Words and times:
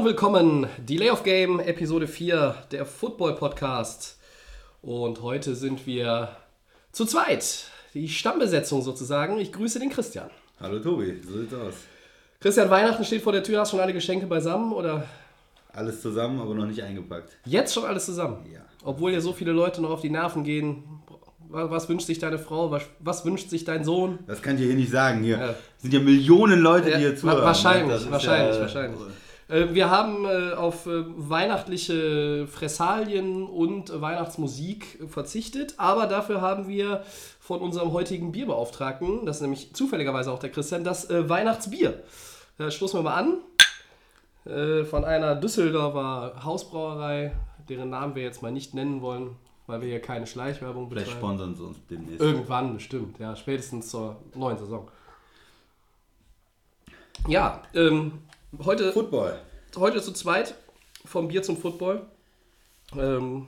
Hallo 0.00 0.08
willkommen, 0.08 0.66
Delay 0.78 1.10
of 1.10 1.24
Game, 1.24 1.60
Episode 1.60 2.06
4, 2.08 2.54
der 2.72 2.86
Football 2.86 3.34
Podcast. 3.34 4.16
Und 4.80 5.20
heute 5.20 5.54
sind 5.54 5.86
wir 5.86 6.30
zu 6.90 7.04
zweit, 7.04 7.64
die 7.92 8.08
Stammbesetzung 8.08 8.80
sozusagen. 8.80 9.36
Ich 9.38 9.52
grüße 9.52 9.78
den 9.78 9.90
Christian. 9.90 10.30
Hallo 10.58 10.78
Tobi, 10.78 11.20
so 11.22 11.38
sieht's 11.40 11.52
aus. 11.52 11.74
Christian, 12.40 12.70
Weihnachten 12.70 13.04
steht 13.04 13.20
vor 13.20 13.32
der 13.34 13.42
Tür, 13.42 13.60
hast 13.60 13.72
schon 13.72 13.80
alle 13.80 13.92
Geschenke 13.92 14.24
beisammen 14.26 14.72
oder 14.72 15.04
Alles 15.74 16.00
zusammen, 16.00 16.40
aber 16.40 16.54
noch 16.54 16.64
nicht 16.66 16.82
eingepackt. 16.82 17.36
jetzt 17.44 17.74
schon 17.74 17.84
alles 17.84 18.06
zusammen? 18.06 18.46
Ja. 18.50 18.60
Obwohl 18.82 19.12
dir 19.12 19.20
so 19.20 19.34
viele 19.34 19.52
Leute 19.52 19.82
noch 19.82 19.90
auf 19.90 20.00
die 20.00 20.08
Nerven 20.08 20.44
gehen. 20.44 20.82
Was 21.50 21.90
wünscht 21.90 22.06
sich 22.06 22.18
deine 22.18 22.38
Frau? 22.38 22.70
Was, 22.70 22.84
was 23.00 23.26
wünscht 23.26 23.50
sich 23.50 23.64
dein 23.66 23.84
Sohn? 23.84 24.20
Das 24.26 24.40
kann 24.40 24.56
ich 24.56 24.62
hier 24.62 24.72
nicht 24.74 24.90
sagen. 24.90 25.22
Hier 25.22 25.36
Ja. 25.38 25.54
sind 25.76 25.92
ja 25.92 26.00
Millionen 26.00 26.60
Leute, 26.60 26.90
die 26.90 26.96
hier 26.96 27.14
zuhören. 27.16 27.42
wahrscheinlich, 27.42 28.10
wahrscheinlich, 28.10 28.54
ja, 28.56 28.62
wahrscheinlich. 28.62 28.98
Äh, 29.50 29.74
Wir 29.74 29.90
haben 29.90 30.24
äh, 30.24 30.52
auf 30.54 30.86
äh, 30.86 31.04
weihnachtliche 31.06 32.46
Fressalien 32.46 33.44
und 33.46 34.00
Weihnachtsmusik 34.00 35.02
verzichtet, 35.08 35.74
aber 35.76 36.06
dafür 36.06 36.40
haben 36.40 36.68
wir 36.68 37.02
von 37.40 37.60
unserem 37.60 37.92
heutigen 37.92 38.32
Bierbeauftragten, 38.32 39.26
das 39.26 39.36
ist 39.36 39.42
nämlich 39.42 39.74
zufälligerweise 39.74 40.30
auch 40.30 40.38
der 40.38 40.50
Christian, 40.50 40.84
das 40.84 41.08
Weihnachtsbier. 41.10 42.00
Da 42.58 42.70
stoßen 42.70 43.00
wir 43.00 43.02
mal 43.02 43.14
an. 43.14 43.38
Von 44.88 45.04
einer 45.04 45.34
Düsseldorfer 45.34 46.44
Hausbrauerei, 46.44 47.32
deren 47.68 47.90
Namen 47.90 48.14
wir 48.14 48.22
jetzt 48.22 48.40
mal 48.40 48.52
nicht 48.52 48.72
nennen 48.72 49.02
wollen, 49.02 49.34
weil 49.66 49.80
wir 49.80 49.88
hier 49.88 50.00
keine 50.00 50.28
Schleichwerbung 50.28 50.88
Vielleicht 50.88 51.06
betreiben. 51.08 51.26
sponsern 51.26 51.54
sie 51.56 51.64
uns 51.64 51.78
demnächst. 51.90 52.20
Irgendwann 52.20 52.74
bestimmt, 52.74 53.18
ja, 53.18 53.34
spätestens 53.34 53.90
zur 53.90 54.16
neuen 54.34 54.58
Saison. 54.58 54.88
Ja, 57.26 57.62
ähm, 57.74 58.12
heute, 58.58 58.92
Football. 58.92 59.38
heute 59.76 60.02
zu 60.02 60.12
zweit, 60.12 60.54
vom 61.04 61.28
Bier 61.28 61.42
zum 61.42 61.56
Football. 61.56 62.06
Ähm, 62.96 63.46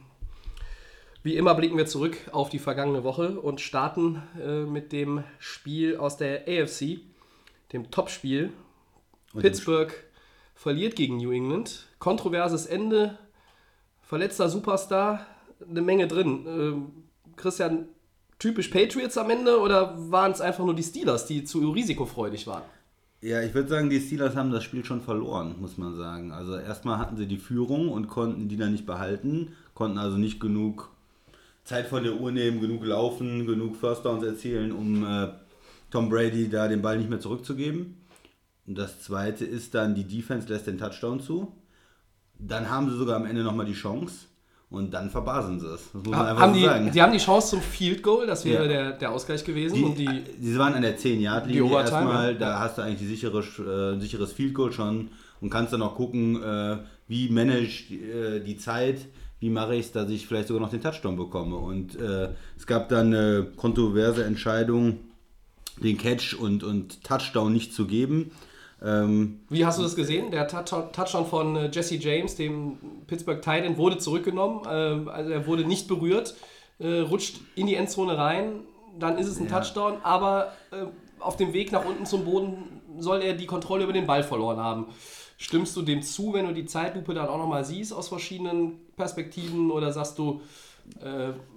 wie 1.22 1.36
immer 1.36 1.55
blicken 1.55 1.77
wir 1.77 1.86
zurück 1.86 2.17
auf 2.33 2.48
die 2.48 2.58
vergangene 2.58 3.05
Woche 3.05 3.41
und 3.41 3.61
starten 3.61 4.23
äh, 4.41 4.62
mit 4.62 4.92
dem 4.92 5.25
Spiel 5.39 5.97
aus 5.97 6.17
der 6.17 6.48
AFC, 6.48 7.00
dem 7.73 7.91
Topspiel. 7.91 8.53
Pittsburgh 9.36 9.92
verliert 10.55 10.97
gegen 10.97 11.17
New 11.17 11.33
England. 11.33 11.89
Kontroverses 11.98 12.67
Ende, 12.67 13.19
verletzter 14.03 14.48
Superstar, 14.48 15.27
eine 15.69 15.80
Menge 15.80 16.06
drin. 16.06 16.45
Ähm, 16.47 16.92
Christian, 17.36 17.89
typisch 18.39 18.69
Patriots 18.69 19.17
am 19.17 19.30
Ende 19.30 19.61
oder 19.61 19.95
waren 20.11 20.33
es 20.33 20.41
einfach 20.41 20.64
nur 20.64 20.75
die 20.75 20.83
Steelers, 20.83 21.27
die 21.27 21.45
zu 21.45 21.70
risikofreudig 21.70 22.47
waren? 22.47 22.64
Ja, 23.23 23.41
ich 23.41 23.55
würde 23.55 23.69
sagen, 23.69 23.89
die 23.89 24.01
Steelers 24.01 24.34
haben 24.34 24.51
das 24.51 24.65
Spiel 24.65 24.84
schon 24.84 25.01
verloren, 25.01 25.55
muss 25.61 25.78
man 25.78 25.95
sagen. 25.95 26.33
Also 26.33 26.56
erstmal 26.56 26.98
hatten 26.98 27.17
sie 27.17 27.27
die 27.27 27.37
Führung 27.39 27.89
und 27.89 28.09
konnten 28.09 28.48
die 28.48 28.56
dann 28.56 28.73
nicht 28.73 28.84
behalten, 28.84 29.53
konnten 29.75 29.98
also 29.98 30.17
nicht 30.17 30.41
genug 30.41 30.91
Zeit 31.62 31.87
von 31.87 32.03
der 32.03 32.20
Uhr 32.20 32.33
nehmen, 32.33 32.61
genug 32.61 32.84
laufen, 32.84 33.47
genug 33.47 33.77
First 33.77 34.05
Downs 34.05 34.25
erzielen, 34.25 34.73
um 34.73 35.05
äh, 35.06 35.29
Tom 35.92 36.09
Brady 36.09 36.48
da 36.48 36.67
den 36.67 36.83
Ball 36.83 36.98
nicht 36.98 37.11
mehr 37.11 37.20
zurückzugeben. 37.20 37.97
Und 38.67 38.77
das 38.77 39.01
zweite 39.03 39.45
ist 39.45 39.73
dann, 39.77 39.95
die 39.95 40.05
Defense 40.05 40.48
lässt 40.48 40.67
den 40.67 40.79
Touchdown 40.79 41.20
zu. 41.20 41.53
Dann 42.41 42.70
haben 42.70 42.91
sie 42.91 42.96
sogar 42.96 43.14
am 43.14 43.27
Ende 43.27 43.45
nochmal 43.45 43.67
die 43.67 43.73
Chance 43.73 44.27
und 44.72 44.92
dann 44.92 45.10
verbasen 45.10 45.60
sie 45.60 45.66
es. 45.66 45.83
Das 45.92 46.02
muss 46.02 46.06
man 46.16 46.27
einfach 46.27 46.42
haben 46.42 46.55
so 46.55 46.58
die, 46.60 46.64
sagen. 46.66 46.90
die 46.92 47.02
haben 47.02 47.12
die 47.12 47.18
Chance 47.18 47.50
zum 47.50 47.60
Field 47.60 48.02
Goal, 48.02 48.27
das 48.27 48.44
wäre 48.44 48.62
Ja. 48.64 48.68
der, 48.68 48.92
der 48.92 49.12
Ausgleich 49.12 49.44
gewesen. 49.44 49.74
Die, 49.74 49.83
und 49.84 49.98
die, 49.98 50.24
die 50.38 50.58
waren 50.58 50.74
an 50.74 50.83
der 50.83 50.98
10-Yard-Linie 50.98 51.62
Die 51.62 51.62
Overtime, 51.62 51.96
erstmal. 52.00 52.33
ja. 52.33 52.38
Da 52.38 52.58
hast 52.60 52.78
du 52.78 52.83
eigentlich 52.83 52.98
die 53.00 53.06
sichere, 53.06 53.38
äh, 53.40 54.00
sicheres 54.00 54.33
Field 54.33 54.55
Goal 54.55 54.72
schon 54.72 55.08
und 55.40 55.50
kannst 55.50 55.72
dann 55.72 55.83
auch 55.83 55.94
gucken, 55.94 56.42
äh, 56.42 56.78
wie 57.08 57.28
manage 57.28 57.92
äh, 57.94 58.40
die 58.40 58.56
Zeit, 58.56 59.06
wie 59.40 59.50
mache 59.50 59.74
ich 59.74 59.86
es, 59.86 59.92
dass 59.92 60.08
ich 60.08 60.27
vielleicht 60.27 60.48
sogar 60.48 60.62
noch 60.62 60.70
den 60.70 60.80
Touchdown 60.80 61.16
bekomme. 61.16 61.56
Und 61.56 62.00
äh, 62.00 62.28
es 62.56 62.66
gab 62.66 62.89
dann 62.89 63.08
eine 63.08 63.46
kontroverse 63.56 64.24
Entscheidung, 64.24 65.00
den 65.83 65.98
Catch 65.98 66.34
und, 66.34 66.62
und 66.62 67.02
Touchdown 67.02 67.52
nicht 67.52 67.74
zu 67.74 67.86
geben. 67.86 68.30
Ähm, 68.85 69.41
wie 69.48 69.65
hast 69.65 69.79
du 69.79 69.83
das 69.83 69.95
gesehen? 69.95 70.31
Der 70.31 70.48
Touchdown 70.48 71.27
von 71.27 71.57
äh, 71.57 71.70
Jesse 71.73 71.97
James, 71.97 72.35
dem 72.35 72.79
Pittsburgh 73.07 73.41
Titan, 73.41 73.77
wurde 73.77 73.98
zurückgenommen. 73.98 74.63
Ähm, 74.69 75.09
also 75.09 75.31
er 75.31 75.47
wurde 75.47 75.65
nicht 75.65 75.89
berührt, 75.89 76.35
äh, 76.79 76.98
rutscht 77.01 77.37
in 77.55 77.67
die 77.67 77.77
Endzone 77.77 78.19
rein. 78.19 78.61
Dann 78.98 79.19
ist 79.19 79.29
es 79.29 79.39
ein 79.39 79.48
Ja. 79.48 79.61
Touchdown, 79.61 79.95
aber 80.03 80.53
äh, 80.73 80.87
auf 81.20 81.37
dem 81.37 81.53
Weg 81.53 81.73
nach 81.73 81.85
unten 81.85 82.07
zum 82.07 82.25
Boden 82.25 82.81
soll 82.98 83.23
er 83.23 83.35
die 83.35 83.47
Kontrolle 83.47 83.85
über 83.85 83.93
den 83.93 84.07
Ball 84.07 84.23
verloren 84.23 84.59
haben. 84.59 84.87
Stimmst 85.39 85.77
du 85.77 85.83
dem 85.83 86.03
zu, 86.03 86.35
wenn 86.35 86.47
du 86.47 86.53
die 86.53 86.67
Zeitlupe 86.67 87.14
dann 87.14 87.29
auch 87.29 87.39
nochmal 87.39 87.64
siehst 87.64 87.93
aus 87.93 88.09
verschiedenen 88.09 88.79
Perspektiven 88.97 89.70
oder 89.70 89.93
sagst 89.93 90.19
du, 90.19 90.41
äh, 90.41 90.43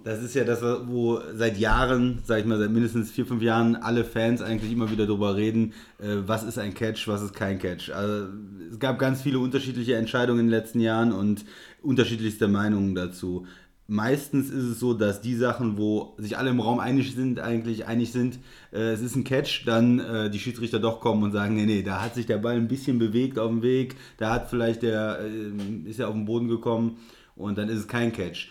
Das 0.04 0.22
ist 0.22 0.34
ja 0.34 0.44
das, 0.44 0.60
wo 0.62 1.20
seit 1.34 1.58
Jahren, 1.58 2.18
sag 2.24 2.40
ich 2.40 2.46
mal, 2.46 2.58
seit 2.58 2.70
mindestens 2.70 3.10
vier, 3.10 3.26
fünf 3.26 3.42
Jahren 3.42 3.76
alle 3.76 4.04
Fans 4.04 4.42
eigentlich 4.42 4.72
immer 4.72 4.90
wieder 4.90 5.06
darüber 5.06 5.36
reden, 5.36 5.72
äh, 5.98 6.16
was 6.26 6.42
ist 6.42 6.58
ein 6.58 6.74
Catch, 6.74 7.06
was 7.06 7.22
ist 7.22 7.34
kein 7.34 7.58
Catch. 7.58 7.90
Also, 7.90 8.28
es 8.70 8.78
gab 8.78 8.98
ganz 8.98 9.22
viele 9.22 9.38
unterschiedliche 9.38 9.94
Entscheidungen 9.94 10.40
in 10.40 10.46
den 10.46 10.50
letzten 10.50 10.80
Jahren 10.80 11.12
und 11.12 11.44
unterschiedlichste 11.82 12.48
Meinungen 12.48 12.94
dazu. 12.94 13.46
Meistens 13.88 14.50
ist 14.50 14.64
es 14.64 14.80
so, 14.80 14.94
dass 14.94 15.20
die 15.20 15.36
Sachen, 15.36 15.78
wo 15.78 16.14
sich 16.18 16.36
alle 16.36 16.50
im 16.50 16.58
Raum 16.58 16.80
einig 16.80 17.14
sind, 17.14 17.38
eigentlich 17.38 17.86
einig 17.86 18.10
sind, 18.10 18.40
äh, 18.72 18.90
es 18.90 19.00
ist 19.00 19.14
ein 19.14 19.22
Catch, 19.22 19.64
dann 19.64 20.00
äh, 20.00 20.30
die 20.30 20.40
Schiedsrichter 20.40 20.80
doch 20.80 21.00
kommen 21.00 21.22
und 21.22 21.32
sagen, 21.32 21.54
nee, 21.54 21.66
nee, 21.66 21.82
da 21.82 22.02
hat 22.02 22.16
sich 22.16 22.26
der 22.26 22.38
Ball 22.38 22.56
ein 22.56 22.68
bisschen 22.68 22.98
bewegt 22.98 23.38
auf 23.38 23.48
dem 23.48 23.62
Weg, 23.62 23.94
da 24.18 24.32
hat 24.32 24.50
vielleicht 24.50 24.82
der, 24.82 25.20
äh, 25.20 25.88
ist 25.88 26.00
er 26.00 26.08
auf 26.08 26.14
den 26.14 26.24
Boden 26.24 26.48
gekommen 26.48 26.96
und 27.36 27.58
dann 27.58 27.68
ist 27.68 27.78
es 27.78 27.88
kein 27.88 28.12
Catch 28.12 28.48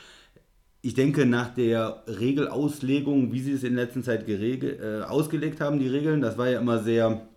ich 0.86 0.94
denke, 0.94 1.26
nach 1.26 1.52
der 1.52 2.04
Regelauslegung, 2.06 3.34
wie 3.34 3.40
sie 3.40 3.54
es 3.54 3.64
in 3.64 3.74
letzter 3.74 4.04
Zeit 4.04 4.30
äh, 4.30 5.02
ausgelegt 5.02 5.60
haben, 5.60 5.80
die 5.80 5.88
Regeln, 5.88 6.22
das 6.22 6.38
war 6.38 6.48
ja 6.48 6.60
immer 6.60 6.78
sehr 6.78 7.28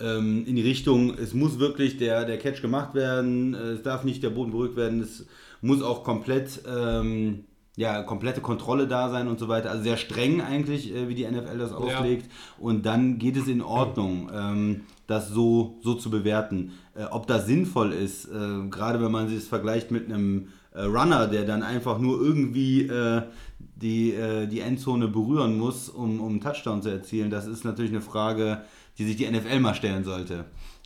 ähm, 0.00 0.46
in 0.46 0.56
die 0.56 0.62
Richtung, 0.62 1.12
es 1.12 1.34
muss 1.34 1.58
wirklich 1.58 1.98
der, 1.98 2.24
der 2.24 2.38
Catch 2.38 2.62
gemacht 2.62 2.94
werden, 2.94 3.52
äh, 3.52 3.72
es 3.72 3.82
darf 3.82 4.02
nicht 4.02 4.22
der 4.22 4.30
Boden 4.30 4.52
berührt 4.52 4.76
werden, 4.76 5.02
es 5.02 5.26
muss 5.60 5.82
auch 5.82 6.04
komplett, 6.04 6.62
ähm, 6.66 7.44
ja, 7.76 8.02
komplette 8.02 8.40
Kontrolle 8.40 8.88
da 8.88 9.10
sein 9.10 9.28
und 9.28 9.38
so 9.38 9.48
weiter. 9.48 9.70
Also 9.70 9.82
sehr 9.82 9.98
streng 9.98 10.40
eigentlich, 10.40 10.94
äh, 10.94 11.06
wie 11.06 11.14
die 11.14 11.30
NFL 11.30 11.58
das 11.58 11.72
auslegt. 11.72 12.30
Und 12.58 12.86
dann 12.86 13.18
geht 13.18 13.36
es 13.36 13.46
in 13.46 13.60
Ordnung, 13.60 14.30
ähm, 14.34 14.80
das 15.06 15.28
so, 15.28 15.76
so 15.82 15.92
zu 15.92 16.08
bewerten. 16.08 16.72
Äh, 16.94 17.04
ob 17.10 17.26
das 17.26 17.44
sinnvoll 17.44 17.92
ist, 17.92 18.24
äh, 18.24 18.68
gerade 18.70 19.02
wenn 19.02 19.12
man 19.12 19.30
es 19.30 19.48
vergleicht 19.48 19.90
mit 19.90 20.06
einem 20.06 20.48
äh, 20.72 20.82
Runner, 20.82 21.26
der 21.26 21.44
dann 21.44 21.62
einfach 21.62 21.98
nur 21.98 22.20
irgendwie 22.20 22.82
äh, 22.82 23.22
die, 23.58 24.12
äh, 24.12 24.46
die 24.46 24.60
Endzone 24.60 25.08
berühren 25.08 25.58
muss, 25.58 25.88
um, 25.88 26.20
um 26.20 26.28
einen 26.28 26.40
Touchdown 26.40 26.82
zu 26.82 26.90
erzielen, 26.90 27.30
das 27.30 27.46
ist 27.46 27.64
natürlich 27.64 27.90
eine 27.90 28.00
Frage, 28.00 28.62
die 28.98 29.04
sich 29.04 29.16
die 29.16 29.30
NFL 29.30 29.60
mal 29.60 29.74
stellen 29.74 30.04
sollte. 30.04 30.44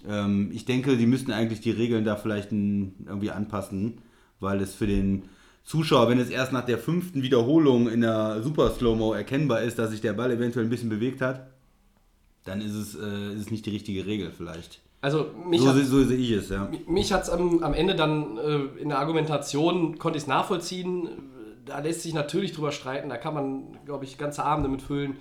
Ähm, 0.09 0.51
ich 0.53 0.65
denke, 0.65 0.97
die 0.97 1.07
müssten 1.07 1.33
eigentlich 1.33 1.61
die 1.61 1.71
Regeln 1.71 2.05
da 2.05 2.17
vielleicht 2.17 2.53
ein, 2.53 2.95
irgendwie 3.07 3.31
anpassen, 3.31 3.99
weil 4.41 4.61
es 4.61 4.75
für 4.75 4.87
den 4.87 5.25
Zuschauer, 5.65 6.09
wenn 6.09 6.19
es 6.19 6.29
erst 6.29 6.53
nach 6.53 6.65
der 6.65 6.79
fünften 6.79 7.23
Wiederholung 7.23 7.89
in 7.89 8.01
der 8.01 8.43
Super 8.43 8.71
Slow-Mo 8.71 9.15
erkennbar 9.15 9.63
ist, 9.63 9.79
dass 9.79 9.91
sich 9.91 10.01
der 10.01 10.13
Ball 10.13 10.33
eventuell 10.33 10.67
ein 10.67 10.71
bisschen 10.71 10.89
bewegt 10.89 11.21
hat, 11.21 11.49
dann 12.45 12.61
ist 12.61 12.75
es, 12.75 12.95
äh, 12.97 13.35
ist 13.35 13.43
es 13.43 13.51
nicht 13.51 13.65
die 13.67 13.71
richtige 13.71 14.05
Regel 14.05 14.33
vielleicht. 14.37 14.81
Also 15.03 15.27
mich 15.47 15.61
So, 15.61 15.69
hat, 15.69 15.85
so 15.85 16.03
sehe 16.05 16.17
ich 16.17 16.31
es, 16.31 16.49
ja. 16.49 16.71
Mich 16.87 17.13
hat 17.13 17.25
es 17.25 17.31
am, 17.31 17.63
am 17.63 17.75
Ende 17.75 17.95
dann 17.95 18.39
äh, 18.39 18.81
in 18.81 18.89
der 18.89 18.99
Argumentation, 18.99 19.99
konnte 19.99 20.17
ich 20.17 20.23
es 20.23 20.29
nachvollziehen. 20.29 21.09
Da 21.67 21.81
lässt 21.81 22.03
sich 22.03 22.15
natürlich 22.15 22.53
drüber 22.53 22.73
streiten, 22.73 23.09
da 23.09 23.17
kann 23.17 23.35
man, 23.35 23.79
glaube 23.85 24.05
ich, 24.05 24.17
ganze 24.17 24.45
Abende 24.45 24.69
mit 24.69 24.81
füllen. 24.81 25.17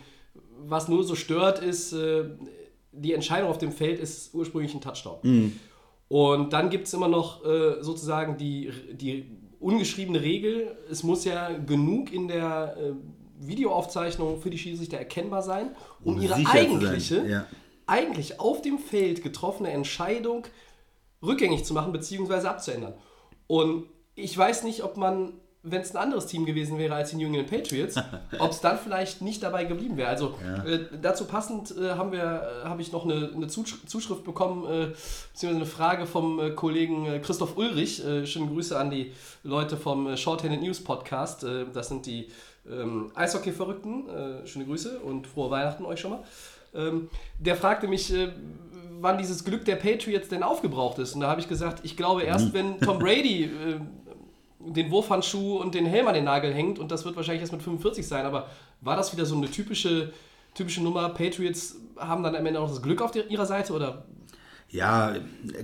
Was 0.63 0.87
nur 0.87 1.03
so 1.03 1.15
stört, 1.15 1.59
ist, 1.59 1.93
äh, 1.93 2.25
die 2.91 3.13
Entscheidung 3.13 3.49
auf 3.49 3.57
dem 3.57 3.71
Feld 3.71 3.99
ist 3.99 4.33
ursprünglich 4.33 4.73
ein 4.73 4.81
Touchdown. 4.81 5.53
Und 6.07 6.53
dann 6.53 6.69
gibt 6.69 6.87
es 6.87 6.93
immer 6.93 7.07
noch 7.07 7.43
äh, 7.45 7.81
sozusagen 7.81 8.37
die, 8.37 8.71
die 8.91 9.25
ungeschriebene 9.59 10.21
Regel, 10.21 10.75
es 10.89 11.03
muss 11.03 11.23
ja 11.23 11.49
genug 11.57 12.11
in 12.11 12.27
der 12.27 12.75
äh, 12.77 13.47
Videoaufzeichnung 13.47 14.41
für 14.41 14.49
die 14.49 14.57
Schiedsrichter 14.57 14.97
erkennbar 14.97 15.41
sein, 15.41 15.71
um, 16.03 16.15
Um 16.15 16.21
ihre 16.21 16.35
zu 16.35 16.43
sein, 16.43 16.51
eigentliche, 16.51 17.27
ja. 17.27 17.45
Eigentlich 17.91 18.39
auf 18.39 18.61
dem 18.61 18.79
Feld 18.79 19.21
getroffene 19.21 19.69
Entscheidung 19.69 20.47
rückgängig 21.21 21.65
zu 21.65 21.73
machen 21.73 21.91
bzw. 21.91 22.47
abzuändern. 22.47 22.93
Und 23.47 23.85
ich 24.15 24.35
weiß 24.37 24.63
nicht, 24.63 24.83
ob 24.83 24.95
man, 24.97 25.33
wenn 25.61 25.81
es 25.81 25.91
ein 25.93 25.97
anderes 26.01 26.25
Team 26.27 26.45
gewesen 26.45 26.77
wäre 26.77 26.95
als 26.95 27.09
die 27.11 27.17
New 27.17 27.27
England 27.27 27.49
Patriots, 27.49 27.95
ob 28.39 28.51
es 28.51 28.61
dann 28.61 28.77
vielleicht 28.79 29.21
nicht 29.21 29.43
dabei 29.43 29.65
geblieben 29.65 29.97
wäre. 29.97 30.07
Also 30.09 30.35
Ja. 30.43 30.63
äh, 30.63 30.85
dazu 31.01 31.25
passend 31.25 31.75
äh, 31.77 31.91
haben 31.91 32.11
wir, 32.13 32.61
äh, 32.63 32.67
habe 32.67 32.81
ich 32.81 32.91
noch 32.93 33.03
eine, 33.03 33.31
eine 33.35 33.47
Zusch 33.47 33.85
Zuschrift 33.85 34.23
bekommen, 34.23 34.63
äh, 34.65 34.87
beziehungsweise 35.33 35.55
eine 35.57 35.65
Frage 35.65 36.05
vom 36.07 36.39
äh, 36.39 36.51
Kollegen 36.51 37.05
äh, 37.05 37.19
Christoph 37.19 37.57
Ulrich. 37.57 38.03
Äh, 38.05 38.25
schöne 38.25 38.47
Grüße 38.47 38.79
an 38.79 38.89
die 38.89 39.11
Leute 39.43 39.75
vom 39.75 40.15
Shorthanded 40.15 40.61
News 40.61 40.81
Podcast. 40.83 41.45
Das 41.73 41.89
sind 41.89 42.05
die 42.05 42.29
ähm, 42.69 43.11
Eishockey-Verrückten, 43.15 44.05
schöne 44.45 44.65
Grüße 44.65 44.99
und 44.99 45.27
frohe 45.27 45.49
Weihnachten 45.51 45.83
euch 45.85 45.99
schon 45.99 46.11
mal. 46.11 46.23
Ähm, 46.75 47.09
der 47.39 47.55
fragte 47.55 47.87
mich, 47.87 48.13
äh, 48.13 48.29
wann 48.99 49.17
dieses 49.17 49.43
Glück 49.43 49.65
der 49.65 49.75
Patriots 49.75 50.29
denn 50.29 50.43
aufgebraucht 50.43 50.99
ist. 50.99 51.15
Und 51.15 51.21
da 51.21 51.29
habe 51.29 51.41
ich 51.41 51.47
gesagt, 51.49 51.79
ich 51.83 51.97
glaube 51.97 52.23
erst, 52.23 52.53
wenn 52.53 52.79
Tom 52.79 52.99
Brady 52.99 53.43
äh, 53.45 53.49
den 54.59 54.91
Wurfhandschuh 54.91 55.57
und 55.57 55.73
den 55.73 55.85
Helm 55.87 56.07
an 56.07 56.13
den 56.13 56.25
Nagel 56.25 56.53
hängt 56.53 56.77
und 56.77 56.91
das 56.91 57.03
wird 57.03 57.15
wahrscheinlich 57.15 57.41
erst 57.41 57.51
mit 57.53 57.63
45 57.63 58.07
sein, 58.07 58.25
aber 58.25 58.47
war 58.81 58.95
das 58.95 59.11
wieder 59.11 59.25
so 59.25 59.35
eine 59.35 59.49
typische, 59.49 60.13
typische 60.53 60.83
Nummer? 60.83 61.09
Patriots 61.09 61.77
haben 61.97 62.21
dann 62.23 62.35
am 62.35 62.45
Ende 62.45 62.59
auch 62.59 62.69
das 62.69 62.81
Glück 62.81 63.01
auf 63.01 63.09
der, 63.11 63.27
ihrer 63.31 63.47
Seite 63.47 63.73
oder 63.73 64.05
Ja, 64.69 65.15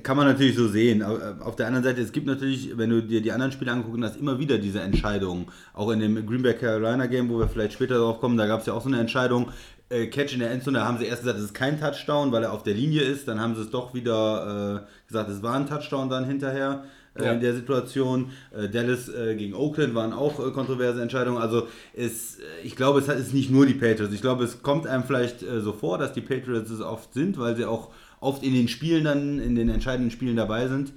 kann 0.02 0.18
man 0.18 0.26
natürlich 0.26 0.56
so 0.56 0.68
sehen. 0.68 1.04
Au- 1.04 1.18
Auf 1.46 1.56
der 1.56 1.68
anderen 1.68 1.84
Seite, 1.84 2.02
es 2.02 2.12
gibt 2.12 2.26
natürlich, 2.26 2.76
wenn 2.76 2.90
du 2.90 3.02
dir 3.04 3.22
die 3.22 3.32
anderen 3.32 3.52
Spiele 3.52 3.72
angucken 3.72 4.04
hast, 4.04 4.18
immer 4.18 4.40
wieder 4.40 4.58
diese 4.58 4.82
Entscheidungen. 4.82 5.46
Auch 5.74 5.92
in 5.92 6.00
dem 6.00 6.26
Green 6.26 6.42
Bay 6.42 6.56
Carolina 6.56 7.06
Game, 7.06 7.30
wo 7.30 7.38
wir 7.40 7.48
vielleicht 7.48 7.74
später 7.74 8.00
drauf 8.00 8.20
kommen, 8.20 8.36
da 8.36 8.48
gab 8.48 8.62
es 8.62 8.66
ja 8.66 8.74
auch 8.74 8.82
so 8.82 8.90
eine 8.90 9.00
Entscheidung. 9.00 9.50
Äh, 9.90 10.08
Catch 10.08 10.34
in 10.34 10.40
der 10.40 10.52
Endzone, 10.52 10.80
da 10.80 10.86
haben 10.86 10.98
sie 10.98 11.06
erst 11.06 11.22
gesagt, 11.22 11.40
es 11.40 11.46
ist 11.46 11.54
kein 11.54 11.80
Touchdown, 11.80 12.32
weil 12.32 12.44
er 12.44 12.52
auf 12.52 12.64
der 12.64 12.74
Linie 12.74 13.02
ist. 13.04 13.28
Dann 13.28 13.40
haben 13.40 13.56
sie 13.56 13.62
es 13.62 13.70
doch 13.70 13.94
wieder 13.94 14.84
äh, 14.86 15.08
gesagt, 15.08 15.30
es 15.30 15.42
war 15.42 15.56
ein 15.56 15.66
Touchdown 15.68 16.10
dann 16.10 16.26
hinterher 16.26 16.84
äh, 17.16 17.24
Ja. 17.26 17.32
in 17.32 17.40
der 17.40 17.54
Situation. 17.56 18.32
Äh, 18.56 18.68
Dallas 18.70 19.08
äh, 19.08 19.36
gegen 19.36 19.54
Oakland 19.54 19.96
waren 19.96 20.12
auch 20.12 20.36
kontroverse 20.54 21.02
Entscheidungen. 21.02 21.42
Also 21.42 21.68
es, 21.94 22.38
ich 22.64 22.76
glaube, 22.76 23.00
es 23.00 23.08
ist 23.08 23.34
nicht 23.34 23.50
nur 23.50 23.66
die 23.66 23.76
Patriots. 23.76 24.14
Ich 24.14 24.22
glaube, 24.22 24.44
es 24.44 24.62
kommt 24.62 24.88
einem 24.88 25.04
vielleicht 25.04 25.40
so 25.40 25.72
vor, 25.72 25.98
dass 25.98 26.12
die 26.12 26.22
Patriots 26.22 26.70
es 26.70 26.82
oft 26.82 27.14
sind, 27.14 27.38
weil 27.38 27.56
sie 27.56 27.66
auch 27.66 27.90
oft 28.20 28.44
in 28.44 28.54
den 28.54 28.68
Spielen 28.68 29.06
dann, 29.06 29.40
in 29.40 29.56
den 29.56 29.70
entscheidenden 29.70 30.12
Spielen 30.12 30.36
dabei 30.36 30.68
sind. 30.68 30.92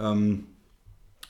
Ähm, 0.00 0.46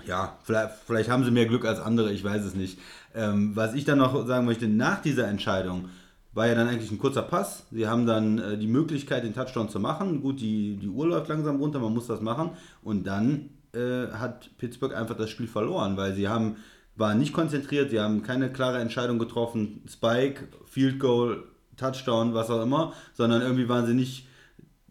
ja, 0.07 0.39
vielleicht, 0.45 0.71
vielleicht 0.87 1.11
haben 1.11 1.25
sie 1.25 1.31
mehr 1.31 1.47
Glück 1.47 1.65
als 1.65 1.79
andere, 1.81 2.11
ich 2.13 2.25
weiß 2.25 2.43
es 2.45 2.55
nicht. 2.55 2.79
Ähm, 3.15 3.53
was 3.55 3.75
ich 3.75 3.85
dann 3.85 3.99
noch 3.99 4.27
sagen 4.27 4.47
möchte, 4.47 4.67
nach 4.67 5.03
dieser 5.03 5.29
Entscheidung 5.29 5.91
war 6.35 6.47
ja 6.47 6.55
dann 6.55 6.69
eigentlich 6.69 6.91
ein 6.91 6.99
kurzer 6.99 7.23
Pass. 7.23 7.67
Sie 7.71 7.87
haben 7.87 8.07
dann 8.07 8.39
äh, 8.39 8.59
die 8.59 8.67
Möglichkeit, 8.67 9.25
den 9.25 9.35
Touchdown 9.35 9.69
zu 9.69 9.81
machen. 9.81 10.23
Gut, 10.23 10.41
die, 10.41 10.77
die 10.77 10.89
Uhr 10.89 11.07
läuft 11.07 11.29
langsam 11.29 11.57
runter, 11.57 11.79
man 11.79 11.93
muss 11.93 12.07
das 12.07 12.21
machen. 12.21 12.51
Und 12.83 13.07
dann 13.07 13.51
äh, 13.75 14.09
hat 14.13 14.51
Pittsburgh 14.59 14.95
einfach 14.95 15.17
das 15.17 15.31
Spiel 15.31 15.47
verloren, 15.47 15.97
weil 15.97 16.15
sie 16.15 16.29
haben, 16.29 16.57
waren 16.97 17.19
nicht 17.19 17.33
konzentriert, 17.33 17.91
sie 17.91 18.01
haben 18.01 18.23
keine 18.23 18.51
klare 18.51 18.79
Entscheidung 18.81 19.19
getroffen. 19.19 19.83
Spike, 19.89 20.49
Field 20.67 20.99
Goal, 20.99 21.45
Touchdown, 21.77 22.35
was 22.35 22.51
auch 22.51 22.63
immer, 22.63 22.93
sondern 23.15 23.43
irgendwie 23.43 23.69
waren 23.69 23.87
sie 23.87 23.95
nicht 23.95 24.27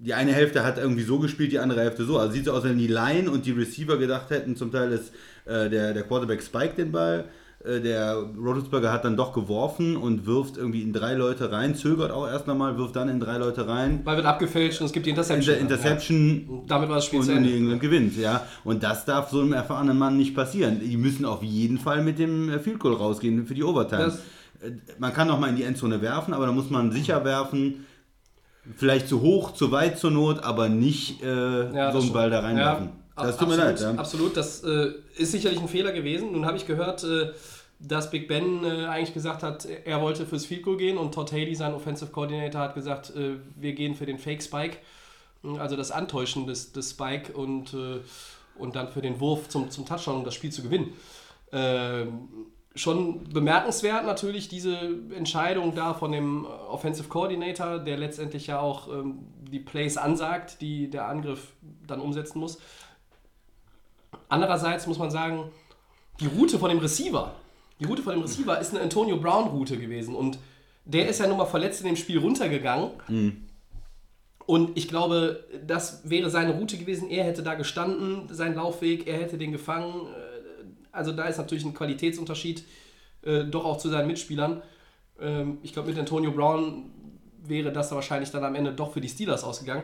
die 0.02 0.16
eine 0.16 0.34
Hälfte 0.34 0.64
hat 0.64 0.80
irgendwie 0.80 1.04
so 1.04 1.20
gespielt, 1.20 1.52
die 1.52 1.60
andere 1.60 1.82
Hälfte 1.82 2.06
so. 2.06 2.18
Also 2.18 2.34
sieht 2.34 2.46
so 2.46 2.54
aus, 2.54 2.64
wenn 2.64 2.80
die 2.80 2.88
Line 2.88 3.30
und 3.30 3.46
die 3.46 3.52
Receiver 3.52 3.98
gedacht 3.98 4.32
hätten, 4.32 4.56
zum 4.56 4.72
Teil 4.72 4.92
ist 4.92 5.14
äh, 5.46 5.70
der, 5.70 5.94
der 5.94 6.04
Quarterback 6.04 6.42
spiked 6.42 6.80
den 6.80 6.92
Ball, 6.92 7.26
der 7.64 8.16
Rotelsberger 8.38 8.92
hat 8.92 9.06
dann 9.06 9.16
doch 9.18 9.34
geworfen 9.34 9.96
und 9.96 10.26
wirft 10.26 10.58
irgendwie 10.58 10.82
in 10.82 10.94
drei 10.94 11.14
Leute 11.14 11.52
rein, 11.52 11.76
zögert 11.76 12.12
auch 12.12 12.28
erst 12.28 12.48
nochmal, 12.48 12.78
wirft 12.78 12.96
dann 12.96 13.08
in 13.10 13.20
drei 13.20 13.38
Leute 13.38 13.68
rein. 13.68 14.04
Ball 14.04 14.16
wird 14.18 14.26
abgefälscht 14.26 14.82
und 14.82 14.88
es 14.88 14.94
gibt 14.94 15.06
die 15.06 15.12
Interception. 15.12 15.56
Inter 15.56 15.62
Interception 15.76 16.46
Ja. 16.48 16.54
Und 16.56 16.72
damit 16.72 16.90
war 16.90 16.96
das 16.96 17.06
Spiel 17.06 17.20
und 17.20 17.26
zu 17.26 17.32
Ende. 17.34 17.54
England 17.54 17.82
gewinnt, 17.82 18.18
ja. 18.18 18.46
Und 18.64 18.82
das 18.82 19.06
darf 19.06 19.30
so 19.30 19.42
einem 19.42 19.54
erfahrenen 19.54 19.98
Mann 19.98 20.18
nicht 20.18 20.34
passieren. 20.36 20.80
Die 20.84 20.98
müssen 20.98 21.24
auf 21.26 21.44
jeden 21.44 21.78
Fall 21.78 22.02
mit 22.04 22.18
dem 22.20 22.50
äh, 22.50 22.60
Field 22.60 22.80
Goal 22.80 22.96
rausgehen 22.96 23.46
für 23.46 23.54
die 23.54 23.64
Overtime. 23.64 24.06
Das- 24.06 24.20
Äh, 24.64 24.72
man 25.00 25.12
kann 25.14 25.28
noch 25.28 25.40
mal 25.40 25.50
in 25.50 25.56
die 25.56 25.64
Endzone 25.64 26.02
werfen, 26.04 26.34
aber 26.36 26.46
da 26.46 26.52
muss 26.52 26.70
man 26.70 26.92
sicher 26.92 27.24
werfen. 27.26 27.86
Vielleicht 28.76 29.08
zu 29.08 29.22
hoch, 29.22 29.54
zu 29.54 29.72
weit 29.72 29.98
zur 29.98 30.12
Not, 30.12 30.44
aber 30.44 30.70
nicht 30.70 31.24
äh, 31.24 31.74
Ja, 31.76 31.92
so 31.92 32.00
einen 32.00 32.14
Ball 32.14 32.30
da 32.30 32.42
reinwerfen. 32.42 32.86
Ja, 32.88 32.92
das 33.16 33.38
tut 33.38 33.48
mir 33.48 33.56
absolut, 33.56 33.80
leid. 33.80 33.82
Ja. 33.82 34.00
Absolut, 34.00 34.38
das 34.38 34.64
äh, 34.64 34.94
ist 35.18 35.32
sicherlich 35.32 35.60
ein 35.60 35.68
Fehler 35.68 35.92
gewesen. 35.92 36.32
Nun 36.32 36.46
habe 36.46 36.58
ich 36.58 36.66
gehört, 36.66 37.04
äh, 37.04 37.32
dass 37.80 38.12
Big 38.12 38.28
Ben 38.28 38.64
äh, 38.64 38.86
eigentlich 38.86 39.14
gesagt 39.14 39.44
hat, 39.44 39.66
er 39.66 40.02
wollte 40.02 40.26
fürs 40.26 40.46
Field 40.46 40.64
Goal 40.64 40.78
gehen 40.78 40.98
und 40.98 41.14
Todd 41.14 41.32
Haley, 41.32 41.56
sein 41.56 41.74
Offensive 41.74 42.12
Coordinator, 42.12 42.62
hat 42.62 42.76
gesagt, 42.76 43.16
äh, 43.16 43.38
wir 43.56 43.74
gehen 43.74 43.96
für 43.96 44.06
den 44.06 44.20
Fake 44.20 44.44
Spike, 44.44 44.78
also 45.58 45.76
das 45.76 45.92
Antäuschen 45.92 46.46
des, 46.46 46.72
des 46.72 46.92
Spike 46.92 47.34
und, 47.34 47.74
äh, 47.74 48.00
und 48.58 48.76
dann 48.76 48.90
für 48.90 49.02
den 49.02 49.20
Wurf 49.20 49.50
zum, 49.50 49.72
zum 49.72 49.86
Touchdown, 49.86 50.18
um 50.18 50.24
das 50.24 50.36
Spiel 50.36 50.52
zu 50.52 50.62
gewinnen. 50.62 50.94
Ähm, 51.52 52.30
schon 52.76 53.28
bemerkenswert 53.30 54.06
natürlich 54.06 54.48
diese 54.48 54.78
Entscheidung 55.16 55.76
da 55.76 55.94
von 55.94 56.12
dem 56.12 56.46
Offensive 56.46 57.10
Coordinator, 57.10 57.80
der 57.80 57.98
letztendlich 57.98 58.48
ja 58.48 58.60
auch 58.60 58.88
ähm, 58.88 59.20
die 59.52 59.60
Plays 59.60 59.98
ansagt, 59.98 60.62
die 60.62 60.90
der 60.90 61.08
Angriff 61.08 61.54
dann 61.86 62.00
umsetzen 62.00 62.40
muss. 62.40 62.60
Andererseits 64.32 64.88
muss 64.88 64.98
man 64.98 65.12
sagen, 65.12 65.52
die 66.20 66.28
Route 66.28 66.58
von 66.58 66.70
dem 66.70 66.80
Receiver, 66.80 67.36
die 67.80 67.86
Route 67.86 68.02
von 68.02 68.14
dem 68.14 68.22
Receiver 68.22 68.60
ist 68.60 68.72
eine 68.72 68.82
Antonio 68.82 69.18
Brown 69.18 69.50
Route 69.50 69.78
gewesen 69.78 70.16
und 70.16 70.40
der 70.86 71.10
ist 71.10 71.20
ja 71.20 71.28
nun 71.28 71.38
mal 71.38 71.46
verletzt 71.46 71.82
in 71.82 71.88
dem 71.88 71.96
Spiel 71.98 72.18
runtergegangen. 72.18 72.92
Und 74.46 74.78
ich 74.78 74.88
glaube, 74.88 75.44
das 75.68 76.10
wäre 76.10 76.30
seine 76.30 76.54
Route 76.54 76.78
gewesen. 76.78 77.10
Er 77.10 77.24
hätte 77.26 77.44
da 77.44 77.56
gestanden, 77.56 78.28
sein 78.34 78.56
Laufweg, 78.56 79.06
er 79.08 79.18
hätte 79.18 79.38
den 79.38 79.52
gefangen. 79.52 80.08
Äh, 80.08 80.42
Also 80.94 81.12
da 81.12 81.26
ist 81.26 81.38
natürlich 81.38 81.64
ein 81.66 81.74
Qualitätsunterschied 81.74 82.64
äh, 83.24 83.44
doch 83.46 83.66
auch 83.66 83.78
zu 83.78 83.90
seinen 83.90 84.08
Mitspielern. 84.08 84.62
Ähm, 85.20 85.58
ich 85.62 85.74
glaube, 85.74 85.90
mit 85.90 86.00
Antonio 86.00 86.32
Brown 86.32 86.90
wäre 87.44 87.72
das 87.72 87.92
wahrscheinlich 87.92 88.32
dann 88.32 88.44
am 88.44 88.56
Ende 88.56 88.72
doch 88.74 88.92
für 88.94 89.02
die 89.02 89.10
Steelers 89.10 89.44
ausgegangen. 89.44 89.84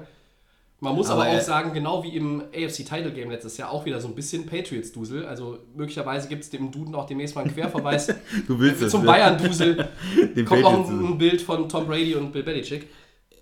Man 0.79 0.93
muss 0.95 1.09
aber, 1.09 1.23
Aber 1.23 1.31
auch 1.31 1.35
er- 1.35 1.41
sagen, 1.41 1.73
genau 1.73 2.03
wie 2.03 2.15
im 2.15 2.39
AFC 2.53 2.85
Title 2.85 3.11
Game 3.11 3.31
letztes 3.31 3.57
Jahr 3.57 3.71
auch 3.71 3.83
wieder 3.85 3.99
so 3.99 4.07
ein 4.07 4.13
bisschen 4.13 4.45
Patriots-Dusel. 4.45 5.25
Also 5.25 5.57
möglicherweise 5.75 6.27
gibt 6.27 6.43
es 6.43 6.51
dem 6.51 6.69
Duden 6.71 6.93
auch 6.93 7.07
demnächst 7.07 7.33
mal 7.35 7.41
einen 7.41 7.53
Querverweis 7.53 8.07
Du 8.47 8.59
willst 8.59 8.87
zum? 8.91 9.03
Bayern-Dusel. 9.03 9.75
Kommt 10.45 10.61
noch 10.61 10.87
ein, 10.87 11.17
Bild 11.17 11.41
von 11.41 11.67
Tom 11.67 11.87
Brady 11.87 12.13
und 12.13 12.31
Bill 12.31 12.43
Belichick. 12.43 12.89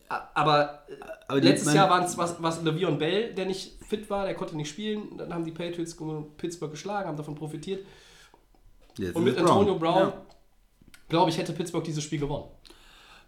Aber, 0.07 0.83
äh, 0.87 0.93
Aber 1.27 1.41
letztes 1.41 1.73
Jahr 1.73 1.89
waren 1.89 2.05
es 2.05 2.17
was, 2.17 2.41
was 2.41 2.63
Le'Veon 2.63 2.97
Bell, 2.97 3.33
der 3.33 3.47
nicht 3.47 3.83
fit 3.85 4.09
war, 4.09 4.23
der 4.25 4.35
konnte 4.35 4.55
nicht 4.55 4.69
spielen. 4.69 5.17
Dann 5.17 5.33
haben 5.33 5.43
die 5.43 5.51
Patriots 5.51 5.97
Pittsburgh 6.37 6.71
geschlagen, 6.71 7.09
haben 7.09 7.17
davon 7.17 7.35
profitiert. 7.35 7.85
Jetzt 8.97 9.13
Und 9.15 9.25
mit 9.25 9.37
Antonio 9.37 9.75
Brown, 9.77 9.97
Ja. 9.97 10.13
glaube 11.09 11.31
ich, 11.31 11.37
hätte 11.37 11.51
Pittsburgh 11.51 11.83
dieses 11.83 12.01
Spiel 12.03 12.19
gewonnen. 12.19 12.45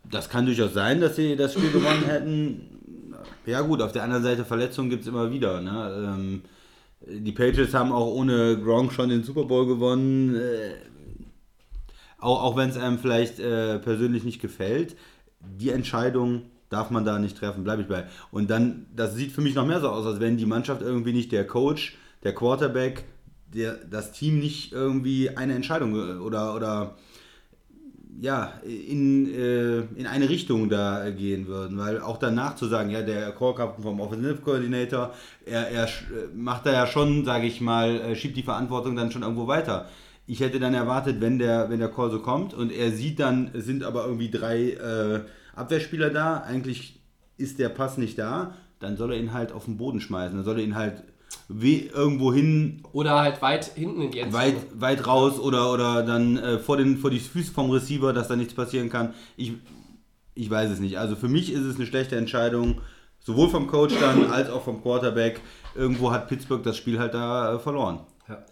Das 0.10 0.30
kann 0.30 0.46
durchaus 0.46 0.74
sein, 0.74 1.02
dass 1.02 1.18
sie 1.18 1.36
das 1.36 1.54
Spiel 1.54 1.72
gewonnen 1.74 2.06
hätten. 2.06 2.77
Ja 3.46 3.62
gut, 3.62 3.82
auf 3.82 3.92
der 3.92 4.04
anderen 4.04 4.24
Seite 4.24 4.46
Verletzungen 4.46 4.90
gibt 4.90 5.04
es 5.04 5.08
immer 5.08 5.32
wieder. 5.32 5.62
Ne? 5.62 6.16
Ähm, 6.18 6.42
die 7.06 7.32
Patriots 7.32 7.74
haben 7.74 7.92
auch 7.92 8.08
ohne 8.08 8.60
Gronk 8.62 8.92
schon 8.92 9.10
den 9.10 9.24
Super 9.24 9.46
Bowl 9.46 9.66
gewonnen. 9.68 10.36
Äh, 10.36 10.76
auch 12.20 12.44
auch 12.44 12.58
wenn 12.58 12.70
es 12.70 12.78
einem 12.78 12.98
vielleicht 12.98 13.40
äh, 13.40 13.80
persönlich 13.80 14.24
nicht 14.24 14.42
gefällt, 14.42 14.96
die 15.40 15.70
Entscheidung 15.70 16.44
darf 16.70 16.90
man 16.90 17.06
da 17.06 17.20
nicht 17.20 17.38
treffen, 17.38 17.64
bleibe 17.64 17.84
ich 17.84 17.88
bei. 17.88 18.06
Und 18.32 18.50
dann, 18.50 18.88
das 18.96 19.16
sieht 19.16 19.32
für 19.32 19.42
mich 19.42 19.56
noch 19.56 19.66
mehr 19.66 19.80
so 19.80 19.90
aus, 19.90 20.06
als 20.06 20.20
wenn 20.20 20.38
die 20.38 20.46
Mannschaft 20.46 20.82
irgendwie 20.82 21.14
nicht 21.14 21.32
der 21.32 21.48
Coach, 21.48 21.96
der 22.24 22.34
Quarterback, 22.34 23.06
der, 23.54 23.76
das 23.76 24.12
Team 24.12 24.40
nicht 24.40 24.74
irgendwie 24.74 25.30
eine 25.30 25.54
Entscheidung 25.54 25.96
äh, 25.96 26.20
oder, 26.20 26.56
oder 26.56 26.98
ja, 28.20 28.54
in, 28.64 29.32
äh, 29.34 29.80
in 29.96 30.08
eine 30.08 30.30
Richtung 30.30 30.70
da 30.70 31.10
gehen 31.12 31.48
würden. 31.48 31.78
Weil 31.78 32.02
auch 32.02 32.18
danach 32.18 32.56
zu 32.56 32.66
sagen, 32.66 32.90
ja, 32.90 33.02
der 33.02 33.32
Core 33.32 33.56
Captain 33.56 33.84
vom 33.84 34.00
Offensive 34.00 34.38
Coordinator, 34.38 35.14
er, 35.46 35.70
er 35.70 35.84
äh, 35.86 35.88
macht 36.36 36.66
da 36.66 36.74
ja 36.74 36.88
schon, 36.88 37.26
sage 37.26 37.46
ich 37.46 37.62
mal, 37.62 38.02
äh, 38.02 38.16
schiebt 38.16 38.36
die 38.36 38.44
Verantwortung 38.44 38.96
dann 38.96 39.12
schon 39.12 39.22
irgendwo 39.22 39.48
weiter. 39.48 39.88
Ich 40.26 40.40
hätte 40.40 40.60
dann 40.60 40.74
erwartet, 40.74 41.22
wenn 41.22 41.40
der, 41.40 41.70
wenn 41.70 41.80
der 41.80 41.92
Call 41.92 42.12
so 42.12 42.20
kommt 42.20 42.54
und 42.54 42.72
er 42.72 42.92
sieht 42.92 43.20
dann, 43.20 43.52
es 43.54 43.66
sind 43.66 43.84
aber 43.84 44.06
irgendwie 44.06 44.30
drei 44.30 44.72
äh, 44.72 45.22
Abwehrspieler 45.56 46.10
da, 46.10 46.42
eigentlich 46.42 47.00
ist 47.38 47.60
der 47.60 47.70
Pass 47.70 47.98
nicht 47.98 48.18
da, 48.18 48.56
dann 48.80 48.98
soll 48.98 49.14
er 49.14 49.20
ihn 49.20 49.34
halt 49.34 49.52
auf 49.52 49.66
den 49.66 49.78
Boden 49.78 50.02
schmeißen. 50.02 50.36
Dann 50.36 50.46
soll 50.46 50.60
er 50.60 50.66
ihn 50.66 50.76
halt 50.76 51.04
irgendwo 51.50 52.34
hin 52.34 52.84
Oder 52.92 53.20
halt 53.20 53.42
weit 53.42 53.66
hinten 53.76 54.02
in 54.02 54.12
die 54.12 54.20
Endzone. 54.20 54.44
weit, 54.44 54.56
weit 54.74 55.08
raus 55.08 55.40
oder, 55.40 55.72
oder 55.72 56.04
dann 56.04 56.38
äh, 56.38 56.60
vor, 56.60 56.78
den, 56.78 56.98
vor 56.98 57.10
die 57.10 57.20
Füße 57.20 57.52
vom 57.52 57.72
Receiver, 57.72 58.14
dass 58.14 58.28
da 58.28 58.36
nichts 58.36 58.54
passieren 58.54 58.90
kann. 58.90 59.14
Ich, 59.38 59.54
ich 60.36 60.50
weiß 60.50 60.70
es 60.72 60.80
nicht. 60.80 60.98
Also 61.00 61.16
für 61.16 61.30
mich 61.30 61.52
ist 61.52 61.62
es 61.62 61.78
eine 61.78 61.86
schlechte 61.86 62.18
Entscheidung, 62.18 62.82
sowohl 63.20 63.50
vom 63.50 63.68
Coach 63.68 63.96
dann 64.00 64.26
als 64.32 64.50
auch 64.50 64.64
vom 64.64 64.82
Quarterback. 64.82 65.42
Irgendwo 65.76 66.12
hat 66.12 66.28
Pittsburgh 66.28 66.64
das 66.64 66.76
Spiel 66.76 67.00
halt 67.00 67.14
da 67.14 67.56
äh, 67.56 67.60
verloren. 67.60 68.00
Ja. 68.28 68.44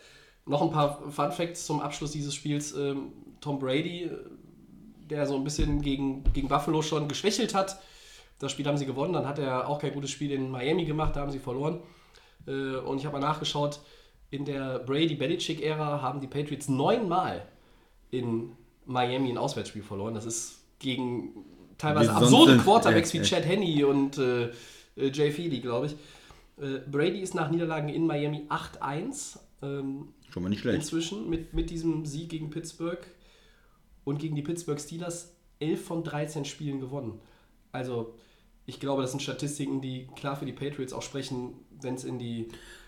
Noch 0.45 0.61
ein 0.61 0.71
paar 0.71 1.11
Fun 1.11 1.31
Facts 1.31 1.65
zum 1.65 1.81
Abschluss 1.81 2.11
dieses 2.11 2.33
Spiels. 2.33 2.75
Ähm, 2.77 3.11
Tom 3.41 3.59
Brady, 3.59 4.09
der 5.09 5.25
so 5.25 5.35
ein 5.35 5.43
bisschen 5.43 5.81
gegen, 5.81 6.23
gegen 6.33 6.47
Buffalo 6.47 6.81
schon 6.81 7.07
geschwächelt 7.07 7.53
hat. 7.53 7.77
Das 8.39 8.51
Spiel 8.51 8.65
haben 8.65 8.77
sie 8.77 8.85
gewonnen, 8.85 9.13
dann 9.13 9.27
hat 9.27 9.39
er 9.39 9.67
auch 9.67 9.79
kein 9.79 9.93
gutes 9.93 10.11
Spiel 10.11 10.31
in 10.31 10.49
Miami 10.49 10.85
gemacht, 10.85 11.15
da 11.15 11.21
haben 11.21 11.31
sie 11.31 11.39
verloren. 11.39 11.79
Äh, 12.47 12.77
und 12.77 12.97
ich 12.97 13.05
habe 13.05 13.19
mal 13.19 13.25
nachgeschaut, 13.25 13.79
in 14.31 14.45
der 14.45 14.79
Brady-Belichick-Ära 14.79 16.01
haben 16.01 16.19
die 16.19 16.27
Patriots 16.27 16.67
neunmal 16.67 17.47
in 18.11 18.51
Miami 18.85 19.29
ein 19.29 19.37
Auswärtsspiel 19.37 19.83
verloren. 19.83 20.13
Das 20.13 20.25
ist 20.25 20.59
gegen 20.79 21.45
teilweise 21.77 22.11
sonst 22.11 22.23
absurde 22.23 22.57
Quarterbacks 22.57 23.13
ja, 23.13 23.21
wie. 23.21 23.25
Chad 23.25 23.45
Henney 23.45 23.83
und 23.83 24.17
äh, 24.17 24.45
äh, 24.97 25.11
Jay 25.11 25.31
Feely, 25.31 25.59
glaube 25.59 25.87
ich. 25.87 25.93
Äh, 26.63 26.79
Brady 26.89 27.19
ist 27.19 27.35
nach 27.35 27.49
Niederlagen 27.49 27.89
in 27.89 28.05
Miami 28.05 28.47
8-1. 28.49 29.39
Ähm, 29.61 30.09
Schon 30.29 30.43
mal 30.43 30.49
nicht 30.49 30.61
schlecht. 30.61 30.77
inzwischen 30.77 31.29
mit, 31.29 31.53
mit 31.53 31.69
diesem 31.69 32.05
Sieg 32.05 32.29
gegen 32.29 32.49
Pittsburgh. 32.49 33.05
und 34.03 34.19
gegen 34.19 34.35
die 34.35 34.41
Pittsburgh 34.41 34.79
Steelers 34.79 35.35
11 35.59 35.85
von 35.85 36.03
13 36.03 36.45
Spielen 36.45 36.79
gewonnen. 36.79 37.19
Also 37.71 38.13
ich 38.65 38.79
glaube, 38.79 39.01
das 39.01 39.11
sind 39.11 39.21
Statistiken, 39.21 39.81
die 39.81 40.07
klar 40.15 40.35
für 40.35 40.45
die 40.45 40.53
Patriots 40.53 40.93
auch 40.93 41.01
sprechen, 41.01 41.53
wenn 41.81 41.95
es 41.95 42.03
in 42.03 42.19
die, 42.19 42.47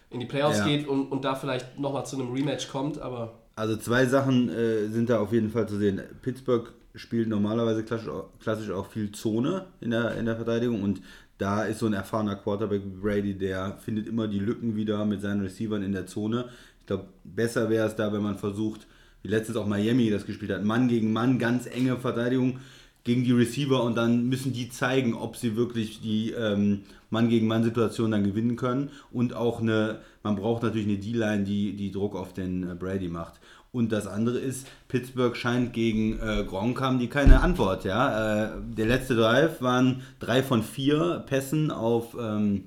in 0.10 0.20
die 0.20 0.26
Playoffs 0.26 0.60
Ja. 0.60 0.66
geht 0.68 0.88
und, 0.88 1.12
und 1.12 1.24
da 1.26 1.36
vielleicht 1.36 1.80
nochmal 1.80 2.06
zu 2.06 2.20
einem 2.20 2.32
Rematch 2.34 2.70
kommt, 2.70 3.00
aber 3.00 3.40
Also 3.56 3.76
zwei 3.78 4.06
Sachen 4.06 4.50
äh, 4.50 4.88
sind 4.88 5.10
da 5.10 5.20
auf 5.20 5.34
jeden 5.34 5.50
Fall 5.50 5.68
zu 5.68 5.78
sehen. 5.78 6.02
Pittsburgh 6.22 6.72
spielt 6.96 7.28
normalerweise 7.28 7.84
klassisch, 7.84 8.10
klassisch 8.40 8.72
auch 8.72 8.88
viel 8.88 9.12
Zone 9.12 9.66
in 9.82 9.92
der, 9.92 10.16
in 10.16 10.26
der 10.26 10.36
Verteidigung 10.36 10.82
und 10.84 11.02
da 11.38 11.64
ist 11.66 11.80
so 11.80 11.86
ein 11.86 11.94
erfahrener 11.94 12.36
Quarterback 12.36 12.82
wie 12.84 13.00
Brady, 13.00 13.38
der 13.38 13.78
findet 13.78 14.08
immer 14.08 14.28
die 14.28 14.40
Lücken 14.40 14.76
wieder 14.76 15.06
mit 15.06 15.22
seinen 15.22 15.42
Receivern 15.42 15.84
in 15.84 15.92
der 15.92 16.08
Zone. 16.08 16.46
Ich 16.80 16.88
glaube, 16.88 17.06
besser 17.24 17.70
wäre 17.70 17.88
es 17.88 17.96
da, 17.96 18.12
wenn 18.12 18.24
man 18.24 18.38
versucht, 18.40 18.88
wie 19.22 19.28
letztens 19.28 19.58
auch 19.58 19.68
Miami 19.68 20.10
das 20.10 20.26
gespielt 20.26 20.52
hat, 20.52 20.64
Mann 20.64 20.88
gegen 20.88 21.14
Mann, 21.14 21.38
ganz 21.38 21.68
enge 21.68 21.98
Verteidigung 21.98 22.60
gegen 23.08 23.24
die 23.24 23.32
Receiver 23.32 23.82
und 23.82 23.96
dann 23.96 24.28
müssen 24.28 24.52
die 24.52 24.70
zeigen, 24.70 25.14
ob 25.14 25.38
sie 25.38 25.56
wirklich 25.56 26.02
die 26.02 26.32
ähm, 26.32 26.84
Mann 27.10 27.30
gegen 27.30 27.48
Mann 27.48 27.64
Situation 27.64 28.12
dann 28.12 28.26
gewinnen 28.26 28.58
können 28.58 28.90
und 29.12 29.34
auch 29.34 29.62
eine, 29.62 30.02
man 30.24 30.36
braucht 30.36 30.62
natürlich 30.62 30.88
eine 30.88 30.98
D-Line, 30.98 31.46
die, 31.46 31.74
die 31.78 31.90
Druck 31.90 32.16
auf 32.16 32.34
den 32.34 32.70
äh, 32.70 32.76
Brady 32.76 33.08
macht. 33.08 33.40
Und 33.72 33.94
das 33.94 34.08
andere 34.08 34.40
ist, 34.40 34.68
Pittsburgh 34.90 35.38
scheint 35.38 35.72
gegen 35.72 36.20
äh, 36.20 36.44
Gronk 36.46 36.82
haben 36.82 37.00
die 37.00 37.08
keine 37.08 37.40
Antwort. 37.42 37.86
Ja? 37.86 38.46
Äh, 38.46 38.50
der 38.76 38.88
letzte 38.88 39.16
Drive 39.16 39.62
waren 39.62 40.02
drei 40.20 40.44
von 40.44 40.62
vier 40.62 41.24
Pässen 41.28 41.72
auf 41.72 42.18
ähm, 42.20 42.66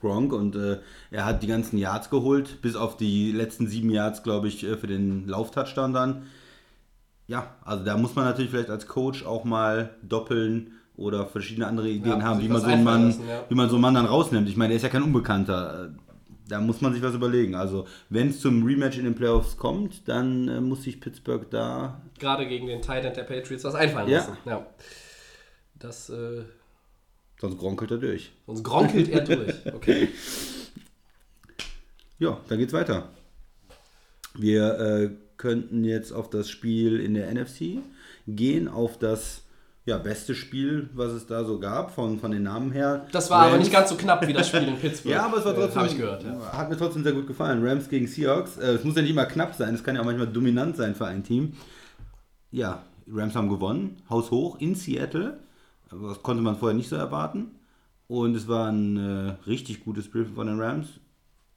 Gronk 0.00 0.32
und 0.32 0.54
äh, 0.54 0.78
er 1.10 1.24
hat 1.24 1.42
die 1.42 1.48
ganzen 1.48 1.78
Yards 1.78 2.10
geholt, 2.10 2.62
bis 2.62 2.76
auf 2.76 2.96
die 2.96 3.32
letzten 3.32 3.66
sieben 3.66 3.90
Yards, 3.90 4.22
glaube 4.22 4.46
ich, 4.46 4.62
äh, 4.62 4.76
für 4.76 4.86
den 4.86 5.26
Lauftouchdown 5.26 5.92
dann. 5.92 6.22
Ja, 7.28 7.54
also 7.64 7.84
da 7.84 7.96
muss 7.96 8.14
man 8.16 8.24
natürlich 8.24 8.50
vielleicht 8.50 8.70
als 8.70 8.86
Coach 8.86 9.24
auch 9.24 9.44
mal 9.44 9.90
doppeln 10.02 10.72
oder 10.96 11.26
verschiedene 11.26 11.66
andere 11.66 11.88
Ideen 11.88 12.18
Ja, 12.20 12.22
haben, 12.22 12.40
wie 12.40 12.48
man, 12.48 12.60
so 12.60 12.66
einen 12.66 12.82
Mann, 12.84 13.06
lassen, 13.08 13.28
ja. 13.28 13.44
wie 13.48 13.54
man 13.54 13.68
so 13.68 13.76
einen 13.76 13.82
Mann 13.82 13.94
dann 13.94 14.06
rausnimmt. 14.06 14.48
Ich 14.48 14.56
meine, 14.56 14.70
der 14.70 14.76
ist 14.78 14.82
ja 14.82 14.88
kein 14.88 15.02
Unbekannter. 15.02 15.94
Da 16.48 16.60
muss 16.60 16.80
man 16.80 16.94
sich 16.94 17.02
was 17.02 17.14
überlegen. 17.14 17.54
Also, 17.54 17.86
wenn 18.08 18.30
es 18.30 18.40
zum 18.40 18.64
Rematch 18.64 18.96
in 18.98 19.04
den 19.04 19.14
Playoffs 19.14 19.56
kommt, 19.58 20.08
dann 20.08 20.48
äh, 20.48 20.60
muss 20.62 20.82
sich 20.84 20.98
Pittsburgh 21.00 21.46
da. 21.50 22.00
gerade 22.18 22.48
gegen 22.48 22.66
den 22.66 22.80
Titan 22.80 23.12
der 23.14 23.24
Patriots 23.24 23.62
was 23.64 23.74
einfallen 23.74 24.08
Ja. 24.08 24.18
lassen. 24.18 24.36
Ja. 24.46 24.66
Das, 25.78 26.08
äh, 26.10 26.42
Sonst 27.40 27.58
gronkelt 27.58 27.90
er 27.92 27.98
durch. 27.98 28.32
sonst 28.46 28.64
gronkelt 28.64 29.08
er 29.10 29.20
durch. 29.20 29.54
Okay. 29.72 30.08
Ja, 32.20 32.40
dann 32.48 32.58
geht's 32.58 32.72
weiter. 32.72 33.10
Wir 34.34 34.74
äh, 34.80 35.10
könnten 35.38 35.84
jetzt 35.84 36.12
auf 36.12 36.28
das 36.30 36.50
Spiel 36.50 37.00
in 37.00 37.14
der 37.14 37.32
NFC 37.32 37.78
gehen, 38.26 38.68
auf 38.68 38.98
das 38.98 39.42
ja, 39.86 39.96
beste 39.96 40.34
Spiel, 40.34 40.90
was 40.92 41.12
es 41.12 41.26
da 41.26 41.44
so 41.46 41.58
gab, 41.58 41.94
von, 41.94 42.18
von 42.20 42.30
den 42.30 42.42
Namen 42.42 42.72
her. 42.72 43.06
Das 43.10 43.30
war 43.30 43.38
aber 43.44 43.52
Rams- 43.52 43.60
nicht 43.64 43.72
ganz 43.72 43.88
so 43.88 43.96
knapp 43.96 44.26
wie 44.28 44.34
das 44.34 44.48
Spiel 44.48 44.64
in 44.64 44.76
Pittsburgh. 44.80 45.12
Ja, 45.14 45.24
aber 45.24 45.38
es 45.38 45.44
war 45.46 45.52
Äh, 45.56 45.60
trotzdem. 45.60 45.86
Ich 45.86 45.96
gehört, 45.96 46.24
ja. 46.24 46.52
Hat 46.52 46.68
mir 46.68 46.76
trotzdem 46.76 47.02
sehr 47.04 47.12
gut 47.12 47.26
gefallen. 47.26 47.66
Rams 47.66 47.88
gegen 47.88 48.06
Seahawks. 48.06 48.58
Äh, 48.58 48.72
es 48.74 48.84
muss 48.84 48.96
ja 48.96 49.00
nicht 49.02 49.12
immer 49.12 49.24
knapp 49.24 49.54
sein, 49.54 49.74
es 49.74 49.82
kann 49.82 49.94
ja 49.94 50.02
auch 50.02 50.04
manchmal 50.04 50.26
dominant 50.26 50.76
sein 50.76 50.94
für 50.94 51.06
ein 51.06 51.24
Team. 51.24 51.54
Ja, 52.50 52.82
Rams 53.10 53.34
haben 53.34 53.48
gewonnen, 53.48 53.96
haushoch 54.10 54.60
in 54.60 54.74
Seattle. 54.74 55.38
Aber 55.90 56.08
Das 56.08 56.22
konnte 56.22 56.42
man 56.42 56.56
vorher 56.56 56.76
nicht 56.76 56.90
so 56.90 56.96
erwarten. 56.96 57.52
Und 58.08 58.34
es 58.34 58.46
war 58.48 58.70
ein 58.70 58.96
äh, 58.98 59.36
richtig 59.48 59.84
gutes 59.84 60.04
Spiel 60.06 60.26
von 60.26 60.48
den 60.48 60.60
Rams. 60.60 60.88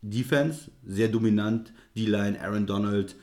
Defense, 0.02 0.72
sehr 0.86 1.10
dominant. 1.10 1.74
D-Line, 1.98 2.40
Aaron 2.42 2.66
Donald, 2.66 3.16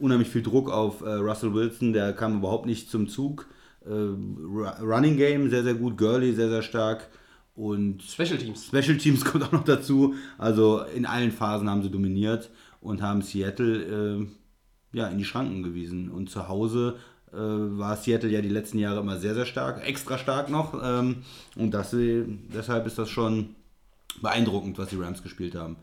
unheimlich 0.00 0.28
viel 0.28 0.42
Druck 0.42 0.70
auf 0.70 1.02
äh, 1.02 1.08
Russell 1.14 1.54
Wilson, 1.54 1.92
der 1.92 2.12
kam 2.12 2.38
überhaupt 2.38 2.66
nicht 2.66 2.90
zum 2.90 3.08
Zug. 3.08 3.46
Äh, 3.84 3.88
Ru- 3.90 4.80
Running 4.82 5.16
Game 5.16 5.50
sehr, 5.50 5.62
sehr 5.62 5.74
gut. 5.74 5.96
Gurley 5.96 6.32
sehr, 6.32 6.48
sehr 6.48 6.62
stark. 6.62 7.08
Und 7.54 8.02
Special 8.02 8.38
Teams. 8.38 8.66
Special 8.66 8.96
Teams 8.96 9.24
kommt 9.24 9.44
auch 9.44 9.52
noch 9.52 9.64
dazu. 9.64 10.14
Also 10.38 10.82
in 10.96 11.04
allen 11.06 11.30
Phasen 11.32 11.68
haben 11.68 11.82
sie 11.82 11.90
dominiert 11.90 12.50
und 12.80 13.02
haben 13.02 13.22
Seattle 13.22 14.18
äh, 14.22 14.26
ja, 14.96 15.08
in 15.08 15.18
die 15.18 15.24
Schranken 15.24 15.62
gewiesen. 15.62 16.10
Und 16.10 16.30
zu 16.30 16.48
Hause 16.48 16.96
äh, 17.32 17.36
war 17.36 17.96
Seattle 17.96 18.30
ja 18.30 18.40
die 18.40 18.48
letzten 18.48 18.78
Jahre 18.78 19.00
immer 19.00 19.18
sehr, 19.18 19.34
sehr 19.34 19.46
stark, 19.46 19.86
extra 19.86 20.16
stark 20.18 20.48
noch. 20.50 20.80
Ähm, 20.82 21.16
und 21.56 21.72
das, 21.72 21.92
äh, 21.92 22.24
deshalb 22.54 22.86
ist 22.86 22.98
das 22.98 23.10
schon 23.10 23.50
beeindruckend, 24.22 24.78
was 24.78 24.88
die 24.88 24.96
Rams 24.96 25.22
gespielt 25.22 25.54
haben. 25.54 25.76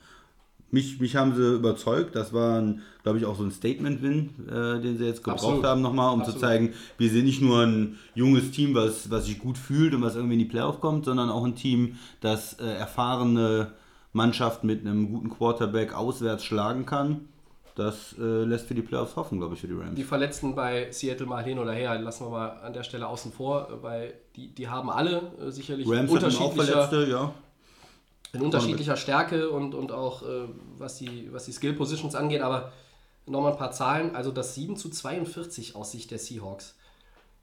Mich, 0.70 1.00
mich 1.00 1.16
haben 1.16 1.34
sie 1.34 1.56
überzeugt. 1.56 2.16
Das 2.16 2.34
war, 2.34 2.62
glaube 3.04 3.18
ich, 3.18 3.26
auch 3.26 3.38
so 3.38 3.44
ein 3.44 3.52
Statement-Win, 3.52 4.48
äh, 4.48 4.82
den 4.82 4.98
sie 4.98 5.06
jetzt 5.06 5.24
gebraucht 5.24 5.44
Absolut. 5.44 5.66
haben 5.66 5.82
nochmal, 5.82 6.14
um 6.14 6.20
zu 6.20 6.32
Absolut. 6.32 6.42
zeigen, 6.42 6.74
wir 6.98 7.10
sind 7.10 7.26
nicht 7.26 7.42
nur 7.42 7.62
ein 7.62 7.98
junges 8.16 8.52
Team, 8.52 8.76
was, 8.76 9.10
was 9.10 9.26
sich 9.26 9.40
gut 9.40 9.58
fühlt 9.58 9.94
und 9.94 10.02
was 10.02 10.16
irgendwie 10.16 10.34
in 10.34 10.40
die 10.40 10.46
Playoff 10.46 10.82
kommt, 10.82 11.06
sondern 11.06 11.30
auch 11.30 11.46
ein 11.46 11.56
Team, 11.56 11.98
das 12.20 12.54
äh, 12.60 12.66
erfahrene 12.66 13.72
Mannschaft 14.12 14.64
mit 14.64 14.82
einem 14.82 15.10
guten 15.12 15.30
Quarterback 15.30 15.94
auswärts 15.94 16.44
schlagen 16.44 16.86
kann. 16.86 17.30
Das 17.76 18.16
äh, 18.20 18.44
lässt 18.44 18.66
für 18.68 18.74
die 18.74 18.82
Playoffs 18.82 19.16
hoffen, 19.16 19.38
glaube 19.38 19.54
ich, 19.54 19.62
für 19.62 19.68
die 19.68 19.76
Rams. 19.76 19.94
Die 19.96 20.04
Verletzten 20.04 20.56
bei 20.56 20.92
Seattle 20.92 21.28
mal 21.28 21.44
hin 21.44 21.60
oder 21.60 21.74
her, 21.74 22.00
lassen 22.00 22.26
wir 22.26 22.32
mal 22.32 22.48
an 22.64 22.74
der 22.74 22.82
Stelle 22.82 23.08
außen 23.08 23.32
vor, 23.32 23.70
äh, 23.70 23.84
weil 23.84 24.14
die, 24.36 24.54
die 24.54 24.68
haben 24.68 24.90
alle 24.90 25.32
äh, 25.40 25.52
sicherlich 25.52 25.88
Rams 25.88 26.12
hatten 26.12 26.36
auch 26.36 26.56
Verletzte, 26.56 27.08
ja. 27.08 27.32
In 28.38 28.46
unterschiedlicher 28.46 28.98
Stärke 28.98 29.50
und, 29.50 29.76
und 29.76 29.92
auch 29.92 30.24
äh, 30.24 30.48
was, 30.78 30.98
die, 30.98 31.32
was 31.32 31.46
die 31.46 31.52
Skill 31.52 31.74
Positions 31.74 32.16
angeht, 32.16 32.42
aber 32.42 32.72
nochmal 33.26 33.52
ein 33.52 33.58
paar 33.58 33.72
Zahlen. 33.72 34.16
Also 34.16 34.32
das 34.32 34.56
7 34.56 34.78
zu 34.78 34.90
42 34.90 35.76
aus 35.76 35.92
Sicht 35.92 36.12
der 36.12 36.20
Seahawks 36.20 36.76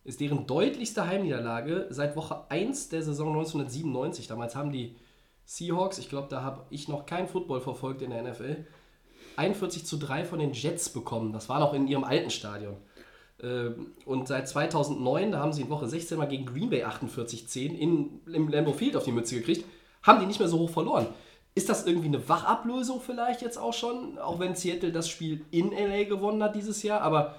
ist 0.05 0.21
deren 0.21 0.47
deutlichste 0.47 1.07
Heimniederlage 1.07 1.87
seit 1.91 2.15
Woche 2.15 2.45
1 2.51 2.91
der 2.91 3.03
Saison 3.03 3.29
1997. 3.29 4.27
Damals 4.27 4.55
haben 4.55 4.71
die 4.71 4.97
Seahawks, 5.47 5.99
ich 5.99 6.09
glaube, 6.09 6.29
da 6.29 6.43
habe 6.43 6.65
ich 6.71 6.89
noch 6.89 7.07
kein 7.07 7.27
Football 7.27 7.61
verfolgt 7.61 8.03
in 8.03 8.11
der 8.11 8.23
NFL, 8.23 8.67
41 9.37 9.85
zu 9.85 9.97
3 9.97 10.25
von 10.25 10.39
den 10.39 10.53
Jets 10.53 10.91
bekommen. 10.91 11.33
Das 11.33 11.49
war 11.49 11.59
noch 11.59 11.73
in 11.75 11.89
ihrem 11.89 12.05
alten 12.05 12.31
Stadion. 12.31 12.77
Ähm, 13.43 13.95
Und 14.05 14.29
seit 14.29 14.49
2009, 14.49 15.33
da 15.33 15.39
haben 15.39 15.53
sie 15.53 15.63
in 15.63 15.71
Woche 15.71 15.89
16 15.89 16.19
mal 16.19 16.27
gegen 16.27 16.47
Green 16.47 16.71
Bay 16.71 16.85
48-10 16.85 17.75
in, 17.75 18.21
im 18.33 18.49
Lambeau 18.49 18.73
Field 18.73 18.97
auf 18.97 19.05
die 19.05 19.13
Mütze 19.13 19.37
gekriegt, 19.37 19.65
haben 20.05 20.21
die 20.21 20.27
nicht 20.27 20.39
mehr 20.39 20.49
so 20.49 20.61
hoch 20.61 20.71
verloren. 20.71 21.09
Ist 21.57 21.69
das 21.69 21.87
irgendwie 21.87 22.09
eine 22.09 22.29
Wachablösung 22.29 23.01
vielleicht 23.01 23.43
jetzt 23.43 23.59
auch 23.59 23.75
schon? 23.75 24.19
Auch 24.19 24.39
wenn 24.39 24.55
Seattle 24.55 24.93
das 24.93 25.09
Spiel 25.09 25.45
in 25.51 25.71
LA 25.71 26.05
gewonnen 26.05 26.43
hat 26.43 26.55
dieses 26.55 26.83
Jahr, 26.83 27.01
aber 27.01 27.37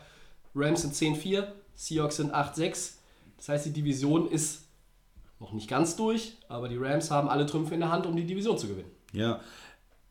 Rams 0.54 0.82
sind 0.82 0.94
10-4, 0.94 1.46
Seahawks 1.76 2.18
sind 2.18 2.34
8-6. 2.34 2.94
Das 3.38 3.50
heißt, 3.50 3.66
die 3.66 3.74
Division 3.74 4.30
ist 4.30 4.64
noch 5.40 5.52
nicht 5.52 5.70
ganz 5.70 5.96
durch, 5.96 6.38
aber 6.48 6.70
die 6.70 6.78
Rams 6.78 7.12
haben 7.12 7.30
alle 7.30 7.46
Trümpfe 7.46 7.74
in 7.74 7.82
der 7.82 7.92
Hand, 7.92 8.06
um 8.06 8.16
die 8.16 8.26
Division 8.26 8.58
zu 8.58 8.68
gewinnen. 8.68 8.90
Ja, 9.12 9.42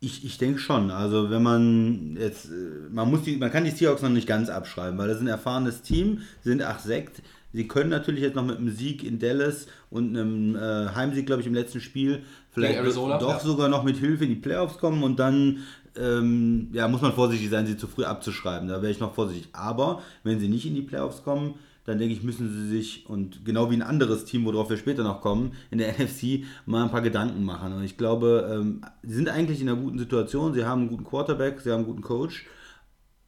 ich, 0.00 0.24
ich 0.24 0.36
denke 0.36 0.58
schon. 0.58 0.90
Also 0.90 1.30
wenn 1.30 1.42
man 1.42 2.16
jetzt, 2.20 2.46
äh, 2.46 2.88
man 2.90 3.10
muss 3.10 3.22
die, 3.22 3.36
man 3.36 3.50
kann 3.50 3.64
die 3.64 3.70
Seahawks 3.70 4.02
noch 4.02 4.10
nicht 4.10 4.28
ganz 4.28 4.50
abschreiben, 4.50 4.98
weil 4.98 5.08
das 5.08 5.16
ist 5.16 5.22
ein 5.22 5.28
erfahrenes 5.28 5.82
Team, 5.82 6.22
sind 6.42 6.62
8-6. 6.62 7.08
Sie 7.54 7.68
können 7.68 7.88
natürlich 7.88 8.20
jetzt 8.20 8.34
noch 8.34 8.44
mit 8.44 8.58
einem 8.58 8.68
Sieg 8.68 9.04
in 9.04 9.20
Dallas 9.20 9.68
und 9.88 10.16
einem 10.16 10.56
äh, 10.56 10.88
Heimsieg, 10.94 11.24
glaube 11.24 11.40
ich, 11.40 11.46
im 11.46 11.54
letzten 11.54 11.80
Spiel 11.80 12.24
vielleicht 12.50 12.78
Arizona, 12.78 13.16
doch 13.18 13.34
ja. 13.34 13.38
sogar 13.38 13.68
noch 13.68 13.84
mit 13.84 13.96
Hilfe 13.96 14.24
in 14.24 14.30
die 14.30 14.36
Playoffs 14.36 14.78
kommen 14.78 15.04
und 15.04 15.20
dann 15.20 15.60
ähm, 15.96 16.70
ja, 16.72 16.88
muss 16.88 17.00
man 17.00 17.12
vorsichtig 17.12 17.50
sein, 17.50 17.64
sie 17.66 17.76
zu 17.76 17.86
früh 17.86 18.02
abzuschreiben. 18.02 18.68
Da 18.68 18.82
wäre 18.82 18.90
ich 18.90 18.98
noch 18.98 19.14
vorsichtig. 19.14 19.48
Aber 19.52 20.02
wenn 20.24 20.40
sie 20.40 20.48
nicht 20.48 20.66
in 20.66 20.74
die 20.74 20.82
Playoffs 20.82 21.22
kommen, 21.22 21.54
dann 21.84 21.98
denke 21.98 22.14
ich, 22.14 22.24
müssen 22.24 22.50
sie 22.50 22.68
sich, 22.68 23.08
und 23.08 23.44
genau 23.44 23.70
wie 23.70 23.76
ein 23.76 23.82
anderes 23.82 24.24
Team, 24.24 24.44
worauf 24.46 24.68
wir 24.68 24.76
später 24.76 25.04
noch 25.04 25.20
kommen, 25.20 25.52
in 25.70 25.78
der 25.78 25.92
NFC, 25.98 26.44
mal 26.66 26.82
ein 26.82 26.90
paar 26.90 27.02
Gedanken 27.02 27.44
machen. 27.44 27.72
Und 27.72 27.84
ich 27.84 27.96
glaube, 27.96 28.50
ähm, 28.52 28.80
sie 29.04 29.14
sind 29.14 29.28
eigentlich 29.28 29.60
in 29.60 29.68
einer 29.68 29.80
guten 29.80 30.00
Situation. 30.00 30.54
Sie 30.54 30.64
haben 30.64 30.80
einen 30.80 30.90
guten 30.90 31.04
Quarterback, 31.04 31.60
sie 31.60 31.70
haben 31.70 31.84
einen 31.84 31.86
guten 31.86 32.02
Coach. 32.02 32.46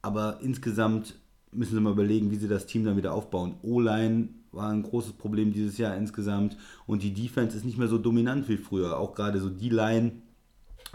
Aber 0.01 0.39
insgesamt 0.41 1.15
müssen 1.51 1.75
sie 1.75 1.81
mal 1.81 1.93
überlegen, 1.93 2.31
wie 2.31 2.35
sie 2.35 2.47
das 2.47 2.65
Team 2.65 2.83
dann 2.85 2.97
wieder 2.97 3.13
aufbauen. 3.13 3.55
O-Line 3.61 4.29
war 4.51 4.69
ein 4.69 4.83
großes 4.83 5.13
Problem 5.13 5.53
dieses 5.53 5.77
Jahr 5.77 5.95
insgesamt. 5.95 6.57
Und 6.85 7.03
die 7.03 7.13
Defense 7.13 7.55
ist 7.57 7.65
nicht 7.65 7.77
mehr 7.77 7.87
so 7.87 7.97
dominant 7.97 8.47
wie 8.49 8.57
früher. 8.57 8.97
Auch 8.99 9.13
gerade 9.13 9.39
so 9.39 9.49
die 9.49 9.69
Line 9.69 10.11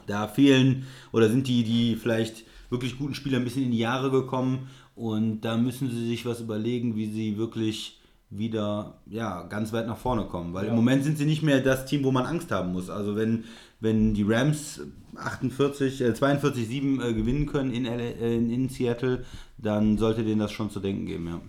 da 0.06 0.26
fehlen 0.28 0.84
oder 1.12 1.28
sind 1.28 1.46
die, 1.48 1.62
die 1.64 1.96
vielleicht 1.96 2.44
wirklich 2.70 2.98
guten 2.98 3.14
Spieler 3.14 3.38
ein 3.38 3.44
bisschen 3.44 3.64
in 3.64 3.70
die 3.70 3.78
Jahre 3.78 4.10
gekommen 4.10 4.68
und 4.94 5.42
da 5.42 5.56
müssen 5.58 5.90
sie 5.90 6.08
sich 6.08 6.24
was 6.24 6.40
überlegen, 6.40 6.96
wie 6.96 7.10
sie 7.10 7.36
wirklich 7.36 8.00
wieder 8.30 8.94
ja, 9.06 9.42
ganz 9.42 9.72
weit 9.74 9.86
nach 9.86 9.98
vorne 9.98 10.24
kommen. 10.24 10.54
Weil 10.54 10.64
Ja. 10.64 10.70
im 10.70 10.76
Moment 10.76 11.04
sind 11.04 11.18
sie 11.18 11.26
nicht 11.26 11.42
mehr 11.42 11.60
das 11.60 11.84
Team, 11.84 12.02
wo 12.04 12.10
man 12.10 12.24
Angst 12.24 12.50
haben 12.50 12.72
muss. 12.72 12.88
Also 12.88 13.14
wenn, 13.14 13.44
wenn 13.80 14.14
die 14.14 14.22
Rams 14.22 14.80
48, 15.16 16.00
äh, 16.00 16.10
42-7 16.10 17.02
äh, 17.02 17.14
gewinnen 17.14 17.46
können 17.46 17.72
in, 17.72 17.84
LA, 17.84 17.92
äh, 17.92 18.36
in 18.36 18.68
Seattle, 18.68 19.24
dann 19.58 19.98
sollte 19.98 20.24
denen 20.24 20.40
das 20.40 20.52
schon 20.52 20.70
zu 20.70 20.80
denken 20.80 21.06
geben, 21.06 21.26
ja. 21.26 21.40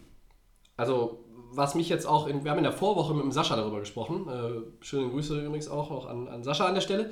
Also, 0.77 1.23
was 1.51 1.75
mich 1.75 1.89
jetzt 1.89 2.05
auch, 2.05 2.27
in, 2.27 2.43
wir 2.43 2.51
haben 2.51 2.57
in 2.57 2.63
der 2.63 2.73
Vorwoche 2.73 3.13
mit 3.13 3.23
dem 3.23 3.31
Sascha 3.31 3.55
darüber 3.55 3.79
gesprochen. 3.79 4.27
Äh, 4.27 4.83
schöne 4.83 5.09
Grüße 5.09 5.45
übrigens 5.45 5.67
auch, 5.67 5.91
auch 5.91 6.07
an, 6.07 6.27
an 6.27 6.43
Sascha 6.43 6.65
an 6.65 6.73
der 6.73 6.81
Stelle. 6.81 7.11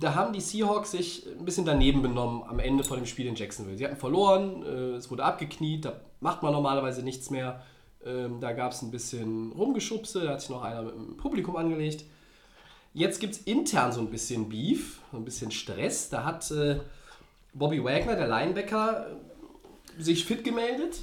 da 0.00 0.14
haben 0.14 0.32
die 0.32 0.40
Seahawks 0.40 0.92
sich 0.92 1.26
ein 1.26 1.44
bisschen 1.44 1.64
daneben 1.64 2.02
benommen 2.02 2.42
am 2.44 2.58
Ende 2.58 2.84
von 2.84 2.96
dem 2.96 3.06
Spiel 3.06 3.26
in 3.26 3.34
Jacksonville. 3.34 3.76
Sie 3.76 3.84
hatten 3.84 3.96
verloren, 3.96 4.62
äh, 4.62 4.96
es 4.96 5.10
wurde 5.10 5.24
abgekniet, 5.24 5.84
da 5.84 6.00
macht 6.20 6.42
man 6.42 6.52
normalerweise 6.52 7.02
nichts 7.02 7.30
mehr. 7.30 7.62
Ähm, 8.04 8.40
da 8.40 8.52
gab 8.52 8.72
es 8.72 8.82
ein 8.82 8.92
bisschen 8.92 9.50
Rumgeschubse, 9.52 10.20
da 10.20 10.32
hat 10.32 10.40
sich 10.40 10.50
noch 10.50 10.62
einer 10.62 10.82
mit 10.82 10.94
dem 10.94 11.16
Publikum 11.16 11.56
angelegt. 11.56 12.04
Jetzt 12.96 13.20
gibt 13.20 13.34
es 13.34 13.40
intern 13.42 13.92
so 13.92 14.00
ein 14.00 14.08
bisschen 14.08 14.48
Beef, 14.48 15.00
so 15.12 15.18
ein 15.18 15.24
bisschen 15.26 15.50
Stress. 15.50 16.08
Da 16.08 16.24
hat 16.24 16.50
äh, 16.50 16.80
Bobby 17.52 17.84
Wagner, 17.84 18.16
der 18.16 18.26
Linebacker, 18.26 19.08
sich 19.98 20.24
fit 20.24 20.42
gemeldet, 20.42 21.02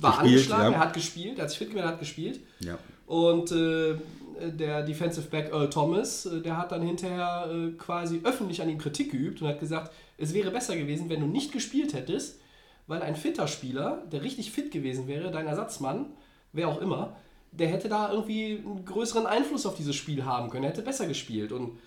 war 0.00 0.10
Gespielt, 0.10 0.32
angeschlagen, 0.32 0.72
ja. 0.72 0.78
er 0.78 0.80
hat 0.80 0.92
gespielt, 0.92 1.38
er 1.38 1.44
hat 1.44 1.50
sich 1.50 1.58
fit 1.60 1.68
gemeldet, 1.68 1.92
hat 1.92 2.00
gespielt. 2.00 2.40
Ja. 2.58 2.76
Und 3.06 3.52
äh, 3.52 3.94
der 4.40 4.82
Defensive 4.82 5.28
Back 5.28 5.52
Earl 5.52 5.70
Thomas, 5.70 6.26
äh, 6.26 6.40
der 6.40 6.56
hat 6.56 6.72
dann 6.72 6.82
hinterher 6.82 7.48
äh, 7.48 7.70
quasi 7.78 8.20
öffentlich 8.24 8.60
an 8.60 8.68
ihm 8.68 8.78
Kritik 8.78 9.12
geübt 9.12 9.40
und 9.40 9.46
hat 9.46 9.60
gesagt, 9.60 9.92
es 10.18 10.34
wäre 10.34 10.50
besser 10.50 10.76
gewesen, 10.76 11.08
wenn 11.10 11.20
du 11.20 11.26
nicht 11.26 11.52
gespielt 11.52 11.94
hättest, 11.94 12.40
weil 12.88 13.02
ein 13.02 13.14
fitter 13.14 13.46
Spieler, 13.46 14.02
der 14.10 14.24
richtig 14.24 14.50
fit 14.50 14.72
gewesen 14.72 15.06
wäre, 15.06 15.30
dein 15.30 15.46
Ersatzmann, 15.46 16.06
wer 16.52 16.66
auch 16.66 16.80
immer, 16.80 17.16
der 17.52 17.68
hätte 17.68 17.88
da 17.88 18.10
irgendwie 18.10 18.62
einen 18.64 18.84
größeren 18.84 19.26
Einfluss 19.26 19.66
auf 19.66 19.74
dieses 19.74 19.96
Spiel 19.96 20.24
haben 20.24 20.50
können, 20.50 20.64
er 20.64 20.70
hätte 20.70 20.82
besser 20.82 21.06
gespielt. 21.06 21.52
Und 21.52 21.78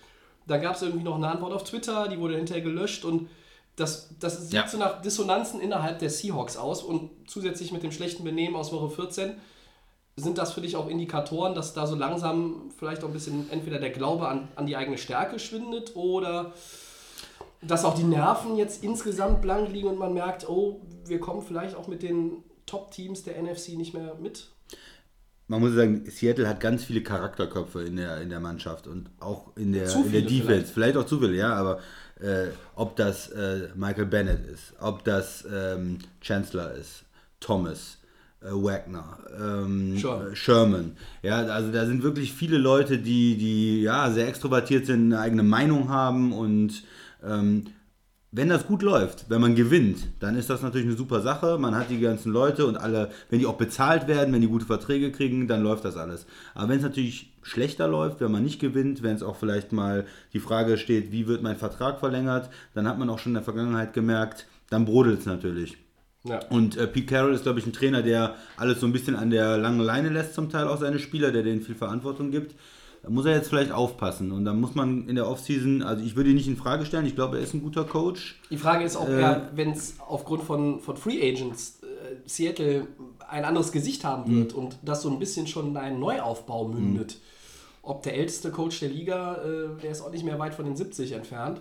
da 0.46 0.58
gab 0.58 0.76
es 0.76 0.82
irgendwie 0.82 1.04
noch 1.04 1.16
eine 1.16 1.28
Antwort 1.28 1.52
auf 1.52 1.64
Twitter, 1.64 2.08
die 2.08 2.18
wurde 2.18 2.36
hinterher 2.36 2.62
gelöscht 2.62 3.04
und 3.04 3.28
das, 3.76 4.10
das 4.20 4.42
sieht 4.42 4.52
Ja. 4.52 4.68
so 4.68 4.78
nach 4.78 5.02
Dissonanzen 5.02 5.60
innerhalb 5.60 5.98
der 5.98 6.10
Seahawks 6.10 6.56
aus 6.56 6.82
und 6.82 7.10
zusätzlich 7.26 7.72
mit 7.72 7.82
dem 7.82 7.90
schlechten 7.90 8.22
Benehmen 8.22 8.54
aus 8.54 8.72
Woche 8.72 8.90
14 8.90 9.32
sind 10.16 10.38
das 10.38 10.52
für 10.52 10.60
dich 10.60 10.76
auch 10.76 10.88
Indikatoren, 10.88 11.56
dass 11.56 11.74
da 11.74 11.86
so 11.88 11.96
langsam 11.96 12.70
vielleicht 12.78 13.02
auch 13.02 13.08
ein 13.08 13.12
bisschen 13.12 13.50
entweder 13.50 13.80
der 13.80 13.90
Glaube 13.90 14.28
an, 14.28 14.48
an 14.54 14.66
die 14.66 14.76
eigene 14.76 14.96
Stärke 14.96 15.40
schwindet 15.40 15.96
oder 15.96 16.52
dass 17.62 17.84
auch 17.84 17.96
die 17.96 18.04
Nerven 18.04 18.56
jetzt 18.56 18.84
insgesamt 18.84 19.42
blank 19.42 19.72
liegen 19.72 19.88
und 19.88 19.98
man 19.98 20.14
merkt, 20.14 20.48
oh, 20.48 20.80
wir 21.06 21.18
kommen 21.18 21.42
vielleicht 21.42 21.74
auch 21.74 21.88
mit 21.88 22.02
den 22.02 22.44
Top-Teams 22.66 23.24
der 23.24 23.42
NFC 23.42 23.70
nicht 23.70 23.92
mehr 23.92 24.14
mit? 24.20 24.50
Man 25.46 25.60
muss 25.60 25.74
sagen, 25.74 26.04
Seattle 26.08 26.48
hat 26.48 26.60
ganz 26.60 26.84
viele 26.84 27.02
Charakterköpfe 27.02 27.82
in 27.82 27.96
der, 27.96 28.20
in 28.22 28.30
der 28.30 28.40
Mannschaft 28.40 28.86
und 28.86 29.10
auch 29.20 29.54
in 29.56 29.72
der, 29.72 29.92
in 29.94 30.10
der 30.12 30.22
Defense. 30.22 30.42
vielleicht. 30.44 30.68
Vielleicht. 30.68 30.96
auch 30.96 31.06
zu 31.06 31.20
viele, 31.20 31.34
ja, 31.34 31.52
aber 31.54 31.80
äh, 32.20 32.46
ob 32.76 32.96
das 32.96 33.28
äh, 33.28 33.68
Michael 33.74 34.06
Bennett 34.06 34.46
ist, 34.46 34.72
ob 34.80 35.04
das 35.04 35.46
ähm, 35.52 35.98
Chancellor 36.22 36.72
ist, 36.72 37.04
Thomas, 37.40 37.98
äh, 38.40 38.46
Wagner, 38.50 39.18
ähm, 39.38 39.98
Sherman. 39.98 40.32
äh, 40.32 40.36
Sherman. 40.36 40.96
Ja, 41.22 41.42
also 41.46 41.70
da 41.72 41.84
sind 41.84 42.02
wirklich 42.02 42.32
viele 42.32 42.56
Leute, 42.56 42.98
die, 42.98 43.36
die 43.36 43.82
ja, 43.82 44.10
sehr 44.10 44.28
extrovertiert 44.28 44.86
sind, 44.86 45.12
eine 45.12 45.20
eigene 45.20 45.42
Meinung 45.42 45.90
haben 45.90 46.32
und 46.32 46.84
ähm, 47.22 47.64
wenn 48.36 48.48
das 48.48 48.66
gut 48.66 48.82
läuft, 48.82 49.30
wenn 49.30 49.40
man 49.40 49.54
gewinnt, 49.54 50.08
dann 50.18 50.34
ist 50.34 50.50
das 50.50 50.60
natürlich 50.60 50.88
eine 50.88 50.96
super 50.96 51.20
Sache. 51.20 51.56
Man 51.56 51.76
hat 51.76 51.88
die 51.88 52.00
ganzen 52.00 52.32
Leute 52.32 52.66
und 52.66 52.76
alle, 52.76 53.10
wenn 53.30 53.38
die 53.38 53.46
auch 53.46 53.56
bezahlt 53.56 54.08
werden, 54.08 54.34
wenn 54.34 54.40
die 54.40 54.48
gute 54.48 54.66
Verträge 54.66 55.12
kriegen, 55.12 55.46
dann 55.46 55.62
läuft 55.62 55.84
das 55.84 55.96
alles. 55.96 56.26
Aber 56.52 56.70
wenn 56.70 56.78
es 56.78 56.82
natürlich 56.82 57.32
schlechter 57.42 57.86
läuft, 57.86 58.20
wenn 58.20 58.32
man 58.32 58.42
nicht 58.42 58.60
gewinnt, 58.60 59.04
wenn 59.04 59.14
es 59.14 59.22
auch 59.22 59.36
vielleicht 59.36 59.70
mal 59.70 60.04
die 60.32 60.40
Frage 60.40 60.78
steht, 60.78 61.12
wie 61.12 61.28
wird 61.28 61.44
mein 61.44 61.56
Vertrag 61.56 62.00
verlängert, 62.00 62.50
dann 62.74 62.88
hat 62.88 62.98
man 62.98 63.08
auch 63.08 63.20
schon 63.20 63.30
in 63.30 63.34
der 63.34 63.44
Vergangenheit 63.44 63.92
gemerkt, 63.92 64.46
dann 64.68 64.84
brodelt 64.84 65.20
es 65.20 65.26
natürlich. 65.26 65.76
Ja. 66.24 66.40
Und 66.48 66.76
äh, 66.76 66.88
Pete 66.88 67.06
Carroll 67.06 67.34
ist, 67.34 67.44
glaube 67.44 67.60
ich, 67.60 67.66
ein 67.66 67.72
Trainer, 67.72 68.02
der 68.02 68.34
alles 68.56 68.80
so 68.80 68.86
ein 68.86 68.92
bisschen 68.92 69.14
an 69.14 69.30
der 69.30 69.58
langen 69.58 69.80
Leine 69.80 70.08
lässt, 70.08 70.34
zum 70.34 70.50
Teil 70.50 70.66
auch 70.66 70.80
seine 70.80 70.98
Spieler, 70.98 71.30
der 71.30 71.44
denen 71.44 71.60
viel 71.60 71.76
Verantwortung 71.76 72.32
gibt. 72.32 72.56
Da 73.04 73.10
muss 73.10 73.26
er 73.26 73.34
jetzt 73.36 73.50
vielleicht 73.50 73.70
aufpassen. 73.70 74.32
Und 74.32 74.46
dann 74.46 74.58
muss 74.58 74.74
man 74.74 75.06
in 75.08 75.14
der 75.14 75.28
Offseason, 75.28 75.82
also 75.82 76.02
ich 76.02 76.16
würde 76.16 76.30
ihn 76.30 76.36
nicht 76.36 76.48
in 76.48 76.56
Frage 76.56 76.86
stellen, 76.86 77.04
ich 77.04 77.14
glaube, 77.14 77.36
er 77.36 77.42
ist 77.42 77.52
ein 77.52 77.62
guter 77.62 77.84
Coach. 77.84 78.40
Die 78.50 78.56
Frage 78.56 78.82
ist, 78.84 78.96
ob 78.96 79.08
Äh, 79.08 79.20
er, 79.20 79.50
wenn 79.54 79.72
es 79.72 79.96
aufgrund 80.00 80.42
von, 80.42 80.80
von 80.80 80.96
Free 80.96 81.20
Agents 81.20 81.80
äh, 81.82 82.16
Seattle 82.26 82.86
ein 83.28 83.44
anderes 83.44 83.72
Gesicht 83.72 84.04
haben 84.04 84.32
Mhm. 84.32 84.36
wird 84.38 84.52
und 84.54 84.78
das 84.82 85.02
so 85.02 85.10
ein 85.10 85.18
bisschen 85.18 85.46
schon 85.46 85.68
in 85.68 85.76
einen 85.76 86.00
Neuaufbau 86.00 86.66
mündet, 86.68 87.18
ob 87.82 88.02
der 88.04 88.14
älteste 88.16 88.50
Coach 88.50 88.80
der 88.80 88.88
Liga, 88.88 89.34
äh, 89.44 89.80
der 89.82 89.90
ist 89.90 90.00
auch 90.00 90.10
nicht 90.10 90.24
mehr 90.24 90.38
weit 90.38 90.54
von 90.54 90.64
den 90.64 90.74
70 90.74 91.12
entfernt. 91.12 91.60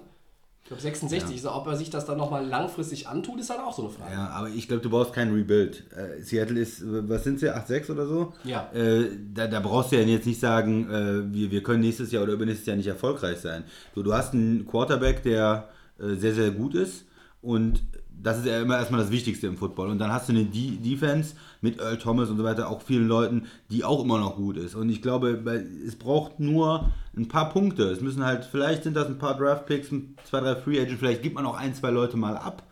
Glaube 0.74 0.82
66, 0.82 1.42
so, 1.42 1.52
ob 1.52 1.68
er 1.68 1.78
sich 1.78 1.90
das 1.90 2.06
dann 2.06 2.18
nochmal 2.18 2.46
langfristig 2.46 3.08
antut, 3.08 3.40
ist 3.40 3.50
dann 3.50 3.60
auch 3.60 3.74
so 3.74 3.84
eine 3.84 3.92
Frage. 3.92 4.14
Ja, 4.14 4.30
aber 4.30 4.50
ich 4.50 4.68
glaube, 4.68 4.82
du 4.82 4.90
brauchst 4.90 5.14
kein 5.14 5.32
Rebuild. 5.32 5.84
Äh, 5.96 6.22
Seattle 6.22 6.60
ist, 6.60 6.82
was 6.84 7.24
sind 7.24 7.40
sie, 7.40 7.54
8-6 7.54 7.92
oder 7.92 8.08
so? 8.08 8.34
Ja. 8.44 8.72
Äh, 8.74 9.10
da, 9.34 9.48
da 9.48 9.60
brauchst 9.60 9.92
du 9.92 9.98
ja 9.98 10.04
jetzt 10.04 10.26
nicht 10.26 10.40
sagen, 10.40 10.90
äh, 10.90 11.34
wir, 11.34 11.52
wir 11.52 11.64
können 11.64 11.82
nächstes 11.82 12.12
Jahr 12.12 12.24
oder 12.24 12.34
übernächstes 12.34 12.66
Jahr 12.66 12.78
nicht 12.78 12.88
erfolgreich 12.88 13.38
sein. 13.38 13.64
Du, 13.94 14.04
du 14.04 14.14
hast 14.14 14.34
einen 14.34 14.66
Quarterback, 14.66 15.24
der 15.24 15.70
äh, 16.00 16.16
sehr, 16.16 16.34
sehr 16.34 16.52
gut 16.52 16.76
ist 16.76 17.06
und 17.42 17.84
das 18.24 18.40
ist 18.40 18.46
ja 18.46 18.62
immer 18.62 18.78
erstmal 18.78 19.02
das 19.02 19.12
Wichtigste 19.12 19.48
im 19.48 19.58
Football. 19.58 19.90
Und 19.90 20.00
dann 20.00 20.12
hast 20.12 20.30
du 20.30 20.34
eine 20.34 20.46
De 20.46 20.78
Defense 20.78 21.36
mit 21.62 21.80
Earl 21.80 21.98
Thomas 21.98 22.30
und 22.30 22.38
so 22.38 22.44
weiter, 22.44 22.70
auch 22.70 22.82
vielen 22.82 23.08
Leuten, 23.08 23.44
die 23.70 23.84
auch 23.84 24.04
immer 24.04 24.18
noch 24.18 24.36
gut 24.38 24.58
ist. 24.58 24.76
Und 24.76 24.90
ich 24.90 25.02
glaube, 25.02 25.44
es 25.86 25.96
braucht 25.98 26.40
nur 26.40 26.90
ein 27.16 27.28
paar 27.28 27.50
Punkte. 27.50 27.84
Es 27.84 28.02
müssen 28.02 28.26
halt, 28.26 28.46
vielleicht 28.46 28.84
sind 28.84 28.96
das 28.96 29.08
ein 29.08 29.18
paar 29.18 29.38
Draft-Picks, 29.38 29.90
zwei, 30.24 30.40
drei 30.40 30.56
Free 30.56 30.80
Agents, 30.80 31.00
vielleicht 31.00 31.22
gibt 31.22 31.36
man 31.36 31.46
auch 31.46 31.58
ein, 31.58 31.76
zwei 31.76 31.92
Leute 31.92 32.18
mal 32.18 32.38
ab. 32.38 32.64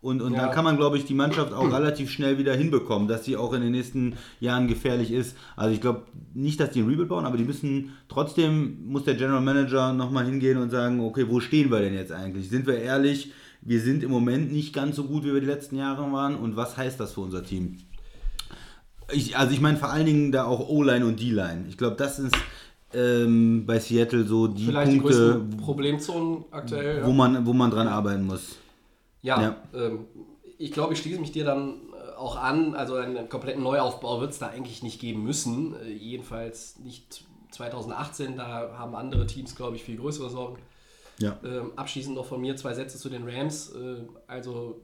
Und, 0.00 0.20
und 0.20 0.32
Ja. 0.34 0.40
dann 0.42 0.50
kann 0.50 0.64
man, 0.64 0.76
glaube 0.76 0.96
ich, 0.98 1.04
die 1.04 1.14
Mannschaft 1.14 1.52
auch 1.52 1.72
relativ 1.72 2.10
schnell 2.10 2.36
wieder 2.36 2.54
hinbekommen, 2.54 3.06
dass 3.06 3.24
sie 3.24 3.36
auch 3.36 3.52
in 3.52 3.60
den 3.62 3.70
nächsten 3.70 4.14
Jahren 4.40 4.66
gefährlich 4.66 5.12
ist. 5.12 5.36
Also 5.54 5.72
ich 5.74 5.80
glaube 5.80 6.02
nicht, 6.34 6.58
dass 6.58 6.70
die 6.70 6.80
ein 6.80 6.88
Rebuild 6.88 7.08
bauen, 7.08 7.24
aber 7.24 7.36
die 7.36 7.44
müssen 7.44 7.92
trotzdem, 8.08 8.84
muss 8.86 9.04
der 9.04 9.14
General 9.14 9.40
Manager 9.40 9.92
nochmal 9.92 10.24
hingehen 10.26 10.58
und 10.58 10.70
sagen, 10.70 10.98
okay, 11.00 11.26
wo 11.28 11.38
stehen 11.38 11.70
wir 11.70 11.78
denn 11.78 11.94
jetzt 11.94 12.10
eigentlich? 12.10 12.48
Sind 12.50 12.66
wir 12.66 12.78
ehrlich, 12.78 13.32
wir 13.62 13.80
sind 13.80 14.02
im 14.02 14.10
Moment 14.10 14.52
nicht 14.52 14.74
ganz 14.74 14.96
so 14.96 15.04
gut, 15.04 15.24
wie 15.24 15.32
wir 15.32 15.40
die 15.40 15.46
letzten 15.46 15.76
Jahre 15.76 16.10
waren 16.12 16.36
und 16.36 16.56
was 16.56 16.76
heißt 16.76 16.98
das 17.00 17.12
für 17.12 17.20
unser 17.20 17.44
Team? 17.44 17.78
Ich, 19.12 19.36
also 19.36 19.52
ich 19.52 19.60
meine 19.60 19.78
vor 19.78 19.90
allen 19.90 20.06
Dingen 20.06 20.32
da 20.32 20.44
auch 20.44 20.68
O-Line 20.68 21.06
und 21.06 21.20
D-Line. 21.20 21.66
Ich 21.68 21.76
glaube, 21.76 21.96
das 21.96 22.18
ist 22.18 22.34
ähm, 22.94 23.64
bei 23.66 23.78
Seattle 23.78 24.24
so 24.24 24.48
die 24.48 24.66
Vielleicht 24.66 24.92
die 24.92 25.00
Punkte, 25.00 25.16
größten 25.16 25.56
Problemzonen 25.58 26.44
aktuell. 26.50 27.04
wo 27.04 27.08
ja. 27.08 27.14
man, 27.14 27.46
wo 27.46 27.52
man 27.52 27.70
dran 27.70 27.88
arbeiten 27.88 28.24
muss. 28.26 28.56
Ja, 29.22 29.40
Ja. 29.40 29.56
Ähm, 29.74 30.06
ich 30.58 30.70
glaube, 30.70 30.92
ich 30.92 31.00
schließe 31.00 31.20
mich 31.20 31.32
dir 31.32 31.44
dann 31.44 31.70
äh, 31.92 32.16
auch 32.16 32.36
an. 32.36 32.74
Also 32.74 32.94
einen 32.94 33.28
kompletten 33.28 33.62
Neuaufbau 33.62 34.20
wird 34.20 34.30
es 34.30 34.38
da 34.38 34.48
eigentlich 34.48 34.82
nicht 34.82 35.00
geben 35.00 35.24
müssen. 35.24 35.74
Äh, 35.84 35.90
jedenfalls 35.92 36.78
nicht 36.78 37.24
2018. 37.50 38.36
Da 38.36 38.70
haben 38.76 38.94
andere 38.94 39.26
Teams, 39.26 39.56
glaube 39.56 39.76
ich, 39.76 39.82
viel 39.82 39.96
größere 39.96 40.30
Sorgen. 40.30 40.58
Ja. 41.22 41.38
Ähm, 41.44 41.72
abschließend 41.76 42.14
noch 42.14 42.26
von 42.26 42.40
mir 42.40 42.56
zwei 42.56 42.74
Sätze 42.74 42.98
zu 42.98 43.08
den 43.08 43.28
Rams. 43.28 43.70
Äh, 43.70 44.02
also 44.26 44.82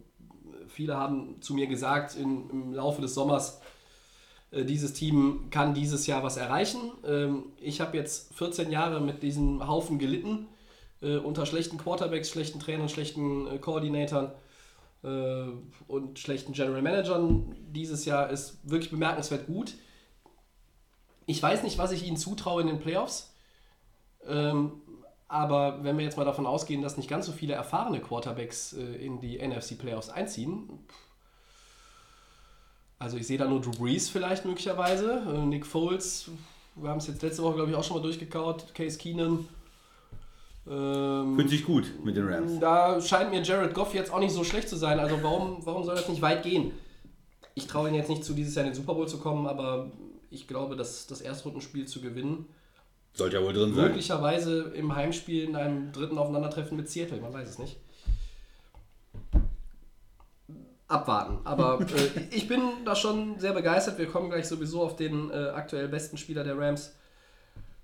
viele 0.68 0.96
haben 0.96 1.40
zu 1.40 1.54
mir 1.54 1.66
gesagt 1.66 2.16
in, 2.16 2.48
im 2.50 2.72
Laufe 2.72 3.02
des 3.02 3.14
Sommers, 3.14 3.60
äh, 4.50 4.64
dieses 4.64 4.92
Team 4.92 5.48
kann 5.50 5.74
dieses 5.74 6.06
Jahr 6.06 6.22
was 6.22 6.36
erreichen. 6.36 6.92
Ähm, 7.04 7.44
ich 7.60 7.80
habe 7.80 7.96
jetzt 7.96 8.34
14 8.34 8.70
Jahre 8.70 9.00
mit 9.00 9.22
diesem 9.22 9.66
Haufen 9.66 9.98
gelitten, 9.98 10.48
äh, 11.02 11.16
unter 11.16 11.46
schlechten 11.46 11.78
Quarterbacks, 11.78 12.30
schlechten 12.30 12.60
Trainern, 12.60 12.88
schlechten 12.88 13.46
äh, 13.46 13.58
Koordinatoren 13.58 14.32
äh, 15.02 15.44
und 15.86 16.18
schlechten 16.18 16.52
General 16.52 16.82
Managern. 16.82 17.56
Dieses 17.68 18.04
Jahr 18.04 18.30
ist 18.30 18.58
wirklich 18.68 18.90
bemerkenswert 18.90 19.46
gut. 19.46 19.74
Ich 21.26 21.42
weiß 21.42 21.62
nicht, 21.62 21.76
was 21.76 21.92
ich 21.92 22.06
ihnen 22.06 22.16
zutraue 22.16 22.62
in 22.62 22.68
den 22.68 22.80
Playoffs. 22.80 23.34
Ähm, 24.26 24.80
aber 25.28 25.84
wenn 25.84 25.98
wir 25.98 26.04
jetzt 26.04 26.16
mal 26.16 26.24
davon 26.24 26.46
ausgehen, 26.46 26.82
dass 26.82 26.96
nicht 26.96 27.08
ganz 27.08 27.26
so 27.26 27.32
viele 27.32 27.54
erfahrene 27.54 28.00
Quarterbacks 28.00 28.72
äh, 28.72 28.96
in 28.96 29.20
die 29.20 29.38
NFC 29.46 29.78
Playoffs 29.78 30.08
einziehen, 30.08 30.68
also 32.98 33.16
ich 33.16 33.26
sehe 33.26 33.38
da 33.38 33.46
nur 33.46 33.60
Drew 33.60 33.70
Brees 33.70 34.08
vielleicht 34.08 34.44
möglicherweise, 34.44 35.22
äh, 35.28 35.46
Nick 35.46 35.66
Foles, 35.66 36.30
wir 36.74 36.90
haben 36.90 36.98
es 36.98 37.06
jetzt 37.06 37.22
letzte 37.22 37.42
Woche, 37.42 37.56
glaube 37.56 37.70
ich, 37.70 37.76
auch 37.76 37.84
schon 37.84 37.98
mal 37.98 38.02
durchgekaut, 38.02 38.74
Case 38.74 38.98
Keenum. 38.98 39.48
Ähm, 40.66 41.36
Fühlt 41.36 41.50
sich 41.50 41.64
gut 41.64 41.92
mit 42.04 42.16
den 42.16 42.28
Rams. 42.28 42.58
da 42.60 43.00
scheint 43.00 43.30
mir 43.30 43.42
Jared 43.42 43.74
Goff 43.74 43.94
jetzt 43.94 44.12
auch 44.12 44.18
nicht 44.18 44.32
so 44.32 44.44
schlecht 44.44 44.68
zu 44.68 44.76
sein. 44.76 44.98
Also 44.98 45.22
warum, 45.22 45.64
warum 45.64 45.84
soll 45.84 45.94
das 45.94 46.08
nicht 46.08 46.22
weit 46.22 46.42
gehen? 46.42 46.72
Ich 47.54 47.66
traue 47.66 47.88
ihnen 47.88 47.96
jetzt 47.96 48.10
nicht 48.10 48.24
zu, 48.24 48.34
dieses 48.34 48.54
Jahr 48.54 48.64
in 48.64 48.72
den 48.72 48.76
Super 48.76 48.94
Bowl 48.94 49.08
zu 49.08 49.18
kommen, 49.18 49.46
aber 49.46 49.90
ich 50.30 50.46
glaube, 50.46 50.76
dass 50.76 51.06
das 51.06 51.20
Erstrundenspiel 51.20 51.86
zu 51.86 52.00
gewinnen, 52.00 52.46
Sollte 53.18 53.36
ja 53.36 53.42
wohl 53.42 53.52
drin 53.52 53.74
sein. 53.74 53.86
möglicherweise 53.86 54.72
im 54.74 54.94
Heimspiel 54.94 55.42
in 55.42 55.56
einem 55.56 55.90
dritten 55.90 56.16
Aufeinandertreffen 56.18 56.76
mit 56.76 56.88
Seattle, 56.88 57.20
man 57.20 57.34
weiß 57.34 57.48
es 57.48 57.58
nicht. 57.58 57.76
Abwarten. 60.86 61.40
Aber 61.44 61.80
äh, 61.96 62.20
ich 62.30 62.46
bin 62.46 62.62
da 62.84 62.94
schon 62.94 63.40
sehr 63.40 63.52
begeistert. 63.52 63.98
Wir 63.98 64.06
kommen 64.06 64.30
gleich 64.30 64.46
sowieso 64.46 64.82
auf 64.82 64.94
den 64.94 65.30
äh, 65.30 65.48
aktuell 65.48 65.88
besten 65.88 66.16
Spieler 66.16 66.44
der 66.44 66.56
Rams 66.56 66.94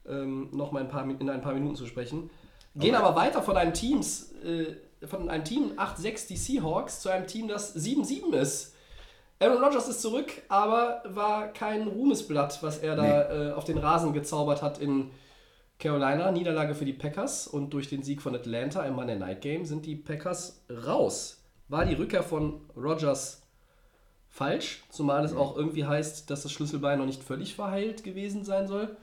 ähm, 0.09 0.51
noch 0.53 0.71
mal 0.71 0.83
ein 0.83 0.89
paar, 0.89 1.05
in 1.05 1.29
ein 1.29 1.41
paar 1.41 1.55
Minuten 1.55 1.75
zu 1.75 1.87
sprechen. 1.87 2.31
Gehen 2.77 2.95
aber 2.95 3.17
weiter 3.17 3.43
von 3.43 3.57
einem 3.57 3.75
Teams, 3.75 4.33
äh, 4.45 5.07
von 5.07 5.29
einem 5.29 5.45
Team 5.45 5.73
8-6, 5.77 6.29
die 6.29 6.37
Seahawks, 6.37 7.01
zu 7.01 7.09
einem 7.09 7.27
Team, 7.27 7.49
das 7.49 7.75
7-7 7.77 8.33
ist. 8.35 8.75
Aaron 9.41 9.63
Rodgers 9.63 9.89
ist 9.89 10.01
zurück, 10.01 10.31
aber 10.49 11.03
war 11.09 11.49
kein 11.49 11.89
Ruhmesblatt, 11.89 12.63
was 12.63 12.79
er 12.79 12.95
da 12.95 13.51
äh, 13.51 13.53
auf 13.53 13.65
den 13.65 13.79
Rasen 13.79 14.13
gezaubert 14.13 14.63
hat 14.63 14.79
in 14.79 15.11
Carolina, 15.79 16.31
Niederlage 16.31 16.75
für 16.75 16.85
die 16.85 16.93
Packers 16.93 17.47
und 17.47 17.71
durch 17.75 17.89
den 17.89 18.03
Sieg 18.03 18.23
von 18.23 18.35
Atlanta 18.35 18.85
im 18.85 18.95
Monday 18.95 19.17
Night 19.17 19.41
Game 19.43 19.65
sind 19.65 19.85
die 19.87 19.97
Packers 19.97 20.63
raus. 20.87 21.43
War 21.69 21.85
die 21.85 21.95
Rückkehr 21.95 22.23
von 22.23 22.61
Rodgers 22.77 23.43
falsch, 24.29 24.83
zumal 24.91 25.25
es 25.25 25.35
auch 25.35 25.57
irgendwie 25.57 25.85
heißt, 25.85 26.31
dass 26.31 26.43
das 26.43 26.53
Schlüsselbein 26.53 26.99
noch 26.99 27.07
nicht 27.07 27.23
völlig 27.23 27.55
verheilt 27.55 28.03
gewesen 28.05 28.45
sein 28.45 28.67
soll. 28.67 28.97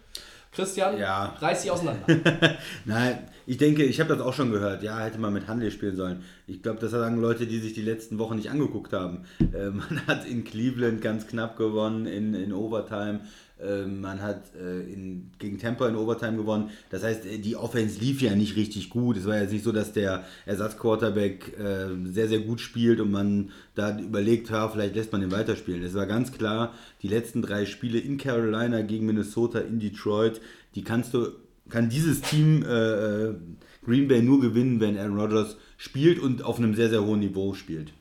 Christian, 0.54 0.98
Ja. 1.00 1.28
reiß 1.40 1.62
sie 1.64 1.72
auseinander. 1.72 2.06
Nein, 2.86 3.20
ich 3.48 3.58
denke, 3.58 3.84
ich 3.84 4.02
habe 4.02 4.14
das 4.14 4.22
auch 4.22 4.34
schon 4.34 4.52
gehört. 4.52 4.84
Ja, 4.84 5.00
hätte 5.00 5.18
man 5.18 5.32
mit 5.32 5.48
Handel 5.48 5.72
spielen 5.72 5.96
sollen. 5.96 6.24
Ich 6.46 6.62
glaube, 6.62 6.80
das 6.82 6.92
sagen 6.92 7.22
Leute, 7.22 7.48
die 7.48 7.60
sich 7.60 7.72
die 7.72 7.82
letzten 7.82 8.20
Wochen 8.20 8.36
nicht 8.36 8.50
angeguckt 8.52 8.92
haben. 8.92 9.24
Äh, 9.40 9.70
man 9.70 10.06
hat 10.08 10.26
in 10.26 10.44
Cleveland 10.44 11.02
ganz 11.02 11.26
knapp 11.28 11.56
gewonnen, 11.56 12.06
in, 12.06 12.34
in 12.34 12.52
Overtime. 12.52 13.22
Äh, 13.62 13.86
man 13.86 14.22
hat 14.22 14.44
äh, 14.56 14.82
in, 14.92 15.32
gegen 15.40 15.58
Tampa 15.58 15.88
in 15.88 15.96
Overtime 15.96 16.38
gewonnen. 16.38 16.70
Das 16.90 17.04
heißt, 17.04 17.26
äh, 17.26 17.38
die 17.38 17.56
Offense 17.56 18.00
lief 18.00 18.22
ja 18.22 18.36
nicht 18.36 18.56
richtig 18.56 18.90
gut. 18.90 19.18
Es 19.18 19.26
war 19.26 19.40
jetzt 19.40 19.52
nicht 19.52 19.64
so, 19.64 19.72
dass 19.72 19.94
der 19.94 20.26
Ersatzquarterback 20.46 21.58
äh, 21.58 22.12
sehr, 22.12 22.28
sehr 22.28 22.40
gut 22.40 22.60
spielt 22.60 23.00
und 23.00 23.12
man 23.12 23.52
da 23.76 23.98
überlegt, 24.00 24.50
ja, 24.50 24.68
vielleicht 24.70 24.96
lässt 24.96 25.12
man 25.12 25.22
ihn 25.22 25.32
weiterspielen. 25.32 25.84
Es 25.84 25.94
war 25.94 26.06
ganz 26.06 26.32
klar, 26.32 26.74
die 27.02 27.08
letzten 27.08 27.42
drei 27.42 27.66
Spiele 27.66 28.00
in 28.00 28.18
Carolina 28.18 28.82
gegen 28.82 29.06
Minnesota, 29.06 29.60
in 29.60 29.80
Detroit, 29.80 30.42
die 30.76 30.84
kannst 30.84 31.14
du, 31.14 31.28
kann 31.70 31.90
dieses 31.90 32.22
Team 32.22 32.64
äh, 32.64 33.28
äh, 33.28 33.36
Green 33.84 34.08
Bay 34.08 34.22
nur 34.22 34.42
gewinnen, 34.42 34.80
wenn 34.80 34.98
Aaron 34.98 35.20
Rodgers 35.20 35.58
spielt 35.78 36.20
und 36.20 36.44
auf 36.44 36.58
einem 36.58 36.76
sehr, 36.76 36.90
sehr 36.90 37.04
hohen 37.04 37.20
Niveau 37.20 37.54
spielt. 37.54 37.94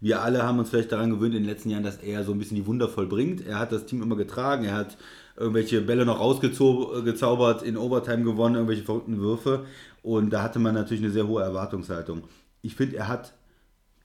Wir 0.00 0.22
alle 0.22 0.42
haben 0.42 0.58
uns 0.58 0.70
vielleicht 0.70 0.92
daran 0.92 1.10
gewöhnt 1.10 1.34
in 1.34 1.42
den 1.42 1.50
letzten 1.50 1.70
Jahren, 1.70 1.84
dass 1.84 1.96
er 1.96 2.24
so 2.24 2.32
ein 2.32 2.38
bisschen 2.38 2.56
die 2.56 2.66
Wunder 2.66 2.88
vollbringt. 2.88 3.46
Er 3.46 3.58
hat 3.58 3.72
das 3.72 3.86
Team 3.86 4.02
immer 4.02 4.16
getragen, 4.16 4.64
er 4.64 4.74
hat 4.74 4.96
irgendwelche 5.36 5.80
Bälle 5.80 6.06
noch 6.06 6.20
rausgezaubert, 6.20 7.62
in 7.62 7.76
Overtime 7.76 8.24
gewonnen, 8.24 8.54
irgendwelche 8.54 8.84
verrückten 8.84 9.18
Würfe. 9.18 9.64
Und 10.02 10.30
da 10.30 10.42
hatte 10.42 10.58
man 10.58 10.74
natürlich 10.74 11.02
eine 11.02 11.12
sehr 11.12 11.26
hohe 11.26 11.42
Erwartungshaltung. 11.42 12.24
Ich 12.62 12.74
finde, 12.74 12.96
er 12.96 13.08
hat 13.08 13.34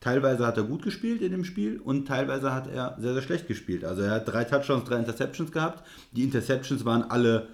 teilweise 0.01 0.45
hat 0.45 0.57
er 0.57 0.63
gut 0.63 0.81
gespielt 0.81 1.21
in 1.21 1.31
dem 1.31 1.45
Spiel 1.45 1.79
und 1.79 2.07
teilweise 2.07 2.53
hat 2.53 2.67
er 2.67 2.97
sehr, 2.99 3.13
sehr 3.13 3.21
schlecht 3.21 3.47
gespielt. 3.47 3.85
Also 3.85 4.01
er 4.01 4.11
hat 4.11 4.27
drei 4.27 4.43
Touchdowns, 4.43 4.83
drei 4.83 4.97
Interceptions 4.97 5.51
gehabt. 5.51 5.87
Die 6.11 6.23
Interceptions 6.23 6.83
waren 6.83 7.03
alle 7.03 7.47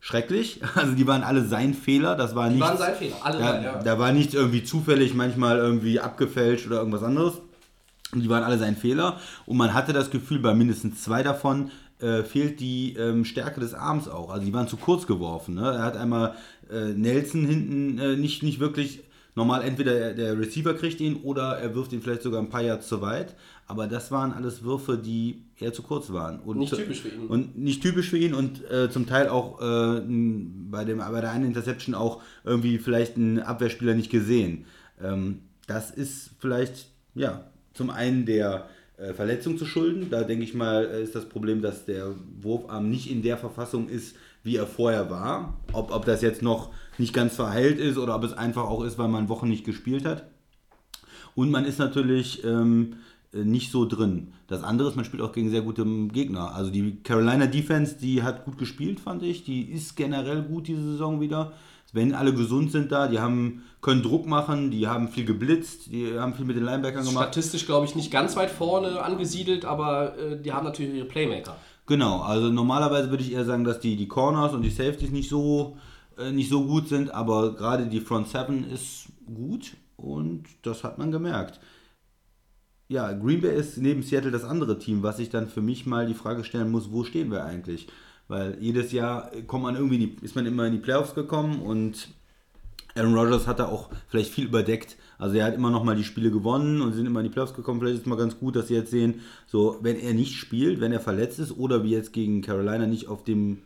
schrecklich. 0.00 0.60
Also 0.74 0.94
die 0.94 1.06
waren 1.06 1.22
alle 1.22 1.44
sein 1.44 1.72
Fehler. 1.72 2.16
Das 2.16 2.34
war 2.34 2.48
Die 2.48 2.56
nichts, 2.56 2.68
waren 2.68 2.78
sein 2.78 2.94
Fehler, 2.96 3.16
alle 3.22 3.40
ja, 3.40 3.52
drei, 3.52 3.64
ja. 3.64 3.82
Da 3.82 3.98
war 3.98 4.12
nichts 4.12 4.34
irgendwie 4.34 4.64
zufällig, 4.64 5.14
manchmal 5.14 5.58
irgendwie 5.58 6.00
abgefälscht 6.00 6.66
oder 6.66 6.78
irgendwas 6.78 7.02
anderes. 7.02 7.34
Die 8.20 8.28
waren 8.28 8.42
alle 8.42 8.58
sein 8.58 8.76
Fehler. 8.76 9.20
Und 9.46 9.56
man 9.56 9.74
hatte 9.74 9.92
das 9.92 10.10
Gefühl, 10.10 10.38
bei 10.38 10.54
mindestens 10.54 11.02
zwei 11.02 11.22
davon 11.22 11.70
äh, 12.00 12.22
fehlt 12.22 12.60
die 12.60 12.94
ähm, 12.94 13.24
Stärke 13.24 13.60
des 13.60 13.74
Arms 13.74 14.08
auch. 14.08 14.30
Also 14.30 14.44
die 14.44 14.52
waren 14.52 14.68
zu 14.68 14.76
kurz 14.76 15.06
geworfen. 15.06 15.54
Ne? 15.54 15.62
Er 15.62 15.82
hat 15.82 15.96
einmal 15.96 16.34
äh, 16.70 16.92
Nelson 16.92 17.46
hinten 17.46 17.98
äh, 17.98 18.16
nicht, 18.16 18.42
nicht 18.42 18.60
wirklich 18.60 19.04
normal, 19.34 19.62
entweder 19.62 20.12
der, 20.12 20.38
Receiver 20.38 20.74
kriegt 20.74 21.00
ihn 21.00 21.16
oder 21.16 21.58
er 21.58 21.74
wirft 21.74 21.92
ihn 21.92 22.02
vielleicht 22.02 22.22
sogar 22.22 22.40
ein 22.40 22.50
paar 22.50 22.62
Yards 22.62 22.88
zu 22.88 23.00
weit. 23.00 23.34
Aber 23.66 23.86
das 23.86 24.10
waren 24.10 24.32
alles 24.32 24.62
Würfe, 24.62 24.98
die 24.98 25.44
eher 25.58 25.72
zu 25.72 25.82
kurz 25.82 26.12
waren. 26.12 26.40
Und, 26.40 26.58
Nicht 26.58 26.74
typisch 26.74 27.00
für 27.00 27.08
ihn. 27.08 27.26
Und 27.26 27.58
nicht 27.58 27.82
typisch 27.82 28.10
für 28.10 28.18
ihn 28.18 28.34
und 28.34 28.68
äh, 28.70 28.90
zum 28.90 29.06
Teil 29.06 29.28
auch 29.28 29.60
äh, 29.60 30.02
bei, 30.04 30.84
dem, 30.84 30.98
bei 30.98 31.20
der 31.20 31.30
einen 31.30 31.46
Interception 31.46 31.94
auch 31.94 32.22
irgendwie 32.44 32.78
vielleicht 32.78 33.16
ein 33.16 33.40
Abwehrspieler 33.40 33.94
nicht 33.94 34.10
gesehen. 34.10 34.66
Ähm, 35.02 35.40
das 35.66 35.90
ist 35.90 36.30
vielleicht, 36.38 36.90
ja, 37.14 37.44
zum 37.74 37.90
einen 37.90 38.24
der 38.24 38.68
äh, 38.96 39.12
Verletzung 39.12 39.58
zu 39.58 39.66
schulden. 39.66 40.08
Da 40.10 40.22
denke 40.22 40.44
ich 40.44 40.54
mal, 40.54 40.84
äh, 40.86 41.02
ist 41.02 41.14
das 41.14 41.28
Problem, 41.28 41.60
dass 41.60 41.84
der 41.84 42.14
Wurfarm 42.40 42.88
nicht 42.88 43.10
in 43.10 43.22
der 43.22 43.36
Verfassung 43.36 43.88
ist, 43.88 44.16
wie 44.42 44.56
er 44.56 44.66
vorher 44.66 45.10
war. 45.10 45.58
Ob, 45.72 45.92
ob 45.92 46.04
das 46.04 46.22
jetzt 46.22 46.42
noch 46.42 46.70
nicht 46.96 47.12
ganz 47.12 47.34
verheilt 47.34 47.78
ist 47.78 47.98
oder 47.98 48.14
ob 48.14 48.24
es 48.24 48.32
einfach 48.32 48.64
auch 48.64 48.84
ist, 48.84 48.98
weil 48.98 49.08
man 49.08 49.28
Wochen 49.28 49.48
nicht 49.48 49.64
gespielt 49.64 50.04
hat. 50.04 50.28
Und 51.34 51.50
man 51.50 51.64
ist 51.64 51.78
natürlich 51.78 52.44
ähm, 52.44 52.96
äh, 53.32 53.38
nicht 53.44 53.72
so 53.72 53.84
drin. 53.84 54.32
Das 54.46 54.62
andere 54.62 54.88
ist, 54.88 54.94
man 54.94 55.04
spielt 55.04 55.22
auch 55.22 55.32
gegen 55.32 55.50
sehr 55.50 55.62
gute 55.62 55.84
Gegner. 56.08 56.54
Also 56.54 56.70
die 56.70 57.02
Carolina 57.02 57.46
Defense, 57.46 57.96
die 57.98 58.22
hat 58.22 58.44
gut 58.44 58.58
gespielt, 58.58 59.00
fand 59.00 59.22
ich. 59.22 59.44
Die 59.44 59.62
ist 59.72 59.96
generell 59.96 60.42
gut 60.42 60.68
diese 60.68 60.82
Saison 60.82 61.20
wieder. 61.20 61.52
Wenn 61.94 62.12
alle 62.12 62.34
gesund 62.34 62.72
sind 62.72 62.90
da, 62.90 63.06
die 63.06 63.20
haben, 63.20 63.62
können 63.80 64.02
Druck 64.02 64.26
machen, 64.26 64.72
die 64.72 64.88
haben 64.88 65.06
viel 65.06 65.24
geblitzt, 65.24 65.92
die 65.92 66.18
haben 66.18 66.34
viel 66.34 66.44
mit 66.44 66.56
den 66.56 66.64
Linebackern 66.64 67.04
gemacht. 67.04 67.26
Statistisch, 67.26 67.66
glaube 67.66 67.86
ich, 67.86 67.94
nicht 67.94 68.10
ganz 68.10 68.34
weit 68.34 68.50
vorne 68.50 69.00
angesiedelt, 69.00 69.64
aber 69.64 70.18
äh, 70.18 70.42
die 70.42 70.52
haben 70.52 70.64
natürlich 70.64 70.96
ihre 70.96 71.06
Playmaker. 71.06 71.56
Genau, 71.86 72.20
also 72.22 72.48
normalerweise 72.48 73.10
würde 73.10 73.22
ich 73.22 73.32
eher 73.32 73.44
sagen, 73.44 73.62
dass 73.62 73.78
die, 73.78 73.94
die 73.94 74.08
Corners 74.08 74.52
und 74.54 74.62
die 74.62 74.70
Safeties 74.70 75.12
nicht 75.12 75.28
so, 75.28 75.76
äh, 76.18 76.32
nicht 76.32 76.50
so 76.50 76.66
gut 76.66 76.88
sind, 76.88 77.14
aber 77.14 77.54
gerade 77.54 77.86
die 77.86 78.00
Front 78.00 78.26
Seven 78.26 78.68
ist 78.68 79.04
gut 79.32 79.74
und 79.96 80.46
das 80.62 80.82
hat 80.82 80.98
man 80.98 81.12
gemerkt. 81.12 81.60
Ja, 82.88 83.12
Green 83.12 83.40
Bay 83.40 83.56
ist 83.56 83.78
neben 83.78 84.02
Seattle 84.02 84.32
das 84.32 84.42
andere 84.42 84.80
Team, 84.80 85.04
was 85.04 85.20
ich 85.20 85.30
dann 85.30 85.46
für 85.46 85.62
mich 85.62 85.86
mal 85.86 86.06
die 86.06 86.14
Frage 86.14 86.42
stellen 86.42 86.72
muss, 86.72 86.90
wo 86.90 87.04
stehen 87.04 87.30
wir 87.30 87.44
eigentlich? 87.44 87.86
Weil 88.28 88.56
jedes 88.60 88.92
Jahr 88.92 89.30
kommt 89.46 89.64
man 89.64 89.74
irgendwie, 89.76 89.96
in 89.96 90.00
die, 90.00 90.24
ist 90.24 90.34
man 90.34 90.46
immer 90.46 90.64
in 90.66 90.72
die 90.72 90.78
Playoffs 90.78 91.14
gekommen 91.14 91.60
und 91.60 92.08
Aaron 92.96 93.14
Rodgers 93.14 93.46
hat 93.46 93.58
da 93.58 93.66
auch 93.66 93.90
vielleicht 94.08 94.32
viel 94.32 94.46
überdeckt. 94.46 94.96
Also 95.18 95.36
er 95.36 95.46
hat 95.46 95.54
immer 95.54 95.70
noch 95.70 95.84
mal 95.84 95.96
die 95.96 96.04
Spiele 96.04 96.30
gewonnen 96.30 96.80
und 96.80 96.92
sind 96.92 97.06
immer 97.06 97.20
in 97.20 97.24
die 97.24 97.30
Playoffs 97.32 97.54
gekommen. 97.54 97.80
Vielleicht 97.80 97.96
ist 97.96 98.00
es 98.02 98.06
mal 98.06 98.16
ganz 98.16 98.38
gut, 98.38 98.56
dass 98.56 98.68
sie 98.68 98.74
jetzt 98.74 98.90
sehen, 98.90 99.20
so 99.46 99.78
wenn 99.82 99.98
er 99.98 100.14
nicht 100.14 100.34
spielt, 100.36 100.80
wenn 100.80 100.92
er 100.92 101.00
verletzt 101.00 101.38
ist 101.38 101.56
oder 101.56 101.82
wie 101.82 101.90
jetzt 101.90 102.12
gegen 102.12 102.40
Carolina 102.40 102.86
nicht 102.86 103.08
auf 103.08 103.24
dem 103.24 103.58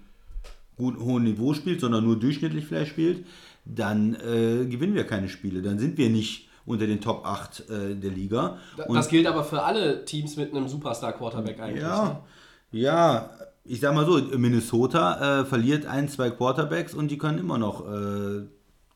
guten 0.76 1.00
hohen 1.04 1.24
Niveau 1.24 1.54
spielt, 1.54 1.80
sondern 1.80 2.04
nur 2.04 2.18
durchschnittlich 2.18 2.64
vielleicht 2.66 2.90
spielt, 2.92 3.26
dann 3.64 4.14
äh, 4.14 4.64
gewinnen 4.66 4.94
wir 4.94 5.04
keine 5.04 5.28
Spiele. 5.28 5.60
Dann 5.62 5.78
sind 5.78 5.98
wir 5.98 6.08
nicht 6.10 6.48
unter 6.64 6.86
den 6.86 7.00
Top 7.00 7.26
8 7.26 7.64
äh, 7.70 7.94
der 7.96 8.10
Liga. 8.10 8.58
Und- 8.86 8.96
das 8.96 9.08
gilt 9.08 9.26
aber 9.26 9.44
für 9.44 9.62
alle 9.62 10.04
Teams 10.04 10.36
mit 10.36 10.54
einem 10.54 10.68
Superstar-Quarterback 10.68 11.60
eigentlich. 11.60 11.82
ne? 11.82 11.88
ja, 11.88 12.22
ja, 12.70 13.30
ich 13.68 13.80
sag 13.80 13.94
mal 13.94 14.06
so, 14.06 14.18
Minnesota 14.38 15.40
äh, 15.40 15.44
verliert 15.44 15.86
ein, 15.86 16.08
zwei 16.08 16.30
Quarterbacks 16.30 16.94
und 16.94 17.10
die 17.10 17.18
können 17.18 17.38
immer 17.38 17.58
noch 17.58 17.80
äh, 17.86 18.46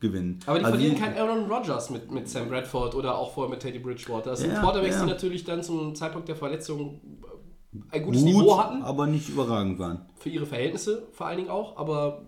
gewinnen. 0.00 0.40
Aber 0.46 0.58
die 0.58 0.64
Also 0.64 0.76
verlieren 0.78 0.98
kein 0.98 1.16
Aaron 1.16 1.50
Rodgers 1.50 1.90
mit, 1.90 2.10
mit 2.10 2.28
Sam 2.28 2.48
Bradford 2.48 2.94
oder 2.94 3.16
auch 3.16 3.32
vorher 3.34 3.50
mit 3.50 3.60
Teddy 3.60 3.78
Bridgewater. 3.78 4.30
Das 4.30 4.40
sind 4.40 4.52
Ja, 4.52 4.60
Quarterbacks, 4.60 4.96
ja. 4.96 5.04
die 5.04 5.10
natürlich 5.10 5.44
dann 5.44 5.62
zum 5.62 5.94
Zeitpunkt 5.94 6.28
der 6.28 6.36
Verletzung 6.36 7.00
ein 7.90 8.02
gutes 8.02 8.22
gut, 8.22 8.30
Niveau 8.32 8.58
hatten. 8.58 8.82
aber 8.82 9.06
nicht 9.06 9.28
überragend 9.28 9.78
waren. 9.78 10.00
Für 10.16 10.28
ihre 10.28 10.46
Verhältnisse 10.46 11.04
vor 11.12 11.26
allen 11.26 11.38
Dingen 11.38 11.50
auch. 11.50 11.76
Aber 11.76 12.22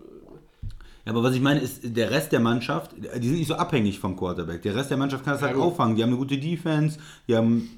Ja, 1.04 1.12
aber 1.12 1.22
was 1.22 1.34
ich 1.34 1.40
meine 1.42 1.60
ist, 1.60 1.80
der 1.96 2.10
Rest 2.10 2.32
der 2.32 2.40
Mannschaft, 2.40 2.92
die 3.18 3.28
sind 3.28 3.38
nicht 3.38 3.48
so 3.48 3.54
abhängig 3.54 3.98
vom 3.98 4.16
Quarterback. 4.16 4.62
Der 4.62 4.74
Rest 4.74 4.90
der 4.90 4.96
Mannschaft 4.96 5.24
kann 5.24 5.34
das 5.34 5.40
Ja, 5.42 5.48
halt 5.48 5.56
gut. 5.56 5.64
auffangen. 5.66 5.96
Die 5.96 6.02
haben 6.02 6.10
eine 6.10 6.18
gute 6.18 6.38
Defense, 6.38 6.98
die 7.28 7.36
haben, 7.36 7.68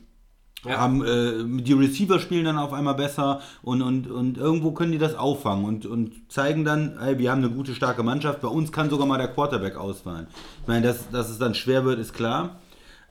Ja. 0.68 0.78
haben 0.78 1.04
äh, 1.04 1.62
die 1.62 1.72
Receiver 1.72 2.18
spielen 2.18 2.44
dann 2.44 2.58
auf 2.58 2.72
einmal 2.72 2.94
besser 2.94 3.40
und, 3.62 3.82
und, 3.82 4.10
und 4.10 4.38
irgendwo 4.38 4.72
können 4.72 4.92
die 4.92 4.98
das 4.98 5.14
auffangen 5.14 5.64
und, 5.64 5.86
und 5.86 6.30
zeigen 6.30 6.64
dann, 6.64 6.98
hey, 7.00 7.18
wir 7.18 7.30
haben 7.30 7.44
eine 7.44 7.52
gute, 7.52 7.74
starke 7.74 8.02
Mannschaft. 8.02 8.40
Bei 8.40 8.48
uns 8.48 8.72
kann 8.72 8.90
sogar 8.90 9.06
mal 9.06 9.18
der 9.18 9.28
Quarterback 9.28 9.76
ausfallen. 9.76 10.26
Ich 10.62 10.68
meine, 10.68 10.86
dass, 10.86 11.10
dass 11.10 11.30
es 11.30 11.38
dann 11.38 11.54
schwer 11.54 11.84
wird, 11.84 11.98
ist 11.98 12.14
klar. 12.14 12.60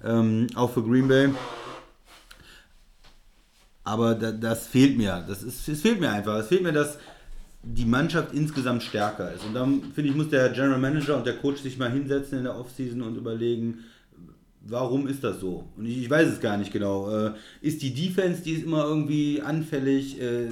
Ähm, 0.04 0.48
auch 0.56 0.72
für 0.72 0.84
Green 0.84 1.08
Bay. 1.08 1.30
Aber 3.84 4.16
da, 4.16 4.32
das 4.32 4.68
fehlt 4.68 4.98
mir. 4.98 5.24
Das 5.28 5.44
ist, 5.44 5.68
es 5.68 5.82
fehlt 5.82 6.00
mir 6.00 6.12
einfach. 6.12 6.36
Es 6.38 6.48
fehlt 6.48 6.64
mir, 6.64 6.74
dass 6.74 6.98
die 7.66 7.86
Mannschaft 7.86 8.34
insgesamt 8.34 8.84
stärker 8.84 9.32
ist. 9.34 9.44
Und 9.44 9.54
dann 9.54 9.82
finde 9.94 10.10
ich, 10.10 10.16
muss 10.16 10.30
der 10.30 10.50
General 10.50 10.80
Manager 10.80 11.18
und 11.18 11.26
der 11.26 11.38
Coach 11.38 11.62
sich 11.62 11.78
mal 11.78 11.92
hinsetzen 11.92 12.40
in 12.40 12.44
der 12.44 12.58
Offseason 12.58 13.02
und 13.02 13.16
überlegen, 13.16 13.86
warum 14.68 15.08
ist 15.08 15.24
das 15.24 15.40
so? 15.40 15.64
Und 15.78 15.86
ich, 15.86 16.00
ich 16.04 16.10
weiß 16.10 16.28
es 16.28 16.40
gar 16.40 16.58
nicht 16.58 16.72
genau. 16.74 17.10
Äh, 17.28 17.32
ist 17.62 17.82
die 17.82 17.94
Defense, 17.94 18.42
die 18.44 18.54
ist 18.54 18.64
immer 18.66 18.84
irgendwie 18.86 19.42
anfällig? 19.42 20.20
Äh, 20.22 20.48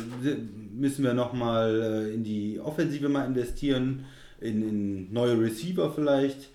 müssen 0.73 1.03
wir 1.03 1.13
nochmal 1.13 2.07
äh, 2.09 2.13
in 2.13 2.23
die 2.23 2.59
Offensive 2.59 3.09
mal 3.09 3.25
investieren? 3.25 4.05
In, 4.41 4.67
in 4.67 5.13
neue 5.13 5.39
Receiver 5.39 5.91
vielleicht? 5.93 6.49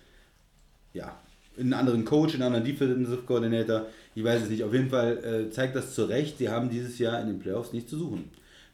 Ja, 0.92 1.18
in 1.56 1.64
einen 1.64 1.74
anderen 1.74 2.04
Coach, 2.04 2.34
in 2.34 2.42
einen 2.42 2.54
anderen 2.54 2.64
Defensive 2.78 3.22
Coordinator. 3.26 3.86
Ich 4.14 4.24
weiß 4.24 4.42
es 4.42 4.50
nicht. 4.50 4.62
Auf 4.64 4.72
jeden 4.72 4.90
Fall 4.90 5.18
äh, 5.48 5.50
zeigt 5.50 5.74
das 5.76 5.94
zu 5.94 6.04
Recht, 6.04 6.38
sie 6.38 6.48
haben 6.48 6.70
dieses 6.70 6.98
Jahr 6.98 7.20
in 7.20 7.28
den 7.28 7.38
Playoffs 7.38 7.72
nichts 7.72 7.90
zu 7.90 7.98
suchen. 7.98 8.24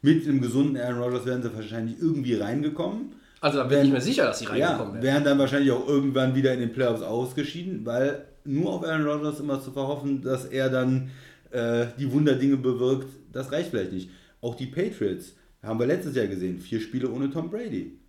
Mit 0.01 0.27
einem 0.27 0.41
gesunden 0.41 0.77
Aaron 0.77 1.01
Rodgers 1.01 1.25
wären 1.25 1.41
sie 1.41 1.53
wahrscheinlich 1.55 1.95
irgendwie 1.99 2.35
reingekommen. 2.35 3.13
also 3.41 3.57
da 3.59 3.63
bin 3.63 3.85
ich 3.85 3.91
mir 3.91 4.01
sicher, 4.01 4.25
dass 4.25 4.39
sie 4.39 4.45
reingekommen 4.45 4.79
Ja, 4.87 4.93
wären. 4.93 5.03
wären 5.03 5.23
dann 5.23 5.39
wahrscheinlich 5.39 5.71
auch 5.71 5.87
irgendwann 5.87 6.35
wieder 6.35 6.53
in 6.53 6.59
den 6.59 6.73
Playoffs 6.73 7.01
ausgeschieden, 7.01 7.85
weil 7.85 8.25
nur 8.45 8.73
auf 8.73 8.83
Aaron 8.83 9.05
Rodgers 9.05 9.39
immer 9.39 9.61
zu 9.61 9.71
verhoffen, 9.71 10.21
dass 10.21 10.45
er 10.45 10.69
dann 10.69 11.11
äh, 11.51 11.87
die 11.97 12.11
Wunderdinge 12.11 12.57
bewirkt, 12.57 13.07
das 13.31 13.51
reicht 13.51 13.69
vielleicht 13.69 13.93
nicht. 13.93 14.09
Auch 14.41 14.55
die 14.55 14.67
Patriots 14.67 15.33
haben 15.63 15.79
wir 15.79 15.87
letztes 15.87 16.15
Jahr 16.15 16.27
gesehen, 16.27 16.59
vier 16.59 16.79
Spiele 16.79 17.09
ohne 17.09 17.29
Tom 17.29 17.49
Brady. 17.49 17.99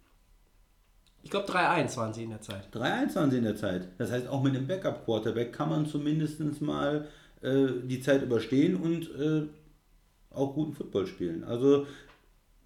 Ich 1.23 1.31
glaube 1.31 1.51
3-1 1.51 1.97
waren 1.97 2.15
sie 2.15 2.23
in 2.23 2.31
der 2.31 2.41
Zeit. 2.41 2.69
3-1 2.73 3.17
waren 3.17 3.31
sie 3.31 3.39
in 3.39 3.45
der 3.45 3.57
Zeit. 3.57 3.89
Das 3.99 4.13
heißt, 4.13 4.29
auch 4.29 4.43
mit 4.43 4.55
einem 4.55 4.69
Backup-Quarterback 4.69 5.53
kann 5.53 5.71
man 5.71 5.87
zumindest 5.87 6.41
mal 6.61 7.09
äh, 7.43 7.67
die 7.83 8.01
Zeit 8.01 8.23
überstehen 8.23 8.77
und 8.77 9.11
äh, 9.19 9.49
auch 10.31 10.55
guten 10.55 10.75
Football 10.75 11.07
spielen. 11.07 11.43
Also 11.43 11.87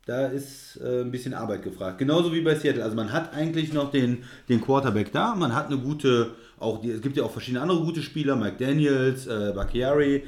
da 0.07 0.27
ist 0.27 0.79
äh, 0.83 1.03
ein 1.03 1.11
bisschen 1.11 1.35
Arbeit 1.35 1.63
gefragt. 1.63 1.99
Genauso 1.99 2.33
wie 2.33 2.41
bei 2.41 2.55
Seattle. 2.55 2.83
Also 2.83 2.97
man 2.97 3.13
hat 3.13 3.35
eigentlich 3.35 3.73
noch 3.73 3.91
den, 3.91 4.25
den 4.49 4.61
Quarterback 4.61 5.13
da, 5.13 5.35
man 5.35 5.55
hat 5.55 5.67
eine 5.67 5.79
gute, 5.79 6.35
auch 6.59 6.81
die, 6.81 6.91
es 6.91 7.03
gibt 7.03 7.17
ja 7.17 7.25
auch 7.25 7.31
verschiedene 7.31 7.63
andere 7.63 7.81
gute 7.81 8.03
Spieler, 8.03 8.37
Mike 8.37 8.57
Daniels, 8.59 9.27
äh, 9.27 9.53
Bacchiari. 9.55 10.25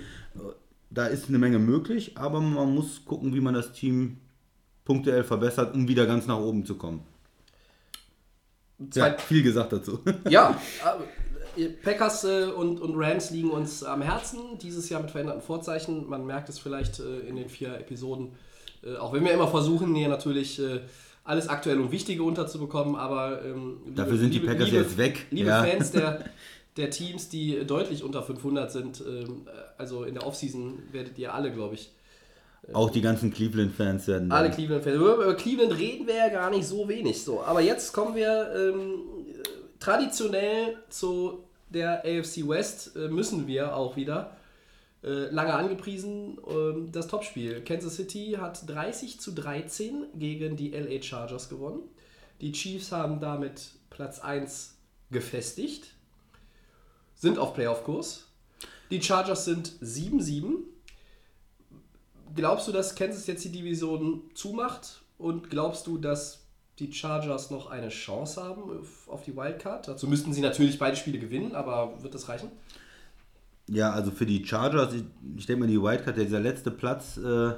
Da 0.91 1.07
ist 1.07 1.29
eine 1.29 1.39
Menge 1.39 1.59
möglich, 1.59 2.19
aber 2.19 2.41
man 2.41 2.75
muss 2.75 3.05
gucken, 3.05 3.35
wie 3.35 3.41
man 3.41 3.55
das 3.55 3.73
Team 3.73 4.19
punktuell 4.85 5.25
verbessert, 5.25 5.75
um 5.75 5.89
wieder 5.89 6.07
ganz 6.07 6.27
nach 6.27 6.39
oben 6.39 6.67
zu 6.67 6.77
kommen. 6.77 7.05
Zwei, 8.91 9.09
Ja, 9.09 9.19
viel 9.19 9.43
gesagt 9.43 9.73
dazu. 9.73 10.01
Ja, 10.29 10.61
äh, 11.57 11.69
Packers 11.69 12.25
äh, 12.25 12.45
und, 12.45 12.81
und 12.81 12.95
Rams 12.97 13.31
liegen 13.31 13.51
uns 13.51 13.85
am 13.85 14.03
Herzen. 14.03 14.59
Dieses 14.61 14.89
Jahr 14.89 15.03
mit 15.03 15.11
veränderten 15.11 15.43
Vorzeichen. 15.43 16.09
Man 16.09 16.27
merkt 16.27 16.49
es 16.49 16.59
vielleicht 16.59 17.01
äh, 17.01 17.21
in 17.21 17.37
den 17.37 17.49
vier 17.49 17.79
Episoden. 17.79 18.33
Äh, 18.85 18.97
auch 18.97 19.13
wenn 19.13 19.25
wir 19.25 19.33
immer 19.33 19.49
versuchen, 19.49 19.95
hier 19.95 20.09
natürlich 20.09 20.59
äh, 20.61 20.81
alles 21.25 21.49
aktuell 21.49 21.79
und 21.81 21.93
Wichtige 21.93 22.23
unterzubekommen. 22.23 22.97
Aber 22.97 23.43
ähm, 23.45 23.79
liebe- 23.85 23.97
Dafür 23.97 24.19
sind 24.19 24.35
die 24.35 24.39
liebe- 24.39 24.53
Packers 24.53 24.71
liebe, 24.71 24.83
jetzt 24.83 24.97
weg. 24.99 25.27
Liebe 25.31 25.49
Ja. 25.51 25.63
Fans 25.65 25.91
der, 25.93 26.25
der 26.77 26.91
Teams, 26.91 27.29
die 27.29 27.65
deutlich 27.67 28.03
unter 28.03 28.23
500 28.23 28.73
sind, 28.73 29.03
ähm, 29.07 29.43
also 29.79 30.05
in 30.05 30.15
der 30.15 30.27
Offseason 30.27 30.79
werdet 30.93 31.19
ihr 31.19 31.33
alle, 31.35 31.53
glaube 31.53 31.75
ich, 31.77 31.91
Auch 32.73 32.91
die 32.91 33.01
ganzen 33.03 33.33
Cleveland-Fans 33.33 34.07
werden. 34.09 34.31
alle 34.33 34.51
Cleveland-Fans. 34.51 34.97
Über, 34.97 35.15
über 35.17 35.35
Cleveland 35.35 35.77
reden 35.79 36.07
wir 36.07 36.15
ja 36.17 36.29
gar 36.29 36.51
nicht 36.51 36.67
so 36.67 36.89
wenig. 36.89 37.23
So, 37.23 37.43
aber 37.43 37.61
jetzt 37.61 37.93
kommen 37.93 38.15
wir 38.17 38.49
ähm, 38.57 39.01
traditionell 39.81 40.77
zu 40.89 41.41
der 41.71 42.05
AFC 42.05 42.47
West. 42.49 42.97
Äh, 42.97 43.09
müssen 43.09 43.47
wir 43.47 43.75
auch 43.77 43.97
wieder. 43.97 44.37
Äh, 45.05 45.31
lange 45.31 45.55
angepriesen, 45.55 46.39
ähm, 46.49 46.93
das 46.93 47.09
Topspiel. 47.09 47.63
Kansas 47.65 47.97
City 47.97 48.37
hat 48.41 48.69
30 48.69 49.19
zu 49.19 49.33
13 49.33 50.07
gegen 50.15 50.57
die 50.57 50.71
LA 50.71 51.03
Chargers 51.03 51.49
gewonnen. 51.49 51.83
Die 52.41 52.53
Chiefs 52.53 52.93
haben 52.93 53.21
damit 53.21 53.73
Platz 53.91 54.21
1 54.21 54.77
gefestigt, 55.11 55.95
sind 57.15 57.39
auf 57.39 57.55
Playoff-Kurs. 57.55 58.29
Die 58.91 59.03
Chargers 59.03 59.45
sind 59.45 59.73
7-7. 59.83 60.59
Glaubst 62.35 62.69
du, 62.69 62.73
dass 62.73 62.95
Kansas 62.95 63.27
jetzt 63.27 63.45
die 63.45 63.53
Division 63.53 64.23
zumacht? 64.35 65.03
Und 65.19 65.51
glaubst 65.51 65.87
du, 65.87 65.99
dass 65.99 66.45
die 66.79 66.93
Chargers 66.93 67.51
noch 67.51 67.71
eine 67.71 67.89
Chance 67.89 68.43
haben 68.43 68.63
auf 69.07 69.23
die 69.23 69.37
Wildcard? 69.37 69.89
Dazu 69.89 70.07
müssten 70.07 70.33
sie 70.33 70.41
natürlich 70.41 70.79
beide 70.79 70.97
Spiele 70.97 71.19
gewinnen, 71.19 71.55
aber 71.55 72.03
wird 72.03 72.15
das 72.15 72.29
reichen? 72.29 72.51
Ja, 73.69 73.93
also 73.93 74.11
für 74.11 74.27
die 74.27 74.45
Chargers, 74.45 74.93
ich, 74.95 75.05
ich 75.37 75.47
denke 75.47 75.61
mal, 75.61 75.69
die 75.69 75.81
Wildcard, 75.81 76.17
dieser 76.17 76.41
letzte 76.41 76.71
Platz 76.71 77.17
äh, 77.17 77.53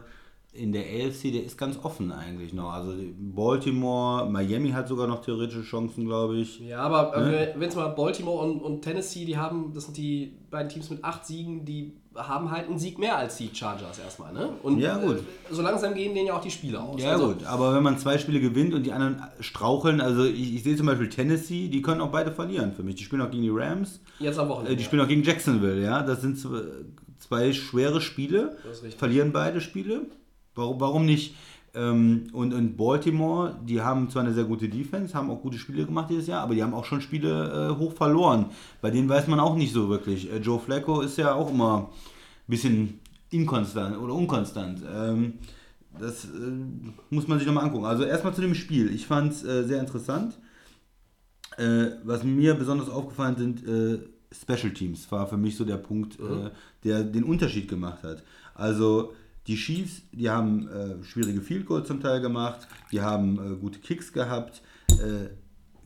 in 0.53 0.73
der 0.73 0.83
AFC, 0.83 1.33
der 1.33 1.45
ist 1.45 1.59
ganz 1.59 1.79
offen 1.83 2.13
eigentlich 2.13 2.53
noch. 2.53 2.73
Also 2.73 2.95
Baltimore, 3.19 4.31
Miami 4.31 4.71
hat 4.71 4.87
sogar 4.87 5.09
noch 5.09 5.23
theoretische 5.23 5.63
Chancen, 5.63 6.05
glaube 6.07 6.37
ich. 6.37 6.61
Ja, 6.61 6.79
aber 6.81 7.17
äh, 7.17 7.55
wenn 7.57 7.69
es 7.69 7.75
mal 7.75 7.89
Baltimore 7.89 8.47
und, 8.47 8.61
und 8.61 8.83
Tennessee, 8.83 9.25
die 9.25 9.37
haben, 9.37 9.73
das 9.75 9.87
sind 9.87 9.97
die 9.97 10.37
beiden 10.51 10.69
Teams 10.69 10.91
mit 10.91 11.03
acht 11.03 11.27
Siegen, 11.27 11.65
die 11.65 11.93
haben 12.17 12.51
halt 12.51 12.69
einen 12.69 12.79
Sieg 12.79 12.99
mehr 12.99 13.17
als 13.17 13.37
die 13.37 13.51
Chargers 13.53 13.99
erstmal, 13.99 14.33
ne? 14.33 14.51
Und 14.63 14.79
Ja, 14.79 14.99
gut. 14.99 15.19
Äh, 15.19 15.55
so 15.55 15.63
langsam 15.63 15.95
gehen 15.95 16.15
denen 16.15 16.27
ja 16.29 16.37
auch 16.37 16.41
die 16.41 16.51
Spiele 16.51 16.81
aus. 16.81 17.03
Ja 17.03 17.13
Also, 17.13 17.29
gut, 17.35 17.45
aber 17.45 17.75
wenn 17.75 17.83
man 17.83 17.99
zwei 17.99 18.19
Spiele 18.19 18.41
gewinnt 18.41 18.73
und 18.75 18.85
die 18.85 18.93
anderen 18.93 19.23
straucheln, 19.41 20.01
also 20.01 20.25
ich, 20.25 20.55
ich 20.55 20.63
sehe 20.63 20.77
zum 20.77 20.87
Beispiel 20.87 21.09
Tennessee, 21.09 21.69
die 21.69 21.83
können 21.83 22.01
auch 22.01 22.11
beide 22.11 22.31
verlieren 22.33 22.73
für 22.73 22.83
mich. 22.83 22.95
Die 22.97 23.05
spielen 23.05 23.23
auch 23.23 23.31
gegen 23.31 23.43
die 23.43 23.51
Rams, 23.53 24.01
Jetzt 24.19 24.39
am 24.39 24.47
äh, 24.47 24.51
Wochenende. 24.51 24.77
die 24.77 24.85
spielen 24.85 25.03
auch 25.03 25.09
gegen 25.09 25.23
Jacksonville, 25.23 25.83
ja. 25.83 26.03
Das 26.03 26.21
sind 26.21 26.39
zwei, 26.39 26.61
zwei 27.19 27.53
schwere 27.53 28.01
Spiele, 28.01 28.57
Das 28.65 28.79
ist 28.79 28.83
richtig. 28.85 28.99
verlieren 28.99 29.33
beide 29.33 29.61
Spiele. 29.61 30.03
Warum, 30.57 30.79
warum 30.81 31.05
nicht? 31.05 31.35
Ähm, 31.75 32.29
und, 32.33 32.55
und 32.55 32.77
Baltimore, 32.77 33.59
die 33.65 33.81
haben 33.81 34.09
zwar 34.09 34.23
eine 34.23 34.33
sehr 34.33 34.45
gute 34.45 34.69
Defense, 34.69 35.15
haben 35.15 35.31
auch 35.31 35.43
gute 35.43 35.59
Spiele 35.59 35.85
gemacht 35.85 36.09
dieses 36.11 36.29
Jahr, 36.29 36.43
aber 36.43 36.55
die 36.55 36.63
haben 36.63 36.75
auch 36.75 36.85
schon 36.85 37.01
Spiele 37.01 37.73
äh, 37.73 37.79
hoch 37.79 37.93
verloren. 37.93 38.47
Bei 38.81 38.91
denen 38.91 39.09
weiß 39.09 39.27
man 39.27 39.41
auch 39.41 39.57
nicht 39.57 39.73
so 39.73 39.89
wirklich. 39.89 40.33
Äh, 40.33 40.39
Joe 40.39 40.61
Flacco 40.61 41.01
ist 41.01 41.19
ja 41.19 41.35
auch 41.35 41.51
immer 41.51 41.91
ein 42.47 42.51
bisschen 42.51 43.01
inkonstant 43.31 43.99
oder 43.99 44.15
unkonstant. 44.15 44.83
Ähm, 44.89 45.35
das 45.99 46.27
äh, 46.27 46.29
muss 47.11 47.27
man 47.27 47.39
sich 47.39 47.47
nochmal 47.47 47.65
angucken. 47.65 47.87
Also 47.87 48.05
erstmal 48.05 48.35
zu 48.35 48.41
dem 48.41 48.55
Spiel. 48.55 48.95
Ich 48.95 49.07
fand 49.07 49.33
es 49.33 49.45
äh, 49.45 49.65
sehr 49.65 49.81
interessant. 49.81 50.39
Äh, 51.57 51.91
was 52.05 52.23
mir 52.25 52.55
besonders 52.55 52.89
aufgefallen 52.89 53.37
sind, 53.37 53.67
äh, 53.67 53.99
Special 54.33 54.73
Teams 54.73 55.11
war 55.13 55.27
für 55.27 55.37
mich 55.37 55.57
so 55.57 55.65
der 55.65 55.77
Punkt, 55.77 56.19
äh, 56.19 56.51
der 56.83 57.05
den 57.05 57.25
Unterschied 57.25 57.69
gemacht 57.69 58.03
hat. 58.03 58.23
Also 58.55 59.13
die 59.47 59.57
Chiefs, 59.57 60.03
die 60.13 60.31
haben 60.31 60.69
äh, 60.69 61.05
schwierige 61.05 61.43
Field 61.43 61.67
Goals 61.67 61.89
zum 61.89 62.01
Teil 62.01 62.21
gemacht, 62.21 62.67
die 62.93 63.03
haben 63.03 63.39
äh, 63.39 63.57
gute 63.57 63.79
Kicks 63.79 64.13
gehabt. 64.13 64.63
Äh, 64.89 65.29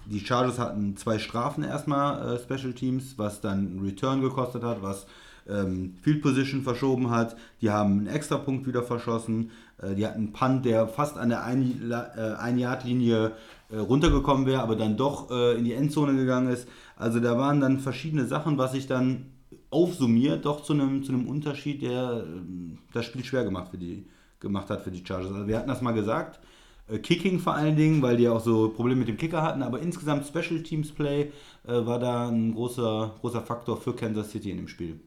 die 0.07 0.21
Chargers 0.21 0.59
hatten 0.59 0.97
zwei 0.97 1.19
Strafen 1.19 1.65
erstmal, 1.65 2.37
äh, 2.37 2.39
Special 2.39 2.73
Teams, 2.73 3.19
was 3.19 3.41
dann 3.41 3.81
Return 3.83 4.21
gekostet 4.23 4.63
hat, 4.63 4.81
was 4.81 5.07
ähm, 5.49 5.95
Field 6.03 6.23
Position 6.23 6.63
verschoben 6.63 7.11
hat. 7.11 7.37
Die 7.61 7.71
haben 7.71 7.99
einen 7.99 8.07
Extrapunkt 8.07 8.67
wieder 8.67 8.83
verschossen. 8.83 9.51
Äh, 9.83 9.97
die 9.97 10.07
hatten 10.07 10.19
einen 10.19 10.33
Punt, 10.33 10.65
der 10.65 10.87
fast 10.87 11.19
an 11.19 11.31
der 11.31 11.45
Ein-Yard-Linie 11.45 13.33
äh, 13.71 13.77
runtergekommen 13.77 14.47
wäre, 14.47 14.63
aber 14.63 14.77
dann 14.77 14.97
doch 14.97 15.31
in 15.31 15.65
die 15.65 15.73
Endzone 15.73 16.15
gegangen 16.15 16.49
ist. 16.49 16.69
Also 16.97 17.21
da 17.21 17.37
waren 17.37 17.61
dann 17.61 17.81
verschiedene 17.81 18.27
Sachen, 18.27 18.57
was 18.57 18.73
sich 18.73 18.87
dann 18.87 19.27
aufsummiert, 19.71 20.45
doch 20.45 20.63
zu 20.63 20.73
einem, 20.73 21.03
zu 21.03 21.13
einem 21.13 21.29
Unterschied, 21.29 21.83
der 21.83 22.25
ähm, 22.27 22.79
das 22.93 23.05
Spiel 23.07 23.25
schwer 23.25 23.45
gemacht, 23.45 23.71
für 23.71 23.79
die, 23.79 24.07
gemacht 24.41 24.71
hat 24.71 24.83
für 24.83 24.91
die 24.91 25.05
Chargers. 25.05 25.33
Also 25.33 25.47
wir 25.47 25.57
hatten 25.57 25.69
das 25.69 25.83
mal 25.83 25.93
gesagt. 25.93 26.41
Äh, 26.89 26.99
Kicking 26.99 27.39
vor 27.39 27.55
allen 27.55 27.77
Dingen, 27.77 28.03
weil 28.03 28.17
die 28.17 28.29
auch 28.29 28.41
so 28.41 28.71
Probleme 28.71 29.01
mit 29.01 29.09
dem 29.09 29.17
Kicker 29.17 29.43
hatten, 29.43 29.63
aber 29.63 29.81
insgesamt 29.81 30.27
Special 30.27 30.63
Teams 30.63 30.93
Play 30.93 31.33
äh, 31.67 31.87
war 31.87 31.99
da 31.99 32.29
ein 32.29 32.55
großer, 32.55 33.15
großer 33.21 33.43
Faktor 33.43 33.77
für 33.77 33.95
Kansas 33.95 34.31
City 34.31 34.51
in 34.51 34.57
dem 34.59 34.69
Spiel. 34.69 35.01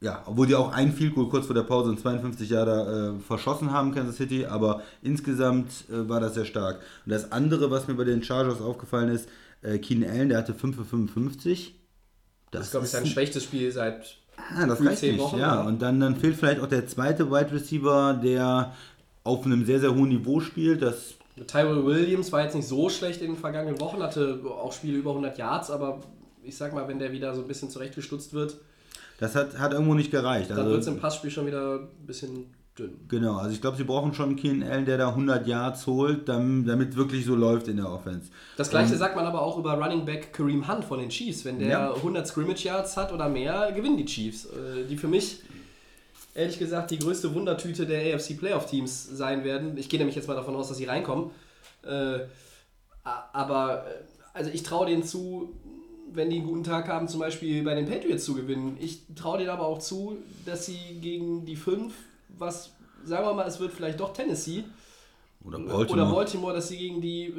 Ja, 0.00 0.22
obwohl 0.26 0.46
die 0.46 0.54
auch 0.54 0.72
ein 0.72 0.92
Field 0.92 1.14
Goal 1.14 1.28
kurz 1.30 1.46
vor 1.46 1.54
der 1.54 1.62
Pause 1.62 1.90
in 1.90 1.98
52 1.98 2.50
Jahre 2.50 3.16
äh, 3.16 3.20
verschossen 3.20 3.72
haben, 3.72 3.94
Kansas 3.94 4.16
City, 4.16 4.44
aber 4.44 4.82
insgesamt 5.02 5.84
äh, 5.90 6.08
war 6.08 6.20
das 6.20 6.34
sehr 6.34 6.44
stark. 6.44 6.80
Und 7.04 7.12
das 7.12 7.32
andere, 7.32 7.70
was 7.70 7.88
mir 7.88 7.94
bei 7.94 8.04
den 8.04 8.22
Chargers 8.22 8.60
aufgefallen 8.60 9.08
ist, 9.08 9.28
äh, 9.62 9.78
Keenan 9.78 10.10
Allen, 10.10 10.28
der 10.28 10.38
hatte 10.38 10.54
5 10.54 10.76
für 10.76 10.84
55. 10.84 11.74
das 12.50 12.66
ist, 12.66 12.70
glaube 12.72 12.86
ich, 12.86 12.92
sein 12.92 13.06
schwächstes 13.06 13.44
Spiel 13.44 13.70
seit 13.72 14.16
Ah, 14.54 14.66
das 14.66 14.84
reicht 14.84 14.98
zehn 14.98 15.12
nicht, 15.12 15.22
Wochen, 15.22 15.38
ja. 15.38 15.56
ja. 15.56 15.62
Und 15.62 15.80
dann, 15.80 15.98
dann 15.98 16.14
fehlt 16.16 16.36
vielleicht 16.36 16.60
auch 16.60 16.66
der 16.68 16.86
zweite 16.86 17.30
Wide 17.30 17.52
Receiver, 17.52 18.20
der 18.22 18.74
auf 19.24 19.44
einem 19.44 19.64
sehr, 19.64 19.80
sehr 19.80 19.94
hohen 19.94 20.10
Niveau 20.10 20.40
spielt. 20.40 20.82
Das, 20.82 21.14
Tyrell 21.46 21.84
Williams 21.84 22.30
war 22.32 22.44
jetzt 22.44 22.54
nicht 22.54 22.68
so 22.68 22.88
schlecht 22.90 23.20
in 23.22 23.32
den 23.32 23.36
vergangenen 23.36 23.80
Wochen, 23.80 24.02
hatte 24.02 24.40
auch 24.44 24.72
Spiele 24.72 24.98
über 24.98 25.10
100 25.10 25.36
Yards, 25.38 25.70
aber 25.70 26.00
ich 26.42 26.56
sag 26.56 26.74
mal, 26.74 26.86
wenn 26.86 26.98
der 26.98 27.12
wieder 27.12 27.34
so 27.34 27.42
ein 27.42 27.48
bisschen 27.48 27.70
zurechtgestutzt 27.70 28.32
wird, 28.34 28.56
das 29.18 29.34
hat, 29.34 29.58
hat 29.58 29.72
irgendwo 29.72 29.94
nicht 29.94 30.10
gereicht. 30.10 30.50
dann 30.50 30.58
wird 30.58 30.68
es 30.68 30.74
Also, 30.86 30.90
im 30.92 30.98
Passspiel 30.98 31.30
schon 31.30 31.46
wieder 31.46 31.76
ein 31.80 32.06
bisschen 32.06 32.54
dünn. 32.78 32.96
genau, 33.08 33.36
also 33.36 33.50
ich 33.52 33.60
glaube, 33.60 33.76
sie 33.76 33.84
brauchen 33.84 34.14
schon 34.14 34.30
einen 34.30 34.36
Keenan 34.36 34.68
Allen, 34.70 34.84
der 34.86 34.98
da 34.98 35.08
100 35.08 35.46
Yards 35.46 35.86
holt, 35.86 36.28
damit, 36.28 36.96
wirklich 36.96 37.24
so 37.24 37.34
läuft 37.34 37.68
in 37.68 37.76
der 37.78 37.90
Offense. 37.90 38.30
Das 38.56 38.70
gleiche 38.70 38.96
sagt 38.96 39.16
man 39.16 39.24
aber 39.26 39.42
auch 39.42 39.58
über 39.58 39.74
Running 39.74 40.04
Back 40.04 40.32
Kareem 40.32 40.66
Hunt 40.68 40.84
von 40.84 40.98
den 40.98 41.08
Chiefs. 41.08 41.44
Wenn 41.44 41.58
der 41.58 41.68
Ja. 41.68 41.94
100 41.94 42.26
Scrimmage 42.26 42.64
Yards 42.64 42.96
hat 42.96 43.12
oder 43.12 43.28
mehr, 43.28 43.72
gewinnen 43.72 43.96
die 43.96 44.04
Chiefs. 44.04 44.46
Äh, 44.46 44.84
Die 44.88 44.96
für 44.96 45.08
mich, 45.08 45.40
ehrlich 46.34 46.58
gesagt, 46.58 46.90
die 46.90 46.98
größte 46.98 47.34
Wundertüte 47.34 47.86
der 47.86 48.14
AFC 48.14 48.38
Playoff 48.38 48.66
Teams 48.66 49.04
sein 49.04 49.42
werden. 49.44 49.76
Ich 49.78 49.88
gehe 49.88 49.98
nämlich 49.98 50.16
jetzt 50.16 50.28
mal 50.28 50.34
davon 50.34 50.54
aus, 50.54 50.68
dass 50.68 50.76
sie 50.76 50.84
reinkommen. 50.84 51.30
Äh, 51.82 52.18
Aber, 53.32 53.84
äh, 53.86 53.90
also 54.34 54.50
ich 54.52 54.62
traue 54.62 54.86
denen 54.86 55.02
zu, 55.04 55.54
wenn 56.12 56.30
die 56.30 56.38
einen 56.38 56.46
guten 56.46 56.64
Tag 56.64 56.88
haben, 56.88 57.08
zum 57.08 57.20
Beispiel 57.20 57.62
bei 57.62 57.74
den 57.74 57.86
Patriots 57.86 58.24
zu 58.24 58.34
gewinnen. 58.34 58.76
Ich 58.80 59.02
traue 59.14 59.38
denen 59.38 59.50
aber 59.50 59.66
auch 59.66 59.78
zu, 59.78 60.18
dass 60.44 60.66
sie 60.66 60.98
gegen 61.00 61.44
die 61.46 61.56
5, 61.56 61.94
was, 62.38 62.72
sagen 63.04 63.26
wir 63.26 63.34
mal, 63.34 63.46
es 63.46 63.58
wird 63.60 63.72
vielleicht 63.72 64.00
doch 64.00 64.12
Tennessee, 64.12 64.64
Oder 65.44 65.58
oder 65.58 65.66
Baltimore. 65.74 66.14
Baltimore, 66.14 66.54
dass 66.54 66.68
sie 66.68 66.78
gegen 66.78 67.00
die 67.00 67.26
äh, 67.26 67.32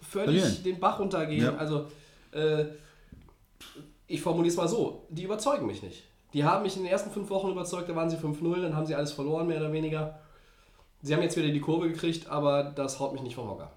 völlig 0.00 0.40
Verlieren. 0.40 0.64
den 0.64 0.80
Bach 0.80 0.98
runtergehen. 0.98 1.44
Ja. 1.44 1.56
Also, 1.56 1.86
äh, 2.32 2.64
ich 4.06 4.20
formuliere 4.20 4.50
es 4.52 4.56
mal 4.56 4.68
so: 4.68 5.06
Die 5.10 5.24
überzeugen 5.24 5.66
mich 5.66 5.82
nicht. 5.82 6.04
Die 6.32 6.44
haben 6.44 6.62
mich 6.64 6.76
in 6.76 6.82
den 6.82 6.90
ersten 6.90 7.10
fünf 7.10 7.30
Wochen 7.30 7.50
überzeugt, 7.50 7.88
da 7.88 7.94
waren 7.94 8.10
sie 8.10 8.16
5-0, 8.16 8.60
dann 8.60 8.74
haben 8.74 8.86
sie 8.86 8.94
alles 8.96 9.12
verloren, 9.12 9.46
mehr 9.46 9.58
oder 9.60 9.72
weniger. 9.72 10.18
Sie 11.00 11.14
haben 11.14 11.22
jetzt 11.22 11.36
wieder 11.36 11.48
die 11.48 11.60
Kurve 11.60 11.88
gekriegt, 11.88 12.28
aber 12.28 12.64
das 12.64 12.98
haut 12.98 13.12
mich 13.12 13.22
nicht 13.22 13.36
vom 13.36 13.48
Hocker. 13.48 13.70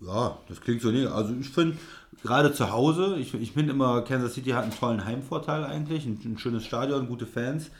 Ja, 0.00 0.38
das 0.48 0.60
klingt 0.60 0.80
so 0.80 0.90
nicht. 0.90 1.08
Also 1.08 1.34
ich 1.34 1.48
finde, 1.48 1.76
gerade 2.22 2.52
zu 2.52 2.70
Hause, 2.70 3.16
ich, 3.18 3.34
ich 3.34 3.52
finde 3.52 3.72
immer, 3.72 4.02
Kansas 4.02 4.34
City 4.34 4.50
hat 4.50 4.62
einen 4.62 4.72
tollen 4.78 5.04
Heimvorteil 5.04 5.64
eigentlich, 5.64 6.06
ein, 6.06 6.20
ein 6.24 6.38
schönes 6.38 6.64
Stadion, 6.64 7.08
gute 7.08 7.26
Fans. 7.26 7.70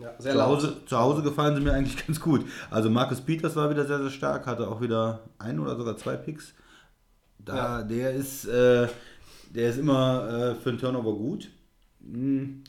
Ja, 0.00 0.14
sehr 0.18 0.32
Zu 0.32 0.38
laut. 0.38 0.48
Hause, 0.56 0.76
zu 0.86 0.98
Hause 0.98 1.22
gefallen 1.22 1.54
sie 1.56 1.60
mir 1.62 1.72
eigentlich 1.72 1.96
ganz 2.06 2.20
gut. 2.20 2.44
Also 2.70 2.90
Marcus 2.90 3.20
Peters 3.20 3.56
war 3.56 3.70
wieder 3.70 3.84
sehr, 3.84 3.98
sehr 3.98 4.10
stark, 4.10 4.46
hatte 4.46 4.68
auch 4.68 4.80
wieder 4.80 5.20
ein 5.38 5.58
oder 5.58 5.76
sogar 5.76 5.96
zwei 5.96 6.16
Picks. 6.16 6.54
Da, 7.38 7.80
Ja. 7.80 7.82
Der 7.82 8.12
ist, 8.12 8.44
äh, 8.46 8.88
der 9.54 9.70
ist 9.70 9.78
immer 9.78 10.54
äh, 10.56 10.62
für 10.62 10.70
einen 10.70 10.78
Turnover 10.78 11.14
gut. 11.14 11.48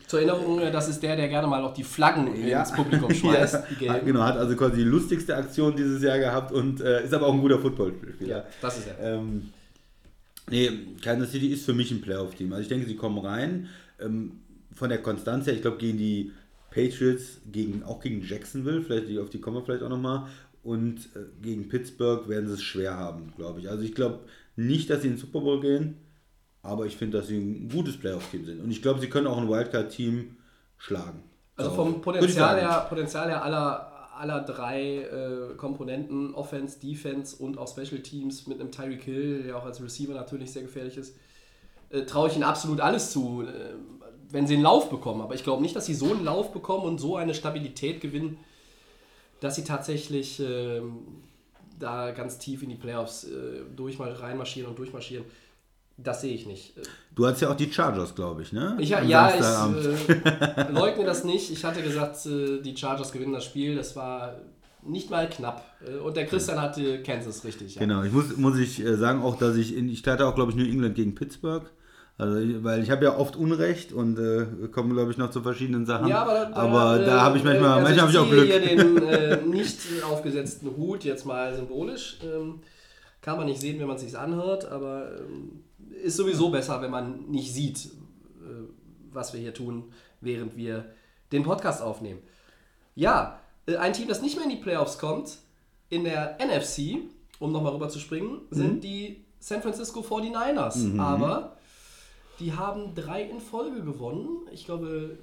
Zur 0.07 0.19
Erinnerung, 0.19 0.59
äh, 0.59 0.71
das 0.71 0.89
ist 0.89 1.01
der, 1.01 1.15
der 1.15 1.27
gerne 1.29 1.47
mal 1.47 1.63
auch 1.63 1.73
die 1.73 1.83
Flaggen 1.83 2.27
ins 2.33 2.71
Publikum 2.73 3.13
schmeißt. 3.13 3.63
ja, 3.79 3.99
genau, 3.99 4.21
hat 4.21 4.37
also 4.37 4.55
quasi 4.55 4.77
die 4.77 4.83
lustigste 4.83 5.35
Aktion 5.35 5.75
dieses 5.75 6.01
Jahr 6.01 6.17
gehabt 6.19 6.51
und 6.51 6.81
äh, 6.81 7.03
ist 7.05 7.13
aber 7.13 7.27
auch 7.27 7.33
ein 7.33 7.39
guter 7.39 7.59
Footballspieler. 7.59 8.27
Ja, 8.27 8.43
das 8.61 8.79
ist 8.79 8.87
er. 8.87 8.99
Ähm, 9.15 9.53
nee, 10.49 10.71
Kansas 11.01 11.31
City 11.31 11.47
ist 11.53 11.63
für 11.63 11.73
mich 11.73 11.91
ein 11.91 12.01
Playoff-Team. 12.01 12.51
Also 12.51 12.63
ich 12.63 12.67
denke, 12.67 12.85
sie 12.87 12.95
kommen 12.95 13.19
rein. 13.19 13.69
Ähm, 14.01 14.39
von 14.73 14.89
der 14.89 15.01
Konstanz 15.01 15.45
her, 15.45 15.53
ich 15.53 15.61
glaube, 15.61 15.77
gegen 15.77 15.97
die 15.97 16.31
Patriots, 16.71 17.41
gegen, 17.51 17.83
auch 17.83 17.99
gegen 17.99 18.21
Jacksonville, 18.23 18.81
vielleicht 18.81 19.07
die- 19.09 19.19
auf 19.19 19.29
die 19.29 19.39
kommen 19.41 19.57
wir 19.57 19.63
vielleicht 19.65 19.83
auch 19.83 19.89
nochmal, 19.89 20.27
und 20.63 20.97
äh, 21.15 21.19
gegen 21.41 21.69
Pittsburgh 21.69 22.27
werden 22.27 22.47
sie 22.47 22.53
es 22.55 22.63
schwer 22.63 22.95
haben, 22.97 23.33
glaube 23.37 23.59
ich. 23.61 23.69
Also 23.69 23.83
ich 23.83 23.95
glaube 23.95 24.19
nicht, 24.55 24.89
dass 24.89 25.01
sie 25.01 25.07
in 25.07 25.13
den 25.13 25.19
Super 25.19 25.39
Bowl 25.41 25.61
gehen, 25.61 25.95
aber 26.61 26.85
ich 26.85 26.97
finde, 26.97 27.17
dass 27.19 27.27
sie 27.27 27.37
ein 27.37 27.69
gutes 27.69 27.97
Playoff-Team 27.97 28.45
sind. 28.45 28.61
Und 28.61 28.71
ich 28.71 28.81
glaube, 28.81 28.99
sie 28.99 29.09
können 29.09 29.27
auch 29.27 29.37
ein 29.37 29.49
Wildcard-Team 29.49 30.35
schlagen. 30.77 31.23
Also 31.55 31.71
So, 31.71 31.75
vom 31.77 32.01
Potenzial 32.01 32.59
her, 32.59 32.85
Potenzial 32.89 33.29
her 33.29 33.43
aller, 33.43 33.91
aller 34.17 34.41
drei 34.41 34.97
äh, 35.03 35.55
Komponenten, 35.55 36.33
Offense, 36.33 36.79
Defense 36.79 37.35
und 37.37 37.57
auch 37.57 37.67
Special 37.69 38.01
Teams 38.01 38.47
mit 38.47 38.59
einem 38.59 38.71
Tyreek 38.71 39.03
Hill, 39.03 39.43
der 39.43 39.57
auch 39.57 39.65
als 39.65 39.81
Receiver 39.81 40.13
natürlich 40.13 40.51
sehr 40.51 40.63
gefährlich 40.63 40.97
ist, 40.97 41.15
äh, 41.89 42.03
traue 42.03 42.27
ich 42.29 42.35
ihnen 42.35 42.43
absolut 42.43 42.81
alles 42.81 43.11
zu, 43.11 43.43
äh, 43.43 43.73
wenn 44.31 44.47
sie 44.47 44.55
einen 44.55 44.63
Lauf 44.63 44.89
bekommen. 44.89 45.21
Aber 45.21 45.35
ich 45.35 45.43
glaube 45.43 45.61
nicht, 45.61 45.75
dass 45.75 45.85
sie 45.85 45.93
so 45.93 46.11
einen 46.11 46.23
Lauf 46.23 46.51
bekommen 46.51 46.85
und 46.85 46.99
so 46.99 47.15
eine 47.15 47.33
Stabilität 47.33 48.01
gewinnen, 48.01 48.37
dass 49.39 49.55
sie 49.55 49.63
tatsächlich 49.63 50.39
ähm, 50.39 50.99
da 51.79 52.11
ganz 52.11 52.37
tief 52.37 52.61
in 52.61 52.69
die 52.69 52.75
Playoffs 52.75 53.23
äh, 53.23 53.61
durchmal 53.75 54.11
reinmarschieren 54.11 54.69
und 54.69 54.77
durchmarschieren. 54.77 55.25
Das 55.97 56.21
sehe 56.21 56.33
ich 56.33 56.45
nicht. 56.45 56.77
Äh, 56.77 56.81
Du 57.15 57.25
hast 57.25 57.41
ja 57.41 57.49
auch 57.49 57.55
die 57.55 57.71
Chargers, 57.71 58.15
glaube 58.15 58.41
ich, 58.41 58.53
ne? 58.53 58.77
ich, 58.79 58.95
Am 58.95 59.07
ja, 59.07 59.33
ich 59.33 60.09
äh, 60.09 60.71
leugne 60.71 61.03
das 61.05 61.23
nicht. 61.23 61.51
Ich 61.51 61.63
hatte 61.65 61.81
gesagt, 61.81 62.25
äh, 62.25 62.61
die 62.61 62.75
Chargers 62.75 63.11
gewinnen 63.11 63.33
das 63.33 63.45
Spiel. 63.45 63.75
Das 63.75 63.95
war 63.95 64.37
nicht 64.83 65.09
mal 65.09 65.29
knapp. 65.29 65.65
Äh, 65.85 65.97
und 65.97 66.15
der 66.15 66.25
Christian 66.25 66.61
hatte 66.61 67.03
Kansas 67.03 67.43
richtig. 67.43 67.75
Ja. 67.75 67.81
Genau, 67.81 68.03
ich 68.03 68.11
muss, 68.11 68.37
muss 68.37 68.57
ich 68.57 68.79
äh, 68.79 68.95
sagen 68.95 69.21
auch, 69.21 69.37
dass 69.37 69.57
ich, 69.57 69.75
in, 69.75 69.89
ich 69.89 70.05
hatte 70.05 70.25
auch, 70.25 70.35
glaube 70.35 70.51
ich, 70.51 70.57
New 70.57 70.65
England 70.65 70.95
gegen 70.95 71.15
Pittsburgh. 71.15 71.69
Also, 72.19 72.63
weil 72.65 72.83
ich 72.83 72.91
habe 72.91 73.05
ja 73.05 73.17
oft 73.17 73.35
Unrecht 73.37 73.93
und 73.93 74.19
äh, 74.19 74.67
kommen, 74.67 74.93
glaube 74.93 75.09
ich, 75.11 75.17
noch 75.17 75.31
zu 75.31 75.41
verschiedenen 75.41 75.85
Sachen. 75.85 76.07
Ja, 76.09 76.21
aber 76.23 76.45
da, 76.45 76.53
aber 76.53 76.99
da 76.99 77.21
habe 77.21 77.37
ich 77.37 77.43
manchmal, 77.45 77.79
äh, 77.79 77.81
manchmal 77.81 78.01
habe 78.01 78.11
ich 78.11 78.17
auch 78.17 78.29
Glück. 78.29 78.45
hier 78.45 78.59
den 78.59 78.97
äh, 79.07 79.37
nicht 79.45 79.77
aufgesetzten 80.03 80.75
Hut 80.75 81.05
jetzt 81.05 81.25
mal 81.25 81.55
symbolisch. 81.55 82.19
Ähm, 82.23 82.59
kann 83.21 83.37
man 83.37 83.45
nicht 83.45 83.61
sehen, 83.61 83.79
wenn 83.79 83.87
man 83.87 83.95
es 83.95 84.01
sich 84.01 84.17
anhört, 84.17 84.69
aber 84.69 85.17
ähm, 85.17 85.63
ist 86.03 86.17
sowieso 86.17 86.49
besser, 86.49 86.81
wenn 86.81 86.91
man 86.91 87.21
nicht 87.29 87.53
sieht, 87.53 87.85
äh, 87.85 88.67
was 89.13 89.31
wir 89.33 89.39
hier 89.39 89.53
tun, 89.53 89.85
während 90.19 90.57
wir 90.57 90.85
den 91.31 91.43
Podcast 91.43 91.81
aufnehmen. 91.81 92.19
Ja, 92.95 93.39
äh, 93.65 93.77
ein 93.77 93.93
Team, 93.93 94.09
das 94.09 94.21
nicht 94.21 94.35
mehr 94.35 94.43
in 94.43 94.51
die 94.51 94.57
Playoffs 94.61 94.97
kommt, 94.99 95.37
in 95.89 96.03
der 96.03 96.37
NFC, 96.39 96.97
um 97.39 97.53
nochmal 97.53 97.71
rüber 97.73 97.87
zu 97.87 97.99
springen, 97.99 98.41
sind 98.51 98.75
Mhm. 98.75 98.81
die 98.81 99.23
San 99.39 99.61
Francisco 99.61 100.01
49ers. 100.01 100.99
Aber 100.99 101.55
die 102.39 102.53
haben 102.53 102.95
drei 102.95 103.23
in 103.23 103.39
Folge 103.39 103.83
gewonnen. 103.83 104.47
Ich 104.51 104.65
glaube, 104.65 105.17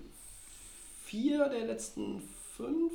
vier 1.05 1.49
der 1.49 1.67
letzten 1.67 2.23
fünf. 2.57 2.93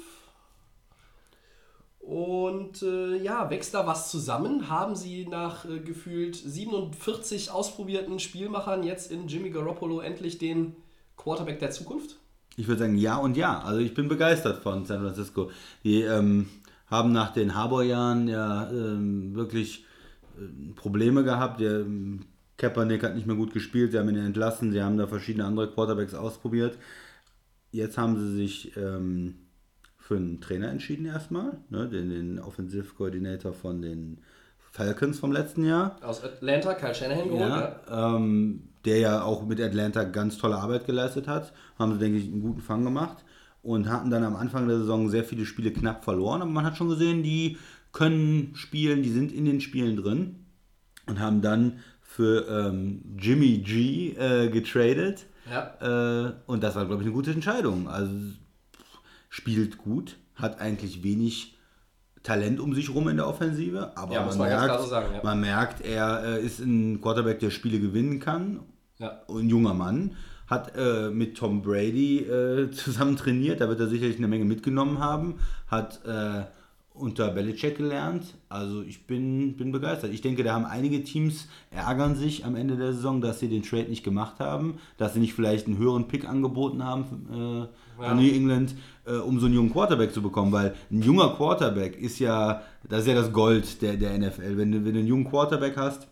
Und 2.00 2.82
äh, 2.82 3.18
ja, 3.18 3.50
wächst 3.50 3.74
da 3.74 3.86
was 3.86 4.10
zusammen? 4.10 4.70
Haben 4.70 4.96
sie 4.96 5.28
nach 5.28 5.66
äh, 5.66 5.80
gefühlt 5.80 6.36
47 6.36 7.52
ausprobierten 7.52 8.20
Spielmachern 8.20 8.84
jetzt 8.84 9.12
in 9.12 9.28
Jimmy 9.28 9.52
Garoppolo 9.52 10.00
endlich 10.00 10.40
den 10.40 10.76
Quarterback 11.16 11.60
der 11.60 11.72
Zukunft? 11.72 12.18
Ich 12.58 12.68
würde 12.68 12.82
sagen 12.82 12.98
ja 12.98 13.18
und 13.18 13.38
ja. 13.38 13.60
Also 13.62 13.80
ich 13.80 13.94
bin 13.94 14.08
begeistert 14.08 14.64
von 14.64 14.86
San 14.86 15.02
Francisco. 15.02 15.52
Die 15.84 16.02
ähm, 16.02 16.50
haben 16.88 17.12
nach 17.12 17.34
den 17.34 17.56
Harbour-Jahren 17.56 18.28
ja 18.28 18.70
ähm, 18.72 19.36
wirklich 19.36 19.86
ähm, 20.40 20.74
Probleme 20.76 21.24
gehabt. 21.24 21.62
Der 21.62 21.82
ähm, 21.82 22.26
Kaepernick 22.62 23.04
hat 23.04 23.16
nicht 23.16 23.26
mehr 23.26 23.36
gut 23.36 23.54
gespielt, 23.54 23.92
sie 23.92 23.98
haben 23.98 24.10
ihn 24.10 24.18
entlassen, 24.18 24.72
sie 24.72 24.84
haben 24.84 24.98
da 24.98 25.08
verschiedene 25.08 25.46
andere 25.46 25.72
Quarterbacks 25.72 26.14
ausprobiert. 26.14 26.78
Jetzt 27.72 27.98
haben 27.98 28.18
sie 28.18 28.36
sich 28.36 28.78
ähm, 28.78 29.48
für 29.98 30.16
einen 30.16 30.42
Trainer 30.42 30.70
entschieden 30.70 31.06
erstmal, 31.06 31.58
ne, 31.70 31.90
den, 31.90 32.10
den 32.10 32.40
Offensive 32.40 32.94
Coordinator 32.96 33.54
von 33.54 33.82
den 33.82 34.20
Falcons 34.60 35.20
vom 35.20 35.32
letzten 35.32 35.66
Jahr. 35.66 35.98
Aus 36.02 36.24
Atlanta, 36.24 36.76
Kyle 36.76 36.94
Shanahan 36.94 37.30
geholt. 37.30 37.42
Ja. 37.42 37.82
Ja, 37.90 38.16
ähm, 38.16 38.70
der 38.86 39.00
ja 39.00 39.24
auch 39.24 39.46
mit 39.46 39.60
Atlanta 39.60 40.04
ganz 40.04 40.38
tolle 40.38 40.58
Arbeit 40.58 40.86
geleistet 40.86 41.28
hat. 41.28 41.54
Haben 41.80 41.94
sie, 41.94 42.00
denke 42.00 42.20
ich, 42.20 42.26
einen 42.26 42.42
guten 42.42 42.62
Fang 42.62 42.84
gemacht 42.84 43.24
und 43.64 43.90
hatten 43.90 44.10
dann 44.10 44.24
am 44.24 44.36
Anfang 44.36 44.68
der 44.68 44.78
Saison 44.78 45.10
sehr 45.10 45.24
viele 45.24 45.46
Spiele 45.46 45.72
knapp 45.72 46.04
verloren. 46.04 46.42
Aber 46.42 46.52
man 46.52 46.66
hat 46.66 46.78
schon 46.78 46.90
gesehen, 46.90 47.24
die 47.24 47.58
können 47.92 48.54
spielen, 48.56 49.04
die 49.04 49.12
sind 49.12 49.32
in 49.32 49.46
den 49.46 49.62
Spielen 49.62 49.98
drin 49.98 50.46
und 51.08 51.20
haben 51.20 51.42
dann 51.42 51.80
für 52.16 52.46
ähm, 52.50 53.02
Jimmy 53.18 53.60
G 53.60 54.10
äh, 54.18 54.50
getradet. 54.50 55.28
Ja. 55.50 56.28
Äh, 56.28 56.34
und 56.46 56.62
das 56.62 56.76
war, 56.76 56.86
glaube 56.86 57.02
ich, 57.02 57.08
eine 57.08 57.16
gute 57.16 57.32
Entscheidung. 57.32 57.88
Also 57.88 58.14
spielt 59.30 59.78
gut, 59.78 60.18
hat 60.36 60.60
eigentlich 60.60 61.04
wenig 61.04 61.58
Talent 62.22 62.60
um 62.60 62.76
sich 62.76 62.94
rum 62.94 63.08
in 63.08 63.16
der 63.16 63.28
Offensive, 63.28 63.94
aber 63.96 64.14
Ja, 64.14 64.26
man, 64.26 64.38
man 64.38 64.50
merkt, 64.50 64.82
so 64.82 64.88
sagen, 64.88 65.16
ja. 65.16 65.22
man 65.24 65.40
merkt, 65.40 65.82
er 65.86 66.24
äh, 66.24 66.46
ist 66.46 66.60
ein 66.60 67.02
Quarterback, 67.02 67.40
der 67.40 67.50
Spiele 67.50 67.80
gewinnen 67.80 68.20
kann. 68.20 68.60
Ja. 69.00 69.22
Ein 69.30 69.50
junger 69.50 69.74
Mann. 69.74 70.16
Hat 70.48 70.76
äh, 70.76 71.10
mit 71.10 71.38
Tom 71.38 71.62
Brady 71.62 72.20
äh, 72.20 72.72
zusammen 72.74 73.16
trainiert, 73.16 73.62
da 73.62 73.70
wird 73.70 73.80
er 73.80 73.88
sicherlich 73.88 74.18
eine 74.18 74.28
Menge 74.28 74.44
mitgenommen 74.44 75.00
haben. 75.00 75.40
Hat 75.68 76.02
äh, 76.06 76.44
unter 76.94 77.30
Belichick 77.30 77.78
gelernt. 77.78 78.36
Also 78.50 78.82
ich 78.82 79.08
bin, 79.08 79.56
bin 79.56 79.72
begeistert. 79.72 80.12
Ich 80.14 80.22
denke, 80.22 80.44
da 80.44 80.54
haben 80.54 80.66
einige 80.66 81.04
Teams 81.04 81.48
ärgern 81.72 82.16
sich 82.16 82.46
am 82.46 82.56
Ende 82.56 82.76
der 82.76 82.94
Saison, 82.94 83.22
dass 83.22 83.40
sie 83.40 83.48
den 83.48 83.64
Trade 83.64 83.90
nicht 83.90 84.04
gemacht 84.04 84.40
haben, 84.40 84.76
dass 84.98 85.14
sie 85.14 85.20
nicht 85.20 85.34
vielleicht 85.34 85.68
einen 85.68 85.78
höheren 85.78 86.08
Pick 86.08 86.28
angeboten 86.28 86.84
haben 86.84 87.70
äh, 88.00 88.04
an 88.04 88.18
New 88.18 88.30
England, 88.30 88.76
äh, 89.06 89.14
um 89.14 89.40
so 89.40 89.46
einen 89.46 89.56
jungen 89.56 89.72
Quarterback 89.72 90.14
zu 90.14 90.22
bekommen, 90.22 90.52
weil 90.52 90.76
ein 90.92 91.02
junger 91.02 91.30
Quarterback 91.30 92.00
ist 92.00 92.20
ja, 92.20 92.62
das 92.88 93.02
ist 93.02 93.08
ja 93.08 93.16
das 93.16 93.32
Gold 93.32 93.82
der, 93.82 93.96
der 93.96 94.18
NFL. 94.18 94.58
Wenn 94.58 94.72
du, 94.72 94.86
wenn 94.86 94.94
du 94.94 95.00
einen 95.00 95.08
jungen 95.08 95.30
Quarterback 95.30 95.78
hast, 95.78 96.08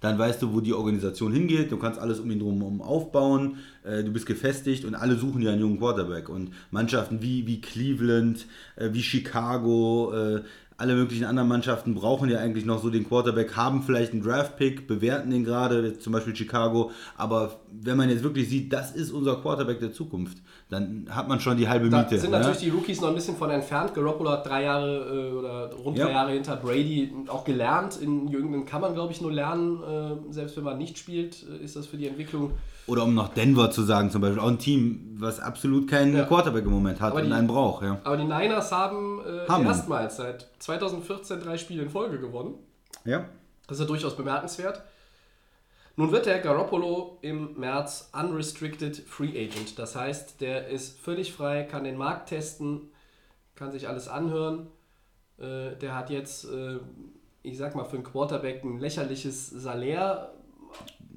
dann 0.00 0.18
weißt 0.18 0.42
du, 0.42 0.52
wo 0.54 0.60
die 0.60 0.72
Organisation 0.72 1.32
hingeht. 1.32 1.70
Du 1.70 1.76
kannst 1.76 2.00
alles 2.00 2.20
um 2.20 2.30
ihn 2.30 2.38
drum 2.38 2.80
aufbauen. 2.80 3.58
Äh, 3.84 4.02
du 4.02 4.12
bist 4.12 4.26
gefestigt 4.26 4.84
und 4.84 4.94
alle 4.94 5.16
suchen 5.16 5.42
ja 5.42 5.52
einen 5.52 5.60
jungen 5.60 5.78
Quarterback. 5.78 6.28
Und 6.28 6.50
Mannschaften 6.70 7.22
wie, 7.22 7.46
wie 7.46 7.60
Cleveland, 7.60 8.46
äh, 8.76 8.90
wie 8.92 9.02
Chicago, 9.02 10.12
äh, 10.14 10.42
alle 10.80 10.94
möglichen 10.94 11.24
anderen 11.24 11.48
Mannschaften 11.48 11.94
brauchen 11.94 12.30
ja 12.30 12.38
eigentlich 12.38 12.64
noch 12.64 12.82
so 12.82 12.88
den 12.88 13.06
Quarterback, 13.06 13.54
haben 13.54 13.82
vielleicht 13.82 14.12
einen 14.12 14.22
Draft-Pick, 14.22 14.86
bewerten 14.86 15.30
den 15.30 15.44
gerade, 15.44 15.98
zum 15.98 16.12
Beispiel 16.14 16.34
Chicago. 16.34 16.90
Aber 17.18 17.60
wenn 17.70 17.98
man 17.98 18.08
jetzt 18.08 18.22
wirklich 18.22 18.48
sieht, 18.48 18.72
das 18.72 18.92
ist 18.92 19.10
unser 19.10 19.36
Quarterback 19.36 19.78
der 19.80 19.92
Zukunft, 19.92 20.38
dann 20.70 21.06
hat 21.10 21.28
man 21.28 21.38
schon 21.38 21.58
die 21.58 21.68
halbe 21.68 21.90
Da 21.90 21.98
Miete. 22.02 22.18
sind 22.18 22.30
ne? 22.30 22.38
natürlich 22.38 22.60
die 22.60 22.70
Rookies 22.70 23.00
noch 23.02 23.08
ein 23.08 23.14
bisschen 23.14 23.36
von 23.36 23.50
entfernt. 23.50 23.92
Garoppolo 23.94 24.30
hat 24.30 24.46
drei 24.46 24.62
Jahre 24.64 25.28
äh, 25.30 25.32
oder 25.36 25.70
rund 25.74 25.98
Ja. 25.98 26.06
drei 26.06 26.12
Jahre 26.12 26.32
hinter 26.32 26.56
Brady 26.56 27.12
auch 27.28 27.44
gelernt. 27.44 27.98
In 28.00 28.28
Jüngeren 28.28 28.64
kann 28.64 28.80
man, 28.80 28.94
glaube 28.94 29.12
ich, 29.12 29.20
nur 29.20 29.32
lernen. 29.32 29.82
Äh, 29.82 30.32
selbst 30.32 30.56
wenn 30.56 30.64
man 30.64 30.78
nicht 30.78 30.96
spielt, 30.98 31.44
äh, 31.60 31.62
ist 31.62 31.76
das 31.76 31.86
für 31.86 31.98
die 31.98 32.06
Entwicklung. 32.08 32.52
Oder 32.90 33.04
um 33.04 33.14
noch 33.14 33.28
Denver 33.34 33.70
zu 33.70 33.82
sagen, 33.82 34.10
zum 34.10 34.20
Beispiel, 34.20 34.40
auch 34.40 34.48
ein 34.48 34.58
Team, 34.58 35.16
was 35.18 35.38
absolut 35.40 35.88
keinen 35.88 36.16
Ja. 36.16 36.24
Quarterback 36.24 36.64
im 36.64 36.70
Moment 36.72 37.00
hat 37.00 37.12
Aber 37.12 37.20
und 37.20 37.26
die- 37.28 37.32
einen 37.32 37.46
braucht. 37.46 37.84
Ja. 37.84 38.00
Aber 38.04 38.16
die 38.16 38.24
Niners 38.24 38.72
haben, 38.72 39.20
äh, 39.24 39.46
Haben. 39.48 39.64
erstmals 39.66 40.16
seit 40.16 40.48
2014 40.58 41.40
drei 41.40 41.56
Spiele 41.56 41.82
in 41.84 41.90
Folge 41.90 42.18
gewonnen. 42.18 42.54
ja. 43.04 43.24
Das 43.68 43.78
ist 43.78 43.82
ja 43.82 43.86
durchaus 43.86 44.16
bemerkenswert. 44.16 44.82
Nun 45.94 46.10
wird 46.10 46.26
der 46.26 46.40
Garoppolo 46.40 47.18
im 47.22 47.54
März 47.56 48.10
unrestricted 48.12 48.96
free 48.96 49.28
agent. 49.30 49.78
Das 49.78 49.94
heißt, 49.94 50.40
der 50.40 50.66
ist 50.68 50.98
völlig 50.98 51.32
frei, 51.32 51.62
kann 51.62 51.84
den 51.84 51.96
Markt 51.96 52.30
testen, 52.30 52.88
kann 53.54 53.70
sich 53.70 53.86
alles 53.86 54.08
anhören. 54.08 54.66
Äh, 55.38 55.76
der 55.80 55.94
hat 55.94 56.10
jetzt, 56.10 56.46
äh, 56.46 56.78
ich 57.44 57.58
sag 57.58 57.76
mal, 57.76 57.84
für 57.84 57.94
einen 57.96 58.02
Quarterback 58.04 58.64
ein 58.64 58.80
lächerliches 58.80 59.50
Salär. 59.50 60.32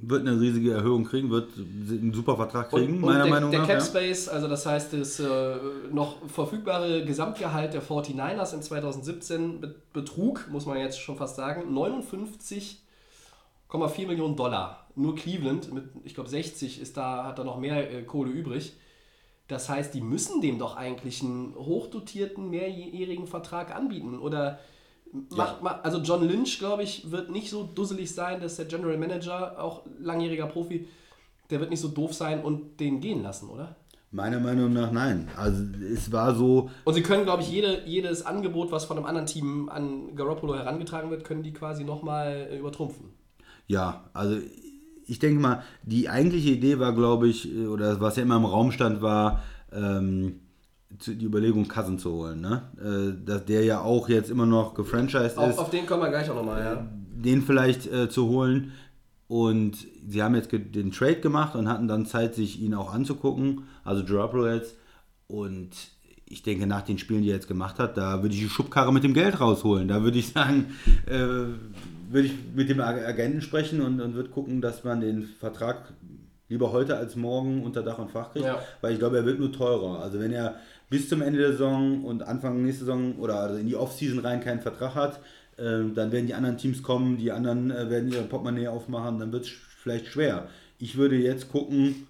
Wird 0.06 0.28
eine 0.28 0.40
riesige 0.40 0.74
Erhöhung 0.74 1.06
kriegen, 1.06 1.30
wird 1.30 1.50
einen 1.58 2.14
super 2.14 2.36
Vertrag 2.36 2.70
kriegen, 2.70 2.96
Und, 2.96 3.02
meiner 3.02 3.20
und 3.20 3.24
der, 3.26 3.34
Meinung 3.34 3.52
der 3.52 3.62
nach. 3.62 3.68
Cap 3.68 3.80
ja. 3.80 3.86
Space, 3.86 4.28
also 4.28 4.48
das 4.50 4.66
heißt, 4.66 4.92
das 4.94 5.20
äh, 5.20 5.56
noch 5.92 6.18
verfügbare 6.28 7.06
Gesamtgehalt 7.06 7.74
der 7.74 7.82
49ers 7.82 8.54
in 8.54 8.62
2017 8.62 9.62
be- 9.62 9.76
betrug, 9.94 10.48
muss 10.52 10.66
man 10.66 10.78
jetzt 10.78 11.00
schon 11.00 11.16
fast 11.16 11.38
sagen, 11.38 11.74
59,4 11.74 14.08
Millionen 14.08 14.36
Dollar. 14.36 14.88
Nur 14.96 15.16
Cleveland 15.16 15.74
mit, 15.74 15.86
ich 16.04 16.14
glaube, 16.14 16.30
60 16.30 16.80
ist 16.82 16.98
da, 16.98 17.26
hat 17.26 17.40
da 17.40 17.44
noch 17.44 17.58
mehr 17.58 17.92
äh, 17.92 18.04
Kohle 18.04 18.32
übrig. 18.32 18.74
Das 19.48 19.70
heißt, 19.70 19.94
die 19.94 20.02
müssen 20.02 20.42
dem 20.42 20.60
doch 20.60 20.76
eigentlich 20.78 21.22
einen 21.22 21.56
hochdotierten, 21.56 22.50
mehrjährigen 22.50 23.28
Vertrag 23.28 23.76
anbieten. 23.76 24.20
Oder 24.20 24.60
macht 25.30 25.62
mal, 25.62 25.80
also 25.84 26.00
John 26.00 26.28
Lynch, 26.28 26.60
glaube 26.60 26.84
ich, 26.84 27.12
wird 27.12 27.30
nicht 27.32 27.50
so 27.50 27.64
dusselig 27.64 28.14
sein, 28.14 28.42
dass 28.42 28.56
der 28.56 28.66
General 28.66 28.98
Manager, 28.98 29.62
auch 29.62 29.84
langjähriger 30.00 30.48
Profi, 30.48 30.88
der 31.50 31.60
wird 31.60 31.70
nicht 31.70 31.80
so 31.80 31.90
doof 31.90 32.14
sein 32.14 32.42
und 32.44 32.80
den 32.80 33.00
gehen 33.00 33.22
lassen, 33.22 33.50
oder? 33.50 33.76
Meiner 34.12 34.40
Meinung 34.40 34.72
nach 34.74 34.92
nein. 34.92 35.28
Also 35.36 35.64
es 35.92 36.12
war 36.12 36.36
so, 36.36 36.70
Und 36.84 36.94
sie 36.94 37.02
können, 37.02 37.24
glaube 37.24 37.42
ich, 37.42 37.52
jede, 37.52 37.84
jedes 37.86 38.26
Angebot, 38.26 38.72
was 38.72 38.86
von 38.86 38.98
einem 38.98 39.08
anderen 39.08 39.26
Team 39.26 39.70
an 39.70 40.16
Garoppolo 40.16 40.56
herangetragen 40.56 41.10
wird, 41.10 41.24
können 41.24 41.42
die 41.42 41.54
quasi 41.54 41.84
nochmal 41.84 42.48
äh, 42.52 42.60
übertrumpfen. 42.60 43.06
Ja, 43.68 44.04
also 44.14 44.38
ich 45.08 45.20
denke 45.20 45.42
mal, 45.42 45.64
die 45.84 46.10
eigentliche 46.10 46.52
Idee 46.52 46.80
war, 46.80 46.94
glaube 46.94 47.28
ich, 47.28 47.52
äh, 47.52 47.66
oder 47.66 48.00
was 48.02 48.16
ja 48.16 48.24
immer 48.24 48.38
im 48.38 48.46
Raum 48.46 48.72
stand, 48.72 49.02
war 49.02 49.42
ähm, 49.72 50.42
die 51.06 51.26
Überlegung, 51.26 51.68
Cousin 51.68 52.00
zu 52.00 52.12
holen. 52.12 52.42
Ne? 52.42 52.62
Äh, 52.78 53.26
dass 53.26 53.46
der 53.46 53.64
ja 53.64 53.82
auch 53.82 54.10
jetzt 54.10 54.30
immer 54.30 54.46
noch 54.46 54.74
gefranchised 54.74 55.38
Auf, 55.38 55.50
ist, 55.50 55.58
auf 55.60 55.70
den 55.70 55.86
kommen 55.86 56.04
wir 56.04 56.10
gleich 56.10 56.30
auch 56.30 56.36
nochmal, 56.36 56.62
ja. 56.62 56.88
den 57.16 57.42
vielleicht 57.42 57.92
äh, 57.92 58.10
zu 58.10 58.28
holen. 58.28 58.72
Und 59.28 59.78
sie 60.08 60.22
haben 60.22 60.36
jetzt 60.36 60.52
den 60.52 60.92
Trade 60.92 61.16
gemacht 61.22 61.56
und 61.56 61.68
hatten 61.68 61.88
dann 61.88 62.06
Zeit, 62.06 62.36
sich 62.36 62.62
ihn 62.62 62.76
auch 62.76 62.94
anzugucken, 62.94 63.64
also 63.84 64.04
Garoppolo 64.04 64.48
jetzt. 64.48 64.76
Und 65.28 65.70
ich 66.26 66.44
denke, 66.44 66.68
nach 66.68 66.82
den 66.84 66.98
Spielen, 67.00 67.24
die 67.24 67.30
er 67.30 67.36
jetzt 67.36 67.48
gemacht 67.48 67.80
hat, 67.80 67.98
da 67.98 68.22
würde 68.22 68.36
ich 68.36 68.42
die 68.42 68.50
Schubkarre 68.50 68.94
mit 68.94 69.04
dem 69.04 69.14
Geld 69.14 69.40
rausholen. 69.40 69.88
Da 69.88 70.04
würde 70.04 70.20
ich 70.20 70.30
sagen, 70.30 70.76
äh, 71.08 71.18
würde 72.12 72.28
ich 72.28 72.34
mit 72.54 72.70
dem 72.70 72.80
Ag- 72.82 73.06
Agenten 73.08 73.42
sprechen 73.42 73.82
und, 73.82 74.00
und 74.02 74.14
würde 74.14 74.30
gucken, 74.30 74.62
dass 74.62 74.84
man 74.84 75.02
den 75.02 75.24
Vertrag 75.24 75.94
lieber 76.50 76.72
heute 76.72 76.98
als 76.98 77.16
morgen 77.16 77.64
unter 77.64 77.82
Dach 77.82 77.98
und 77.98 78.12
Fach 78.12 78.34
kriegt. 78.34 78.46
Ja. 78.46 78.60
Weil 78.82 78.94
ich 78.94 79.00
glaube, 79.00 79.18
er 79.18 79.26
wird 79.26 79.40
nur 79.40 79.52
teurer. 79.52 80.00
Also 80.02 80.20
wenn 80.20 80.32
er 80.32 80.56
bis 80.90 81.10
zum 81.10 81.22
Ende 81.22 81.40
der 81.40 81.52
Saison 81.54 82.04
und 82.04 82.24
Anfang 82.24 82.62
nächste 82.64 82.86
Saison 82.86 83.16
oder 83.18 83.36
also 83.40 83.56
in 83.56 83.68
die 83.68 83.76
Offseason 83.76 84.20
rein 84.20 84.42
keinen 84.42 84.62
Vertrag 84.62 84.96
hat, 84.96 85.20
äh, 85.58 85.84
dann 85.94 86.12
werden 86.12 86.28
die 86.28 86.34
anderen 86.34 86.58
Teams 86.58 86.84
kommen, 86.84 87.18
die 87.18 87.32
anderen 87.32 87.72
äh, 87.72 87.90
werden 87.90 88.12
ihre 88.12 88.24
Portemonnaie 88.24 88.68
aufmachen, 88.68 89.20
dann 89.20 89.32
wird 89.32 89.46
es 89.46 89.52
vielleicht 89.82 90.08
schwer. 90.08 90.48
Ich 90.80 90.98
würde 90.98 91.16
jetzt 91.16 91.52
gucken, 91.52 92.08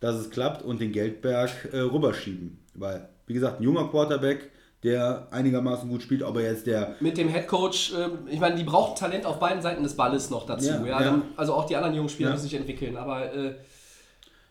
dass 0.00 0.16
es 0.16 0.30
klappt 0.30 0.62
und 0.62 0.80
den 0.80 0.92
Geldberg 0.92 1.50
äh, 1.72 1.78
rüberschieben. 1.80 2.58
Weil, 2.74 3.08
wie 3.26 3.34
gesagt, 3.34 3.60
ein 3.60 3.64
junger 3.64 3.88
Quarterback, 3.88 4.50
der 4.84 5.26
einigermaßen 5.32 5.88
gut 5.88 6.02
spielt, 6.02 6.22
aber 6.22 6.40
jetzt 6.40 6.66
der 6.68 6.94
Mit 7.00 7.18
dem 7.18 7.28
Headcoach, 7.28 7.92
ähm, 7.98 8.18
ich 8.30 8.38
meine, 8.38 8.54
die 8.54 8.62
brauchen 8.62 8.96
Talent 8.96 9.26
auf 9.26 9.40
beiden 9.40 9.60
Seiten 9.60 9.82
des 9.82 9.96
Balles 9.96 10.30
noch 10.30 10.46
dazu. 10.46 10.68
Ja, 10.68 10.86
ja. 10.86 10.98
Dann, 11.00 11.22
also 11.36 11.54
auch 11.54 11.66
die 11.66 11.74
anderen 11.74 11.96
jungen 11.96 12.08
Spieler 12.08 12.28
Ja. 12.28 12.34
müssen 12.34 12.44
sich 12.48 12.54
entwickeln. 12.54 12.96
Aber 12.96 13.32
äh, 13.34 13.54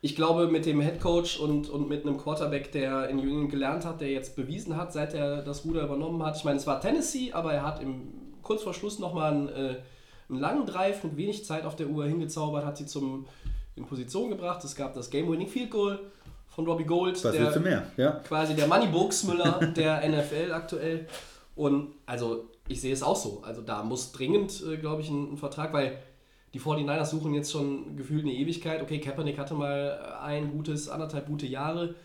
ich 0.07 0.15
glaube, 0.15 0.47
mit 0.47 0.65
dem 0.65 0.79
Headcoach 0.79 1.37
und, 1.41 1.69
und 1.69 1.89
mit 1.89 2.05
einem 2.05 2.17
Quarterback, 2.17 2.71
der 2.71 3.09
in 3.09 3.17
New 3.17 3.23
England 3.23 3.49
gelernt 3.51 3.83
hat, 3.85 3.99
der 3.99 4.09
jetzt 4.09 4.37
bewiesen 4.37 4.77
hat, 4.77 4.93
seit 4.93 5.13
er 5.13 5.41
das 5.41 5.65
Ruder 5.65 5.83
übernommen 5.83 6.23
hat. 6.25 6.37
Ich 6.37 6.45
meine, 6.45 6.57
es 6.57 6.65
war 6.65 6.79
Tennessee, 6.79 7.33
aber 7.33 7.53
er 7.53 7.63
hat 7.63 7.81
im, 7.83 8.07
kurz 8.41 8.63
vor 8.63 8.73
Schluss 8.73 8.99
nochmal 8.99 9.33
einen, 9.33 9.49
äh, 9.49 9.75
einen 10.29 10.39
langen 10.39 10.65
Drive 10.65 11.03
mit 11.03 11.17
wenig 11.17 11.43
Zeit 11.43 11.65
auf 11.65 11.75
der 11.75 11.87
Uhr 11.87 12.05
hingezaubert, 12.05 12.63
hat 12.65 12.77
sie 12.77 12.85
zum, 12.85 13.25
in 13.75 13.85
Position 13.85 14.29
gebracht. 14.29 14.63
Es 14.63 14.75
gab 14.77 14.93
das 14.93 15.09
Game-Winning 15.09 15.47
Field 15.49 15.71
Goal 15.71 15.99
von 16.47 16.65
Robbie 16.65 16.85
Gold. 16.85 17.21
was 17.21 17.35
der- 17.35 17.59
mehr? 17.59 17.83
Ja. 17.97 18.11
quasi 18.27 18.55
der 18.55 18.67
Money 18.67 18.87
Müller 18.87 19.59
der 19.75 20.07
NFL 20.09 20.53
aktuell. 20.53 21.05
Und 21.55 21.89
also 22.05 22.45
ich 22.69 22.79
sehe 22.79 22.93
es 22.93 23.03
auch 23.03 23.15
so. 23.17 23.41
Also 23.45 23.61
da 23.61 23.83
muss 23.83 24.13
dringend, 24.13 24.63
äh, 24.63 24.77
glaube 24.77 25.01
ich, 25.01 25.09
ein, 25.09 25.33
ein 25.33 25.37
Vertrag, 25.37 25.73
weil 25.73 25.97
die 26.53 26.59
49ers 26.59 27.05
suchen 27.05 27.33
jetzt 27.33 27.51
schon 27.51 27.97
gefühlt 27.97 28.23
eine 28.23 28.33
Ewigkeit. 28.33 28.81
Okay, 28.81 28.99
Kaepernick 28.99 29.37
hatte 29.37 29.53
mal 29.53 30.17
ein 30.21 30.51
gutes, 30.51 30.89
anderthalb 30.89 31.27
gute 31.27 31.45
Jahre. 31.45 31.95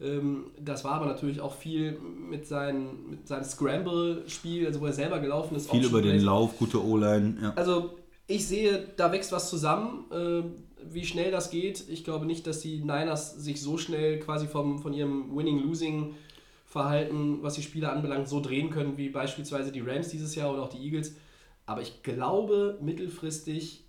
Ähm, 0.00 0.50
das 0.60 0.84
war 0.84 0.92
aber 0.92 1.06
natürlich 1.06 1.40
auch 1.40 1.54
viel 1.54 1.98
mit, 1.98 2.46
seinen, 2.46 3.10
mit 3.10 3.26
seinem 3.26 3.44
Scramble-Spiel, 3.44 4.66
also 4.66 4.80
wo 4.80 4.86
er 4.86 4.92
selber 4.92 5.18
gelaufen 5.20 5.56
ist. 5.56 5.70
Viel 5.70 5.86
über 5.86 6.02
den. 6.02 6.20
Lauf, 6.20 6.58
gute 6.58 6.84
O-Line. 6.84 7.38
Ja. 7.40 7.52
Also 7.56 7.96
ich 8.26 8.46
sehe, 8.46 8.88
da 8.96 9.12
wächst 9.12 9.32
was 9.32 9.48
zusammen. 9.48 10.04
Äh, 10.10 10.42
wie 10.88 11.04
schnell 11.04 11.30
das 11.30 11.50
geht, 11.50 11.84
ich 11.88 12.04
glaube 12.04 12.26
nicht, 12.26 12.46
dass 12.46 12.60
die 12.60 12.78
Niners 12.78 13.34
sich 13.34 13.60
so 13.60 13.78
schnell 13.78 14.20
quasi 14.20 14.46
vom, 14.46 14.78
von 14.78 14.92
ihrem 14.92 15.34
Winning-Losing-Verhalten, 15.34 17.42
was 17.42 17.54
die 17.54 17.62
Spieler 17.62 17.92
anbelangt, 17.92 18.28
so 18.28 18.40
drehen 18.40 18.70
können 18.70 18.96
wie 18.96 19.08
beispielsweise 19.08 19.72
die 19.72 19.80
Rams 19.80 20.08
dieses 20.08 20.36
Jahr 20.36 20.52
oder 20.52 20.62
auch 20.62 20.68
die 20.68 20.84
Eagles. 20.84 21.16
Aber 21.64 21.82
ich 21.82 22.04
glaube, 22.04 22.78
mittelfristig 22.80 23.85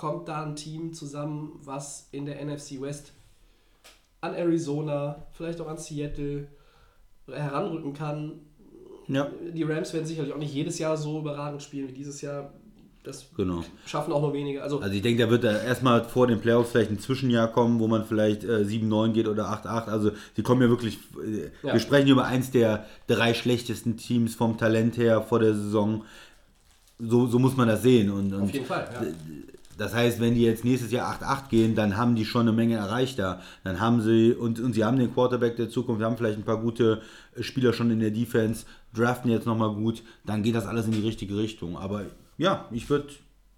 kommt 0.00 0.28
da 0.28 0.42
ein 0.44 0.56
Team 0.56 0.94
zusammen, 0.94 1.60
was 1.62 2.08
in 2.10 2.24
der 2.24 2.42
NFC 2.42 2.80
West 2.80 3.12
an 4.22 4.32
Arizona, 4.32 5.26
vielleicht 5.32 5.60
auch 5.60 5.68
an 5.68 5.76
Seattle 5.76 6.48
heranrücken 7.30 7.92
kann. 7.92 8.32
ja, 9.08 9.30
Die 9.54 9.62
Rams 9.62 9.92
werden 9.92 10.06
sicherlich 10.06 10.32
auch 10.32 10.38
nicht 10.38 10.54
jedes 10.54 10.78
Jahr 10.78 10.96
so 10.96 11.18
überragend 11.18 11.62
spielen 11.62 11.88
wie 11.88 11.92
dieses 11.92 12.22
Jahr. 12.22 12.54
Das 13.02 13.26
genau. 13.36 13.62
schaffen 13.84 14.14
auch 14.14 14.22
nur 14.22 14.32
wenige. 14.32 14.62
Also, 14.62 14.78
Also 14.80 14.94
ich 14.94 15.02
denke, 15.02 15.22
da 15.22 15.30
wird 15.30 15.44
da 15.44 15.62
erstmal 15.62 16.02
vor 16.04 16.26
den 16.26 16.40
Playoffs 16.40 16.70
vielleicht 16.70 16.90
ein 16.90 16.98
Zwischenjahr 16.98 17.48
kommen, 17.48 17.78
wo 17.78 17.86
man 17.86 18.06
vielleicht 18.06 18.42
äh, 18.44 18.64
7-9 18.64 19.12
geht 19.12 19.28
oder 19.28 19.50
8-8. 19.52 19.88
Also 19.88 20.12
sie 20.34 20.42
kommen 20.42 20.62
ja 20.62 20.70
wirklich, 20.70 20.98
äh, 21.22 21.50
Ja. 21.66 21.74
wir 21.74 21.80
sprechen 21.80 22.08
über 22.08 22.24
eins 22.24 22.50
der 22.52 22.86
drei 23.06 23.34
schlechtesten 23.34 23.98
Teams 23.98 24.34
vom 24.34 24.56
Talent 24.56 24.96
her 24.96 25.20
vor 25.20 25.40
der 25.40 25.54
Saison. 25.54 26.04
So, 26.98 27.26
so 27.26 27.38
muss 27.38 27.54
man 27.54 27.68
das 27.68 27.82
sehen. 27.82 28.10
Und, 28.10 28.32
und 28.32 28.42
auf 28.44 28.50
jeden 28.52 28.64
Fall. 28.66 28.88
Ja. 28.94 29.06
Das 29.80 29.94
heißt, 29.94 30.20
wenn 30.20 30.34
die 30.34 30.42
jetzt 30.42 30.62
nächstes 30.62 30.92
Jahr 30.92 31.10
8-8 31.22 31.48
gehen, 31.48 31.74
dann 31.74 31.96
haben 31.96 32.14
die 32.14 32.26
schon 32.26 32.42
eine 32.42 32.52
Menge 32.52 32.76
erreicht 32.76 33.18
da. 33.18 33.40
Dann 33.64 33.80
haben 33.80 34.02
sie, 34.02 34.34
und, 34.34 34.60
und 34.60 34.74
sie 34.74 34.84
haben 34.84 34.98
den 34.98 35.14
Quarterback 35.14 35.56
der 35.56 35.70
Zukunft, 35.70 36.02
haben 36.02 36.18
vielleicht 36.18 36.36
ein 36.36 36.44
paar 36.44 36.60
gute 36.60 37.00
äh, 37.34 37.42
Spieler 37.42 37.72
schon 37.72 37.90
in 37.90 37.98
der 37.98 38.10
Defense, 38.10 38.66
draften 38.92 39.30
jetzt 39.30 39.46
nochmal 39.46 39.74
gut, 39.74 40.02
dann 40.26 40.42
geht 40.42 40.54
das 40.54 40.66
alles 40.66 40.84
in 40.84 40.92
die 40.92 41.00
richtige 41.00 41.34
Richtung. 41.34 41.78
Aber 41.78 42.02
ja, 42.36 42.66
ich 42.70 42.90
würde 42.90 43.08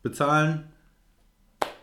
bezahlen 0.05 0.69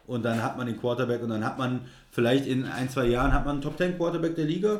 und 0.07 0.23
dann 0.23 0.41
hat 0.41 0.57
man 0.57 0.67
den 0.67 0.79
Quarterback 0.79 1.21
und 1.21 1.31
dann 1.31 1.43
hat 1.43 1.57
man 1.57 1.81
vielleicht 2.09 2.47
in 2.47 2.63
ein, 2.63 2.89
zwei 2.89 3.07
Jahren 3.07 3.33
hat 3.33 3.43
man 3.43 3.55
einen 3.55 3.61
Top 3.61 3.77
10 3.77 3.97
Quarterback 3.97 4.35
der 4.35 4.45
Liga. 4.45 4.79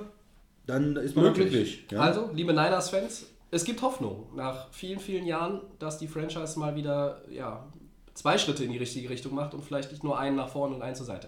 Dann 0.68 0.96
ist 0.96 1.18
man 1.18 1.34
glücklich. 1.34 1.86
Ja. 1.92 2.00
Also, 2.00 2.30
liebe 2.34 2.54
Niners-Fans, 2.54 3.26
es 3.52 3.66
gibt 3.66 3.82
Hoffnung 3.82 4.28
nach 4.38 4.72
vielen, 4.72 5.00
vielen 5.00 5.26
Jahren, 5.26 5.60
dass 5.80 5.98
die 5.98 6.08
Franchise 6.08 6.58
mal 6.58 6.78
wieder 6.78 7.22
ja, 7.30 7.68
zwei 8.14 8.38
Schritte 8.38 8.64
in 8.64 8.72
die 8.72 8.78
richtige 8.78 9.10
Richtung 9.10 9.36
macht 9.36 9.54
und 9.54 9.64
vielleicht 9.64 9.92
nicht 9.92 10.04
nur 10.04 10.20
einen 10.20 10.36
nach 10.36 10.50
vorne 10.50 10.76
und 10.76 10.82
einen 10.82 10.96
zur 10.96 11.06
Seite. 11.06 11.28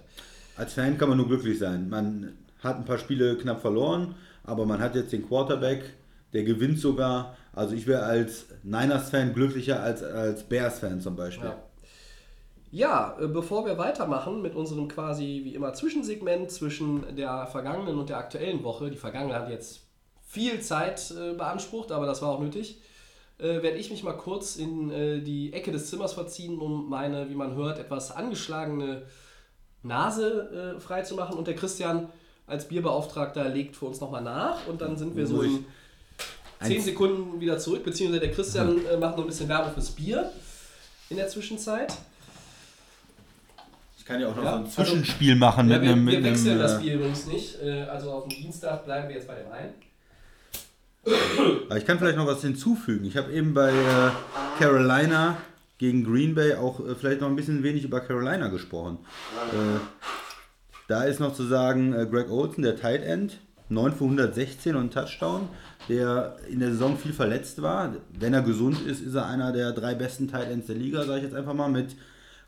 Als 0.55 0.73
Fan 0.73 0.97
kann 0.97 1.09
man 1.09 1.17
nur 1.17 1.27
glücklich 1.27 1.59
sein. 1.59 1.89
Man 1.89 2.37
hat 2.59 2.77
ein 2.77 2.85
paar 2.85 2.97
Spiele 2.97 3.37
knapp 3.37 3.61
verloren, 3.61 4.15
aber 4.43 4.65
man 4.65 4.79
hat 4.79 4.95
jetzt 4.95 5.11
den 5.11 5.27
Quarterback, 5.27 5.83
der 6.33 6.43
gewinnt 6.43 6.79
sogar. 6.79 7.35
Also 7.53 7.75
ich 7.75 7.87
wäre 7.87 8.03
als 8.03 8.45
Niners-Fan 8.63 9.33
glücklicher 9.33 9.81
als 9.81 10.03
als 10.03 10.43
Bears-Fan 10.43 11.01
zum 11.01 11.15
Beispiel. 11.15 11.49
Ja. 11.49 11.63
Ja, 12.73 13.17
äh, 13.19 13.27
bevor 13.27 13.65
wir 13.65 13.77
weitermachen 13.77 14.41
mit 14.41 14.55
unserem 14.55 14.87
quasi 14.87 15.41
wie 15.43 15.55
immer 15.55 15.73
Zwischensegment 15.73 16.51
zwischen 16.51 17.15
der 17.17 17.45
vergangenen 17.47 17.97
und 17.97 18.09
der 18.09 18.17
aktuellen 18.17 18.63
Woche, 18.63 18.89
die 18.89 18.97
vergangene 18.97 19.35
hat 19.35 19.49
jetzt 19.49 19.81
viel 20.25 20.61
Zeit 20.61 21.11
äh, 21.11 21.33
beansprucht, 21.33 21.91
aber 21.91 22.05
das 22.05 22.21
war 22.21 22.29
auch 22.29 22.39
nötig, 22.39 22.81
äh, 23.41 23.61
werde 23.63 23.77
ich 23.77 23.89
mich 23.89 24.03
mal 24.03 24.13
kurz 24.17 24.55
in 24.55 24.91
äh, 24.91 25.19
die 25.21 25.51
Ecke 25.53 25.71
des 25.71 25.89
Zimmers 25.89 26.13
verziehen, 26.13 26.59
um 26.59 26.87
meine, 26.89 27.29
wie 27.29 27.35
man 27.35 27.55
hört, 27.55 27.79
etwas 27.79 28.11
angeschlagene 28.11 29.03
Nase 29.83 30.75
äh, 30.77 30.79
frei 30.79 31.01
zu 31.01 31.15
machen. 31.15 31.37
Und 31.37 31.47
der 31.47 31.55
Christian 31.55 32.09
als 32.47 32.67
Bierbeauftragter 32.67 33.49
legt 33.49 33.75
für 33.75 33.85
uns 33.85 33.99
nochmal 34.01 34.21
nach 34.23 34.67
und 34.67 34.81
dann 34.81 34.97
sind 34.97 35.15
wir 35.15 35.25
so 35.25 35.41
in 35.41 35.65
10 36.61 36.71
Eins- 36.77 36.85
Sekunden 36.85 37.39
wieder 37.41 37.57
zurück, 37.57 37.83
beziehungsweise 37.83 38.19
der 38.21 38.31
Christian 38.31 38.85
äh, 38.85 38.97
macht 38.97 39.15
noch 39.17 39.23
ein 39.23 39.27
bisschen 39.27 39.49
Werbung 39.49 39.73
fürs 39.73 39.91
Bier 39.91 40.31
in 41.09 41.17
der 41.17 41.27
Zwischenzeit. 41.27 41.93
Ich 43.97 44.05
kann 44.05 44.19
ja 44.19 44.27
auch 44.29 44.35
noch 44.35 44.43
Ja, 44.43 44.51
so 44.51 44.57
ein 44.57 44.63
also- 44.65 44.83
Zwischenspiel 44.83 45.35
machen 45.35 45.69
Ja, 45.69 45.75
mit 45.77 45.83
wir, 45.87 45.91
einem. 45.93 46.05
Mit 46.05 46.13
wir 46.15 46.23
wechseln 46.31 46.51
einem 46.51 46.59
das 46.61 46.77
äh, 46.77 46.81
Bier 46.81 46.93
übrigens 46.95 47.25
nicht. 47.27 47.61
Äh, 47.63 47.81
Also 47.83 48.11
auf 48.11 48.27
dem 48.27 48.37
Dienstag 48.37 48.83
bleiben 48.85 49.07
wir 49.09 49.15
jetzt 49.15 49.27
bei 49.27 49.35
dem 49.35 49.51
einen. 49.51 49.73
Aber 51.03 51.77
ich 51.77 51.85
kann 51.85 51.97
vielleicht 51.97 52.17
noch 52.17 52.27
was 52.27 52.41
hinzufügen. 52.41 53.05
Ich 53.05 53.17
habe 53.17 53.31
eben 53.31 53.53
bei 53.53 53.71
äh, 53.71 54.11
Carolina 54.59 55.37
gegen 55.77 56.03
Green 56.03 56.35
Bay 56.35 56.55
auch 56.55 56.79
äh, 56.79 56.95
vielleicht 56.95 57.21
noch 57.21 57.27
ein 57.27 57.35
bisschen 57.35 57.63
wenig 57.63 57.83
über 57.83 58.01
Carolina 58.01 58.47
gesprochen. 58.47 58.99
Äh, 59.51 59.79
da 60.87 61.03
ist 61.03 61.19
noch 61.19 61.33
zu 61.33 61.43
sagen, 61.43 61.91
Greg 62.11 62.29
Olsen, 62.29 62.63
der 62.63 62.75
Tight 62.75 63.03
End, 63.03 63.39
9 63.69 63.93
für 63.93 64.03
116 64.03 64.75
und 64.75 64.93
Touchdown, 64.93 65.47
der 65.89 66.35
in 66.49 66.59
der 66.59 66.71
Saison 66.71 66.97
viel 66.97 67.13
verletzt 67.13 67.61
war. 67.61 67.95
Wenn 68.11 68.33
er 68.33 68.41
gesund 68.41 68.85
ist, 68.85 69.01
ist 69.01 69.15
er 69.15 69.25
einer 69.27 69.51
der 69.51 69.71
drei 69.71 69.95
besten 69.95 70.27
Tight 70.27 70.51
Ends 70.51 70.67
der 70.67 70.75
Liga, 70.75 71.03
sage 71.05 71.19
ich 71.19 71.23
jetzt 71.23 71.35
einfach 71.35 71.53
mal, 71.53 71.69
mit 71.69 71.95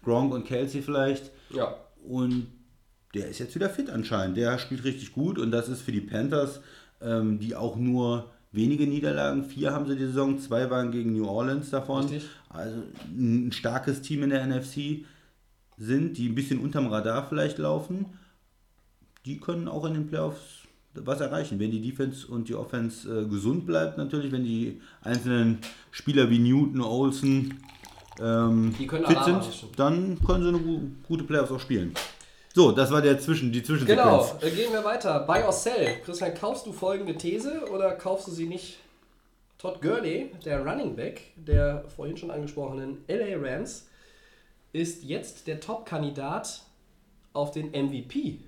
Gronk 0.03 0.33
und 0.33 0.45
Kelsey 0.45 0.81
vielleicht. 0.81 1.31
Ja. 1.49 1.75
Und 2.05 2.47
der 3.13 3.29
ist 3.29 3.39
jetzt 3.39 3.55
wieder 3.55 3.69
fit 3.69 3.89
anscheinend. 3.89 4.37
Der 4.37 4.57
spielt 4.57 4.83
richtig 4.83 5.13
gut 5.13 5.39
und 5.39 5.51
das 5.51 5.69
ist 5.69 5.81
für 5.81 5.91
die 5.91 6.01
Panthers, 6.01 6.59
ähm, 7.01 7.39
die 7.39 7.55
auch 7.55 7.75
nur 7.75 8.32
wenige 8.53 8.87
Niederlagen, 8.87 9.43
vier 9.43 9.73
haben 9.73 9.87
sie 9.87 9.97
die 9.97 10.05
Saison, 10.05 10.39
zwei 10.39 10.69
waren 10.69 10.91
gegen 10.91 11.13
New 11.13 11.27
Orleans 11.27 11.71
davon. 11.71 12.03
Richtig. 12.03 12.29
Also 12.49 12.83
ein 13.09 13.51
starkes 13.51 14.01
Team 14.01 14.23
in 14.23 14.29
der 14.29 14.45
NFC 14.45 15.05
sind, 15.77 16.17
die 16.17 16.29
ein 16.29 16.35
bisschen 16.35 16.59
unterm 16.59 16.87
Radar 16.87 17.27
vielleicht 17.27 17.57
laufen. 17.57 18.05
Die 19.25 19.39
können 19.39 19.67
auch 19.67 19.85
in 19.85 19.95
den 19.95 20.07
Playoffs 20.07 20.63
was 20.93 21.21
erreichen, 21.21 21.59
wenn 21.59 21.71
die 21.71 21.81
Defense 21.81 22.27
und 22.27 22.47
die 22.49 22.55
Offense 22.55 23.09
äh, 23.09 23.25
gesund 23.27 23.65
bleibt 23.65 23.97
natürlich, 23.97 24.31
wenn 24.31 24.43
die 24.43 24.79
einzelnen 25.01 25.57
Spieler 25.89 26.29
wie 26.29 26.37
Newton, 26.37 26.81
Olsen 26.81 27.59
ähm, 28.21 28.73
fit 28.75 29.23
sind, 29.25 29.65
dann 29.75 30.19
können 30.23 30.43
sie 30.43 30.49
eine 30.49 30.59
gu 30.59 30.81
gute 31.07 31.23
Playoffs 31.23 31.51
auch 31.51 31.59
spielen. 31.59 31.93
So, 32.55 32.71
das 32.71 32.91
war 32.91 33.01
der 33.01 33.19
Zwischen, 33.19 33.51
die 33.51 33.63
Zwischensequenz. 33.63 33.99
Genau, 33.99 34.37
äh, 34.41 34.51
gehen 34.51 34.71
wir 34.71 34.83
weiter. 34.83 35.21
Buy 35.21 35.41
or 35.43 35.51
sell. 35.51 35.99
Christian, 36.05 36.35
kaufst 36.35 36.67
du 36.67 36.71
folgende 36.71 37.15
These 37.17 37.67
oder 37.71 37.95
kaufst 37.95 38.27
du 38.27 38.31
sie 38.31 38.45
nicht? 38.45 38.77
Todd 39.57 39.81
Gurley, 39.81 40.29
der 40.45 40.63
Running 40.63 40.95
Back 40.95 41.21
der 41.35 41.85
vorhin 41.95 42.17
schon 42.17 42.29
angesprochenen 42.29 42.97
LA 43.07 43.37
Rams, 43.37 43.87
ist 44.73 45.03
jetzt 45.03 45.47
der 45.47 45.61
Top-Kandidat 45.61 46.63
auf 47.31 47.51
den 47.51 47.71
MVP. 47.71 48.39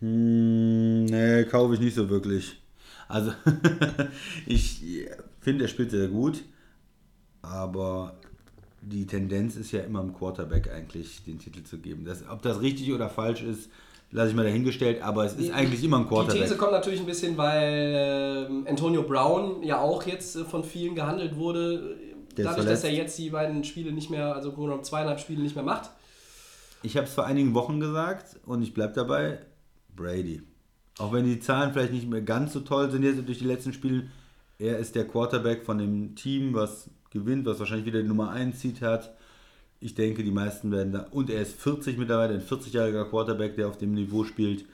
Hm, 0.00 1.06
nee, 1.06 1.44
kaufe 1.44 1.74
ich 1.74 1.80
nicht 1.80 1.94
so 1.94 2.08
wirklich. 2.10 2.60
Also, 3.08 3.32
ich 4.46 5.06
finde, 5.40 5.64
er 5.64 5.68
spielt 5.68 5.90
sehr 5.90 6.08
gut, 6.08 6.44
aber 7.42 8.14
die 8.82 9.06
Tendenz 9.06 9.56
ist 9.56 9.72
ja 9.72 9.80
immer 9.80 10.00
im 10.00 10.14
Quarterback 10.14 10.70
eigentlich 10.72 11.24
den 11.24 11.38
Titel 11.38 11.62
zu 11.62 11.78
geben. 11.78 12.04
Das, 12.04 12.24
ob 12.28 12.42
das 12.42 12.60
richtig 12.60 12.92
oder 12.92 13.08
falsch 13.08 13.42
ist, 13.42 13.70
lasse 14.10 14.30
ich 14.30 14.34
mal 14.36 14.44
dahingestellt, 14.44 15.02
aber 15.02 15.24
es 15.24 15.32
ist 15.34 15.48
Die- 15.48 15.52
eigentlich 15.52 15.84
immer 15.84 15.98
ein 15.98 16.04
Die 16.04 16.08
Quarterback. 16.08 16.42
These 16.42 16.56
kommt 16.56 16.72
natürlich 16.72 17.00
ein 17.00 17.06
bisschen, 17.06 17.36
weil 17.36 18.46
ähm, 18.48 18.66
Antonio 18.68 19.02
Brown 19.02 19.62
ja 19.62 19.80
auch 19.80 20.04
jetzt 20.06 20.36
äh, 20.36 20.44
von 20.44 20.64
vielen 20.64 20.94
gehandelt 20.94 21.36
wurde. 21.36 21.96
Der 22.36 22.44
Dadurch, 22.46 22.66
dass 22.66 22.84
er 22.84 22.92
jetzt 22.92 23.18
die 23.18 23.30
beiden 23.30 23.64
Spiele 23.64 23.92
nicht 23.92 24.08
mehr, 24.10 24.34
also 24.34 24.52
genommen 24.52 24.84
zweieinhalb 24.84 25.20
Spiele 25.20 25.42
nicht 25.42 25.54
mehr 25.56 25.64
macht. 25.64 25.90
Ich 26.82 26.96
habe 26.96 27.06
es 27.06 27.12
vor 27.12 27.26
einigen 27.26 27.54
Wochen 27.54 27.80
gesagt 27.80 28.38
und 28.46 28.62
ich 28.62 28.72
bleibe 28.72 28.94
dabei, 28.94 29.40
Brady. 29.94 30.42
Auch 30.98 31.12
wenn 31.12 31.24
die 31.24 31.40
Zahlen 31.40 31.72
vielleicht 31.72 31.92
nicht 31.92 32.08
mehr 32.08 32.22
ganz 32.22 32.52
so 32.52 32.60
toll 32.60 32.90
sind 32.90 33.02
jetzt 33.02 33.26
durch 33.26 33.38
die 33.38 33.44
letzten 33.46 33.72
Spiele, 33.72 34.04
er 34.58 34.78
ist 34.78 34.94
der 34.94 35.06
Quarterback 35.06 35.64
von 35.64 35.78
dem 35.78 36.14
Team, 36.14 36.54
was 36.54 36.88
gewinnt, 37.10 37.46
was 37.46 37.58
wahrscheinlich 37.58 37.86
wieder 37.86 38.02
die 38.02 38.08
Nummer 38.08 38.30
1 38.30 38.60
Seed 38.60 38.82
hat. 38.82 39.12
Ich 39.80 39.94
denke, 39.94 40.22
die 40.22 40.30
meisten 40.30 40.70
werden 40.70 40.92
da. 40.92 41.06
Und 41.10 41.30
er 41.30 41.40
ist 41.42 41.60
40 41.60 41.98
mittlerweile, 41.98 42.34
ein 42.34 42.42
40-jähriger 42.42 43.04
Quarterback, 43.08 43.56
der 43.56 43.68
auf 43.68 43.78
dem 43.78 43.92
Niveau 43.94 44.24
spielt. 44.24 44.64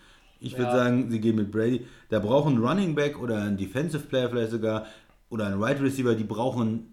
Ich 0.41 0.59
würde 0.59 0.71
Ja. 0.73 0.85
sagen, 0.85 1.11
sie 1.11 1.21
gehen 1.21 1.37
mit 1.37 1.51
Brady. 1.51 1.87
Da 2.11 2.19
brauchen 2.19 2.57
ein 2.57 2.63
Running 2.65 2.95
Back 2.95 3.19
oder 3.21 3.43
ein 3.43 3.57
Defensive 3.57 4.05
Player 4.07 4.29
vielleicht 4.29 4.51
sogar 4.51 4.87
oder 5.31 5.47
ein 5.47 5.61
Wide 5.61 5.83
Receiver, 5.83 6.15
die 6.15 6.25
brauchen 6.25 6.93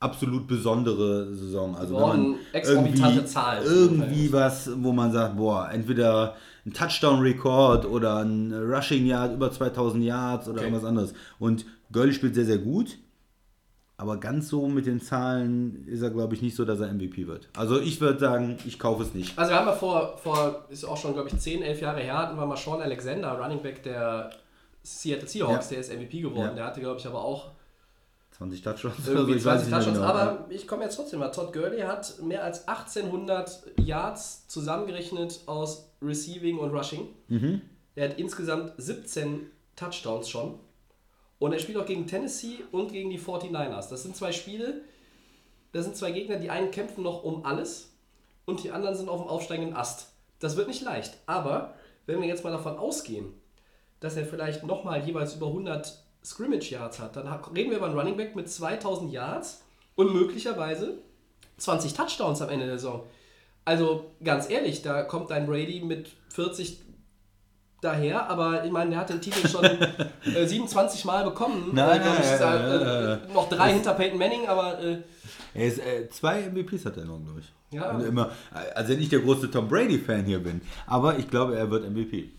absolut 0.00 0.46
besondere 0.46 1.34
Saison. 1.34 1.74
Also 1.76 1.94
wenn 1.94 2.00
brauchen 2.02 2.20
man 2.32 2.38
irgendwie, 2.52 3.24
Zahlen. 3.24 3.64
irgendwie 3.64 4.32
was, 4.32 4.70
wo 4.82 4.92
man 4.92 5.12
sagt, 5.12 5.36
boah, 5.36 5.70
entweder 5.72 6.36
ein 6.66 6.72
Touchdown-Rekord 6.72 7.86
oder 7.86 8.18
ein 8.18 8.52
Rushing 8.52 9.06
Yard 9.06 9.34
über 9.34 9.50
2000 9.50 10.02
Yards 10.04 10.48
oder 10.48 10.58
Okay. 10.58 10.66
irgendwas 10.66 10.84
anderes. 10.88 11.14
Und 11.38 11.64
Gurley 11.92 12.12
spielt 12.12 12.34
sehr, 12.34 12.44
sehr 12.44 12.58
gut. 12.58 12.98
Aber 13.98 14.18
ganz 14.20 14.48
so 14.48 14.68
mit 14.68 14.84
den 14.84 15.00
Zahlen 15.00 15.86
ist 15.88 16.02
er, 16.02 16.10
glaube 16.10 16.34
ich, 16.34 16.42
nicht 16.42 16.54
so, 16.54 16.64
dass 16.66 16.80
er 16.80 16.92
MVP 16.92 17.26
wird. 17.26 17.48
Also 17.56 17.80
ich 17.80 17.98
würde 18.00 18.18
sagen, 18.18 18.58
ich 18.66 18.78
kaufe 18.78 19.02
es 19.02 19.14
nicht. 19.14 19.38
Also 19.38 19.52
wir 19.52 19.58
haben 19.58 19.66
ja 19.66 19.72
vor, 19.72 20.18
vor 20.18 20.66
ist 20.68 20.84
auch 20.84 20.98
schon, 20.98 21.14
glaube 21.14 21.30
ich, 21.30 21.38
10, 21.38 21.62
11 21.62 21.80
Jahre 21.80 22.00
her, 22.00 22.18
hatten 22.18 22.36
wir 22.36 22.44
mal 22.44 22.56
Sean 22.58 22.82
Alexander, 22.82 23.38
Running 23.38 23.62
Back 23.62 23.82
der 23.82 24.30
Seattle 24.82 25.26
Seahawks, 25.26 25.70
Ja. 25.70 25.76
der 25.76 25.80
ist 25.80 25.92
MVP 25.92 26.20
geworden. 26.20 26.48
Ja. 26.48 26.54
Der 26.54 26.64
hatte, 26.66 26.80
glaube 26.80 27.00
ich, 27.00 27.06
aber 27.06 27.24
auch 27.24 27.52
20 28.32 28.60
Touchdowns. 28.60 29.08
irgendwie 29.08 29.32
ich 29.38 29.44
weiß 29.46 29.66
20 29.66 29.66
nicht 29.66 29.70
mehr 29.70 29.78
Touchdowns. 29.78 29.98
genau. 29.98 30.08
Aber 30.08 30.46
ich 30.50 30.68
komme 30.68 30.84
jetzt 30.84 30.96
trotzdem 30.96 31.20
mal. 31.20 31.30
Todd 31.30 31.54
Gurley 31.54 31.80
hat 31.80 32.20
mehr 32.22 32.44
als 32.44 32.68
1800 32.68 33.62
Yards 33.80 34.46
zusammengerechnet 34.48 35.40
aus 35.46 35.90
Receiving 36.02 36.58
und 36.58 36.70
Rushing. 36.70 37.08
Mhm. 37.28 37.62
Er 37.94 38.10
hat 38.10 38.18
insgesamt 38.18 38.74
17 38.76 39.46
Touchdowns 39.74 40.28
schon. 40.28 40.58
Und 41.38 41.52
er 41.52 41.58
spielt 41.58 41.78
auch 41.78 41.86
gegen 41.86 42.06
Tennessee 42.06 42.64
und 42.72 42.92
gegen 42.92 43.10
die 43.10 43.18
49ers. 43.18 43.90
Das 43.90 44.02
sind 44.02 44.16
zwei 44.16 44.32
Spiele, 44.32 44.82
das 45.72 45.84
sind 45.84 45.96
zwei 45.96 46.10
Gegner, 46.10 46.36
die 46.36 46.50
einen 46.50 46.70
kämpfen 46.70 47.02
noch 47.02 47.22
um 47.22 47.44
alles 47.44 47.92
und 48.46 48.62
die 48.62 48.70
anderen 48.70 48.96
sind 48.96 49.08
auf 49.08 49.20
dem 49.20 49.28
aufsteigenden 49.28 49.76
Ast. 49.76 50.12
Das 50.38 50.56
wird 50.56 50.68
nicht 50.68 50.82
leicht. 50.82 51.18
Aber 51.26 51.74
wenn 52.06 52.20
wir 52.20 52.28
jetzt 52.28 52.44
mal 52.44 52.52
davon 52.52 52.78
ausgehen, 52.78 53.34
dass 54.00 54.16
er 54.16 54.24
vielleicht 54.24 54.64
nochmal 54.64 55.06
jeweils 55.06 55.34
über 55.34 55.48
100 55.48 56.02
Scrimmage 56.24 56.70
Yards 56.70 56.98
hat, 56.98 57.16
dann 57.16 57.28
reden 57.28 57.70
wir 57.70 57.78
über 57.78 57.86
einen 57.86 57.98
Running 57.98 58.16
Back 58.16 58.36
mit 58.36 58.50
2000 58.50 59.12
Yards 59.12 59.62
und 59.94 60.12
möglicherweise 60.12 60.98
20 61.58 61.94
Touchdowns 61.94 62.42
am 62.42 62.48
Ende 62.50 62.66
der 62.66 62.78
Saison. 62.78 63.04
Also 63.64 64.12
ganz 64.22 64.48
ehrlich, 64.48 64.82
da 64.82 65.02
kommt 65.02 65.30
dein 65.30 65.46
Brady 65.46 65.80
mit 65.80 66.10
40 66.30 66.85
daher, 67.86 68.28
aber 68.28 68.64
ich 68.64 68.70
meine, 68.70 68.90
der 68.90 68.98
hat 69.00 69.08
den 69.08 69.20
Titel 69.20 69.48
schon 69.48 69.64
äh, 70.34 70.46
27 70.46 71.04
Mal 71.04 71.24
bekommen. 71.24 71.70
Nein, 71.72 72.00
äh, 72.00 72.02
glaub 72.02 72.14
nein, 72.14 72.22
ich, 72.22 72.40
nein, 72.40 72.64
äh, 72.64 72.84
nein, 72.84 73.18
äh, 73.30 73.32
noch 73.32 73.48
drei 73.48 73.72
hinter 73.72 73.94
Peyton 73.94 74.18
Manning, 74.18 74.46
aber 74.46 74.78
äh, 74.82 74.98
Er 75.54 75.66
ist, 75.66 75.78
äh, 75.78 76.08
zwei 76.10 76.42
MVPs 76.50 76.84
hat 76.84 76.96
er 76.98 77.04
noch, 77.04 77.18
glaube 77.24 77.40
ich. 77.40 77.52
Ja. 77.76 77.90
Und 77.90 78.04
immer, 78.04 78.30
also 78.74 78.92
nicht 78.92 79.10
der 79.10 79.20
große 79.20 79.50
Tom 79.50 79.68
Brady-Fan 79.68 80.24
hier 80.24 80.38
bin, 80.38 80.60
aber 80.86 81.18
ich 81.18 81.28
glaube, 81.28 81.56
er 81.56 81.70
wird 81.70 81.88
MVP. 81.90 82.30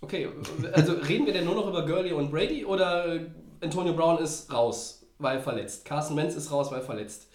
okay, 0.00 0.28
also 0.72 0.92
reden 0.92 1.26
wir 1.26 1.32
denn 1.32 1.44
nur 1.44 1.54
noch 1.56 1.66
über 1.66 1.84
Gurley 1.84 2.12
und 2.12 2.30
Brady 2.30 2.64
oder 2.64 3.06
äh, 3.14 3.20
Antonio 3.62 3.94
Brown 3.94 4.18
ist 4.18 4.52
raus, 4.52 5.04
weil 5.18 5.40
verletzt. 5.40 5.84
Carson 5.84 6.16
Wentz 6.16 6.34
ist 6.36 6.52
raus, 6.52 6.70
weil 6.70 6.82
verletzt. 6.82 7.28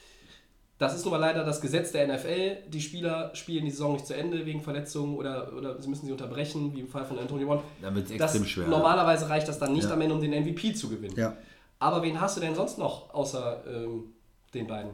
Das 0.80 0.96
ist 0.96 1.04
nun 1.04 1.12
mal 1.12 1.18
leider 1.18 1.44
das 1.44 1.60
Gesetz 1.62 1.92
der 1.92 2.08
NFL. 2.08 2.70
Die 2.70 2.80
Spieler 2.82 3.32
spielen 3.36 3.66
die 3.66 3.72
Saison 3.72 3.94
nicht 3.94 4.08
zu 4.08 4.16
Ende 4.16 4.46
wegen 4.46 4.62
Verletzungen 4.62 5.18
oder, 5.18 5.52
oder 5.54 5.80
sie 5.82 5.90
müssen 5.90 6.06
sie 6.06 6.12
unterbrechen, 6.14 6.74
wie 6.74 6.80
im 6.80 6.88
Fall 6.88 7.04
von 7.06 7.20
Antonio 7.20 7.46
Brown. 7.48 7.62
Da 7.82 7.94
wird 7.94 8.06
es 8.06 8.12
extrem 8.12 8.46
schwer. 8.46 8.68
normalerweise 8.68 9.28
reicht 9.30 9.48
das 9.50 9.60
dann 9.60 9.74
nicht 9.74 9.84
Ja. 9.90 9.94
am 9.94 10.00
Ende, 10.02 10.16
um 10.16 10.22
den 10.22 10.32
MVP 10.32 10.74
zu 10.74 10.88
gewinnen. 10.90 11.16
Ja. 11.18 11.36
Aber 11.80 12.02
wen 12.02 12.20
hast 12.20 12.38
du 12.38 12.42
denn 12.42 12.56
sonst 12.56 12.78
noch 12.78 13.14
außer 13.14 13.62
ähm, 13.68 14.14
den 14.54 14.68
beiden? 14.68 14.92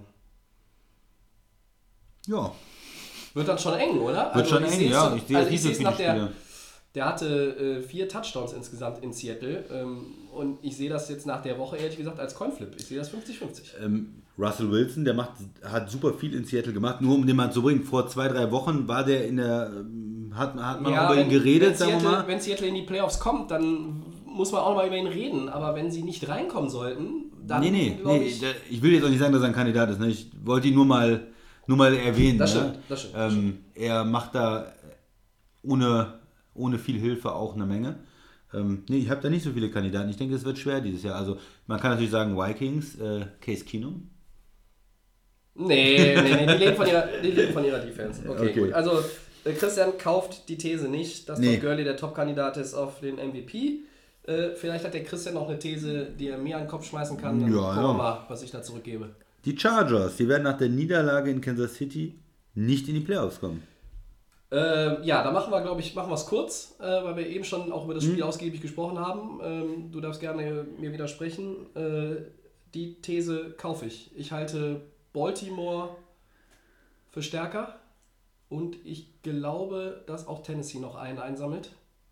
Ja, 2.28 2.52
Wird 3.36 3.48
dann 3.48 3.60
schon 3.60 3.76
eng, 3.76 4.00
oder? 4.00 4.34
wird 4.34 4.48
schon 4.48 4.66
ich 4.66 4.72
eng, 4.72 4.90
ja. 4.90 5.10
so- 5.12 5.16
Ich 5.18 5.24
sehe 5.28 5.38
also 5.38 5.50
seh's 5.52 5.78
viele 5.78 5.84
nach 5.90 5.98
der. 5.98 6.32
Der 6.96 7.06
hatte 7.06 7.28
äh, 7.58 7.82
vier 7.84 8.08
Touchdowns 8.08 8.54
insgesamt 8.54 9.04
in 9.04 9.12
Seattle. 9.12 9.66
Ähm, 9.72 10.06
und 10.34 10.64
ich 10.64 10.78
sehe 10.78 10.90
das 10.90 11.10
jetzt 11.10 11.26
nach 11.28 11.42
der 11.44 11.60
Woche 11.60 11.76
ehrlich 11.78 11.98
gesagt 11.98 12.20
als 12.20 12.34
Coinflip. 12.36 12.74
Ich 12.78 12.86
sehe 12.88 12.98
das 12.98 13.12
50-50. 13.12 13.84
Ähm, 13.84 14.24
Russell 14.38 14.70
Wilson, 14.70 15.06
der 15.06 15.14
macht, 15.14 15.32
hat 15.64 15.90
super 15.90 16.14
viel 16.14 16.36
in 16.36 16.44
Seattle 16.44 16.74
gemacht, 16.74 17.02
nur 17.02 17.16
um 17.16 17.26
den 17.26 17.36
mal 17.36 17.52
zu 17.52 17.62
bringen. 17.62 17.84
Vor 17.84 18.08
zwei, 18.08 18.28
drei 18.28 18.52
Wochen 18.52 18.88
war 18.88 19.04
der 19.06 19.28
in 19.28 19.38
der, 19.38 19.72
ähm, 19.74 20.34
hat, 20.36 20.56
hat 20.56 20.82
man 20.82 20.94
auch 20.94 21.12
über 21.12 21.22
ihn 21.22 21.30
geredet, 21.30 21.70
wenn 21.70 21.76
sagen 21.76 21.92
wir 21.94 22.00
Seattle, 22.00 22.20
mal. 22.20 22.28
wenn 22.28 22.42
Seattle 22.42 22.68
in 22.68 22.76
die 22.76 22.82
Playoffs 22.82 23.20
kommt, 23.20 23.52
dann 23.52 24.04
muss 24.26 24.52
man 24.52 24.62
auch 24.62 24.76
mal 24.76 24.88
über 24.88 24.98
ihn 24.98 25.08
reden. 25.08 25.48
Aber 25.48 25.76
wenn 25.76 25.90
sie 25.90 26.04
nicht 26.04 26.28
reinkommen 26.28 26.70
sollten, 26.70 27.32
dann 27.48 27.62
Nee, 27.62 27.72
nee, 27.72 28.00
nee 28.04 28.24
ich, 28.24 28.44
ich 28.70 28.82
will 28.82 28.94
jetzt 28.94 29.06
auch 29.06 29.10
nicht 29.10 29.20
sagen, 29.20 29.32
dass 29.32 29.42
er 29.42 29.48
ein 29.48 29.54
Kandidat 29.54 29.90
ist. 29.90 30.00
Ne? 30.00 30.08
Ich 30.08 30.30
wollte 30.44 30.68
ihn 30.68 30.76
nur 30.76 30.86
mal, 30.86 31.28
nur 31.68 31.78
mal 31.78 31.96
erwähnen. 31.96 32.38
Das 32.38 32.54
ne? 32.56 32.62
stimmt, 32.62 32.80
das 32.90 33.02
stimmt, 33.02 33.16
Ähm, 33.18 33.58
er 33.74 34.04
macht 34.04 34.36
da 34.36 34.74
ohne, 35.64 36.20
ohne 36.54 36.78
viel 36.78 37.00
Hilfe 37.00 37.34
auch 37.34 37.56
eine 37.56 37.66
Menge. 37.66 38.00
Ähm, 38.54 38.84
nee, 38.90 38.98
ich 38.98 39.10
habe 39.10 39.22
da 39.22 39.30
nicht 39.30 39.44
so 39.44 39.52
viele 39.52 39.70
Kandidaten. 39.72 40.10
Ich 40.10 40.18
denke, 40.18 40.36
es 40.36 40.44
wird 40.44 40.58
schwer 40.58 40.82
dieses 40.82 41.04
Jahr. 41.04 41.16
Also 41.16 41.38
man 41.68 41.80
kann 41.80 41.92
natürlich 41.92 42.12
sagen 42.12 42.38
Vikings, 42.38 42.96
äh, 43.00 43.26
Case 43.40 43.64
Keenum. 43.64 44.10
Nee, 45.56 46.16
nee, 46.22 46.46
nee, 46.46 46.46
die 46.48 46.64
leben 46.66 46.76
von 46.76 46.88
ihrer, 46.88 47.08
die 47.24 47.32
leben 47.32 47.54
von 47.54 47.64
ihrer 47.66 47.80
Defense. 47.80 48.22
Okay, 48.28 48.50
Okay. 48.50 48.60
gut. 48.60 48.74
Also, 48.74 48.92
äh, 49.46 49.54
Christian 49.54 49.98
kauft 49.98 50.50
die 50.50 50.58
These 50.58 50.90
nicht, 50.90 51.30
dass 51.30 51.40
Nee. 51.40 51.56
Todd 51.56 51.62
Gurley 51.62 51.84
der 51.86 51.96
Top-Kandidat 51.98 52.58
ist 52.58 52.74
auf 52.74 53.00
den 53.00 53.16
MVP. 53.16 53.80
Äh, 54.28 54.50
vielleicht 54.56 54.84
hat 54.84 54.94
der 54.94 55.04
Christian 55.04 55.36
noch 55.36 55.48
eine 55.48 55.58
These, 55.60 56.08
die 56.20 56.28
er 56.30 56.38
mir 56.38 56.58
an 56.58 56.64
den 56.64 56.70
Kopf 56.70 56.86
schmeißen 56.86 57.18
kann. 57.18 57.40
Dann 57.40 57.52
Ja, 57.54 57.60
gucken 57.60 57.78
ja. 57.84 57.88
wir 57.90 57.94
mal, 57.94 58.26
was 58.28 58.44
ich 58.44 58.52
da 58.52 58.62
zurückgebe. 58.62 59.12
Die 59.46 59.58
Chargers, 59.58 60.18
die 60.18 60.28
werden 60.28 60.44
nach 60.44 60.58
der 60.58 60.70
Niederlage 60.70 61.30
in 61.32 61.40
Kansas 61.42 61.76
City 61.76 62.16
nicht 62.56 62.88
in 62.90 62.96
die 62.96 63.02
Playoffs 63.02 63.40
kommen. 63.40 63.62
Äh, 64.52 65.06
ja, 65.06 65.24
da 65.24 65.32
machen 65.32 65.52
wir, 65.52 65.62
glaube 65.62 65.82
ich, 65.82 65.96
machen 65.96 66.10
wir 66.10 66.16
es 66.16 66.26
kurz, 66.26 66.76
äh, 66.80 66.84
weil 66.84 67.16
wir 67.18 67.28
eben 67.28 67.44
schon 67.44 67.72
auch 67.72 67.86
über 67.86 67.94
das 67.94 68.04
Mhm. 68.06 68.12
Spiel 68.12 68.24
ausgiebig 68.24 68.62
gesprochen 68.62 69.00
haben. 69.00 69.40
Ähm, 69.44 69.92
du 69.92 70.02
darfst 70.02 70.20
gerne 70.22 70.66
mir 70.80 70.92
widersprechen. 70.92 71.56
Äh, 71.76 72.22
die 72.74 73.02
These 73.02 73.54
kaufe 73.58 73.86
ich. 73.86 74.12
Ich 74.16 74.32
halte 74.32 74.82
Baltimore 75.16 75.96
für 77.10 77.24
stärker 77.24 77.80
und 78.50 78.78
ich 78.84 79.22
glaube, 79.24 80.04
dass 80.08 80.28
auch 80.28 80.44
Tennessee 80.44 80.80
noch 80.80 80.96
einen 80.96 81.20
einsammelt. 81.20 81.72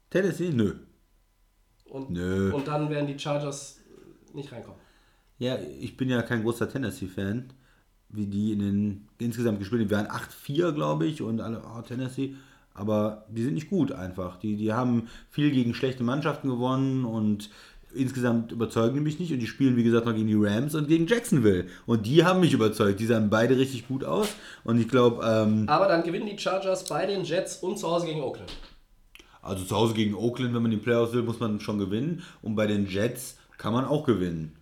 Tennessee? 0.10 0.50
Nö. 0.50 0.76
Und, 1.86 2.10
Nö. 2.10 2.54
und 2.54 2.68
dann 2.68 2.90
werden 2.90 3.08
die 3.08 3.20
Chargers 3.20 3.82
nicht 4.34 4.52
reinkommen. 4.52 4.80
Ja, 5.38 5.58
ich 5.60 5.98
bin 5.98 6.10
ja 6.10 6.22
kein 6.22 6.44
großer 6.44 6.70
Tennessee-Fan, 6.70 7.52
wie 8.10 8.28
die 8.28 8.54
in 8.54 8.60
den 8.60 9.08
insgesamt 9.18 9.60
gespielt 9.60 9.82
haben. 9.82 9.90
Wir 9.90 9.98
waren 9.98 10.08
8-4, 10.08 10.72
glaube 10.72 11.06
ich, 11.06 11.22
und 11.22 11.42
alle, 11.42 11.62
oh, 11.62 11.82
Tennessee. 11.82 12.36
Aber 12.74 13.26
die 13.30 13.44
sind 13.44 13.54
nicht 13.54 13.70
gut 13.70 13.92
einfach. 13.92 14.38
Die, 14.38 14.56
die 14.56 14.74
haben 14.74 15.10
viel 15.30 15.52
gegen 15.52 15.74
schlechte 15.74 16.04
Mannschaften 16.04 16.48
gewonnen 16.48 17.06
und 17.06 17.50
insgesamt 17.96 18.52
überzeugen 18.52 18.96
die 18.96 19.00
mich 19.02 19.20
nicht. 19.20 19.32
Und 19.32 19.40
die 19.40 19.48
spielen, 19.48 19.76
wie 19.76 19.84
gesagt, 19.84 20.06
noch 20.06 20.14
gegen 20.14 20.28
die 20.28 20.36
Rams 20.36 20.76
und 20.76 20.88
gegen 20.88 21.08
Jacksonville. 21.08 21.66
Und 21.86 22.06
die 22.06 22.24
haben 22.24 22.40
mich 22.40 22.54
überzeugt. 22.54 23.00
Die 23.00 23.06
sahen 23.06 23.30
beide 23.30 23.58
richtig 23.58 23.88
gut 23.88 24.04
aus. 24.04 24.28
Und 24.64 24.80
ich 24.80 24.88
glaube, 24.88 25.24
ähm, 25.26 25.66
Aber 25.68 25.88
dann 25.88 26.04
gewinnen 26.04 26.26
die 26.28 26.38
Chargers 26.38 26.86
bei 26.86 27.06
den 27.06 27.24
Jets 27.24 27.58
und 27.58 27.78
zu 27.78 27.90
Hause 27.90 28.06
gegen 28.08 28.22
Oakland. 28.22 28.52
also 29.42 29.64
zu 29.66 29.76
Hause 29.76 29.94
gegen 29.94 30.16
Oakland, 30.16 30.54
wenn 30.54 30.62
man 30.62 30.72
die 30.72 30.78
Playoffs 30.78 31.14
will, 31.14 31.24
muss 31.24 31.40
man 31.40 31.60
schon 31.60 31.78
gewinnen. 31.80 32.24
Und 32.42 32.56
bei 32.56 32.68
den 32.68 32.88
Jets 32.88 33.38
kann 33.58 33.74
man 33.74 33.86
auch 33.86 34.06
gewinnen. 34.06 34.54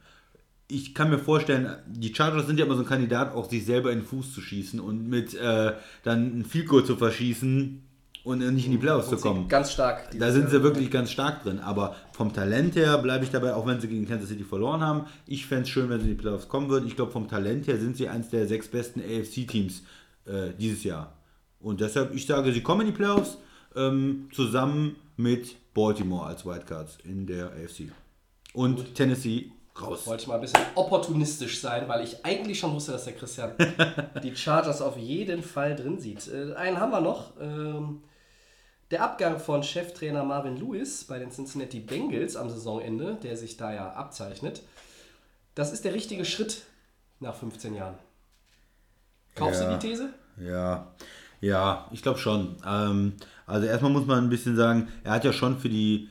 ich 0.68 0.96
kann 0.96 1.10
mir 1.10 1.20
vorstellen, 1.20 1.76
die 1.88 2.14
Chargers 2.16 2.48
sind 2.48 2.58
ja 2.58 2.66
immer 2.66 2.76
so 2.76 2.84
ein 2.84 2.88
Kandidat, 2.88 3.34
auch 3.36 3.50
sich 3.50 3.66
selber 3.66 3.92
in 3.92 4.00
den 4.00 4.06
Fuß 4.06 4.34
zu 4.34 4.40
schießen 4.42 4.80
und 4.80 5.08
mit 5.10 5.34
äh, 5.34 5.74
dann 6.04 6.40
ein 6.40 6.46
Field 6.46 6.68
Goal 6.68 6.86
zu 6.86 6.96
verschießen 6.96 7.84
und 8.24 8.39
nicht 8.53 8.65
in 8.65 8.72
die 8.72 8.78
Playoffs 8.78 9.09
zu 9.09 9.17
kommen. 9.17 9.47
Ganz 9.47 9.72
stark. 9.72 10.09
Da 10.17 10.32
sind 10.32 10.49
sie 10.49 10.61
wirklich 10.61 10.91
ganz 10.91 11.11
stark 11.11 11.43
drin. 11.43 11.59
Aber 11.59 11.95
vom 12.11 12.32
Talent 12.34 12.76
her 12.76 12.97
bleibe 12.99 13.24
ich 13.24 13.32
dabei, 13.32 13.55
auch 13.55 13.65
wenn 13.65 13.82
sie 13.82 13.88
gegen 13.88 14.07
Kansas 14.07 14.30
City 14.30 14.43
verloren 14.43 14.82
haben. 14.82 15.05
Ich 15.26 15.45
fände 15.47 15.63
es 15.63 15.69
schön, 15.69 15.89
wenn 15.89 15.99
sie 15.99 16.11
in 16.11 16.17
die 16.17 16.22
Playoffs 16.22 16.47
kommen 16.47 16.69
würden. 16.69 16.88
Ich 16.88 16.95
glaube, 16.95 17.11
vom 17.11 17.28
Talent 17.28 17.67
her 17.67 17.78
sind 17.78 17.97
sie 17.97 18.07
eines 18.07 18.30
der 18.30 18.47
sechs 18.47 18.67
besten 18.67 19.01
AFC-Teams 19.01 19.82
äh, 20.26 20.53
dieses 20.59 20.84
Jahr. 20.84 21.13
Und 21.59 21.82
deshalb, 21.82 22.13
ich 22.13 22.26
sage, 22.26 22.51
sie 22.51 22.61
kommen 22.61 22.82
in 22.82 22.88
die 22.88 22.93
Playoffs 22.93 23.38
ähm, 23.76 24.30
zusammen 24.32 24.95
mit 25.17 25.55
Baltimore 25.74 26.26
als 26.26 26.45
Wildcards 26.45 26.97
in 27.03 27.26
der 27.26 27.47
AFC. 27.47 27.91
Und 28.53 28.95
Tennessee 28.95 29.51
raus. 29.82 30.05
Wollte 30.05 30.24
ich 30.24 30.28
mal 30.28 30.36
ein 30.36 30.41
bisschen 30.41 30.59
opportunistisch 30.76 31.59
sein, 31.61 31.88
weil 31.88 32.03
ich 32.03 32.24
eigentlich 32.26 32.59
schon 32.59 32.74
wusste, 32.74 32.91
dass 32.91 33.05
der 33.05 33.13
Christian 33.13 33.51
die 34.24 34.36
Chargers 34.36 34.82
auf 34.82 34.97
jeden 34.97 35.41
Fall 35.41 35.76
drin 35.76 35.99
sieht. 35.99 36.28
Äh, 36.28 36.53
einen 36.53 36.80
haben 36.80 36.91
wir 36.91 37.01
noch. 37.01 37.32
Ähm, 37.39 38.01
der 38.92 39.04
Abgang 39.04 39.39
von 39.39 39.64
Cheftrainer 39.64 40.24
Marvin 40.24 40.58
Lewis 40.58 41.06
bei 41.06 41.18
den 41.20 41.32
Cincinnati 41.32 41.80
Bengals 41.80 42.36
am 42.36 42.50
Saisonende, 42.50 43.18
der 43.24 43.38
sich 43.38 43.58
da 43.58 43.74
ja 43.74 43.92
abzeichnet, 43.94 44.62
das 45.56 45.72
ist 45.74 45.86
der 45.86 45.94
richtige 45.94 46.26
Schritt 46.26 46.64
nach 47.20 47.36
15 47.36 47.74
Jahren. 47.76 47.96
Kaufst 49.36 49.62
Ja. 49.62 49.70
du 49.74 49.80
die 49.80 49.88
These? 49.88 50.10
Ja, 50.38 50.88
ja, 51.39 51.88
ich 51.92 52.02
glaube 52.02 52.20
schon. 52.20 52.56
Ähm, 52.66 53.14
also 53.46 53.66
erstmal 53.66 53.92
muss 53.92 54.06
man 54.06 54.24
ein 54.24 54.30
bisschen 54.30 54.56
sagen, 54.56 54.89
er 55.04 55.14
hat 55.14 55.24
ja 55.26 55.34
schon 55.34 55.58
für 55.60 55.70
die 55.70 56.10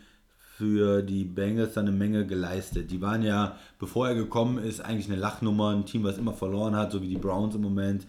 für 0.57 1.01
die 1.01 1.24
Bengals 1.24 1.72
dann 1.72 1.89
eine 1.89 1.97
Menge 1.97 2.26
geleistet. 2.26 2.91
Die 2.91 3.01
waren 3.01 3.22
ja, 3.22 3.57
bevor 3.78 4.09
er 4.09 4.14
gekommen 4.14 4.59
ist, 4.62 4.83
eigentlich 4.83 5.07
eine 5.07 5.16
Lachnummer, 5.16 5.70
ein 5.70 5.87
Team, 5.87 6.05
was 6.05 6.18
immer 6.18 6.35
verloren 6.35 6.76
hat, 6.76 6.93
so 6.93 7.01
wie 7.01 7.09
die 7.09 7.16
Browns 7.16 7.55
im 7.55 7.62
Moment, 7.62 8.07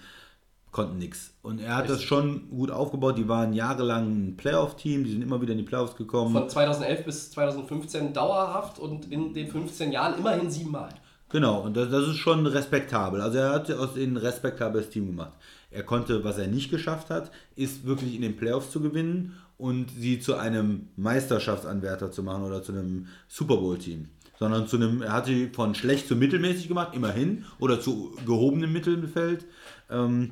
konnten 0.71 0.97
nichts. 0.97 1.33
Und 1.41 1.59
er 1.59 1.75
hat 1.75 1.89
das 1.89 2.01
schon 2.01 2.49
gut 2.49 2.71
aufgebaut. 2.71 3.17
Die 3.17 3.27
waren 3.27 3.53
jahrelang 3.53 4.07
ein 4.07 4.37
Playoff-Team, 4.37 5.03
die 5.03 5.11
sind 5.11 5.21
immer 5.21 5.41
wieder 5.41 5.51
in 5.51 5.57
die 5.57 5.63
Playoffs 5.63 5.95
gekommen. 5.95 6.33
Von 6.33 6.49
2011 6.49 7.05
bis 7.05 7.31
2015 7.31 8.13
dauerhaft 8.13 8.79
und 8.79 9.11
in 9.11 9.33
den 9.33 9.47
15 9.47 9.91
Jahren 9.91 10.17
immerhin 10.17 10.49
siebenmal. 10.49 10.89
Genau, 11.29 11.61
und 11.61 11.77
das, 11.77 11.89
das 11.89 12.07
ist 12.07 12.17
schon 12.17 12.45
respektabel. 12.45 13.21
Also 13.21 13.37
er 13.37 13.51
hat 13.51 13.71
aus 13.71 13.93
denen 13.93 14.13
ein 14.13 14.17
respektables 14.17 14.89
Team 14.89 15.07
gemacht. 15.07 15.33
Er 15.69 15.83
konnte, 15.83 16.23
was 16.23 16.37
er 16.37 16.47
nicht 16.47 16.69
geschafft 16.69 17.09
hat, 17.09 17.31
ist 17.55 17.85
wirklich 17.85 18.15
in 18.15 18.21
den 18.21 18.35
Playoffs 18.35 18.71
zu 18.71 18.81
gewinnen 18.81 19.37
und 19.57 19.91
sie 19.91 20.19
zu 20.19 20.35
einem 20.35 20.89
Meisterschaftsanwärter 20.97 22.11
zu 22.11 22.23
machen 22.23 22.43
oder 22.43 22.61
zu 22.61 22.73
einem 22.73 23.07
Super 23.27 23.57
Bowl-Team. 23.57 24.09
Sondern 24.37 24.67
zu 24.67 24.75
einem, 24.75 25.01
er 25.03 25.13
hat 25.13 25.27
sie 25.27 25.49
von 25.53 25.75
schlecht 25.75 26.07
zu 26.07 26.15
mittelmäßig 26.15 26.67
gemacht, 26.67 26.95
immerhin, 26.95 27.45
oder 27.59 27.79
zu 27.79 28.15
gehobenem 28.25 28.73
Mittelfeld. 28.73 29.45
Ähm, 29.89 30.31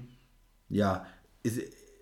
ja, 0.69 1.05
ist, 1.43 1.59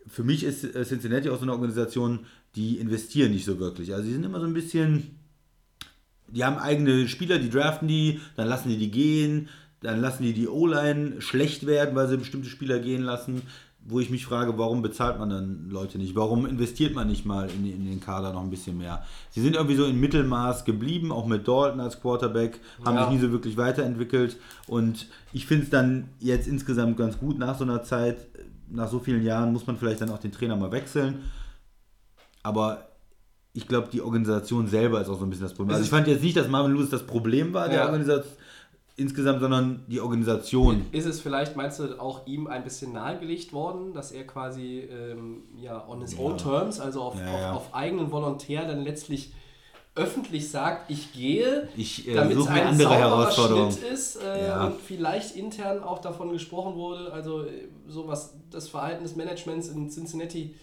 für 0.07 0.23
mich 0.23 0.43
ist 0.43 0.63
äh, 0.63 0.83
Cincinnati 0.85 1.29
auch 1.29 1.37
so 1.37 1.43
eine 1.43 1.53
Organisation, 1.53 2.19
die 2.55 2.77
investieren 2.77 3.31
nicht 3.31 3.45
so 3.45 3.59
wirklich. 3.59 3.93
Also 3.93 4.05
sie 4.05 4.13
sind 4.13 4.25
immer 4.25 4.39
so 4.39 4.45
ein 4.45 4.53
bisschen, 4.53 5.17
die 6.29 6.43
haben 6.43 6.57
eigene 6.57 7.07
Spieler, 7.07 7.39
die 7.39 7.49
draften 7.49 7.87
die, 7.87 8.19
dann 8.35 8.47
lassen 8.47 8.69
die 8.69 8.77
die 8.77 8.91
gehen, 8.91 9.49
dann 9.81 10.01
lassen 10.01 10.23
die 10.23 10.33
die 10.33 10.47
O-Line 10.47 11.21
schlecht 11.21 11.65
werden, 11.67 11.95
weil 11.95 12.07
sie 12.07 12.17
bestimmte 12.17 12.49
Spieler 12.49 12.79
gehen 12.79 13.03
lassen, 13.03 13.43
wo 13.89 14.01
ich 14.01 14.09
mich 14.09 14.25
frage, 14.25 14.57
warum 14.57 14.81
bezahlt 14.81 15.17
man 15.17 15.29
dann 15.29 15.69
Leute 15.69 15.97
nicht? 15.97 16.13
Warum 16.15 16.45
investiert 16.45 16.93
man 16.93 17.07
nicht 17.07 17.25
mal 17.25 17.47
in, 17.49 17.65
in 17.71 17.85
den 17.85 18.01
Kader 18.01 18.33
noch 18.33 18.41
ein 18.43 18.49
bisschen 18.49 18.77
mehr? 18.77 19.05
Sie 19.29 19.39
sind 19.39 19.55
irgendwie 19.55 19.75
so 19.77 19.85
im 19.85 19.99
Mittelmaß 20.01 20.65
geblieben, 20.65 21.11
auch 21.13 21.25
mit 21.25 21.47
Dalton 21.47 21.79
als 21.79 22.01
Quarterback, 22.01 22.59
haben 22.83 22.95
Ja. 22.97 23.03
sich 23.09 23.13
nie 23.13 23.21
so 23.25 23.31
wirklich 23.31 23.55
weiterentwickelt 23.55 24.35
und 24.67 25.07
ich 25.31 25.45
finde 25.45 25.65
es 25.65 25.69
dann 25.69 26.09
jetzt 26.19 26.47
insgesamt 26.47 26.97
ganz 26.97 27.17
gut 27.19 27.37
nach 27.39 27.57
so 27.57 27.63
einer 27.63 27.83
Zeit, 27.83 28.17
nach 28.69 28.89
so 28.89 28.99
vielen 28.99 29.23
Jahren 29.23 29.53
muss 29.53 29.65
man 29.67 29.77
vielleicht 29.77 30.01
dann 30.01 30.09
auch 30.09 30.19
den 30.19 30.31
Trainer 30.31 30.55
mal 30.55 30.71
wechseln, 30.71 31.23
aber 32.43 32.87
ich 33.53 33.67
glaube, 33.67 33.87
die 33.91 34.01
Organisation 34.01 34.67
selber 34.67 35.01
ist 35.01 35.09
auch 35.09 35.17
so 35.17 35.25
ein 35.25 35.29
bisschen 35.29 35.45
das 35.45 35.53
Problem. 35.53 35.73
Also 35.73 35.83
ich 35.83 35.89
fand 35.89 36.07
jetzt 36.07 36.21
nicht, 36.23 36.37
dass 36.37 36.47
Marvin 36.47 36.73
Lewis 36.75 36.89
das 36.89 37.03
Problem 37.05 37.53
war, 37.53 37.67
der 37.69 37.79
Ja. 37.79 37.85
Organisation 37.85 38.33
insgesamt, 38.99 39.41
sondern 39.41 39.83
die 39.87 40.01
Organisation. 40.01 40.85
Ist 40.91 41.05
es 41.05 41.21
vielleicht, 41.21 41.55
meinst 41.55 41.79
du, 41.79 41.99
auch 42.01 42.25
ihm 42.25 42.47
ein 42.47 42.63
bisschen 42.63 42.93
nahegelegt 42.93 43.53
worden, 43.53 43.93
dass 43.93 44.11
er 44.11 44.25
quasi 44.25 44.79
ähm, 44.79 45.43
ja, 45.55 45.87
on 45.87 46.01
his 46.01 46.17
own 46.17 46.35
terms, 46.37 46.79
also 46.79 47.01
auf, 47.03 47.15
Ja, 47.19 47.25
auf, 47.27 47.39
ja. 47.39 47.51
auf 47.53 47.75
eigenen 47.75 48.11
Volontär 48.11 48.65
dann 48.67 48.81
letztlich 48.83 49.33
öffentlich 49.97 50.49
sagt, 50.49 50.89
ich 50.89 51.11
gehe, 51.13 51.67
Ich 51.75 52.07
äh, 52.07 52.13
damit 52.13 52.37
es 52.37 52.47
ein 52.47 52.67
andere 52.67 52.83
sauberer 52.89 52.99
Herausforderungen. 52.99 53.71
Schnitt 53.71 53.91
ist 53.91 54.15
äh, 54.23 54.47
Ja. 54.47 54.65
und 54.67 54.79
vielleicht 54.81 55.35
intern 55.35 55.83
auch 55.83 55.99
davon 55.99 56.31
gesprochen 56.31 56.75
wurde, 56.75 57.11
also 57.11 57.43
äh, 57.43 57.67
so 57.87 58.07
was 58.07 58.35
das 58.51 58.69
Verhalten 58.69 59.03
des 59.03 59.15
Managements 59.15 59.67
in 59.69 59.89
Cincinnati 59.89 60.55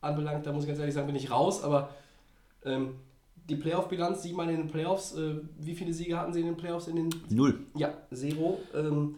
anbelangt, 0.00 0.46
da 0.46 0.52
muss 0.52 0.64
ich 0.64 0.68
ganz 0.68 0.80
ehrlich 0.80 0.94
sagen, 0.94 1.06
bin 1.06 1.16
ich 1.16 1.30
raus, 1.30 1.62
aber 1.62 1.90
ähm, 2.64 2.94
die 3.48 3.56
Playoff-Bilanz, 3.56 4.22
siebenmal 4.22 4.48
in 4.50 4.56
den 4.56 4.68
Playoffs, 4.68 5.14
äh, 5.14 5.34
wie 5.58 5.74
viele 5.74 5.92
Siege 5.92 6.18
hatten 6.18 6.32
sie 6.32 6.40
in 6.40 6.46
den 6.46 6.56
Playoffs? 6.56 6.86
In 6.88 6.96
den, 6.96 7.10
Null. 7.28 7.58
ja, 7.74 7.92
zero. 8.14 8.60
Ähm, 8.74 9.16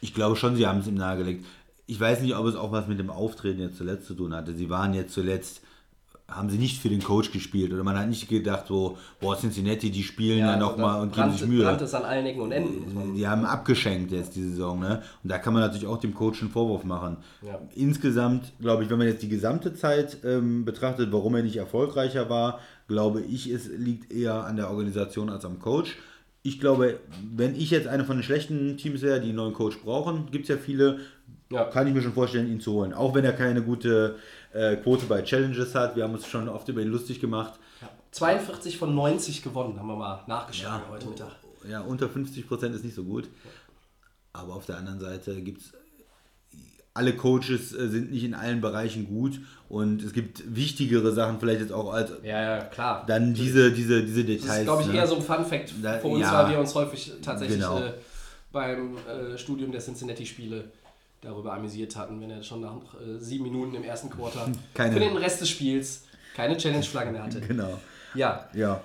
Ich 0.00 0.14
glaube 0.14 0.36
schon, 0.36 0.56
sie 0.56 0.66
haben 0.66 0.80
es 0.80 0.86
ihm 0.86 0.94
nahegelegt. 0.94 1.44
Ich 1.86 1.98
weiß 1.98 2.20
nicht, 2.22 2.36
ob 2.36 2.46
es 2.46 2.54
auch 2.54 2.70
was 2.72 2.86
mit 2.86 2.98
dem 2.98 3.10
Auftreten 3.10 3.60
jetzt 3.60 3.76
zuletzt 3.76 4.06
zu 4.06 4.14
tun 4.14 4.34
hatte. 4.34 4.52
Sie 4.54 4.70
waren 4.70 4.94
jetzt 4.94 5.12
zuletzt, 5.12 5.62
haben 6.34 6.50
sie 6.50 6.58
nicht 6.58 6.80
für 6.80 6.88
den 6.88 7.02
Coach 7.02 7.32
gespielt 7.32 7.72
oder 7.72 7.84
man 7.84 7.98
hat 7.98 8.08
nicht 8.08 8.28
gedacht, 8.28 8.66
so, 8.66 8.98
boah, 9.20 9.36
Cincinnati, 9.36 9.90
die 9.90 10.02
spielen 10.02 10.38
ja, 10.38 10.56
nochmal 10.56 11.00
und 11.00 11.14
geben 11.14 11.32
sich 11.32 11.46
Mühe. 11.46 11.68
Es 11.68 11.94
an 11.94 12.04
allen 12.04 12.26
Ecken 12.26 12.40
und 12.40 12.52
Enden. 12.52 13.14
Die 13.14 13.26
haben 13.26 13.44
abgeschenkt 13.44 14.12
jetzt 14.12 14.36
die 14.36 14.42
Saison, 14.42 14.80
ne? 14.80 15.02
Und 15.22 15.30
da 15.30 15.38
kann 15.38 15.52
man 15.52 15.62
natürlich 15.62 15.86
auch 15.86 15.98
dem 15.98 16.14
Coach 16.14 16.42
einen 16.42 16.50
Vorwurf 16.50 16.84
machen. 16.84 17.18
Ja. 17.42 17.60
Insgesamt, 17.74 18.52
glaube 18.60 18.84
ich, 18.84 18.90
wenn 18.90 18.98
man 18.98 19.06
jetzt 19.06 19.22
die 19.22 19.28
gesamte 19.28 19.74
Zeit 19.74 20.18
ähm, 20.24 20.64
betrachtet, 20.64 21.12
warum 21.12 21.34
er 21.34 21.42
nicht 21.42 21.56
erfolgreicher 21.56 22.30
war, 22.30 22.60
glaube 22.88 23.20
ich, 23.20 23.50
es 23.50 23.68
liegt 23.68 24.12
eher 24.12 24.44
an 24.44 24.56
der 24.56 24.70
Organisation 24.70 25.30
als 25.30 25.44
am 25.44 25.58
Coach. 25.58 25.96
Ich 26.42 26.58
glaube, 26.58 26.98
wenn 27.34 27.54
ich 27.54 27.70
jetzt 27.70 27.86
eine 27.86 28.04
von 28.04 28.16
den 28.16 28.24
schlechten 28.24 28.76
Teams 28.76 29.02
wäre, 29.02 29.20
die 29.20 29.28
einen 29.28 29.36
neuen 29.36 29.54
Coach 29.54 29.78
brauchen, 29.78 30.26
gibt 30.30 30.44
es 30.44 30.48
ja 30.48 30.56
viele, 30.56 30.98
Ja. 31.52 31.64
kann 31.64 31.86
ich 31.86 31.94
mir 31.94 32.02
schon 32.02 32.12
vorstellen, 32.12 32.48
ihn 32.48 32.60
zu 32.60 32.72
holen. 32.72 32.92
Auch 32.94 33.14
wenn 33.14 33.24
er 33.24 33.32
keine 33.32 33.62
gute 33.62 34.16
äh, 34.52 34.76
Quote 34.76 35.06
bei 35.06 35.22
Challenges 35.22 35.74
hat. 35.74 35.96
Wir 35.96 36.04
haben 36.04 36.14
uns 36.14 36.26
schon 36.26 36.48
oft 36.48 36.68
über 36.68 36.80
ihn 36.82 36.88
lustig 36.88 37.20
gemacht. 37.20 37.54
42 38.12 38.76
von 38.76 38.94
90 38.94 39.42
gewonnen, 39.42 39.78
haben 39.78 39.86
wir 39.88 39.96
mal 39.96 40.22
nachgeschaut 40.26 40.82
heute 40.90 41.06
Mittag. 41.08 41.32
Ja, 41.68 41.80
unter 41.80 42.06
50% 42.06 42.74
ist 42.74 42.84
nicht 42.84 42.94
so 42.94 43.04
gut. 43.04 43.28
Aber 44.34 44.54
auf 44.54 44.66
der 44.66 44.76
anderen 44.78 45.00
Seite 45.00 45.40
gibt 45.40 45.60
es, 45.62 45.72
alle 46.94 47.14
Coaches 47.16 47.72
äh, 47.72 47.88
sind 47.88 48.10
nicht 48.10 48.24
in 48.24 48.34
allen 48.34 48.60
Bereichen 48.60 49.06
gut 49.06 49.40
und 49.70 50.02
es 50.02 50.12
gibt 50.12 50.42
wichtigere 50.54 51.12
Sachen 51.12 51.40
vielleicht 51.40 51.60
jetzt 51.60 51.72
auch 51.72 51.90
als 51.92 52.12
Ja, 52.22 52.42
ja, 52.58 52.64
klar. 52.64 53.04
dann 53.06 53.32
diese, 53.32 53.72
diese, 53.72 54.02
diese 54.04 54.24
Details. 54.24 54.46
Das 54.46 54.58
ist, 54.58 54.64
glaube 54.64 54.82
ich, 54.82 54.88
ne? 54.88 54.94
eher 54.96 55.06
so 55.06 55.16
ein 55.16 55.22
Fun-Fact 55.22 55.72
Da- 55.82 55.98
für 55.98 56.08
uns, 56.08 56.20
ja. 56.22 56.42
weil 56.44 56.52
wir 56.52 56.58
uns 56.60 56.74
häufig 56.74 57.12
tatsächlich 57.22 57.58
Genau. 57.60 57.78
äh, 57.78 57.92
beim 58.52 58.96
äh, 58.98 59.38
Studium 59.38 59.72
der 59.72 59.80
Cincinnati-Spiele 59.80 60.64
darüber 61.22 61.54
amüsiert 61.54 61.96
hatten, 61.96 62.20
wenn 62.20 62.30
er 62.30 62.42
schon 62.42 62.60
nach 62.60 62.76
äh, 63.00 63.18
sieben 63.18 63.44
Minuten 63.44 63.74
im 63.74 63.84
ersten 63.84 64.10
Quarter 64.10 64.46
Keine- 64.74 64.92
für 64.92 65.00
den 65.00 65.16
Rest 65.16 65.40
des 65.40 65.48
Spiels 65.48 66.04
keine 66.36 66.56
Challenge-Flagge 66.58 67.12
mehr 67.12 67.22
hatte. 67.24 67.40
Genau. 67.40 67.78
Ja, 68.14 68.48
Ja. 68.54 68.82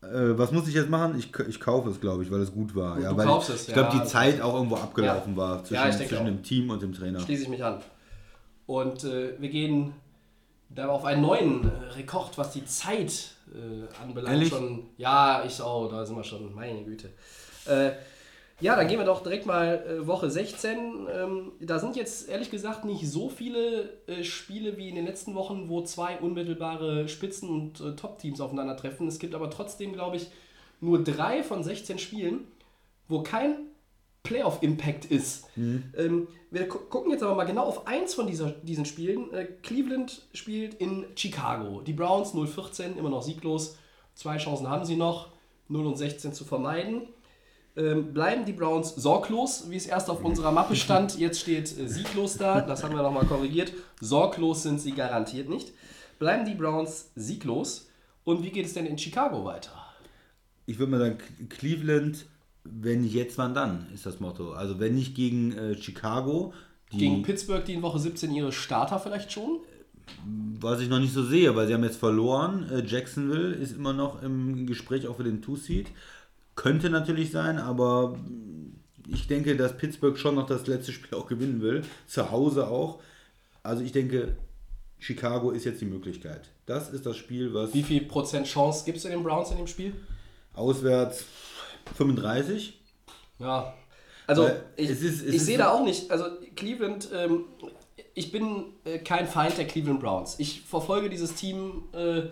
Äh, 0.00 0.38
was 0.38 0.52
muss 0.52 0.68
ich 0.68 0.74
jetzt 0.74 0.88
machen? 0.90 1.18
Ich, 1.18 1.36
ich 1.48 1.58
kaufe 1.58 1.90
es, 1.90 2.00
glaube 2.00 2.22
ich, 2.22 2.30
weil 2.30 2.40
es 2.40 2.52
gut 2.52 2.72
war. 2.76 3.00
Ja, 3.00 3.12
du 3.12 3.16
kaufst 3.24 3.48
ich, 3.50 3.56
es, 3.56 3.66
ich 3.68 3.74
glaube, 3.74 3.96
ja. 3.96 4.00
die 4.02 4.06
Zeit 4.08 4.40
auch 4.40 4.54
irgendwo 4.54 4.76
abgelaufen 4.76 5.32
Ja. 5.32 5.36
war 5.36 5.64
zwischen, 5.64 5.74
Ja, 5.74 5.90
zwischen 5.90 6.24
dem 6.24 6.42
Team 6.44 6.70
und 6.70 6.80
dem 6.82 6.92
Trainer. 6.92 7.18
schließe 7.18 7.42
ich 7.42 7.48
mich 7.48 7.64
an. 7.64 7.80
Und 8.66 9.02
äh, 9.02 9.32
wir 9.40 9.48
gehen 9.48 9.92
da 10.68 10.86
auf 10.88 11.04
einen 11.04 11.22
neuen 11.22 11.64
äh, 11.64 11.68
Rekord, 11.96 12.38
was 12.38 12.52
die 12.52 12.64
Zeit 12.64 13.32
äh, 13.52 14.00
anbelangt. 14.00 14.34
Ehrlich? 14.36 14.50
Schon, 14.50 14.84
ja, 14.98 15.42
ich 15.44 15.60
auch, 15.60 15.88
da 15.88 16.06
sind 16.06 16.14
wir 16.16 16.22
schon, 16.22 16.54
meine 16.54 16.84
Güte. 16.84 17.10
Ja, 18.60 18.74
dann 18.74 18.88
gehen 18.88 18.98
wir 18.98 19.04
doch 19.06 19.22
direkt 19.22 19.46
mal 19.46 19.84
äh, 19.86 20.06
Woche 20.06 20.30
16. 20.30 21.06
Ähm, 21.12 21.52
da 21.60 21.78
sind 21.78 21.94
jetzt 21.94 22.28
ehrlich 22.28 22.50
gesagt 22.50 22.84
nicht 22.84 23.08
so 23.08 23.28
viele 23.28 23.90
äh, 24.08 24.24
Spiele 24.24 24.76
wie 24.76 24.88
in 24.88 24.96
den 24.96 25.06
letzten 25.06 25.34
Wochen, 25.36 25.68
wo 25.68 25.82
zwei 25.82 26.18
unmittelbare 26.18 27.08
Spitzen- 27.08 27.48
und 27.48 27.80
äh, 27.80 27.94
Top-Teams 27.94 28.40
aufeinandertreffen. 28.40 29.06
Es 29.06 29.20
gibt 29.20 29.34
aber 29.36 29.50
trotzdem, 29.50 29.92
glaube 29.92 30.16
ich, 30.16 30.28
nur 30.80 31.04
drei 31.04 31.44
von 31.44 31.62
16 31.62 31.98
Spielen, 31.98 32.40
wo 33.06 33.22
kein 33.22 33.68
Playoff-Impact 34.24 35.04
ist. 35.04 35.46
Ähm, 35.96 36.26
wir 36.50 36.66
gu 36.66 36.78
gucken 36.78 37.12
jetzt 37.12 37.22
aber 37.22 37.36
mal 37.36 37.44
genau 37.44 37.64
auf 37.64 37.86
eins 37.86 38.14
von 38.14 38.26
dieser, 38.26 38.50
diesen 38.50 38.84
Spielen. 38.84 39.32
Äh, 39.32 39.44
Cleveland 39.62 40.22
spielt 40.34 40.74
in 40.74 41.06
Chicago. 41.14 41.80
Die 41.80 41.92
Browns 41.92 42.34
0-14, 42.34 42.96
immer 42.96 43.10
noch 43.10 43.22
sieglos. 43.22 43.78
Zwei 44.14 44.36
Chancen 44.38 44.68
haben 44.68 44.84
sie 44.84 44.96
noch, 44.96 45.28
0 45.68 45.86
und 45.86 45.96
16 45.96 46.32
zu 46.32 46.44
vermeiden. 46.44 47.02
Ähm, 47.78 48.12
bleiben 48.12 48.44
die 48.44 48.52
Browns 48.52 48.94
sorglos, 48.96 49.66
wie 49.68 49.76
es 49.76 49.86
erst 49.86 50.10
auf 50.10 50.24
unserer 50.24 50.50
Mappe 50.52 50.74
stand. 50.74 51.18
Jetzt 51.18 51.40
steht 51.40 51.78
äh, 51.78 51.88
sieglos 51.88 52.36
da, 52.36 52.60
das 52.60 52.82
haben 52.82 52.94
wir 52.94 53.02
nochmal 53.02 53.26
korrigiert. 53.26 53.72
Sorglos 54.00 54.64
sind 54.64 54.80
sie 54.80 54.92
garantiert 54.92 55.48
nicht. 55.48 55.72
Bleiben 56.18 56.44
die 56.44 56.54
Browns 56.54 57.10
sieglos. 57.14 57.88
Und 58.24 58.42
wie 58.42 58.50
geht 58.50 58.66
es 58.66 58.74
denn 58.74 58.84
in 58.84 58.98
Chicago 58.98 59.44
weiter? 59.44 59.70
Ich 60.66 60.78
würde 60.78 60.90
mal 60.90 60.98
sagen, 60.98 61.18
Cleveland 61.48 62.26
Wenn 62.64 63.02
nicht 63.02 63.14
jetzt, 63.14 63.38
wann 63.38 63.54
dann, 63.54 63.86
ist 63.94 64.04
das 64.04 64.20
Motto. 64.20 64.52
Also 64.52 64.78
wenn 64.80 64.94
nicht 64.94 65.14
gegen 65.14 65.52
äh, 65.52 65.74
Chicago, 65.80 66.52
Gegen 66.90 67.22
Pittsburgh, 67.22 67.64
die 67.64 67.74
in 67.74 67.82
Woche 67.82 67.98
17 67.98 68.32
ihre 68.34 68.52
Starter 68.52 68.98
vielleicht 68.98 69.32
schon. 69.32 69.60
was 70.60 70.80
ich 70.80 70.88
noch 70.88 70.98
nicht 70.98 71.12
so 71.12 71.22
sehe, 71.22 71.54
weil 71.54 71.66
sie 71.66 71.74
haben 71.74 71.84
jetzt 71.84 71.98
verloren. 71.98 72.66
Äh, 72.70 72.82
Jacksonville 72.84 73.52
ist 73.54 73.76
immer 73.76 73.92
noch 73.92 74.22
im 74.22 74.66
Gespräch 74.66 75.06
auch 75.06 75.16
für 75.16 75.24
den 75.24 75.42
Two-Seed. 75.42 75.88
Könnte 76.58 76.90
natürlich 76.90 77.30
sein, 77.30 77.58
aber 77.58 78.18
ich 79.06 79.28
denke, 79.28 79.56
dass 79.56 79.76
Pittsburgh 79.76 80.18
schon 80.18 80.34
noch 80.34 80.46
das 80.46 80.66
letzte 80.66 80.90
Spiel 80.90 81.16
auch 81.16 81.28
gewinnen 81.28 81.62
will. 81.62 81.84
Zu 82.08 82.32
Hause 82.32 82.66
auch. 82.66 82.98
Also 83.62 83.84
ich 83.84 83.92
denke, 83.92 84.36
Chicago 84.98 85.52
ist 85.52 85.64
jetzt 85.64 85.80
die 85.80 85.84
Möglichkeit. 85.86 86.48
Das 86.66 86.90
ist 86.90 87.06
das 87.06 87.16
Spiel, 87.16 87.54
was 87.54 87.72
Wie 87.74 87.84
viel 87.84 88.00
Prozent 88.06 88.48
Chance 88.48 88.84
gibt 88.84 88.98
es 88.98 89.04
in 89.04 89.12
den 89.12 89.22
Browns 89.22 89.52
in 89.52 89.56
dem 89.58 89.68
Spiel? 89.68 89.92
auswärts 90.52 91.24
35. 91.96 92.80
Ja. 93.38 93.72
Also 94.26 94.42
Weil 94.42 94.60
ich, 94.76 94.90
es 94.90 95.00
ist- 95.02 95.22
es 95.24 95.34
ich 95.34 95.42
sehe 95.42 95.58
da 95.58 95.70
auch 95.70 95.84
nicht, 95.84 96.10
also 96.10 96.24
Cleveland, 96.56 97.08
ähm, 97.14 97.44
ich 98.14 98.32
bin 98.32 98.64
äh, 98.84 98.98
kein 98.98 99.28
Feind 99.28 99.56
der 99.56 99.68
Cleveland 99.68 100.00
Browns. 100.00 100.34
Ich 100.40 100.62
verfolge 100.62 101.08
dieses 101.08 101.34
Team 101.36 101.84
äh, 101.92 102.22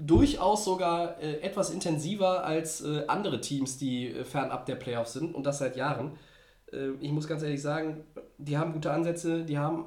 durchaus 0.00 0.64
sogar 0.64 1.20
äh, 1.20 1.40
etwas 1.40 1.70
intensiver 1.70 2.44
als 2.44 2.80
äh, 2.80 3.04
andere 3.06 3.40
Teams, 3.40 3.78
die 3.78 4.08
äh, 4.08 4.24
fernab 4.24 4.66
der 4.66 4.76
Playoffs 4.76 5.12
sind 5.12 5.34
und 5.34 5.44
das 5.44 5.58
seit 5.58 5.76
Jahren. 5.76 6.12
Äh, 6.72 6.90
ich 7.00 7.12
muss 7.12 7.28
ganz 7.28 7.42
ehrlich 7.42 7.62
sagen, 7.62 8.04
die 8.38 8.58
haben 8.58 8.72
gute 8.72 8.90
Ansätze, 8.90 9.44
die 9.44 9.58
haben 9.58 9.84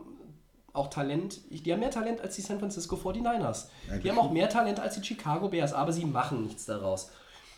auch 0.72 0.88
Talent. 0.88 1.42
Die 1.50 1.72
haben 1.72 1.80
mehr 1.80 1.92
Talent 1.92 2.22
als 2.22 2.36
die 2.36 2.42
San 2.42 2.60
Francisco 2.60 2.96
49ers. 2.96 3.68
Die 3.86 3.92
Eigentlich 3.92 4.12
haben 4.12 4.20
auch 4.20 4.32
mehr 4.32 4.50
Talent 4.50 4.80
als 4.80 4.96
die 4.96 5.04
Chicago 5.04 5.50
Bears, 5.50 5.74
aber 5.74 5.92
sie 5.92 6.06
machen 6.06 6.44
nichts 6.44 6.66
daraus. 6.66 7.12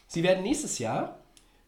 Sie 0.07 0.23
werden 0.23 0.43
nächstes 0.43 0.79
Jahr 0.79 1.19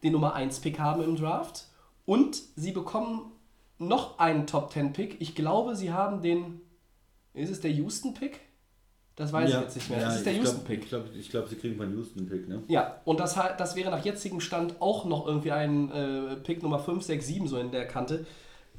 den 0.02 0.12
Nummer 0.12 0.34
1 0.34 0.60
Pick 0.60 0.78
haben 0.78 1.02
im 1.02 1.16
Draft 1.16 1.66
und 2.04 2.40
sie 2.56 2.72
bekommen 2.72 3.32
noch 3.78 4.18
einen 4.18 4.46
Top 4.46 4.72
10 4.72 4.92
Pick. 4.92 5.20
Ich 5.20 5.34
glaube, 5.34 5.74
sie 5.74 5.92
haben 5.92 6.22
den 6.22 6.60
ist 7.34 7.50
es 7.50 7.60
der 7.60 7.70
Houston 7.70 8.14
Pick? 8.14 8.40
Das 9.18 9.32
weiß 9.32 9.50
ich 9.50 9.60
jetzt 9.60 9.74
nicht 9.74 9.90
mehr. 9.90 10.00
Ja, 10.00 10.08
es 10.10 10.16
ist 10.18 10.26
der 10.26 10.32
ich 10.32 10.38
Houston 10.38 10.58
glaub- 10.58 10.66
Pick. 10.68 10.82
Ich 10.84 10.88
glaube, 10.88 11.08
ich 11.12 11.30
glaub, 11.30 11.48
sie 11.48 11.56
kriegen 11.56 11.76
von 11.76 11.92
Houston 11.92 12.20
einen 12.20 12.28
Pick, 12.28 12.48
ne? 12.48 12.62
Ja, 12.68 13.00
und 13.04 13.18
das, 13.18 13.34
das 13.58 13.74
wäre 13.74 13.90
nach 13.90 14.04
jetzigem 14.04 14.40
Stand 14.40 14.80
auch 14.80 15.06
noch 15.06 15.26
irgendwie 15.26 15.50
ein 15.50 15.90
äh, 15.90 16.36
Pick 16.36 16.62
Nummer 16.62 16.78
5, 16.78 17.02
6, 17.02 17.26
7 17.26 17.48
so 17.48 17.58
in 17.58 17.72
der 17.72 17.88
Kante. 17.88 18.26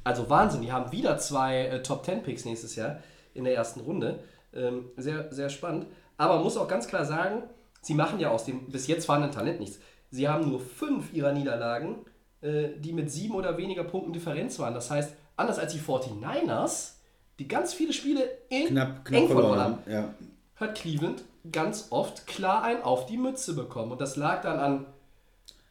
Also 0.02 0.30
Wahnsinn, 0.30 0.62
die 0.62 0.72
haben 0.72 0.92
wieder 0.92 1.18
zwei 1.18 1.66
äh, 1.66 1.82
Top 1.82 2.06
10 2.06 2.22
Picks 2.22 2.46
nächstes 2.46 2.74
Jahr 2.74 3.00
in 3.34 3.44
der 3.44 3.54
ersten 3.54 3.80
Runde. 3.80 4.20
Ähm, 4.54 4.86
sehr, 4.96 5.30
sehr 5.30 5.50
spannend. 5.50 5.86
Aber 6.16 6.36
man 6.36 6.44
muss 6.44 6.56
auch 6.56 6.68
ganz 6.68 6.88
klar 6.88 7.04
sagen, 7.04 7.42
sie 7.82 7.92
machen 7.94 8.18
ja 8.18 8.30
aus 8.30 8.46
dem 8.46 8.70
bis 8.70 8.86
jetzt 8.86 9.04
vorhandenen 9.04 9.34
Talent 9.34 9.60
nichts. 9.60 9.78
Sie 10.10 10.26
haben 10.26 10.48
nur 10.48 10.58
fünf 10.58 11.12
ihrer 11.12 11.32
Niederlagen, 11.32 11.96
äh, 12.40 12.70
die 12.78 12.94
mit 12.94 13.10
sieben 13.10 13.34
oder 13.34 13.58
weniger 13.58 13.84
Punkten 13.84 14.14
Differenz 14.14 14.58
waren. 14.58 14.72
Das 14.72 14.90
heißt, 14.90 15.14
anders 15.36 15.58
als 15.58 15.74
die 15.74 15.80
49ers, 15.80 16.94
die 17.40 17.48
ganz 17.48 17.74
viele 17.74 17.92
Spiele 17.92 18.22
in 18.50 18.68
Knapp, 18.68 19.04
knapp 19.04 19.20
eng 19.22 19.26
verloren 19.28 19.58
haben. 19.58 19.78
Ja. 19.90 20.14
hat 20.56 20.74
Cleveland 20.76 21.24
ganz 21.50 21.88
oft 21.90 22.26
klar 22.28 22.62
ein 22.62 22.82
auf 22.82 23.06
die 23.06 23.16
Mütze 23.16 23.54
bekommen. 23.54 23.90
Und 23.92 24.00
das 24.00 24.16
lag 24.16 24.42
dann 24.42 24.58
an, 24.58 24.86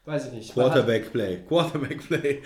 weiß 0.05 0.25
ich 0.27 0.33
nicht. 0.33 0.53
Quarterback 0.53 1.11
Play. 1.11 1.43
Quarterback 1.47 2.07
Play. 2.07 2.41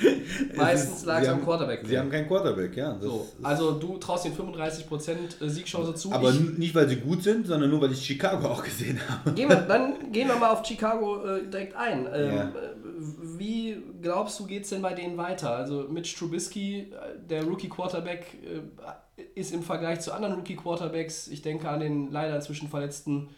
Es 0.51 0.57
Meistens 0.57 0.97
ist- 0.97 1.05
lag's 1.05 1.25
sie 1.25 1.31
am 1.31 1.41
Quarterback 1.41 1.79
Play. 1.79 1.89
Sie 1.89 1.97
haben 1.97 2.09
keinen 2.11 2.27
Quarterback, 2.27 2.75
ja. 2.75 2.99
So, 2.99 3.25
also 3.41 3.71
du 3.79 3.97
traust 3.97 4.25
den 4.25 4.33
35% 4.35 5.37
Siegchance 5.49 5.95
zu. 5.95 6.11
aber 6.11 6.31
ich, 6.31 6.57
nicht, 6.57 6.75
weil 6.75 6.89
sie 6.89 6.97
gut 6.97 7.23
sind, 7.23 7.47
sondern 7.47 7.69
nur, 7.69 7.79
weil 7.81 7.93
ich 7.93 8.05
Chicago 8.05 8.45
auch 8.49 8.61
gesehen 8.63 8.99
habe. 9.07 9.31
gehen 9.31 9.47
wir, 9.47 9.55
dann 9.55 9.93
gehen 10.11 10.27
wir 10.27 10.35
mal 10.35 10.49
auf 10.51 10.65
Chicago 10.65 11.23
äh, 11.25 11.43
direkt 11.49 11.75
ein. 11.77 12.05
Ähm, 12.13 12.35
Ja. 12.35 12.43
äh, 12.49 12.51
Wie 13.37 13.77
glaubst 14.01 14.37
du, 14.39 14.45
geht 14.45 14.63
es 14.63 14.69
denn 14.71 14.81
bei 14.81 14.93
denen 14.93 15.15
weiter? 15.17 15.51
Also 15.55 15.85
Mitch 15.89 16.17
Trubisky, 16.17 16.79
äh, 16.91 17.17
der 17.29 17.43
Rookie-Quarterback, 17.45 18.25
äh, 18.43 18.59
ist 19.35 19.53
im 19.53 19.63
Vergleich 19.63 20.01
zu 20.01 20.11
anderen 20.13 20.35
Rookie-Quarterbacks, 20.35 21.27
ich 21.27 21.41
denke 21.41 21.69
an 21.69 21.79
den 21.79 22.11
leider 22.11 22.35
inzwischen 22.35 22.69
verletzten 22.69 23.29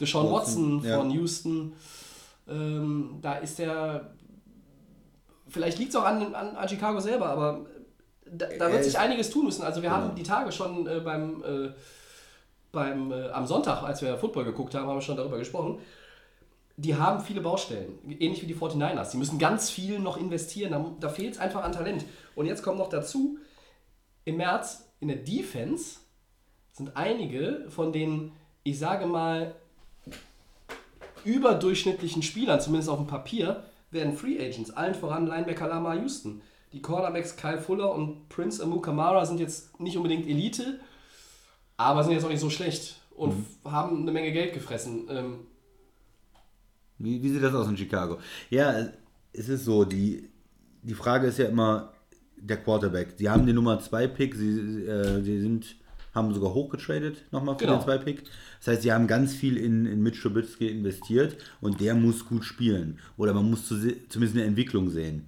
Deshaun 0.00 0.30
Watson, 0.30 0.76
Watson, 0.76 0.90
ja. 0.90 0.98
von 0.98 1.10
Houston, 1.10 1.72
ähm, 2.48 3.18
da 3.22 3.34
ist 3.36 3.58
der, 3.58 4.14
vielleicht 5.48 5.78
liegt 5.78 5.90
es 5.90 5.96
auch 5.96 6.04
an, 6.04 6.34
an, 6.34 6.56
an 6.56 6.68
Chicago 6.68 7.00
selber, 7.00 7.28
aber 7.28 7.66
da, 8.30 8.46
da 8.58 8.72
wird 8.72 8.84
sich 8.84 8.98
einiges 8.98 9.30
tun 9.30 9.46
müssen. 9.46 9.62
Also 9.62 9.82
wir 9.82 9.88
Genau. 9.88 10.02
haben 10.02 10.14
die 10.14 10.22
Tage 10.22 10.52
schon 10.52 10.86
äh, 10.86 11.00
beim, 11.00 11.42
äh, 11.42 11.70
beim 12.72 13.10
äh, 13.12 13.28
am 13.30 13.46
Sonntag, 13.46 13.82
als 13.82 14.02
wir 14.02 14.16
Football 14.18 14.44
geguckt 14.44 14.74
haben, 14.74 14.86
haben 14.86 14.96
wir 14.96 15.02
schon 15.02 15.16
darüber 15.16 15.38
gesprochen. 15.38 15.78
Die 16.76 16.94
haben 16.94 17.24
viele 17.24 17.40
Baustellen, 17.40 17.98
ähnlich 18.20 18.42
wie 18.42 18.46
die 18.46 18.54
49ers. 18.54 19.12
Die 19.12 19.16
müssen 19.16 19.38
ganz 19.38 19.70
viel 19.70 19.98
noch 19.98 20.18
investieren, 20.18 20.72
da, 20.72 20.84
da 21.00 21.08
fehlt 21.08 21.34
es 21.34 21.40
einfach 21.40 21.64
an 21.64 21.72
Talent. 21.72 22.04
Und 22.34 22.46
jetzt 22.46 22.62
kommt 22.62 22.78
noch 22.78 22.90
dazu, 22.90 23.38
im 24.24 24.36
März 24.36 24.85
in 25.00 25.08
der 25.08 25.18
Defense 25.18 25.98
sind 26.72 26.96
einige 26.96 27.66
von 27.68 27.92
den, 27.92 28.32
ich 28.64 28.78
sage 28.78 29.06
mal, 29.06 29.54
überdurchschnittlichen 31.24 32.22
Spielern, 32.22 32.60
zumindest 32.60 32.88
auf 32.88 32.98
dem 32.98 33.06
Papier, 33.06 33.64
werden 33.90 34.16
Free 34.16 34.38
Agents, 34.38 34.70
allen 34.70 34.94
voran 34.94 35.26
Linebacker 35.26 35.68
Lamar 35.68 35.96
Houston. 35.96 36.42
Die 36.72 36.82
Cornerbacks 36.82 37.36
Kyle 37.36 37.60
Fuller 37.60 37.92
und 37.92 38.28
Prince 38.28 38.62
Amukamara 38.62 39.24
sind 39.24 39.40
jetzt 39.40 39.78
nicht 39.80 39.96
unbedingt 39.96 40.26
Elite, 40.26 40.80
aber 41.76 42.04
sind 42.04 42.12
jetzt 42.12 42.24
auch 42.24 42.30
nicht 42.30 42.40
so 42.40 42.50
schlecht 42.50 43.00
und 43.14 43.30
f- 43.30 43.72
haben 43.72 44.02
eine 44.02 44.12
Menge 44.12 44.32
Geld 44.32 44.52
gefressen. 44.52 45.06
Ähm, 45.08 45.38
Wie, 46.98 47.22
wie 47.22 47.30
sieht 47.30 47.42
das 47.42 47.54
aus 47.54 47.68
in 47.68 47.76
Chicago? 47.76 48.18
Ja, 48.50 48.88
es 49.32 49.48
ist 49.48 49.64
so, 49.64 49.84
die, 49.84 50.28
die 50.82 50.94
Frage 50.94 51.28
ist 51.28 51.38
ja 51.38 51.46
immer 51.46 51.92
der 52.36 52.56
Quarterback. 52.58 53.14
Sie 53.16 53.28
haben 53.28 53.46
den 53.46 53.54
Nummer 53.56 53.80
2 53.80 54.06
Pick, 54.08 54.34
sie, 54.34 54.84
äh, 54.84 55.22
sie 55.22 55.40
sind, 55.40 55.76
haben 56.14 56.32
sogar 56.34 56.54
hochgetradet 56.54 57.24
nochmal 57.32 57.56
für 57.56 57.66
Genau. 57.66 57.78
den 57.78 57.84
2 57.84 57.98
Pick. 57.98 58.22
Das 58.58 58.68
heißt, 58.68 58.82
sie 58.82 58.92
haben 58.92 59.06
ganz 59.06 59.34
viel 59.34 59.56
in, 59.56 59.86
in 59.86 60.02
Mitch 60.02 60.20
Trubisky 60.22 60.68
investiert 60.68 61.36
und 61.60 61.80
der 61.80 61.94
muss 61.94 62.26
gut 62.26 62.44
spielen. 62.44 62.98
Oder 63.16 63.34
man 63.34 63.48
muss 63.50 63.66
zu, 63.66 63.74
zumindest 64.08 64.36
eine 64.36 64.44
Entwicklung 64.44 64.90
sehen. 64.90 65.26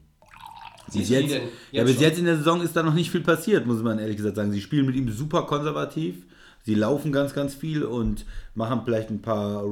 Bis 0.92 1.10
jetzt, 1.10 1.30
denn 1.30 1.42
ja, 1.70 1.82
jetzt 1.82 1.86
bis 1.86 1.94
schon? 1.96 2.02
jetzt 2.04 2.18
in 2.18 2.24
der 2.24 2.36
Saison 2.38 2.62
ist 2.62 2.74
da 2.74 2.82
noch 2.82 2.94
nicht 2.94 3.10
viel 3.10 3.20
passiert, 3.20 3.66
muss 3.66 3.82
man 3.82 3.98
ehrlich 3.98 4.16
gesagt 4.16 4.36
sagen. 4.36 4.52
Sie 4.52 4.60
spielen 4.62 4.86
mit 4.86 4.96
ihm 4.96 5.10
super 5.10 5.42
konservativ. 5.42 6.24
Sie 6.64 6.74
laufen 6.74 7.12
ganz, 7.12 7.34
ganz 7.34 7.54
viel 7.54 7.82
und 7.84 8.24
machen 8.54 8.80
vielleicht 8.84 9.10
ein 9.10 9.20
paar 9.20 9.62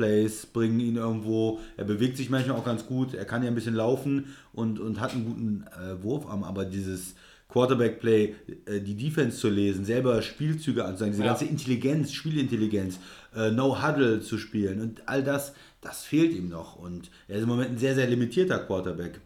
Rollout-Plays, 0.00 0.46
bringen 0.46 0.80
ihn 0.80 0.96
irgendwo. 0.96 1.60
Er 1.76 1.84
bewegt 1.84 2.16
sich 2.16 2.30
manchmal 2.30 2.56
auch 2.56 2.64
ganz 2.64 2.86
gut. 2.86 3.14
Er 3.14 3.24
kann 3.24 3.42
ja 3.42 3.48
ein 3.48 3.54
bisschen 3.54 3.74
laufen 3.74 4.34
und, 4.52 4.78
und 4.78 5.00
hat 5.00 5.12
einen 5.12 5.24
guten 5.24 5.64
äh, 5.72 6.02
Wurfarm. 6.02 6.44
Aber 6.44 6.64
dieses 6.64 7.14
Quarterback-Play, 7.48 8.34
äh, 8.66 8.80
die 8.80 8.94
Defense 8.96 9.38
zu 9.38 9.48
lesen, 9.48 9.84
selber 9.84 10.22
Spielzüge 10.22 10.84
anzuzeigen, 10.84 11.12
diese 11.12 11.24
Ja. 11.24 11.30
ganze 11.30 11.46
Intelligenz, 11.46 12.12
Spielintelligenz, 12.12 12.98
äh, 13.34 13.50
No-Huddle 13.50 14.20
zu 14.20 14.38
spielen 14.38 14.80
und 14.80 15.08
all 15.08 15.22
das, 15.22 15.54
das 15.80 16.04
fehlt 16.04 16.32
ihm 16.32 16.48
noch. 16.48 16.76
Und 16.76 17.10
er 17.28 17.36
ist 17.36 17.42
im 17.42 17.48
Moment 17.48 17.70
ein 17.72 17.78
sehr, 17.78 17.94
sehr 17.94 18.06
limitierter 18.08 18.58
Quarterback 18.60 19.20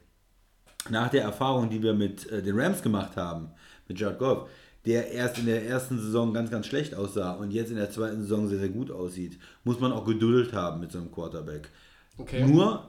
nach 0.90 1.08
der 1.10 1.22
Erfahrung, 1.22 1.70
die 1.70 1.82
wir 1.82 1.94
mit 1.94 2.30
äh, 2.30 2.42
den 2.42 2.58
Rams 2.58 2.82
gemacht 2.82 3.16
haben, 3.16 3.50
mit 3.88 3.98
Jared 4.00 4.18
Goff, 4.18 4.48
der 4.86 5.12
erst 5.12 5.38
in 5.38 5.46
der 5.46 5.66
ersten 5.66 5.98
Saison 5.98 6.32
ganz, 6.32 6.50
ganz 6.50 6.66
schlecht 6.66 6.94
aussah 6.94 7.32
und 7.32 7.52
jetzt 7.52 7.70
in 7.70 7.76
der 7.76 7.90
zweiten 7.90 8.22
Saison 8.22 8.48
sehr, 8.48 8.58
sehr 8.58 8.68
gut 8.68 8.90
aussieht, 8.90 9.38
muss 9.64 9.80
man 9.80 9.92
auch 9.92 10.04
Geduld 10.04 10.52
haben 10.52 10.80
mit 10.80 10.92
so 10.92 10.98
einem 10.98 11.10
Quarterback. 11.10 11.70
Okay. 12.18 12.44
Nur, 12.44 12.88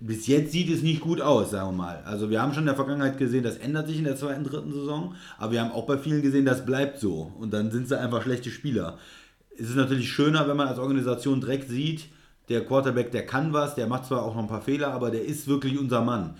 bis 0.00 0.26
jetzt 0.26 0.52
sieht 0.52 0.70
es 0.70 0.82
nicht 0.82 1.00
gut 1.00 1.20
aus, 1.20 1.50
sagen 1.50 1.70
wir 1.70 1.76
mal. 1.76 2.02
Also 2.04 2.30
wir 2.30 2.40
haben 2.40 2.52
schon 2.52 2.62
in 2.62 2.68
der 2.68 2.74
Vergangenheit 2.74 3.18
gesehen, 3.18 3.44
das 3.44 3.58
ändert 3.58 3.86
sich 3.86 3.98
in 3.98 4.04
der 4.04 4.16
zweiten, 4.16 4.44
dritten 4.44 4.72
Saison, 4.72 5.14
aber 5.38 5.52
wir 5.52 5.60
haben 5.60 5.72
auch 5.72 5.86
bei 5.86 5.98
vielen 5.98 6.22
gesehen, 6.22 6.46
das 6.46 6.64
bleibt 6.64 6.98
so 6.98 7.32
und 7.38 7.52
dann 7.52 7.70
sind 7.70 7.88
sie 7.88 7.98
einfach 7.98 8.22
schlechte 8.22 8.50
Spieler. 8.50 8.98
Es 9.58 9.68
ist 9.68 9.76
natürlich 9.76 10.10
schöner, 10.10 10.48
wenn 10.48 10.56
man 10.56 10.68
als 10.68 10.78
Organisation 10.78 11.40
direkt 11.40 11.68
sieht, 11.68 12.08
der 12.48 12.64
Quarterback, 12.64 13.12
der 13.12 13.26
kann 13.26 13.52
was, 13.52 13.74
der 13.74 13.86
macht 13.86 14.06
zwar 14.06 14.24
auch 14.24 14.34
noch 14.34 14.42
ein 14.42 14.48
paar 14.48 14.62
Fehler, 14.62 14.92
aber 14.92 15.10
der 15.10 15.24
ist 15.24 15.46
wirklich 15.46 15.78
unser 15.78 16.00
Mann. 16.00 16.34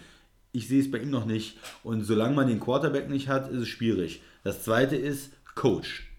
Ich 0.52 0.66
sehe 0.66 0.80
es 0.80 0.90
bei 0.90 0.98
ihm 0.98 1.10
noch 1.10 1.24
nicht. 1.24 1.56
Und 1.84 2.02
solange 2.02 2.34
man 2.34 2.48
den 2.48 2.58
Quarterback 2.58 3.08
nicht 3.08 3.28
hat, 3.28 3.48
ist 3.48 3.60
es 3.60 3.68
schwierig. 3.68 4.20
Das 4.42 4.64
zweite 4.64 4.96
ist 4.96 5.32
Coach. 5.54 6.10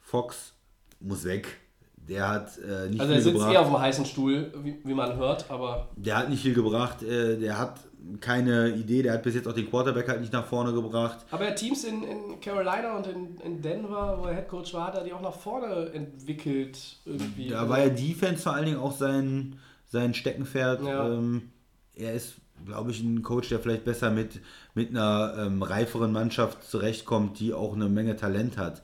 Fox 0.00 0.54
muss 1.00 1.24
weg. 1.24 1.58
Der 1.96 2.28
hat 2.28 2.58
äh, 2.58 2.88
nicht 2.88 3.00
also 3.00 3.12
er 3.12 3.16
viel 3.16 3.22
sitzt 3.22 3.34
gebracht. 3.34 3.52
eher 3.52 3.60
auf 3.60 3.68
dem 3.68 3.78
heißen 3.78 4.04
Stuhl, 4.06 4.52
wie, 4.62 4.80
wie 4.84 4.94
man 4.94 5.16
hört, 5.16 5.48
aber 5.50 5.88
Der 5.96 6.18
hat 6.18 6.30
nicht 6.30 6.42
viel 6.42 6.54
gebracht. 6.54 7.02
Äh, 7.02 7.38
der 7.38 7.58
hat 7.58 7.80
keine 8.20 8.70
Idee. 8.70 9.02
Der 9.02 9.12
hat 9.12 9.22
bis 9.22 9.36
jetzt 9.36 9.46
auch 9.46 9.52
den 9.52 9.70
Quarterback 9.70 10.08
halt 10.08 10.20
nicht 10.20 10.32
nach 10.32 10.44
vorne 10.44 10.72
gebracht. 10.72 11.18
Aber 11.30 11.44
er 11.44 11.54
Teams 11.54 11.84
in, 11.84 12.02
in 12.02 12.40
Carolina 12.40 12.96
und 12.96 13.06
in, 13.06 13.36
in 13.44 13.62
Denver, 13.62 14.18
wo 14.20 14.26
er 14.26 14.34
Headcoach 14.34 14.74
war, 14.74 14.88
hat 14.88 14.96
er 14.96 15.04
die 15.04 15.12
auch 15.12 15.20
nach 15.20 15.34
vorne 15.34 15.92
entwickelt. 15.92 16.96
Irgendwie. 17.04 17.48
Da 17.48 17.68
war 17.68 17.78
ja 17.78 17.88
Defense 17.88 18.42
vor 18.42 18.54
allen 18.54 18.66
Dingen 18.66 18.78
auch 18.78 18.96
sein, 18.96 19.58
sein 19.86 20.12
Steckenpferd. 20.12 20.82
Ja. 20.82 21.08
Ähm, 21.08 21.50
er 21.94 22.14
ist, 22.14 22.34
glaube 22.64 22.90
ich, 22.90 23.02
ein 23.02 23.22
Coach, 23.22 23.48
der 23.48 23.60
vielleicht 23.60 23.84
besser 23.84 24.10
mit, 24.10 24.40
mit 24.74 24.90
einer 24.90 25.34
ähm, 25.38 25.62
reiferen 25.62 26.12
Mannschaft 26.12 26.64
zurechtkommt, 26.64 27.40
die 27.40 27.52
auch 27.52 27.74
eine 27.74 27.88
Menge 27.88 28.16
Talent 28.16 28.58
hat. 28.58 28.82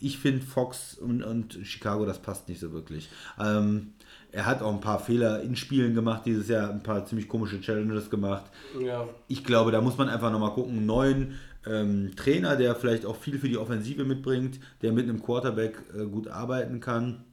Ich 0.00 0.18
finde 0.18 0.44
Fox 0.44 0.94
und, 0.94 1.22
und 1.22 1.58
Chicago, 1.62 2.04
das 2.04 2.20
passt 2.20 2.48
nicht 2.48 2.60
so 2.60 2.72
wirklich. 2.72 3.08
Ähm, 3.38 3.92
Er 4.32 4.46
hat 4.46 4.62
auch 4.62 4.72
ein 4.74 4.80
paar 4.80 4.98
Fehler 4.98 5.42
in 5.42 5.54
Spielen 5.54 5.94
gemacht 5.94 6.22
dieses 6.26 6.48
Jahr, 6.48 6.68
ein 6.70 6.82
paar 6.82 7.06
ziemlich 7.06 7.28
komische 7.28 7.60
Challenges 7.60 8.10
gemacht. 8.10 8.44
Ja. 8.80 9.08
Ich 9.28 9.44
glaube, 9.44 9.70
da 9.70 9.80
muss 9.80 9.96
man 9.96 10.08
einfach 10.08 10.32
nochmal 10.32 10.52
gucken. 10.52 10.76
Einen 10.76 10.86
neuen 10.86 11.34
ähm, 11.64 12.10
Trainer, 12.16 12.56
der 12.56 12.74
vielleicht 12.74 13.06
auch 13.06 13.16
viel 13.16 13.38
für 13.38 13.48
die 13.48 13.56
Offensive 13.56 14.04
mitbringt, 14.04 14.58
der 14.82 14.92
mit 14.92 15.08
einem 15.08 15.22
Quarterback 15.22 15.78
äh, 15.96 16.04
gut 16.06 16.26
arbeiten 16.28 16.80
kann. 16.80 17.24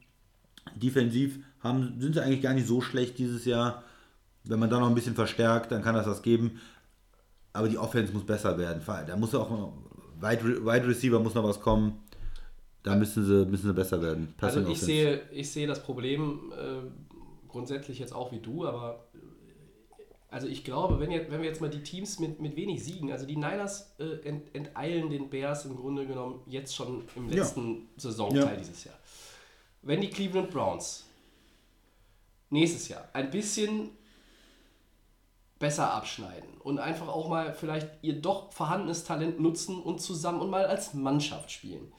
Defensiv 0.75 1.39
haben, 1.59 1.95
sind 1.99 2.13
sie 2.13 2.21
eigentlich 2.23 2.43
gar 2.43 2.53
nicht 2.53 2.67
so 2.67 2.79
schlecht 2.81 3.17
dieses 3.17 3.45
Jahr. 3.45 3.83
Wenn 4.43 4.59
man 4.59 4.69
da 4.69 4.79
noch 4.79 4.87
ein 4.89 4.95
bisschen 4.95 5.15
verstärkt, 5.15 5.71
dann 5.71 5.81
kann 5.83 5.95
das 5.95 6.07
was 6.07 6.21
geben. 6.21 6.59
Aber 7.53 7.67
die 7.67 7.77
Offense 7.77 8.13
muss 8.13 8.25
besser 8.25 8.57
werden. 8.57 8.81
Da 9.07 9.15
muss 9.17 9.35
auch 9.35 9.49
noch, 9.49 9.73
Wide, 10.19 10.65
Wide 10.65 10.87
Receiver 10.87 11.19
muss 11.19 11.33
noch 11.35 11.43
was 11.43 11.59
kommen. 11.59 12.01
Da 12.83 12.95
müssen 12.95 13.25
sie, 13.25 13.45
müssen 13.45 13.67
sie 13.67 13.73
besser 13.73 14.01
werden. 14.01 14.33
Also 14.41 14.59
ich 14.61 14.65
Offense. 14.65 14.85
sehe, 14.85 15.21
ich 15.31 15.51
sehe 15.51 15.67
das 15.67 15.83
Problem 15.83 16.51
äh, 16.57 16.81
grundsätzlich 17.47 17.99
jetzt 17.99 18.13
auch 18.13 18.31
wie 18.31 18.39
du, 18.39 18.65
aber 18.65 19.05
äh, 19.13 19.17
also 20.29 20.47
ich 20.47 20.63
glaube, 20.63 20.99
wenn, 20.99 21.11
jetzt, 21.11 21.29
wenn 21.29 21.41
wir 21.41 21.49
jetzt 21.49 21.61
mal 21.61 21.69
die 21.69 21.83
Teams 21.83 22.17
mit, 22.17 22.39
mit 22.41 22.55
wenig 22.55 22.83
Siegen, 22.83 23.11
also 23.11 23.27
die 23.27 23.35
Niners 23.35 23.93
äh, 23.99 24.27
ent, 24.27 24.55
enteilen 24.55 25.09
den 25.11 25.29
Bears 25.29 25.65
im 25.65 25.75
Grunde 25.75 26.07
genommen 26.07 26.39
jetzt 26.47 26.73
schon 26.75 27.03
im 27.15 27.29
Ja. 27.29 27.35
letzten 27.43 27.89
Saisonteil 27.97 28.53
Ja. 28.53 28.55
dieses 28.55 28.85
Jahr. 28.85 28.95
Wenn 29.83 30.01
die 30.01 30.09
Cleveland 30.09 30.49
Browns 30.49 31.05
nächstes 32.49 32.87
Jahr 32.87 33.07
ein 33.13 33.29
bisschen 33.29 33.89
besser 35.61 35.93
abschneiden 35.93 36.57
und 36.59 36.79
einfach 36.79 37.07
auch 37.07 37.29
mal 37.29 37.53
vielleicht 37.53 37.87
ihr 38.01 38.21
doch 38.21 38.51
vorhandenes 38.51 39.05
Talent 39.05 39.39
nutzen 39.39 39.81
und 39.81 40.01
zusammen 40.01 40.41
und 40.41 40.49
mal 40.49 40.65
als 40.65 40.93
Mannschaft 40.93 41.51
spielen. 41.51 41.93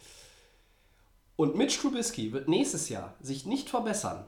Und 1.37 1.57
Mitch 1.57 1.81
Trubisky 1.81 2.33
wird 2.33 2.49
nächstes 2.49 2.91
Jahr 2.91 3.15
sich 3.21 3.47
nicht 3.47 3.71
verbessern. 3.71 4.27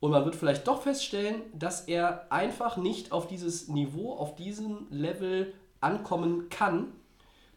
Und 0.00 0.12
man 0.12 0.24
wird 0.24 0.34
vielleicht 0.34 0.66
doch 0.66 0.82
feststellen, 0.82 1.42
dass 1.52 1.82
er 1.82 2.32
einfach 2.32 2.78
nicht 2.78 3.12
auf 3.12 3.26
dieses 3.26 3.68
Niveau, 3.68 4.14
auf 4.14 4.34
diesen 4.34 4.90
Level 4.90 5.52
ankommen 5.82 6.48
kann. 6.48 6.92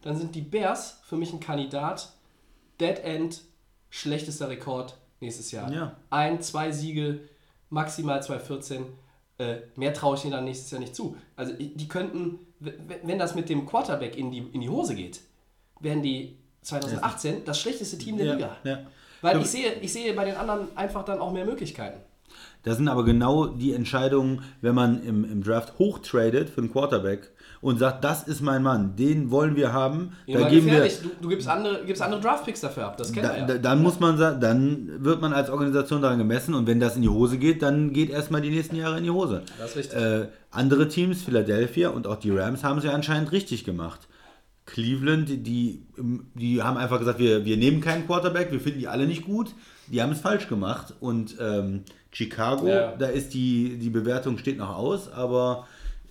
Dann 0.02 0.18
sind 0.18 0.34
die 0.34 0.42
Bears 0.42 1.00
für 1.04 1.16
mich 1.16 1.32
ein 1.32 1.40
Kandidat. 1.40 2.12
Dead 2.78 2.98
End, 2.98 3.40
schlechtester 3.88 4.50
Rekord 4.50 4.98
nächstes 5.20 5.52
Jahr. 5.52 5.72
Ja. 5.72 5.96
Ein, 6.10 6.42
zwei 6.42 6.70
Siege, 6.70 7.20
maximal 7.70 8.20
2,14. 8.20 8.82
Äh, 9.38 9.56
mehr 9.74 9.92
traue 9.92 10.16
ich 10.16 10.24
ihnen 10.24 10.32
dann 10.32 10.44
nächstes 10.44 10.70
Jahr 10.70 10.80
nicht 10.80 10.94
zu. 10.94 11.16
Also 11.34 11.52
die 11.54 11.88
könnten, 11.88 12.38
wenn 12.60 13.18
das 13.18 13.34
mit 13.34 13.48
dem 13.48 13.66
Quarterback 13.66 14.16
in 14.16 14.30
die, 14.30 14.38
in 14.38 14.60
die 14.60 14.68
Hose 14.68 14.94
geht, 14.94 15.20
werden 15.80 16.02
die 16.02 16.36
2018 16.62 17.44
das 17.44 17.60
schlechteste 17.60 17.98
Team 17.98 18.16
der 18.16 18.26
ja, 18.26 18.34
Liga. 18.34 18.56
ja. 18.64 18.78
Weil 19.22 19.40
ich 19.40 19.46
sehe, 19.46 19.72
ich 19.80 19.92
sehe 19.92 20.12
bei 20.12 20.24
den 20.24 20.36
anderen 20.36 20.76
einfach 20.76 21.04
dann 21.04 21.18
auch 21.18 21.32
mehr 21.32 21.46
Möglichkeiten. 21.46 21.98
Das 22.62 22.76
sind 22.76 22.88
aber 22.88 23.04
genau 23.04 23.46
die 23.46 23.72
Entscheidungen, 23.72 24.42
wenn 24.60 24.74
man 24.74 25.02
im, 25.02 25.24
im 25.24 25.42
Draft 25.42 25.78
hochtradet 25.78 26.48
für 26.48 26.60
einen 26.60 26.72
Quarterback 26.72 27.30
und 27.64 27.78
sagt, 27.78 28.04
das 28.04 28.24
ist 28.24 28.42
mein 28.42 28.62
Mann, 28.62 28.94
den 28.94 29.30
wollen 29.30 29.56
wir 29.56 29.72
haben. 29.72 30.12
Immer 30.26 30.40
da 30.40 30.48
geben 30.50 30.66
wir. 30.66 30.82
Du, 30.82 31.08
du 31.22 31.28
gibst 31.30 31.48
andere, 31.48 31.82
gibst 31.86 32.02
andere 32.02 32.20
Draftpicks 32.20 32.60
dafür 32.60 32.84
ab. 32.84 32.98
Das 32.98 33.10
kennen 33.10 33.26
da, 33.26 33.32
wir 33.32 33.40
ja. 33.40 33.46
da, 33.46 33.56
dann 33.56 33.82
muss 33.82 33.98
man 34.00 34.18
sagen, 34.18 34.38
dann 34.38 35.02
wird 35.02 35.22
man 35.22 35.32
als 35.32 35.48
Organisation 35.48 36.02
daran 36.02 36.18
gemessen 36.18 36.52
und 36.52 36.66
wenn 36.66 36.78
das 36.78 36.94
in 36.94 37.00
die 37.00 37.08
Hose 37.08 37.38
geht, 37.38 37.62
dann 37.62 37.94
geht 37.94 38.10
erstmal 38.10 38.42
die 38.42 38.50
nächsten 38.50 38.76
Jahre 38.76 38.98
in 38.98 39.04
die 39.04 39.10
Hose. 39.10 39.44
Das 39.58 39.70
ist 39.70 39.76
richtig. 39.78 39.98
Äh, 39.98 40.28
andere 40.50 40.88
Teams, 40.88 41.22
Philadelphia 41.22 41.88
und 41.88 42.06
auch 42.06 42.16
die 42.16 42.32
Rams, 42.32 42.62
haben 42.64 42.82
sie 42.82 42.90
anscheinend 42.90 43.32
richtig 43.32 43.64
gemacht. 43.64 44.08
Cleveland, 44.66 45.30
die, 45.30 45.86
die 46.34 46.62
haben 46.62 46.76
einfach 46.76 46.98
gesagt, 46.98 47.18
wir, 47.18 47.46
wir 47.46 47.56
nehmen 47.56 47.80
keinen 47.80 48.06
Quarterback, 48.06 48.52
wir 48.52 48.60
finden 48.60 48.80
die 48.80 48.88
alle 48.88 49.06
nicht 49.06 49.24
gut. 49.24 49.54
Die 49.86 50.02
haben 50.02 50.12
es 50.12 50.20
falsch 50.20 50.48
gemacht. 50.48 50.92
Und 51.00 51.36
ähm, 51.40 51.84
Chicago, 52.12 52.68
Ja. 52.68 52.94
da 52.94 53.06
ist 53.06 53.32
die, 53.32 53.78
die 53.78 53.90
Bewertung 53.90 54.36
steht 54.36 54.58
noch 54.58 54.76
aus, 54.76 55.10
aber 55.10 55.66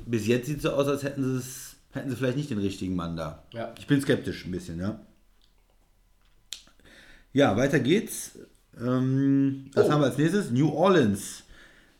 bis 0.05 0.27
jetzt 0.27 0.47
sieht 0.47 0.57
es 0.57 0.63
so 0.63 0.71
aus, 0.71 0.87
als 0.87 1.03
hätten 1.03 1.23
sie 1.23 1.37
es, 1.37 1.75
hätten 1.91 2.09
sie 2.09 2.15
vielleicht 2.15 2.37
nicht 2.37 2.49
den 2.49 2.59
richtigen 2.59 2.95
Mann 2.95 3.15
da. 3.17 3.43
Ja. 3.53 3.73
Ich 3.77 3.87
bin 3.87 4.01
skeptisch 4.01 4.45
ein 4.45 4.51
bisschen, 4.51 4.79
ja. 4.79 4.99
Ja, 7.31 7.57
weiter 7.57 7.79
geht's. 7.79 8.37
Ähm, 8.79 9.69
was 9.73 9.87
Oh. 9.87 9.91
haben 9.91 10.01
wir 10.01 10.05
als 10.07 10.17
nächstes? 10.17 10.51
New 10.51 10.69
Orleans 10.69 11.43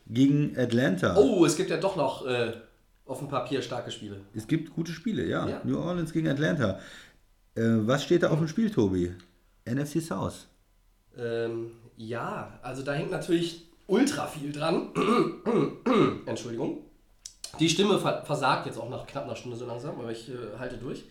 gegen 0.08 0.58
Atlanta. 0.58 1.16
Oh, 1.18 1.46
es 1.46 1.56
gibt 1.56 1.70
ja 1.70 1.78
doch 1.78 1.96
noch 1.96 2.26
äh, 2.26 2.54
auf 3.06 3.20
dem 3.20 3.28
Papier 3.30 3.62
starke 3.62 3.92
Spiele. 3.92 4.22
Es 4.34 4.48
gibt 4.48 4.74
gute 4.74 4.92
Spiele, 4.92 5.26
ja. 5.26 5.48
Ja. 5.48 5.62
New 5.64 5.78
Orleans 5.80 6.12
gegen 6.14 6.28
Atlanta. 6.28 6.80
Äh, 7.56 7.62
was 7.88 8.04
steht 8.04 8.24
da 8.24 8.30
auf 8.30 8.40
dem 8.40 8.48
Spiel, 8.48 8.70
Tobi? 8.70 9.12
NFC 9.66 10.02
South. 10.02 10.48
Ähm, 11.18 11.72
ja, 11.96 12.60
also 12.64 12.84
da 12.84 12.94
hängt 12.94 13.12
natürlich 13.12 13.68
ultra 13.88 14.28
viel 14.28 14.52
dran. 14.52 14.90
Entschuldigung. 16.26 16.80
Die 17.60 17.70
Stimme 17.70 18.00
ver 18.00 18.24
versagt 18.26 18.66
jetzt 18.66 18.80
auch 18.80 18.90
nach 18.90 19.06
knapp 19.06 19.26
einer 19.26 19.36
Stunde 19.36 19.58
so 19.58 19.66
langsam, 19.66 20.00
aber 20.00 20.12
ich 20.12 20.30
äh, 20.30 20.58
halte 20.60 20.78
durch. 20.78 21.04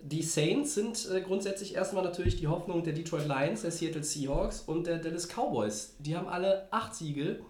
Die 0.00 0.22
Saints 0.22 0.74
sind 0.74 1.08
äh, 1.10 1.20
grundsätzlich 1.22 1.74
erstmal 1.74 2.04
natürlich 2.04 2.36
die 2.36 2.46
Hoffnung 2.46 2.84
der 2.84 2.92
Detroit 2.92 3.26
Lions, 3.26 3.62
der 3.62 3.70
Seattle 3.70 4.04
Seahawks 4.04 4.62
und 4.62 4.86
der 4.86 4.98
Dallas 4.98 5.26
Cowboys. 5.28 5.94
Die 5.98 6.16
haben 6.16 6.28
alle 6.28 6.68
acht 6.70 6.94
Siege. 6.94 7.40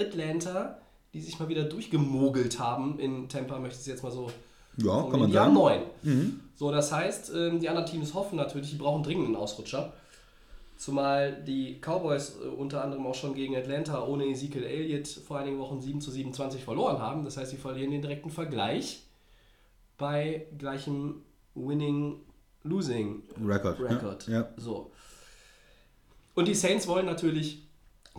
Atlanta, 0.00 0.78
die 1.12 1.20
sich 1.20 1.38
mal 1.38 1.48
wieder 1.48 1.64
durchgemogelt 1.64 2.58
haben 2.58 2.98
in 2.98 3.28
Tampa, 3.28 3.58
möchte 3.58 3.74
ich 3.76 3.80
es 3.82 3.86
jetzt 3.86 4.02
mal 4.02 4.10
so 4.10 4.30
Ja, 4.78 5.02
kann 5.02 5.20
man 5.20 5.30
die 5.30 5.38
haben 5.38 5.54
sagen. 5.54 5.82
neun. 6.02 6.40
So, 6.56 6.72
das 6.72 6.90
heißt, 6.90 7.32
ähm, 7.34 7.60
die 7.60 7.68
anderen 7.68 7.86
Teams 7.86 8.14
hoffen 8.14 8.36
natürlich, 8.36 8.70
die 8.70 8.76
brauchen 8.76 9.02
dringend 9.02 9.26
einen 9.26 9.36
Ausrutscher. 9.36 9.92
Zumal 10.82 11.40
die 11.44 11.78
Cowboys 11.80 12.40
äh, 12.42 12.48
unter 12.48 12.82
anderem 12.82 13.06
auch 13.06 13.14
schon 13.14 13.34
gegen 13.34 13.54
Atlanta 13.54 14.04
ohne 14.04 14.24
Ezekiel 14.24 14.64
Elliott 14.64 15.06
vor 15.06 15.38
einigen 15.38 15.60
Wochen 15.60 15.80
7 15.80 16.00
zu 16.00 16.10
27 16.10 16.64
verloren 16.64 16.98
haben. 16.98 17.22
Das 17.22 17.36
heißt, 17.36 17.52
sie 17.52 17.56
verlieren 17.56 17.92
den 17.92 18.02
direkten 18.02 18.30
Vergleich 18.30 19.04
bei 19.96 20.48
gleichem 20.58 21.22
Winning-Losing 21.54 23.22
Record. 23.46 23.78
Record. 23.78 24.26
Ja, 24.26 24.40
ja. 24.40 24.48
So. 24.56 24.90
Und 26.34 26.48
die 26.48 26.54
Saints 26.54 26.88
wollen 26.88 27.06
natürlich 27.06 27.62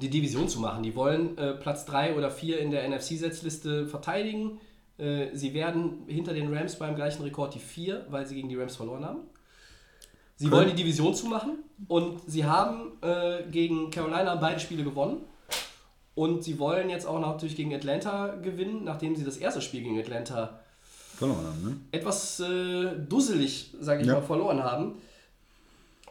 die 0.01 0.09
Division 0.09 0.47
zu 0.47 0.61
machen. 0.61 0.83
Die 0.83 0.95
wollen 0.95 1.37
äh, 1.37 1.55
Platz 1.55 1.83
3 1.83 2.15
oder 2.15 2.31
4 2.31 2.61
in 2.61 2.71
der 2.71 2.87
NFC-Setzliste 2.87 3.87
verteidigen. 3.87 4.61
Äh, 4.97 5.35
sie 5.35 5.53
werden 5.53 6.05
hinter 6.07 6.33
den 6.33 6.55
Rams 6.55 6.79
beim 6.79 6.95
gleichen 6.95 7.23
Rekord 7.23 7.55
die 7.55 7.59
4, 7.59 8.05
weil 8.09 8.25
sie 8.25 8.35
gegen 8.35 8.47
die 8.47 8.55
Rams 8.55 8.77
verloren 8.77 9.03
haben. 9.03 9.19
Sie 10.35 10.51
wollen 10.51 10.67
die 10.69 10.75
Division 10.75 11.13
zumachen 11.13 11.59
und 11.87 12.19
sie 12.27 12.45
haben 12.45 12.91
äh, 13.01 13.43
gegen 13.51 13.91
Carolina 13.91 14.35
beide 14.35 14.59
Spiele 14.59 14.83
gewonnen. 14.83 15.17
Und 16.15 16.43
sie 16.43 16.59
wollen 16.59 16.89
jetzt 16.89 17.07
auch 17.07 17.19
natürlich 17.19 17.55
gegen 17.55 17.73
Atlanta 17.73 18.35
gewinnen, 18.35 18.83
nachdem 18.83 19.15
sie 19.15 19.23
das 19.23 19.37
erste 19.37 19.61
Spiel 19.61 19.81
gegen 19.81 19.99
Atlanta 19.99 20.59
Verloren 21.15 21.45
haben, 21.45 21.63
ne? 21.63 21.77
etwas 21.91 22.39
äh, 22.39 22.91
dusselig, 23.07 23.71
sage 23.79 24.01
ich 24.01 24.07
Ja. 24.07 24.15
mal, 24.15 24.21
verloren 24.21 24.63
haben. 24.63 24.95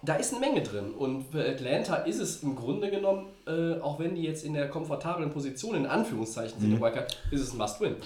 Da 0.04 0.14
ist 0.16 0.32
eine 0.34 0.40
Menge 0.40 0.62
drin. 0.62 0.92
Und 0.92 1.24
für 1.30 1.48
Atlanta 1.48 1.96
ist 1.96 2.18
es 2.18 2.42
im 2.42 2.56
Grunde 2.56 2.90
genommen, 2.90 3.26
äh, 3.46 3.78
auch 3.80 4.00
wenn 4.00 4.16
die 4.16 4.22
jetzt 4.22 4.44
in 4.44 4.54
der 4.54 4.68
komfortablen 4.68 5.30
Position 5.30 5.76
in 5.76 5.86
Anführungszeichen 5.86 6.60
sind, 6.60 6.70
Mhm. 6.72 6.80
Wildcard, 6.80 7.16
ist 7.30 7.40
es 7.40 7.52
ein 7.52 7.58
Must-Win. 7.58 7.96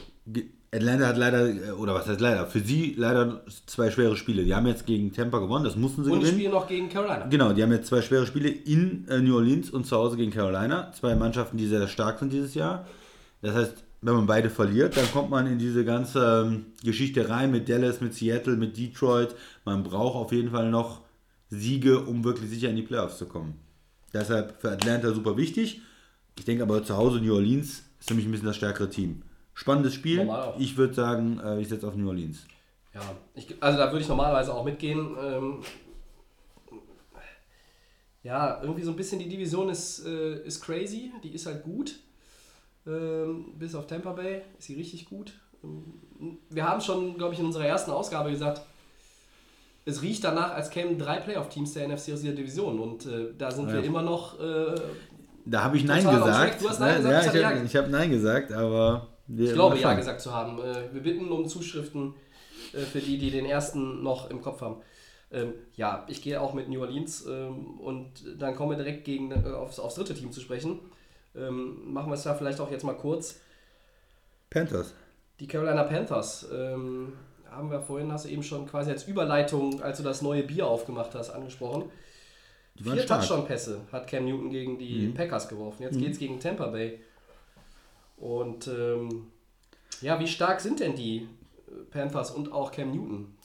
Atlanta 0.73 1.07
hat 1.07 1.17
leider, 1.17 1.49
äh, 1.49 1.71
oder 1.73 1.95
was 1.95 2.07
heißt 2.07 2.21
leider, 2.21 2.47
für 2.47 2.61
sie 2.61 2.95
leider 2.97 3.43
zwei 3.67 3.91
schwere 3.91 4.17
Spiele. 4.17 4.45
Die 4.45 4.55
haben 4.55 4.67
jetzt 4.67 4.87
gegen 4.87 5.13
Tampa 5.13 5.39
gewonnen, 5.39 5.65
das 5.65 5.77
mussten 5.77 6.05
sie 6.05 6.11
Und 6.11 6.21
gewinnen. 6.21 6.37
spielen 6.39 6.53
noch 6.53 6.69
gegen 6.69 6.89
Carolina. 6.89 7.27
Genau, 7.27 7.53
die 7.53 7.63
haben 7.63 7.73
jetzt 7.73 7.87
zwei 7.89 8.03
schwere 8.03 8.27
Spiele 8.27 8.49
in 8.49 9.07
äh, 9.09 9.19
New 9.21 9.37
Orleans 9.37 9.71
und 9.71 9.87
zu 9.87 9.97
Hause 9.97 10.17
gegen 10.17 10.33
Carolina. 10.33 10.93
Zwei 10.93 11.15
Mannschaften, 11.15 11.57
die 11.57 11.67
sehr, 11.67 11.87
stark 11.89 12.19
sind 12.19 12.33
dieses 12.33 12.55
Jahr. 12.55 12.87
Das 13.43 13.55
heißt, 13.55 13.85
wenn 14.03 14.15
man 14.15 14.27
beide 14.27 14.51
verliert, 14.51 14.97
dann 14.97 15.11
kommt 15.13 15.31
man 15.31 15.47
in 15.47 15.59
diese 15.59 15.85
ganze 15.85 16.45
ähm, 16.47 16.67
Geschichte 16.85 17.29
rein 17.29 17.51
mit 17.51 17.69
Dallas, 17.69 18.01
mit 18.01 18.15
Seattle, 18.15 18.57
mit 18.57 18.77
Detroit. 18.77 19.35
Man 19.65 19.83
braucht 19.83 20.17
auf 20.17 20.33
jeden 20.33 20.51
Fall 20.51 20.71
noch 20.71 21.01
Siege, 21.49 22.01
um 22.01 22.25
wirklich 22.25 22.51
sicher 22.51 22.69
in 22.69 22.77
die 22.77 22.83
Playoffs 22.83 23.19
zu 23.19 23.27
kommen. 23.27 23.55
Deshalb 24.13 24.61
für 24.61 24.71
Atlanta 24.71 25.13
super 25.13 25.37
wichtig. 25.37 25.81
Ich 26.39 26.45
denke 26.45 26.63
aber 26.65 26.83
zu 26.83 26.97
Hause 26.97 27.21
New 27.21 27.35
Orleans 27.35 27.85
ist 27.99 28.09
für 28.09 28.15
mich 28.15 28.27
ein 28.27 28.31
bisschen 28.31 28.47
das 28.47 28.57
stärkere 28.57 28.91
Team. 28.91 29.23
Spannendes 29.59 29.95
Spiel. 29.95 30.31
Ich 30.59 30.77
würde 30.77 30.93
sagen, 30.95 31.41
äh, 31.43 31.59
ich 31.61 31.69
setze 31.69 31.89
auf 31.89 31.97
New 31.97 32.09
Orleans. 32.09 32.45
Ja, 32.95 33.01
ich, 33.35 33.55
also 33.61 33.79
da 33.79 33.91
würde 33.91 34.03
ich 34.03 34.09
normalerweise 34.09 34.55
auch 34.55 34.65
mitgehen. 34.65 35.17
Ähm, 35.21 35.63
ja, 38.23 38.61
irgendwie 38.61 38.83
so 38.83 38.91
ein 38.91 38.97
bisschen 38.97 39.19
die 39.19 39.29
Division 39.29 39.69
ist, 39.71 40.05
äh, 40.07 40.43
ist 40.45 40.61
crazy, 40.63 41.11
die 41.23 41.31
ist 41.35 41.47
halt 41.47 41.63
gut. 41.63 41.97
Ähm, 42.87 43.55
bis 43.59 43.75
auf 43.75 43.87
Tampa 43.87 44.13
Bay 44.13 44.43
ist 44.59 44.67
sie 44.67 44.75
richtig 44.75 45.07
gut. 45.07 45.33
Wir 46.51 46.65
haben 46.69 46.81
schon, 46.81 47.17
glaube 47.17 47.35
ich, 47.35 47.41
in 47.41 47.47
unserer 47.47 47.67
ersten 47.67 47.91
Ausgabe 47.91 48.31
gesagt, 48.31 48.61
es 49.85 50.03
riecht 50.03 50.23
danach, 50.25 50.53
als 50.53 50.71
kämen 50.71 50.99
drei 50.99 51.19
Playoff-Teams 51.19 51.73
der 51.73 51.89
NFC 51.89 52.13
aus 52.13 52.21
dieser 52.21 52.35
Division. 52.35 52.79
Und 52.79 53.07
äh, 53.07 53.29
da 53.39 53.51
sind 53.51 53.69
wir 53.69 53.81
Ja. 53.81 53.87
immer 53.87 54.03
noch. 54.03 54.39
Äh, 54.39 54.75
Da 55.45 55.63
habe 55.63 55.77
ich 55.77 55.85
Nein 55.85 56.05
gesagt. 56.05 56.63
Du 56.63 56.69
hast 56.69 56.81
Nein 56.81 57.03
Ne? 57.03 57.09
gesagt, 57.09 57.35
ja, 57.35 57.53
ich 57.57 57.63
ich 57.65 57.77
habe 57.77 57.87
hab 57.87 57.93
Nein 57.93 58.11
gesagt, 58.11 58.53
aber. 58.53 59.09
Wir- 59.29 59.49
ich 59.49 59.53
glaube, 59.55 59.79
ja 59.79 59.95
gesagt 59.95 60.21
zu 60.21 60.33
haben. 60.33 60.59
Äh, 60.61 60.93
wir 60.93 61.03
bitten 61.03 61.31
um 61.31 61.47
Zuschriften 61.49 62.15
äh, 62.73 62.79
für 62.81 63.01
die, 63.01 63.19
die 63.19 63.31
den 63.31 63.47
ersten 63.47 64.03
noch 64.03 64.31
im 64.31 64.41
Kopf 64.43 64.61
haben. 64.61 64.77
Ähm, 65.33 65.55
ja, 65.75 66.05
ich 66.09 66.23
gehe 66.23 66.41
auch 66.41 66.55
mit 66.55 66.69
New 66.69 66.81
Orleans 66.81 67.27
ähm, 67.29 67.79
und 67.81 68.09
dann 68.39 68.55
kommen 68.55 68.71
wir 68.71 68.77
direkt 68.77 69.05
gegen, 69.05 69.33
äh, 69.33 69.49
aufs, 69.51 69.79
aufs 69.81 69.97
dritte 69.97 70.15
Team 70.15 70.31
zu 70.33 70.41
sprechen. 70.41 70.79
Ähm, 71.35 71.93
machen 71.93 72.11
wir 72.11 72.15
es 72.15 72.23
da 72.23 72.35
vielleicht 72.35 72.61
auch 72.61 72.71
jetzt 72.71 72.85
mal 72.85 72.95
kurz. 72.97 73.41
Panthers. 74.51 74.95
Die 75.41 75.47
Carolina 75.47 75.83
Panthers 75.83 76.47
haben 76.51 77.71
wir 77.71 77.81
vorhin, 77.81 78.11
hast 78.13 78.25
du 78.25 78.29
eben 78.31 78.43
schon 78.43 78.67
quasi 78.67 78.91
als 78.91 79.05
Überleitung, 79.09 79.83
als 79.83 79.99
du 79.99 80.05
das 80.05 80.23
neue 80.23 80.43
Bier 80.45 80.67
aufgemacht 80.67 81.15
hast, 81.15 81.31
angesprochen. 81.31 81.91
Vier. 82.83 83.07
Touchdown-Pässe 83.07 83.81
hat 83.93 84.07
Cam 84.07 84.25
Newton 84.27 84.51
gegen 84.51 84.79
die 84.79 85.09
Mhm. 85.09 85.15
Packers 85.15 85.49
geworfen. 85.49 85.83
Jetzt 85.83 85.99
geht's 85.99 86.19
gegen 86.19 86.39
Tampa 86.41 86.67
Bay. 86.69 87.01
Und 88.17 88.69
ähm, 88.69 89.27
ja, 90.01 90.19
wie 90.21 90.27
stark 90.27 90.61
sind 90.61 90.81
denn 90.81 90.97
die 90.97 91.19
äh, 91.69 91.85
Panthers 91.91 92.31
und 92.31 92.53
auch 92.53 92.73
Cam 92.73 92.91
Newton? 92.93 93.37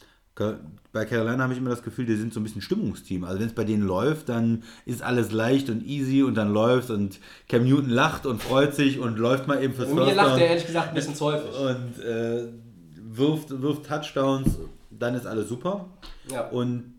Bei 0.93 1.05
Carolina 1.05 1.43
habe 1.43 1.53
ich 1.53 1.59
immer 1.59 1.69
das 1.69 1.84
Gefühl, 1.84 2.05
die 2.05 2.15
sind 2.15 2.34
so 2.34 2.39
ein 2.39 2.43
bisschen 2.43 2.61
Stimmungsteam. 2.61 3.24
Also 3.24 3.39
wenn 3.39 3.47
es 3.47 3.53
bei 3.53 3.63
denen 3.63 3.84
läuft, 3.84 4.30
dann 4.30 4.63
ist 4.86 5.01
alles 5.03 5.32
leicht 5.32 5.69
und 5.69 5.86
easy 5.86 6.24
und 6.24 6.36
dann 6.36 6.51
läuft 6.51 6.89
und 6.89 7.19
Cam 7.47 7.65
Newton 7.65 7.89
lacht 7.89 8.26
und 8.26 8.41
freut 8.41 8.74
sich 8.74 8.99
und 8.99 9.19
läuft 9.19 9.47
mal 9.47 9.63
eben 9.63 9.74
fürs 9.74 9.89
Und 9.89 9.95
mir 9.95 10.13
lacht 10.13 10.39
der 10.39 10.47
ehrlich 10.47 10.65
gesagt 10.65 10.89
ein 10.89 10.95
bisschen 10.95 11.15
zu 11.15 11.26
häufig. 11.26 11.49
und 11.59 12.03
äh, 12.03 12.47
wirft, 12.95 13.61
wirft 13.61 13.86
Touchdowns, 13.86 14.57
dann 14.89 15.15
ist 15.15 15.28
alles 15.28 15.47
super. 15.47 15.89
Ja. 16.30 16.49
Und 16.49 16.93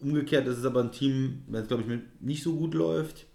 umgekehrt 0.00 0.46
ist 0.46 0.58
es 0.58 0.64
aber 0.64 0.80
ein 0.80 0.92
Team, 0.92 1.42
wenn 1.48 1.62
es 1.62 1.68
glaube 1.68 1.82
ich 1.82 2.00
nicht 2.20 2.42
so 2.42 2.54
gut 2.54 2.74
läuft. 2.74 3.25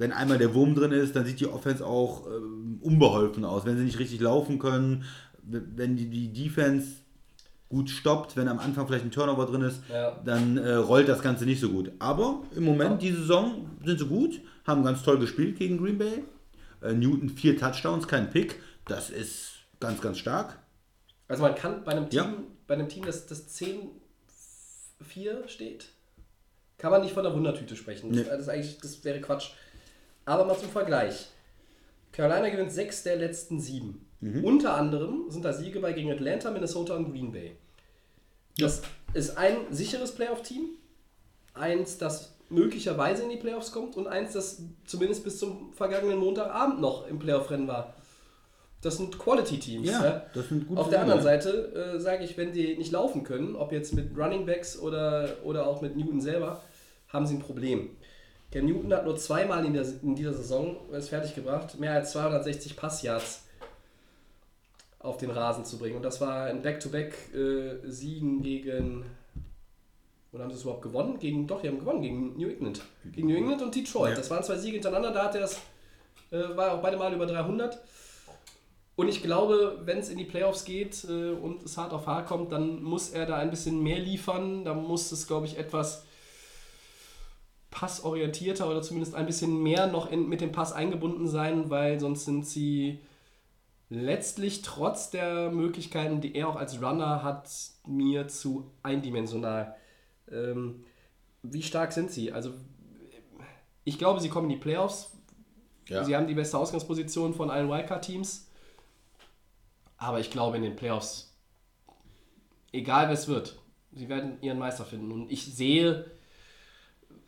Wenn 0.00 0.12
einmal 0.12 0.38
der 0.38 0.54
Wurm 0.54 0.74
drin 0.74 0.92
ist, 0.92 1.14
dann 1.14 1.26
sieht 1.26 1.40
die 1.40 1.46
Offense 1.46 1.84
auch 1.86 2.26
ähm, 2.26 2.78
unbeholfen 2.80 3.44
aus. 3.44 3.66
Wenn 3.66 3.76
sie 3.76 3.84
nicht 3.84 3.98
richtig 3.98 4.18
laufen 4.20 4.58
können, 4.58 5.04
wenn 5.42 5.94
die, 5.96 6.08
die 6.08 6.32
Defense 6.32 6.88
gut 7.68 7.90
stoppt, 7.90 8.34
wenn 8.34 8.48
am 8.48 8.58
Anfang 8.58 8.86
vielleicht 8.86 9.04
ein 9.04 9.10
Turnover 9.10 9.44
drin 9.44 9.60
ist, 9.60 9.82
Ja. 9.92 10.18
dann 10.24 10.56
äh, 10.56 10.72
rollt 10.72 11.06
das 11.06 11.20
Ganze 11.20 11.44
nicht 11.44 11.60
so 11.60 11.68
gut. 11.68 11.92
Aber 11.98 12.42
im 12.56 12.64
Moment, 12.64 13.02
die 13.02 13.12
Saison, 13.12 13.68
sind 13.84 13.98
sie 13.98 14.06
gut, 14.06 14.40
haben 14.66 14.82
ganz 14.84 15.02
toll 15.02 15.18
gespielt 15.18 15.58
gegen 15.58 15.76
Green 15.76 15.98
Bay. 15.98 16.24
Äh, 16.82 16.94
Newton 16.94 17.28
vier 17.28 17.58
Touchdowns, 17.58 18.08
kein 18.08 18.30
Pick. 18.30 18.58
Das 18.86 19.10
ist 19.10 19.50
ganz, 19.80 20.00
ganz 20.00 20.16
stark. 20.16 20.58
Also 21.28 21.42
man 21.42 21.54
kann 21.54 21.84
bei 21.84 21.92
einem 21.92 22.08
Team, 22.08 22.18
Ja. 22.18 22.32
bei 22.66 22.72
einem 22.74 22.88
Team, 22.88 23.04
das, 23.04 23.26
das 23.26 23.48
10-4 23.54 25.46
steht, 25.46 25.90
kann 26.78 26.90
man 26.90 27.02
nicht 27.02 27.12
von 27.12 27.22
der 27.22 27.34
Wundertüte 27.34 27.76
sprechen. 27.76 28.10
Nee. 28.10 28.24
Das, 28.24 28.48
eigentlich, 28.48 28.78
das 28.78 29.04
wäre 29.04 29.20
Quatsch. 29.20 29.50
Aber 30.24 30.44
mal 30.44 30.58
zum 30.58 30.70
Vergleich. 30.70 31.28
Carolina 32.12 32.48
gewinnt 32.48 32.72
sechs 32.72 33.02
der 33.02 33.16
letzten 33.16 33.60
sieben. 33.60 34.06
Mhm. 34.20 34.44
Unter 34.44 34.74
anderem 34.74 35.30
sind 35.30 35.44
da 35.44 35.52
Siege 35.52 35.80
bei 35.80 35.92
gegen 35.92 36.12
Atlanta, 36.12 36.50
Minnesota 36.50 36.96
und 36.96 37.10
Green 37.10 37.32
Bay. 37.32 37.56
Das 38.58 38.82
ist 39.14 39.38
ein 39.38 39.56
sicheres 39.70 40.14
Playoff-Team, 40.14 40.68
eins, 41.54 41.98
das 41.98 42.36
möglicherweise 42.50 43.22
in 43.22 43.30
die 43.30 43.36
Playoffs 43.36 43.72
kommt 43.72 43.96
und 43.96 44.06
eins, 44.06 44.32
das 44.32 44.62
zumindest 44.84 45.24
bis 45.24 45.38
zum 45.38 45.72
vergangenen 45.72 46.18
Montagabend 46.18 46.80
noch 46.80 47.06
im 47.06 47.18
Playoff-Rennen 47.18 47.68
war. 47.68 47.94
Das 48.82 48.96
sind 48.96 49.18
Quality-Teams. 49.18 49.88
Ja, 49.88 50.26
das 50.34 50.48
sind 50.48 50.66
gute 50.66 50.80
Auf 50.80 50.88
der 50.88 51.02
anderen 51.02 51.22
Seite 51.22 51.94
äh, 51.96 52.00
sage 52.00 52.24
ich, 52.24 52.36
wenn 52.36 52.52
die 52.52 52.76
nicht 52.76 52.92
laufen 52.92 53.24
können, 53.24 53.54
ob 53.54 53.72
jetzt 53.72 53.94
mit 53.94 54.16
Running 54.16 54.46
Backs 54.46 54.78
oder, 54.78 55.28
oder 55.44 55.66
auch 55.66 55.80
mit 55.82 55.96
Newton 55.96 56.20
selber, 56.20 56.62
haben 57.08 57.26
sie 57.26 57.34
ein 57.34 57.40
Problem. 57.40 57.90
Cam 58.52 58.66
Newton 58.66 58.92
hat 58.92 59.04
nur 59.04 59.16
zweimal 59.16 59.64
in, 59.64 59.74
der, 59.74 59.86
in 60.02 60.14
dieser 60.14 60.32
Saison 60.32 60.76
es 60.92 61.08
fertiggebracht, 61.08 61.78
mehr 61.78 61.92
als 61.92 62.12
260 62.12 62.76
Passyards 62.76 63.44
auf 64.98 65.16
den 65.18 65.30
Rasen 65.30 65.64
zu 65.64 65.78
bringen. 65.78 65.96
Und 65.96 66.02
das 66.02 66.20
war 66.20 66.46
ein 66.46 66.62
Back-to-Back-Siegen 66.62 68.42
gegen. 68.42 69.04
Oder 70.32 70.44
haben 70.44 70.50
sie 70.50 70.56
es 70.56 70.62
überhaupt 70.62 70.82
gewonnen? 70.82 71.18
Gegen, 71.18 71.46
doch, 71.46 71.62
die 71.62 71.68
haben 71.68 71.78
gewonnen 71.78 72.02
gegen 72.02 72.36
New 72.36 72.48
England. 72.48 72.82
Gegen 73.12 73.28
New 73.28 73.36
England 73.36 73.62
und 73.62 73.74
Detroit. 73.74 74.10
Ja. 74.10 74.16
Das 74.16 74.30
waren 74.30 74.42
zwei 74.42 74.58
Siege 74.58 74.74
hintereinander, 74.74 75.12
da 75.12 75.24
hat 75.24 75.34
er 75.34 75.40
das, 75.42 75.60
äh, 76.30 76.56
war 76.56 76.72
auch 76.72 76.82
beide 76.82 76.96
Mal 76.96 77.12
über 77.12 77.26
300. 77.26 77.80
Und 78.96 79.08
ich 79.08 79.22
glaube, 79.22 79.80
wenn 79.84 79.98
es 79.98 80.10
in 80.10 80.18
die 80.18 80.24
Playoffs 80.24 80.64
geht 80.64 81.04
äh, 81.08 81.30
und 81.30 81.62
es 81.62 81.78
hart 81.78 81.92
auf 81.92 82.06
hart 82.06 82.26
kommt, 82.26 82.52
dann 82.52 82.82
muss 82.82 83.10
er 83.10 83.26
da 83.26 83.36
ein 83.36 83.50
bisschen 83.50 83.82
mehr 83.82 83.98
liefern. 83.98 84.64
Da 84.64 84.74
muss 84.74 85.10
es, 85.10 85.26
glaube 85.26 85.46
ich, 85.46 85.56
etwas 85.56 86.04
passorientierter 87.70 88.68
oder 88.68 88.82
zumindest 88.82 89.14
ein 89.14 89.26
bisschen 89.26 89.62
mehr 89.62 89.86
noch 89.86 90.10
in, 90.10 90.28
mit 90.28 90.40
dem 90.40 90.52
Pass 90.52 90.72
eingebunden 90.72 91.28
sein, 91.28 91.70
weil 91.70 92.00
sonst 92.00 92.24
sind 92.24 92.46
sie 92.46 93.00
letztlich 93.88 94.62
trotz 94.62 95.10
der 95.10 95.50
Möglichkeiten, 95.50 96.20
die 96.20 96.34
er 96.34 96.48
auch 96.48 96.56
als 96.56 96.80
Runner 96.82 97.22
hat, 97.22 97.50
mir 97.86 98.28
zu 98.28 98.70
eindimensional. 98.82 99.74
Ähm, 100.30 100.84
wie 101.42 101.62
stark 101.62 101.92
sind 101.92 102.10
sie? 102.10 102.32
Also 102.32 102.52
ich 103.84 103.98
glaube, 103.98 104.20
sie 104.20 104.28
kommen 104.28 104.50
in 104.50 104.56
die 104.56 104.62
Playoffs. 104.62 105.16
Ja. 105.88 106.04
Sie 106.04 106.14
haben 106.14 106.26
die 106.26 106.34
beste 106.34 106.58
Ausgangsposition 106.58 107.34
von 107.34 107.50
allen 107.50 107.68
Wildcard-Teams. 107.68 108.48
Aber 109.96 110.20
ich 110.20 110.30
glaube 110.30 110.56
in 110.56 110.62
den 110.62 110.76
Playoffs, 110.76 111.36
egal 112.72 113.06
wer 113.06 113.14
es 113.14 113.28
wird, 113.28 113.60
sie 113.92 114.08
werden 114.08 114.38
ihren 114.40 114.58
Meister 114.58 114.84
finden. 114.84 115.10
Und 115.10 115.30
ich 115.30 115.54
sehe 115.54 116.10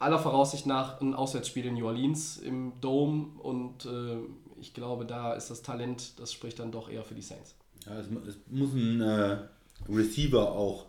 aller 0.02 0.18
Voraussicht 0.18 0.66
nach 0.66 1.00
ein 1.00 1.14
Auswärtsspiel 1.14 1.66
in 1.66 1.74
New 1.74 1.86
Orleans 1.86 2.38
im 2.38 2.72
Dome 2.80 3.28
und 3.38 3.86
äh, 3.86 4.18
ich 4.60 4.74
glaube, 4.74 5.06
da 5.06 5.34
ist 5.34 5.50
das 5.50 5.62
Talent, 5.62 6.18
das 6.20 6.32
spricht 6.32 6.58
dann 6.58 6.70
doch 6.70 6.90
eher 6.90 7.02
für 7.02 7.14
die 7.14 7.22
Saints. 7.22 7.54
Ja, 7.86 7.98
es, 7.98 8.06
es 8.28 8.38
muss 8.48 8.72
ein 8.74 9.00
äh, 9.00 9.38
Receiver 9.88 10.52
auch 10.52 10.86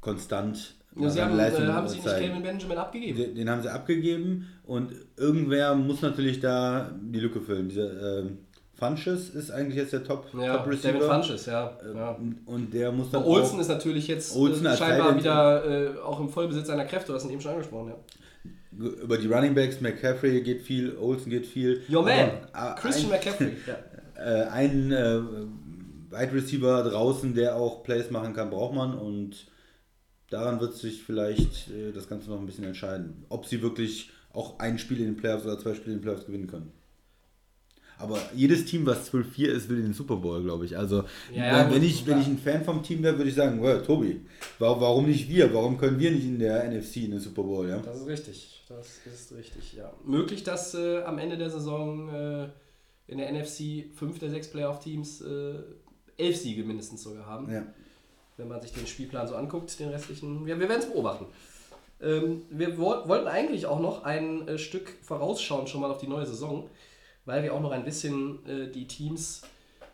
konstant 0.00 0.74
Ja, 0.96 1.08
sie 1.08 1.16
seine 1.16 1.30
haben, 1.30 1.36
Leistung 1.36 1.64
äh, 1.64 1.68
haben 1.68 1.88
sie 1.88 1.96
nicht 1.96 2.08
zeigen. 2.08 2.26
Calvin 2.26 2.42
Benjamin 2.42 2.78
abgegeben. 2.78 3.18
Den, 3.18 3.34
den 3.34 3.50
haben 3.50 3.62
sie 3.62 3.72
abgegeben 3.72 4.48
und 4.64 4.92
irgendwer 5.16 5.74
muss 5.74 6.02
natürlich 6.02 6.40
da 6.40 6.90
die 7.00 7.20
Lücke 7.20 7.40
füllen. 7.40 7.68
Dieser 7.68 8.20
ähm, 8.20 8.38
Funches 8.74 9.30
ist 9.30 9.50
eigentlich 9.50 9.76
jetzt 9.76 9.92
der 9.92 10.02
Top, 10.02 10.26
Ja, 10.34 10.56
Top 10.56 10.66
Receiver. 10.66 10.98
David 10.98 11.08
Funches, 11.08 11.46
ja. 11.46 11.78
ja. 11.94 12.18
Und, 12.46 12.74
der 12.74 12.90
muss 12.90 13.10
dann 13.10 13.22
Olsen 13.22 13.56
auch, 13.56 13.60
ist 13.60 13.68
natürlich 13.68 14.08
jetzt 14.08 14.34
Olsen 14.34 14.66
äh, 14.66 14.76
scheinbar 14.76 15.16
wieder 15.16 15.64
äh, 15.64 15.98
auch 16.00 16.18
im 16.18 16.28
Vollbesitz 16.28 16.66
seiner 16.66 16.84
Kräfte, 16.84 17.12
du 17.12 17.14
hast 17.14 17.24
ihn 17.24 17.30
eben 17.30 17.40
schon 17.40 17.52
angesprochen. 17.52 17.90
Ja. 17.90 17.96
Über 18.76 19.18
die 19.18 19.26
Running 19.26 19.54
Backs, 19.54 19.80
McCaffrey 19.80 20.40
geht 20.42 20.62
viel, 20.62 20.96
Olsen 20.96 21.30
geht 21.30 21.46
viel. 21.46 21.82
Your 21.88 22.02
man, 22.02 22.30
Aber, 22.52 22.74
Christian 22.80 23.12
ein, 23.12 23.18
McCaffrey. 23.18 23.52
Ja. 23.66 23.78
äh, 24.44 24.48
einen 24.48 24.92
äh, 24.92 25.20
Wide 26.10 26.32
Receiver 26.32 26.82
draußen, 26.82 27.34
der 27.34 27.56
auch 27.56 27.82
Plays 27.82 28.10
machen 28.10 28.34
kann, 28.34 28.50
braucht 28.50 28.74
man 28.74 28.94
und 28.94 29.46
daran 30.30 30.60
wird 30.60 30.74
sich 30.74 31.02
vielleicht 31.02 31.70
äh, 31.70 31.92
das 31.92 32.08
Ganze 32.08 32.30
noch 32.30 32.38
ein 32.38 32.46
bisschen 32.46 32.64
entscheiden, 32.64 33.24
ob 33.28 33.46
sie 33.46 33.62
wirklich 33.62 34.10
auch 34.32 34.58
ein 34.58 34.78
Spiel 34.78 34.98
in 34.98 35.06
den 35.06 35.16
Playoffs 35.16 35.44
oder 35.44 35.58
zwei 35.58 35.74
Spiele 35.74 35.92
in 35.92 35.98
den 35.98 36.02
Playoffs 36.02 36.26
gewinnen 36.26 36.48
können. 36.48 36.72
Aber 38.04 38.18
jedes 38.34 38.64
Team, 38.66 38.86
was 38.86 39.12
12-4 39.12 39.46
ist, 39.48 39.68
will 39.68 39.78
in 39.78 39.84
den 39.84 39.94
Super 39.94 40.16
Bowl, 40.16 40.42
glaube 40.42 40.64
ich. 40.64 40.76
Also, 40.78 41.04
Ja, 41.34 41.44
ja, 41.64 41.70
wenn, 41.72 41.82
ich, 41.82 42.06
wenn 42.06 42.20
ich 42.20 42.26
ein 42.26 42.38
Fan 42.38 42.64
vom 42.64 42.82
Team 42.82 43.02
wäre, 43.02 43.16
würde 43.16 43.28
ich 43.30 43.34
sagen, 43.36 43.62
well, 43.62 43.82
Tobi, 43.82 44.20
wa- 44.58 44.80
warum 44.80 45.06
nicht 45.06 45.28
wir? 45.28 45.52
Warum 45.52 45.76
können 45.78 45.98
wir 45.98 46.10
nicht 46.10 46.24
in 46.24 46.38
der 46.38 46.64
NFC 46.70 46.96
in 46.98 47.10
den 47.12 47.20
Super 47.20 47.42
Bowl? 47.42 47.68
Ja? 47.68 47.78
Das 47.78 47.96
ist 48.00 48.06
richtig. 48.06 48.50
Das 48.68 48.86
ist 49.06 49.32
richtig, 49.36 49.74
ja. 49.74 49.92
Möglich, 50.04 50.42
dass 50.42 50.74
äh, 50.74 51.02
am 51.02 51.18
Ende 51.18 51.36
der 51.36 51.50
Saison 51.50 52.08
äh, 52.08 52.48
in 53.06 53.18
der 53.18 53.30
NFC 53.32 53.84
fünf 53.94 54.18
der 54.18 54.30
sechs 54.30 54.48
Playoff-Teams 54.50 55.20
äh, 55.20 55.54
elf 56.16 56.36
Siege 56.36 56.64
mindestens 56.64 57.02
sogar 57.02 57.26
haben. 57.26 57.52
Ja. 57.52 57.66
wenn 58.36 58.48
man 58.48 58.60
sich 58.62 58.72
den 58.72 58.86
Spielplan 58.86 59.28
so 59.28 59.34
anguckt, 59.36 59.78
den 59.78 59.90
restlichen. 59.90 60.46
Wir, 60.46 60.58
wir 60.58 60.68
werden 60.68 60.80
es 60.80 60.86
beobachten. 60.90 61.26
Ähm, 62.02 62.42
wir 62.50 62.76
wo 62.78 62.86
wollten 63.06 63.28
eigentlich 63.28 63.66
auch 63.66 63.78
noch 63.80 64.02
ein 64.04 64.48
äh, 64.48 64.58
Stück 64.58 64.94
vorausschauen 65.02 65.66
schon 65.66 65.80
mal 65.80 65.90
auf 65.90 65.98
die 65.98 66.08
neue 66.08 66.26
Saison, 66.26 66.68
weil 67.24 67.42
wir 67.42 67.54
auch 67.54 67.60
noch 67.60 67.70
ein 67.70 67.84
bisschen 67.84 68.44
äh, 68.46 68.70
die 68.70 68.86
Teams, 68.86 69.42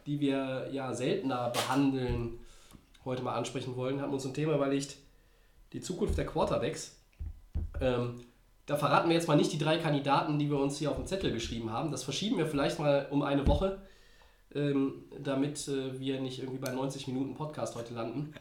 die 0.07 0.21
wir 0.21 0.69
ja 0.73 0.93
seltener 0.95 1.51
behandeln, 1.51 2.41
heute 3.05 3.23
mal 3.23 3.35
ansprechen 3.35 3.77
wollen. 3.77 4.01
Haben 4.01 4.13
uns 4.13 4.25
ein 4.25 4.35
Thema 4.35 4.55
überlegt, 4.55 4.97
die 5.73 5.81
Zukunft 5.81 6.19
der 6.19 6.27
Quarterbacks. 6.27 6.97
Ähm, 7.81 8.21
da 8.67 8.77
verraten 8.77 9.09
wir 9.09 9.17
jetzt 9.17 9.29
mal 9.29 9.37
nicht 9.37 9.53
die 9.53 9.59
drei 9.59 9.79
Kandidaten, 9.79 10.39
die 10.39 10.51
wir 10.51 10.59
uns 10.59 10.79
hier 10.79 10.91
auf 10.91 10.97
dem 10.97 11.07
Zettel 11.07 11.33
geschrieben 11.33 11.73
haben. 11.73 11.91
Das 11.91 12.05
verschieben 12.05 12.39
wir 12.39 12.47
vielleicht 12.47 12.79
mal 12.79 13.07
um 13.11 13.23
eine 13.23 13.47
Woche, 13.47 13.79
ähm, 14.55 15.05
damit 15.19 15.67
äh, 15.69 15.99
wir 15.99 16.21
nicht 16.21 16.41
irgendwie 16.41 16.61
bei 16.61 16.71
90 16.71 17.09
Minuten 17.09 17.35
Podcast 17.35 17.75
heute 17.75 17.95
landen. 17.95 18.33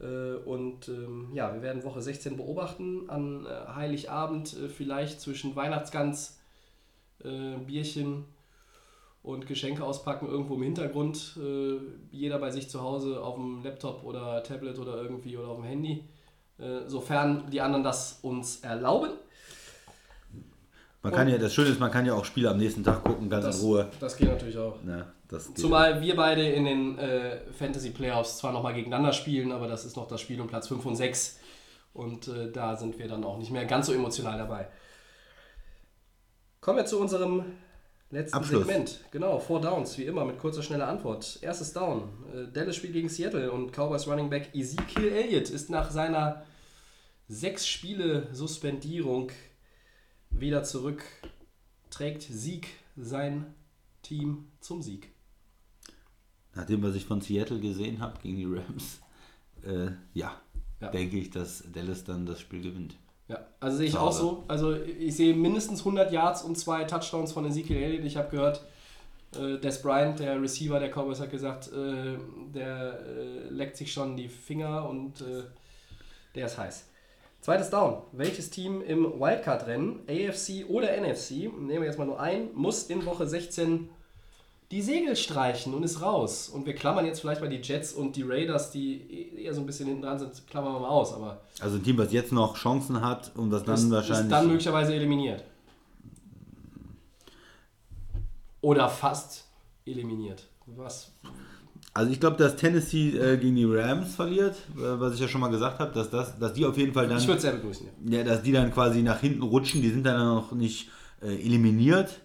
Äh, 0.00 0.36
und 0.46 0.88
ähm, 0.88 1.28
ja, 1.34 1.52
wir 1.52 1.62
werden 1.62 1.84
Woche 1.84 2.00
16 2.00 2.36
beobachten. 2.36 3.08
An 3.08 3.46
äh, 3.46 3.74
Heiligabend 3.74 4.56
äh, 4.56 4.68
vielleicht 4.68 5.20
zwischen 5.20 5.54
Weihnachtsgans, 5.56 6.39
äh, 7.24 7.56
Bierchen 7.58 8.24
und 9.22 9.46
Geschenke 9.46 9.84
auspacken 9.84 10.28
irgendwo 10.28 10.54
im 10.54 10.62
Hintergrund. 10.62 11.36
Äh, 11.36 11.78
jeder 12.10 12.38
bei 12.38 12.50
sich 12.50 12.68
zu 12.68 12.80
Hause 12.80 13.22
auf 13.22 13.34
dem 13.34 13.62
Laptop 13.62 14.04
oder 14.04 14.42
Tablet 14.42 14.78
oder 14.78 15.02
irgendwie 15.02 15.36
oder 15.36 15.48
auf 15.48 15.56
dem 15.58 15.66
Handy. 15.66 16.04
Äh, 16.58 16.86
sofern 16.86 17.50
die 17.50 17.60
anderen 17.60 17.84
das 17.84 18.18
uns 18.22 18.60
erlauben. 18.60 19.10
Man 21.02 21.12
kann 21.14 21.28
ja, 21.28 21.38
das 21.38 21.54
Schöne 21.54 21.70
ist, 21.70 21.80
man 21.80 21.90
kann 21.90 22.04
ja 22.04 22.12
auch 22.12 22.26
Spiele 22.26 22.50
am 22.50 22.58
nächsten 22.58 22.84
Tag 22.84 23.02
gucken, 23.02 23.30
ganz 23.30 23.46
Das, 23.46 23.60
in 23.60 23.66
Ruhe. 23.66 23.88
das 24.00 24.16
geht 24.18 24.28
natürlich 24.28 24.58
auch. 24.58 24.76
Ja, 24.86 25.06
das 25.28 25.46
geht. 25.46 25.58
Zumal 25.58 26.02
wir 26.02 26.14
beide 26.14 26.42
in 26.42 26.66
den 26.66 26.98
äh, 26.98 27.38
Fantasy 27.52 27.90
Playoffs 27.90 28.36
zwar 28.36 28.52
nochmal 28.52 28.74
gegeneinander 28.74 29.14
spielen, 29.14 29.50
aber 29.50 29.66
das 29.66 29.86
ist 29.86 29.96
noch 29.96 30.06
das 30.06 30.20
Spiel 30.20 30.38
um 30.38 30.46
Platz 30.46 30.68
5 30.68 30.84
und 30.84 30.96
6. 30.96 31.38
Und 31.94 32.28
äh, 32.28 32.52
da 32.52 32.76
sind 32.76 32.98
wir 32.98 33.08
dann 33.08 33.24
auch 33.24 33.38
nicht 33.38 33.50
mehr 33.50 33.64
ganz 33.64 33.86
so 33.86 33.94
emotional 33.94 34.36
dabei. 34.36 34.68
Kommen 36.60 36.78
wir 36.78 36.86
zu 36.86 37.00
unserem 37.00 37.44
letzten 38.10 38.36
Abschluss. 38.36 38.66
Segment. 38.66 39.00
Genau, 39.10 39.38
Four 39.38 39.60
Downs, 39.62 39.96
wie 39.96 40.04
immer, 40.04 40.24
mit 40.24 40.38
kurzer, 40.38 40.62
schneller 40.62 40.88
Antwort. 40.88 41.38
Erstes 41.40 41.72
Down. 41.72 42.08
Äh, 42.34 42.52
Dallas 42.52 42.76
spielt 42.76 42.92
gegen 42.92 43.08
Seattle 43.08 43.50
und 43.50 43.72
Cowboys 43.72 44.06
Running 44.06 44.28
Back 44.28 44.54
Ezekiel 44.54 45.08
Elliott 45.08 45.48
ist 45.48 45.70
nach 45.70 45.90
seiner 45.90 46.44
sechs 47.28 47.66
Spiele 47.66 48.28
Suspendierung 48.34 49.30
wieder 50.30 50.62
zurück. 50.62 51.02
Trägt 51.88 52.22
Sieg 52.22 52.68
sein 52.96 53.54
Team 54.02 54.48
zum 54.60 54.82
Sieg. 54.82 55.08
Nachdem, 56.54 56.82
was 56.82 56.94
ich 56.94 57.06
von 57.06 57.20
Seattle 57.20 57.60
gesehen 57.60 58.00
habe 58.00 58.18
gegen 58.20 58.36
die 58.36 58.44
Rams, 58.44 59.00
äh, 59.64 59.92
ja, 60.12 60.38
Ja. 60.80 60.90
denke 60.90 61.16
ich, 61.18 61.30
dass 61.30 61.64
Dallas 61.72 62.04
dann 62.04 62.26
das 62.26 62.40
Spiel 62.40 62.60
gewinnt. 62.60 62.96
Ja, 63.30 63.46
also 63.60 63.76
sehe 63.76 63.86
ich 63.86 63.96
auch 63.96 64.10
so. 64.10 64.42
Also 64.48 64.74
ich 64.74 65.14
sehe 65.14 65.34
mindestens 65.34 65.80
100 65.80 66.10
Yards 66.10 66.42
und 66.42 66.58
zwei 66.58 66.82
Touchdowns 66.82 67.30
von 67.30 67.46
Ezekiel 67.46 67.76
Elliott. 67.76 68.04
Ich 68.04 68.16
habe 68.16 68.28
gehört, 68.28 68.60
äh, 69.36 69.56
Des 69.58 69.80
Bryant, 69.82 70.18
der 70.18 70.42
Receiver 70.42 70.80
der 70.80 70.90
Cowboys, 70.90 71.20
hat 71.20 71.30
gesagt, 71.30 71.70
äh, 71.72 72.18
der 72.52 72.98
äh, 72.98 73.48
leckt 73.48 73.76
sich 73.76 73.92
schon 73.92 74.16
die 74.16 74.28
Finger 74.28 74.88
und 74.88 75.20
äh, 75.20 75.44
der 76.34 76.46
ist 76.46 76.58
heiß. 76.58 76.86
Zweites 77.40 77.70
Down. 77.70 78.02
Welches 78.10 78.50
Team 78.50 78.82
im 78.82 79.04
Wildcard-Rennen, 79.20 80.00
AFC 80.08 80.68
oder 80.68 80.88
NFC, 81.00 81.30
nehmen 81.30 81.82
wir 81.82 81.84
jetzt 81.84 81.98
mal 81.98 82.06
nur 82.06 82.18
ein, 82.18 82.48
muss 82.54 82.90
in 82.90 83.06
Woche 83.06 83.28
16 83.28 83.88
die 84.70 84.82
Segel 84.82 85.16
streichen 85.16 85.74
und 85.74 85.82
ist 85.82 86.00
raus. 86.00 86.48
Und 86.48 86.64
wir 86.64 86.74
klammern 86.74 87.04
jetzt 87.04 87.20
vielleicht 87.20 87.40
mal 87.40 87.50
die 87.50 87.56
Jets 87.56 87.92
und 87.92 88.14
die 88.14 88.22
Raiders, 88.22 88.70
die 88.70 89.34
eher 89.36 89.52
so 89.52 89.60
ein 89.60 89.66
bisschen 89.66 89.86
hinten 89.86 90.02
dran 90.02 90.18
sind, 90.18 90.46
klammern 90.48 90.74
wir 90.74 90.80
mal 90.80 90.88
aus. 90.88 91.12
Aber 91.12 91.40
Also 91.60 91.76
ein 91.76 91.82
Team, 91.82 91.98
was 91.98 92.12
jetzt 92.12 92.32
noch 92.32 92.56
Chancen 92.56 93.00
hat 93.00 93.32
und 93.36 93.50
was 93.50 93.64
dann 93.64 93.74
ist, 93.74 93.90
wahrscheinlich. 93.90 94.24
ist 94.24 94.30
dann 94.30 94.46
möglicherweise 94.46 94.94
eliminiert. 94.94 95.44
Oder 98.60 98.88
fast 98.88 99.44
eliminiert. 99.86 100.46
Was? 100.76 101.10
also 101.92 102.12
ich 102.12 102.20
glaube, 102.20 102.36
dass 102.36 102.54
Tennessee 102.56 103.16
äh, 103.16 103.36
gegen 103.36 103.56
die 103.56 103.64
Rams 103.64 104.14
verliert, 104.14 104.54
äh, 104.76 105.00
was 105.00 105.14
ich 105.14 105.20
ja 105.20 105.26
schon 105.28 105.40
mal 105.40 105.50
gesagt 105.50 105.80
habe, 105.80 105.92
dass, 105.92 106.10
das, 106.10 106.38
dass 106.38 106.52
die 106.52 106.64
auf 106.64 106.76
jeden 106.78 106.92
Fall 106.92 107.08
dann. 107.08 107.18
Ich 107.18 107.26
würde 107.26 107.36
es 107.38 107.42
sehr 107.42 107.52
begrüßen. 107.52 107.88
Ja. 108.06 108.18
Ja, 108.18 108.24
dass 108.24 108.42
die 108.42 108.52
dann 108.52 108.72
quasi 108.72 109.02
nach 109.02 109.20
hinten 109.20 109.42
rutschen, 109.42 109.82
die 109.82 109.90
sind 109.90 110.04
dann 110.04 110.18
noch 110.18 110.52
nicht 110.52 110.88
äh, 111.20 111.34
eliminiert, 111.34 112.20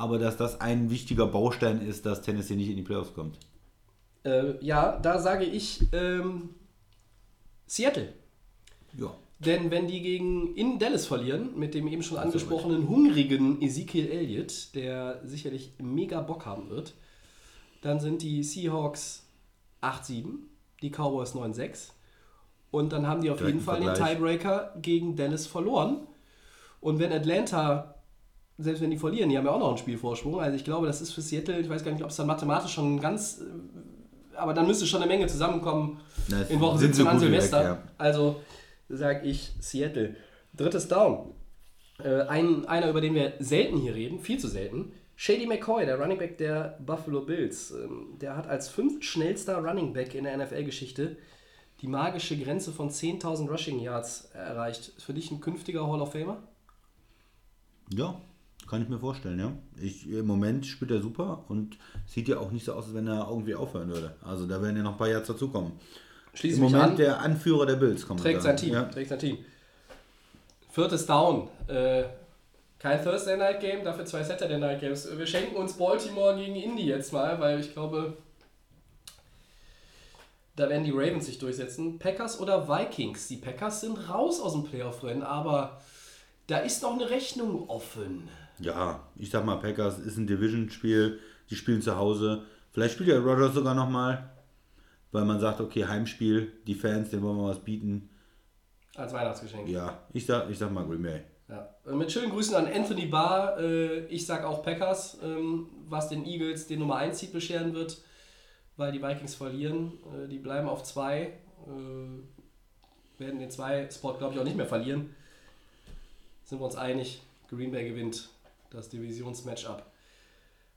aber 0.00 0.18
dass 0.18 0.38
das 0.38 0.62
ein 0.62 0.88
wichtiger 0.88 1.26
Baustein 1.26 1.82
ist, 1.82 2.06
dass 2.06 2.22
Tennessee 2.22 2.56
nicht 2.56 2.70
in 2.70 2.76
die 2.76 2.82
Playoffs 2.82 3.12
kommt. 3.12 3.38
Äh, 4.24 4.64
ja, 4.64 4.98
da 4.98 5.18
sage 5.18 5.44
ich 5.44 5.82
ähm, 5.92 6.54
Seattle. 7.66 8.08
Ja. 8.96 9.14
Denn 9.40 9.70
wenn 9.70 9.88
die 9.88 10.00
gegen 10.00 10.56
in 10.56 10.78
Dallas 10.78 11.06
verlieren, 11.06 11.58
mit 11.58 11.74
dem 11.74 11.86
eben 11.86 12.02
schon 12.02 12.16
angesprochenen 12.16 12.88
hungrigen 12.88 13.60
Ezekiel 13.60 14.08
Elliott, 14.08 14.74
der 14.74 15.20
sicherlich 15.22 15.74
mega 15.76 16.22
Bock 16.22 16.46
haben 16.46 16.70
wird, 16.70 16.94
dann 17.82 18.00
sind 18.00 18.22
die 18.22 18.42
Seahawks 18.42 19.26
8-7, 19.82 20.24
die 20.80 20.90
Cowboys 20.90 21.34
9-6 21.34 21.90
und 22.70 22.94
dann 22.94 23.06
haben 23.06 23.20
die 23.20 23.30
auf 23.30 23.36
Direkten 23.36 23.58
jeden 23.58 23.66
Fall 23.66 23.80
den 23.80 23.94
Vergleich. 23.94 24.12
Tiebreaker 24.16 24.74
gegen 24.80 25.14
Dallas 25.14 25.46
verloren. 25.46 26.06
Und 26.80 26.98
wenn 26.98 27.12
Atlanta, 27.12 27.99
selbst 28.60 28.80
wenn 28.82 28.90
die 28.90 28.98
verlieren, 28.98 29.30
die 29.30 29.38
haben 29.38 29.46
ja 29.46 29.52
auch 29.52 29.58
noch 29.58 29.68
einen 29.68 29.78
Spielvorsprung, 29.78 30.40
also 30.40 30.56
ich 30.56 30.64
glaube, 30.64 30.86
das 30.86 31.00
ist 31.00 31.12
für 31.12 31.20
Seattle, 31.20 31.60
ich 31.60 31.68
weiß 31.68 31.84
gar 31.84 31.92
nicht, 31.92 32.02
ob 32.04 32.10
es 32.10 32.16
dann 32.16 32.26
mathematisch 32.26 32.72
schon 32.72 33.00
ganz, 33.00 33.42
aber 34.36 34.54
dann 34.54 34.66
müsste 34.66 34.86
schon 34.86 35.02
eine 35.02 35.10
Menge 35.10 35.26
zusammenkommen 35.26 36.00
Na, 36.28 36.42
in 36.42 36.60
Woche 36.60 36.78
sind 36.78 36.94
17 36.94 37.04
so 37.04 37.10
an 37.10 37.16
wie 37.16 37.20
weg, 37.22 37.28
Silvester. 37.42 37.62
ja. 37.62 37.82
Also 37.98 38.36
sage 38.88 39.26
ich 39.26 39.52
Seattle. 39.60 40.16
Drittes 40.54 40.88
Down. 40.88 41.32
Äh, 42.02 42.22
ein, 42.22 42.66
einer, 42.66 42.90
über 42.90 43.00
den 43.00 43.14
wir 43.14 43.34
selten 43.38 43.78
hier 43.78 43.94
reden, 43.94 44.18
viel 44.18 44.38
zu 44.38 44.48
selten. 44.48 44.92
Shady 45.16 45.46
McCoy, 45.46 45.84
der 45.84 46.00
Running 46.00 46.18
Back 46.18 46.38
der 46.38 46.78
Buffalo 46.84 47.20
Bills. 47.20 47.70
Ähm, 47.72 48.16
der 48.20 48.36
hat 48.36 48.48
als 48.48 48.68
fünf 48.68 49.02
schnellster 49.04 49.58
Running 49.58 49.92
Back 49.92 50.14
in 50.14 50.24
der 50.24 50.36
NFL-Geschichte 50.36 51.18
die 51.82 51.86
magische 51.88 52.36
Grenze 52.38 52.72
von 52.72 52.90
10.000 52.90 53.48
Rushing 53.48 53.80
Yards 53.80 54.30
erreicht. 54.34 54.92
Ist 54.96 55.04
für 55.04 55.14
dich 55.14 55.30
ein 55.30 55.40
künftiger 55.40 55.86
Hall 55.86 56.00
of 56.00 56.12
Famer? 56.12 56.42
Ja, 57.92 58.20
kann 58.70 58.82
ich 58.82 58.88
mir 58.88 59.00
vorstellen, 59.00 59.40
ja. 59.40 59.52
Ich, 59.82 60.08
Im 60.08 60.26
Moment 60.26 60.64
spielt 60.64 60.92
er 60.92 61.02
super 61.02 61.44
und 61.48 61.76
sieht 62.06 62.28
ja 62.28 62.38
auch 62.38 62.52
nicht 62.52 62.64
so 62.64 62.72
aus, 62.72 62.86
als 62.86 62.94
wenn 62.94 63.08
er 63.08 63.26
irgendwie 63.28 63.56
aufhören 63.56 63.88
würde. 63.88 64.14
Also 64.22 64.46
da 64.46 64.62
werden 64.62 64.76
ja 64.76 64.84
noch 64.84 64.92
ein 64.92 64.96
paar 64.96 65.08
Jahre 65.08 65.24
dazukommen. 65.24 65.72
Schließe 66.34 66.58
Im 66.58 66.62
Moment 66.62 66.82
an. 66.82 66.96
der 66.96 67.20
Anführer 67.20 67.66
der 67.66 67.74
Bills 67.74 68.06
kommt. 68.06 68.20
Trägt 68.20 68.42
sein 68.42 68.56
Team. 68.56 68.74
Ja. 68.74 68.84
Trägt 68.84 69.08
sein 69.08 69.18
Team. 69.18 69.38
Viertes 70.70 71.04
Down. 71.04 71.48
Äh, 71.66 72.04
kein 72.78 73.02
Thursday 73.02 73.36
Night 73.36 73.60
Game, 73.60 73.84
dafür 73.84 74.06
zwei 74.06 74.22
Saturday 74.22 74.58
Night 74.58 74.80
Games. 74.80 75.08
Wir 75.18 75.26
schenken 75.26 75.56
uns 75.56 75.72
Baltimore 75.72 76.36
gegen 76.36 76.54
Indy 76.54 76.86
jetzt 76.86 77.12
mal, 77.12 77.40
weil 77.40 77.58
ich 77.58 77.72
glaube, 77.72 78.16
da 80.54 80.68
werden 80.68 80.84
die 80.84 80.92
Ravens 80.92 81.26
sich 81.26 81.38
durchsetzen. 81.40 81.98
Packers 81.98 82.38
oder 82.38 82.68
Vikings? 82.68 83.26
Die 83.26 83.36
Packers 83.36 83.80
sind 83.80 84.08
raus 84.08 84.40
aus 84.40 84.52
dem 84.52 84.62
Playoff-Rennen, 84.62 85.24
aber 85.24 85.80
da 86.46 86.58
ist 86.58 86.82
noch 86.82 86.94
eine 86.94 87.10
Rechnung 87.10 87.68
offen. 87.68 88.28
Ja, 88.60 89.08
ich 89.16 89.30
sag 89.30 89.44
mal, 89.44 89.56
Packers 89.56 89.98
ist 89.98 90.16
ein 90.16 90.26
Division-Spiel, 90.26 91.18
die 91.48 91.56
spielen 91.56 91.82
zu 91.82 91.96
Hause. 91.96 92.44
Vielleicht 92.72 92.94
spielt 92.94 93.08
ja 93.08 93.18
Rogers 93.18 93.54
sogar 93.54 93.74
nochmal, 93.74 94.30
weil 95.12 95.24
man 95.24 95.40
sagt, 95.40 95.60
okay, 95.60 95.86
Heimspiel, 95.86 96.52
die 96.66 96.74
Fans, 96.74 97.10
denen 97.10 97.22
wollen 97.22 97.36
wir 97.38 97.48
was 97.48 97.58
bieten. 97.64 98.10
Als 98.94 99.12
Weihnachtsgeschenk. 99.12 99.68
Ja, 99.68 100.00
ich 100.12 100.26
sag, 100.26 100.50
ich 100.50 100.58
sag 100.58 100.70
mal 100.72 100.84
Green 100.84 101.02
Bay. 101.02 101.22
Ja. 101.48 101.68
Äh, 101.86 101.94
Mit 101.94 102.12
schönen 102.12 102.30
Grüßen 102.30 102.54
an 102.54 102.66
Anthony 102.66 103.06
Barr. 103.06 103.58
Äh, 103.58 104.06
Ich 104.06 104.26
sag 104.26 104.44
auch 104.44 104.62
Packers, 104.62 105.18
ähm, 105.22 105.68
was 105.88 106.08
den 106.08 106.24
Eagles 106.26 106.66
den 106.66 106.78
Nummer 106.80 106.96
1 106.96 107.18
Seed 107.18 107.32
bescheren 107.32 107.74
wird, 107.74 107.98
weil 108.76 108.92
die 108.92 109.02
Vikings 109.02 109.34
verlieren. 109.34 109.92
Äh, 110.24 110.28
Die 110.28 110.38
bleiben 110.38 110.68
auf 110.68 110.82
2, 110.84 111.32
werden 113.18 113.38
den 113.38 113.50
2-Spot, 113.50 114.14
glaube 114.14 114.34
ich, 114.34 114.40
auch 114.40 114.44
nicht 114.44 114.56
mehr 114.56 114.66
verlieren. 114.66 115.14
Sind 116.44 116.58
wir 116.60 116.64
uns 116.64 116.76
einig, 116.76 117.22
Green 117.48 117.70
Bay 117.70 117.88
gewinnt 117.88 118.30
das 118.70 118.88
Divisionsmatchup. 118.88 119.82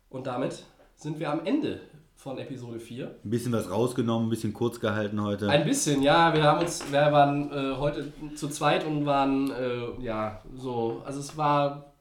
Und 0.10 0.28
damit 0.28 0.64
sind 0.96 1.20
wir 1.20 1.32
am 1.32 1.46
Ende 1.46 1.80
von 2.16 2.38
Episode 2.38 2.80
4. 2.80 3.16
Ein 3.24 3.30
bisschen 3.30 3.52
was 3.52 3.70
rausgenommen, 3.70 4.28
ein 4.28 4.30
bisschen 4.30 4.54
kurz 4.54 4.80
gehalten 4.80 5.22
heute. 5.22 5.50
Ein 5.50 5.66
bisschen, 5.66 6.02
ja. 6.02 6.34
Wir 6.34 6.44
haben 6.44 6.62
uns, 6.62 6.92
wir 6.92 7.12
waren 7.12 7.52
äh, 7.52 7.76
heute 7.78 8.12
zu 8.36 8.50
zweit 8.50 8.86
und 8.86 9.06
waren, 9.06 9.52
äh, 9.52 10.02
ja, 10.02 10.42
so, 10.56 11.02
also 11.06 11.20
es 11.20 11.36
war 11.36 11.94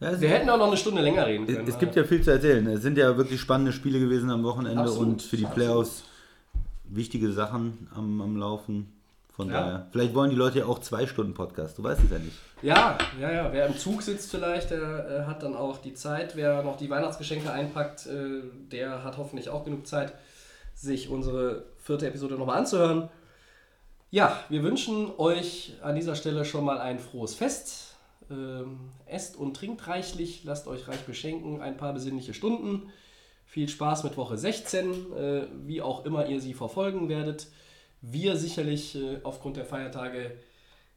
ja, 0.00 0.20
Wir 0.20 0.28
hätten 0.28 0.50
auch 0.50 0.58
noch 0.58 0.66
eine 0.66 0.76
Stunde 0.76 1.00
länger 1.00 1.26
reden 1.26 1.46
können. 1.46 1.66
es 1.66 1.78
gibt 1.78 1.96
ja 1.96 2.04
viel 2.04 2.22
zu 2.22 2.30
erzählen. 2.30 2.66
Es 2.66 2.82
sind 2.82 2.98
ja 2.98 3.16
wirklich 3.16 3.40
spannende 3.40 3.72
Spiele 3.72 4.00
gewesen 4.00 4.30
am 4.30 4.42
Wochenende 4.42 4.82
Absolut, 4.82 5.08
und 5.08 5.22
für 5.22 5.36
die. 5.36 5.44
Playoffs 5.44 6.04
wichtige 6.84 7.32
Sachen 7.32 7.88
am, 7.94 8.20
am 8.20 8.36
Laufen. 8.36 8.92
Von 9.36 9.48
Ja. 9.50 9.60
daher. 9.60 9.86
Vielleicht 9.90 10.14
wollen 10.14 10.30
die 10.30 10.36
Leute 10.36 10.60
ja 10.60 10.66
auch 10.66 10.78
zwei 10.78 11.06
Stunden 11.06 11.34
Podcast. 11.34 11.76
Du 11.76 11.82
weißt 11.82 12.02
es 12.04 12.10
ja 12.10 12.18
nicht. 12.18 12.36
Ja, 12.62 12.96
ja, 13.20 13.32
ja. 13.32 13.52
Wer 13.52 13.66
im 13.66 13.76
Zug 13.76 14.02
sitzt 14.02 14.30
vielleicht, 14.30 14.70
der 14.70 14.80
äh, 15.08 15.26
hat 15.26 15.42
dann 15.42 15.56
auch 15.56 15.78
die 15.78 15.94
Zeit. 15.94 16.36
Wer 16.36 16.62
noch 16.62 16.76
die 16.76 16.88
Weihnachtsgeschenke 16.88 17.50
einpackt, 17.50 18.06
äh, 18.06 18.42
der 18.70 19.02
hat 19.02 19.16
hoffentlich 19.18 19.48
auch 19.48 19.64
genug 19.64 19.86
Zeit, 19.86 20.14
sich 20.74 21.08
unsere 21.08 21.64
vierte 21.78 22.06
Episode 22.06 22.36
nochmal 22.36 22.58
anzuhören. 22.58 23.08
Ja, 24.10 24.38
wir 24.48 24.62
wünschen 24.62 25.10
euch 25.18 25.74
an 25.82 25.96
dieser 25.96 26.14
Stelle 26.14 26.44
schon 26.44 26.64
mal 26.64 26.78
ein 26.78 27.00
frohes 27.00 27.34
Fest. 27.34 27.96
Ähm, 28.30 28.78
esst 29.06 29.36
und 29.36 29.54
trinkt 29.56 29.86
reichlich, 29.88 30.44
lasst 30.44 30.66
euch 30.68 30.86
reich 30.88 31.00
beschenken, 31.04 31.60
ein 31.60 31.76
paar 31.76 31.92
besinnliche 31.92 32.32
Stunden. 32.34 32.90
Viel 33.44 33.68
Spaß 33.68 34.04
mit 34.04 34.16
Woche 34.16 34.38
16, 34.38 35.12
äh, 35.12 35.46
wie 35.66 35.82
auch 35.82 36.04
immer 36.06 36.26
ihr 36.26 36.40
sie 36.40 36.54
verfolgen 36.54 37.08
werdet. 37.08 37.48
Wir 38.06 38.36
sicherlich 38.36 38.96
äh, 38.96 39.20
aufgrund 39.22 39.56
der 39.56 39.64
Feiertage 39.64 40.32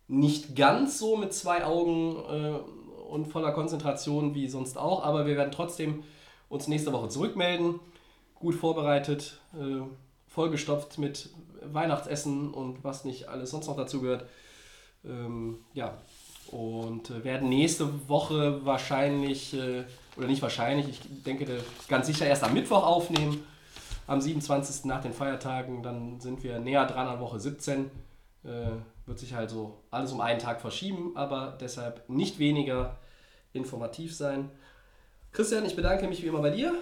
nicht 0.07 0.55
ganz 0.55 0.99
so 0.99 1.15
mit 1.15 1.34
zwei 1.34 1.65
Augen 1.65 2.17
äh, 2.29 3.09
und 3.09 3.27
voller 3.27 3.51
Konzentration 3.51 4.35
wie 4.35 4.47
sonst 4.47 4.77
auch, 4.77 5.03
aber 5.03 5.25
wir 5.25 5.38
werden 5.38 5.51
trotzdem 5.51 6.03
uns 6.49 6.67
nächste 6.67 6.91
Woche 6.91 7.07
zurückmelden. 7.09 7.79
Gut 8.35 8.55
vorbereitet, 8.55 9.39
äh, 9.53 9.81
vollgestopft 10.27 10.97
mit 10.97 11.29
Weihnachtsessen 11.63 12.53
und 12.53 12.84
was 12.84 13.05
nicht 13.05 13.29
alles 13.29 13.51
sonst 13.51 13.67
noch 13.67 13.77
dazu 13.77 14.01
gehört. 14.01 14.25
Ähm, 15.05 15.59
ja, 15.73 15.97
und 16.51 17.09
äh, 17.09 17.23
werden 17.23 17.49
nächste 17.49 18.09
Woche 18.09 18.65
wahrscheinlich, 18.65 19.53
äh, 19.53 19.84
oder 20.17 20.27
nicht 20.27 20.41
wahrscheinlich, 20.41 20.89
ich 20.89 21.23
denke 21.23 21.63
ganz 21.88 22.07
sicher 22.07 22.25
erst 22.25 22.43
am 22.43 22.53
Mittwoch 22.53 22.85
aufnehmen, 22.85 23.43
am 24.07 24.21
27. 24.21 24.85
nach 24.85 25.01
den 25.01 25.13
Feiertagen, 25.13 25.84
dann 25.84 26.19
sind 26.19 26.43
wir 26.43 26.59
näher 26.59 26.85
dran 26.85 27.07
an 27.07 27.19
Woche 27.19 27.39
17. 27.39 27.91
Äh, 28.43 28.71
wird 29.05 29.19
sich 29.19 29.34
halt 29.34 29.49
so 29.49 29.77
alles 29.91 30.11
um 30.11 30.21
einen 30.21 30.39
Tag 30.39 30.61
verschieben, 30.61 31.11
aber 31.15 31.57
deshalb 31.59 32.09
nicht 32.09 32.39
weniger 32.39 32.97
informativ 33.53 34.15
sein. 34.15 34.49
Christian, 35.31 35.65
ich 35.65 35.75
bedanke 35.75 36.07
mich 36.07 36.23
wie 36.23 36.27
immer 36.27 36.41
bei 36.41 36.49
dir. 36.49 36.73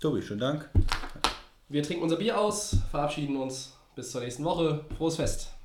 Tobi, 0.00 0.22
schönen 0.22 0.40
Dank. 0.40 0.68
Wir 1.68 1.82
trinken 1.82 2.02
unser 2.02 2.16
Bier 2.16 2.38
aus, 2.38 2.76
verabschieden 2.90 3.36
uns 3.36 3.76
bis 3.94 4.10
zur 4.10 4.20
nächsten 4.20 4.44
Woche. 4.44 4.84
Frohes 4.96 5.16
Fest! 5.16 5.55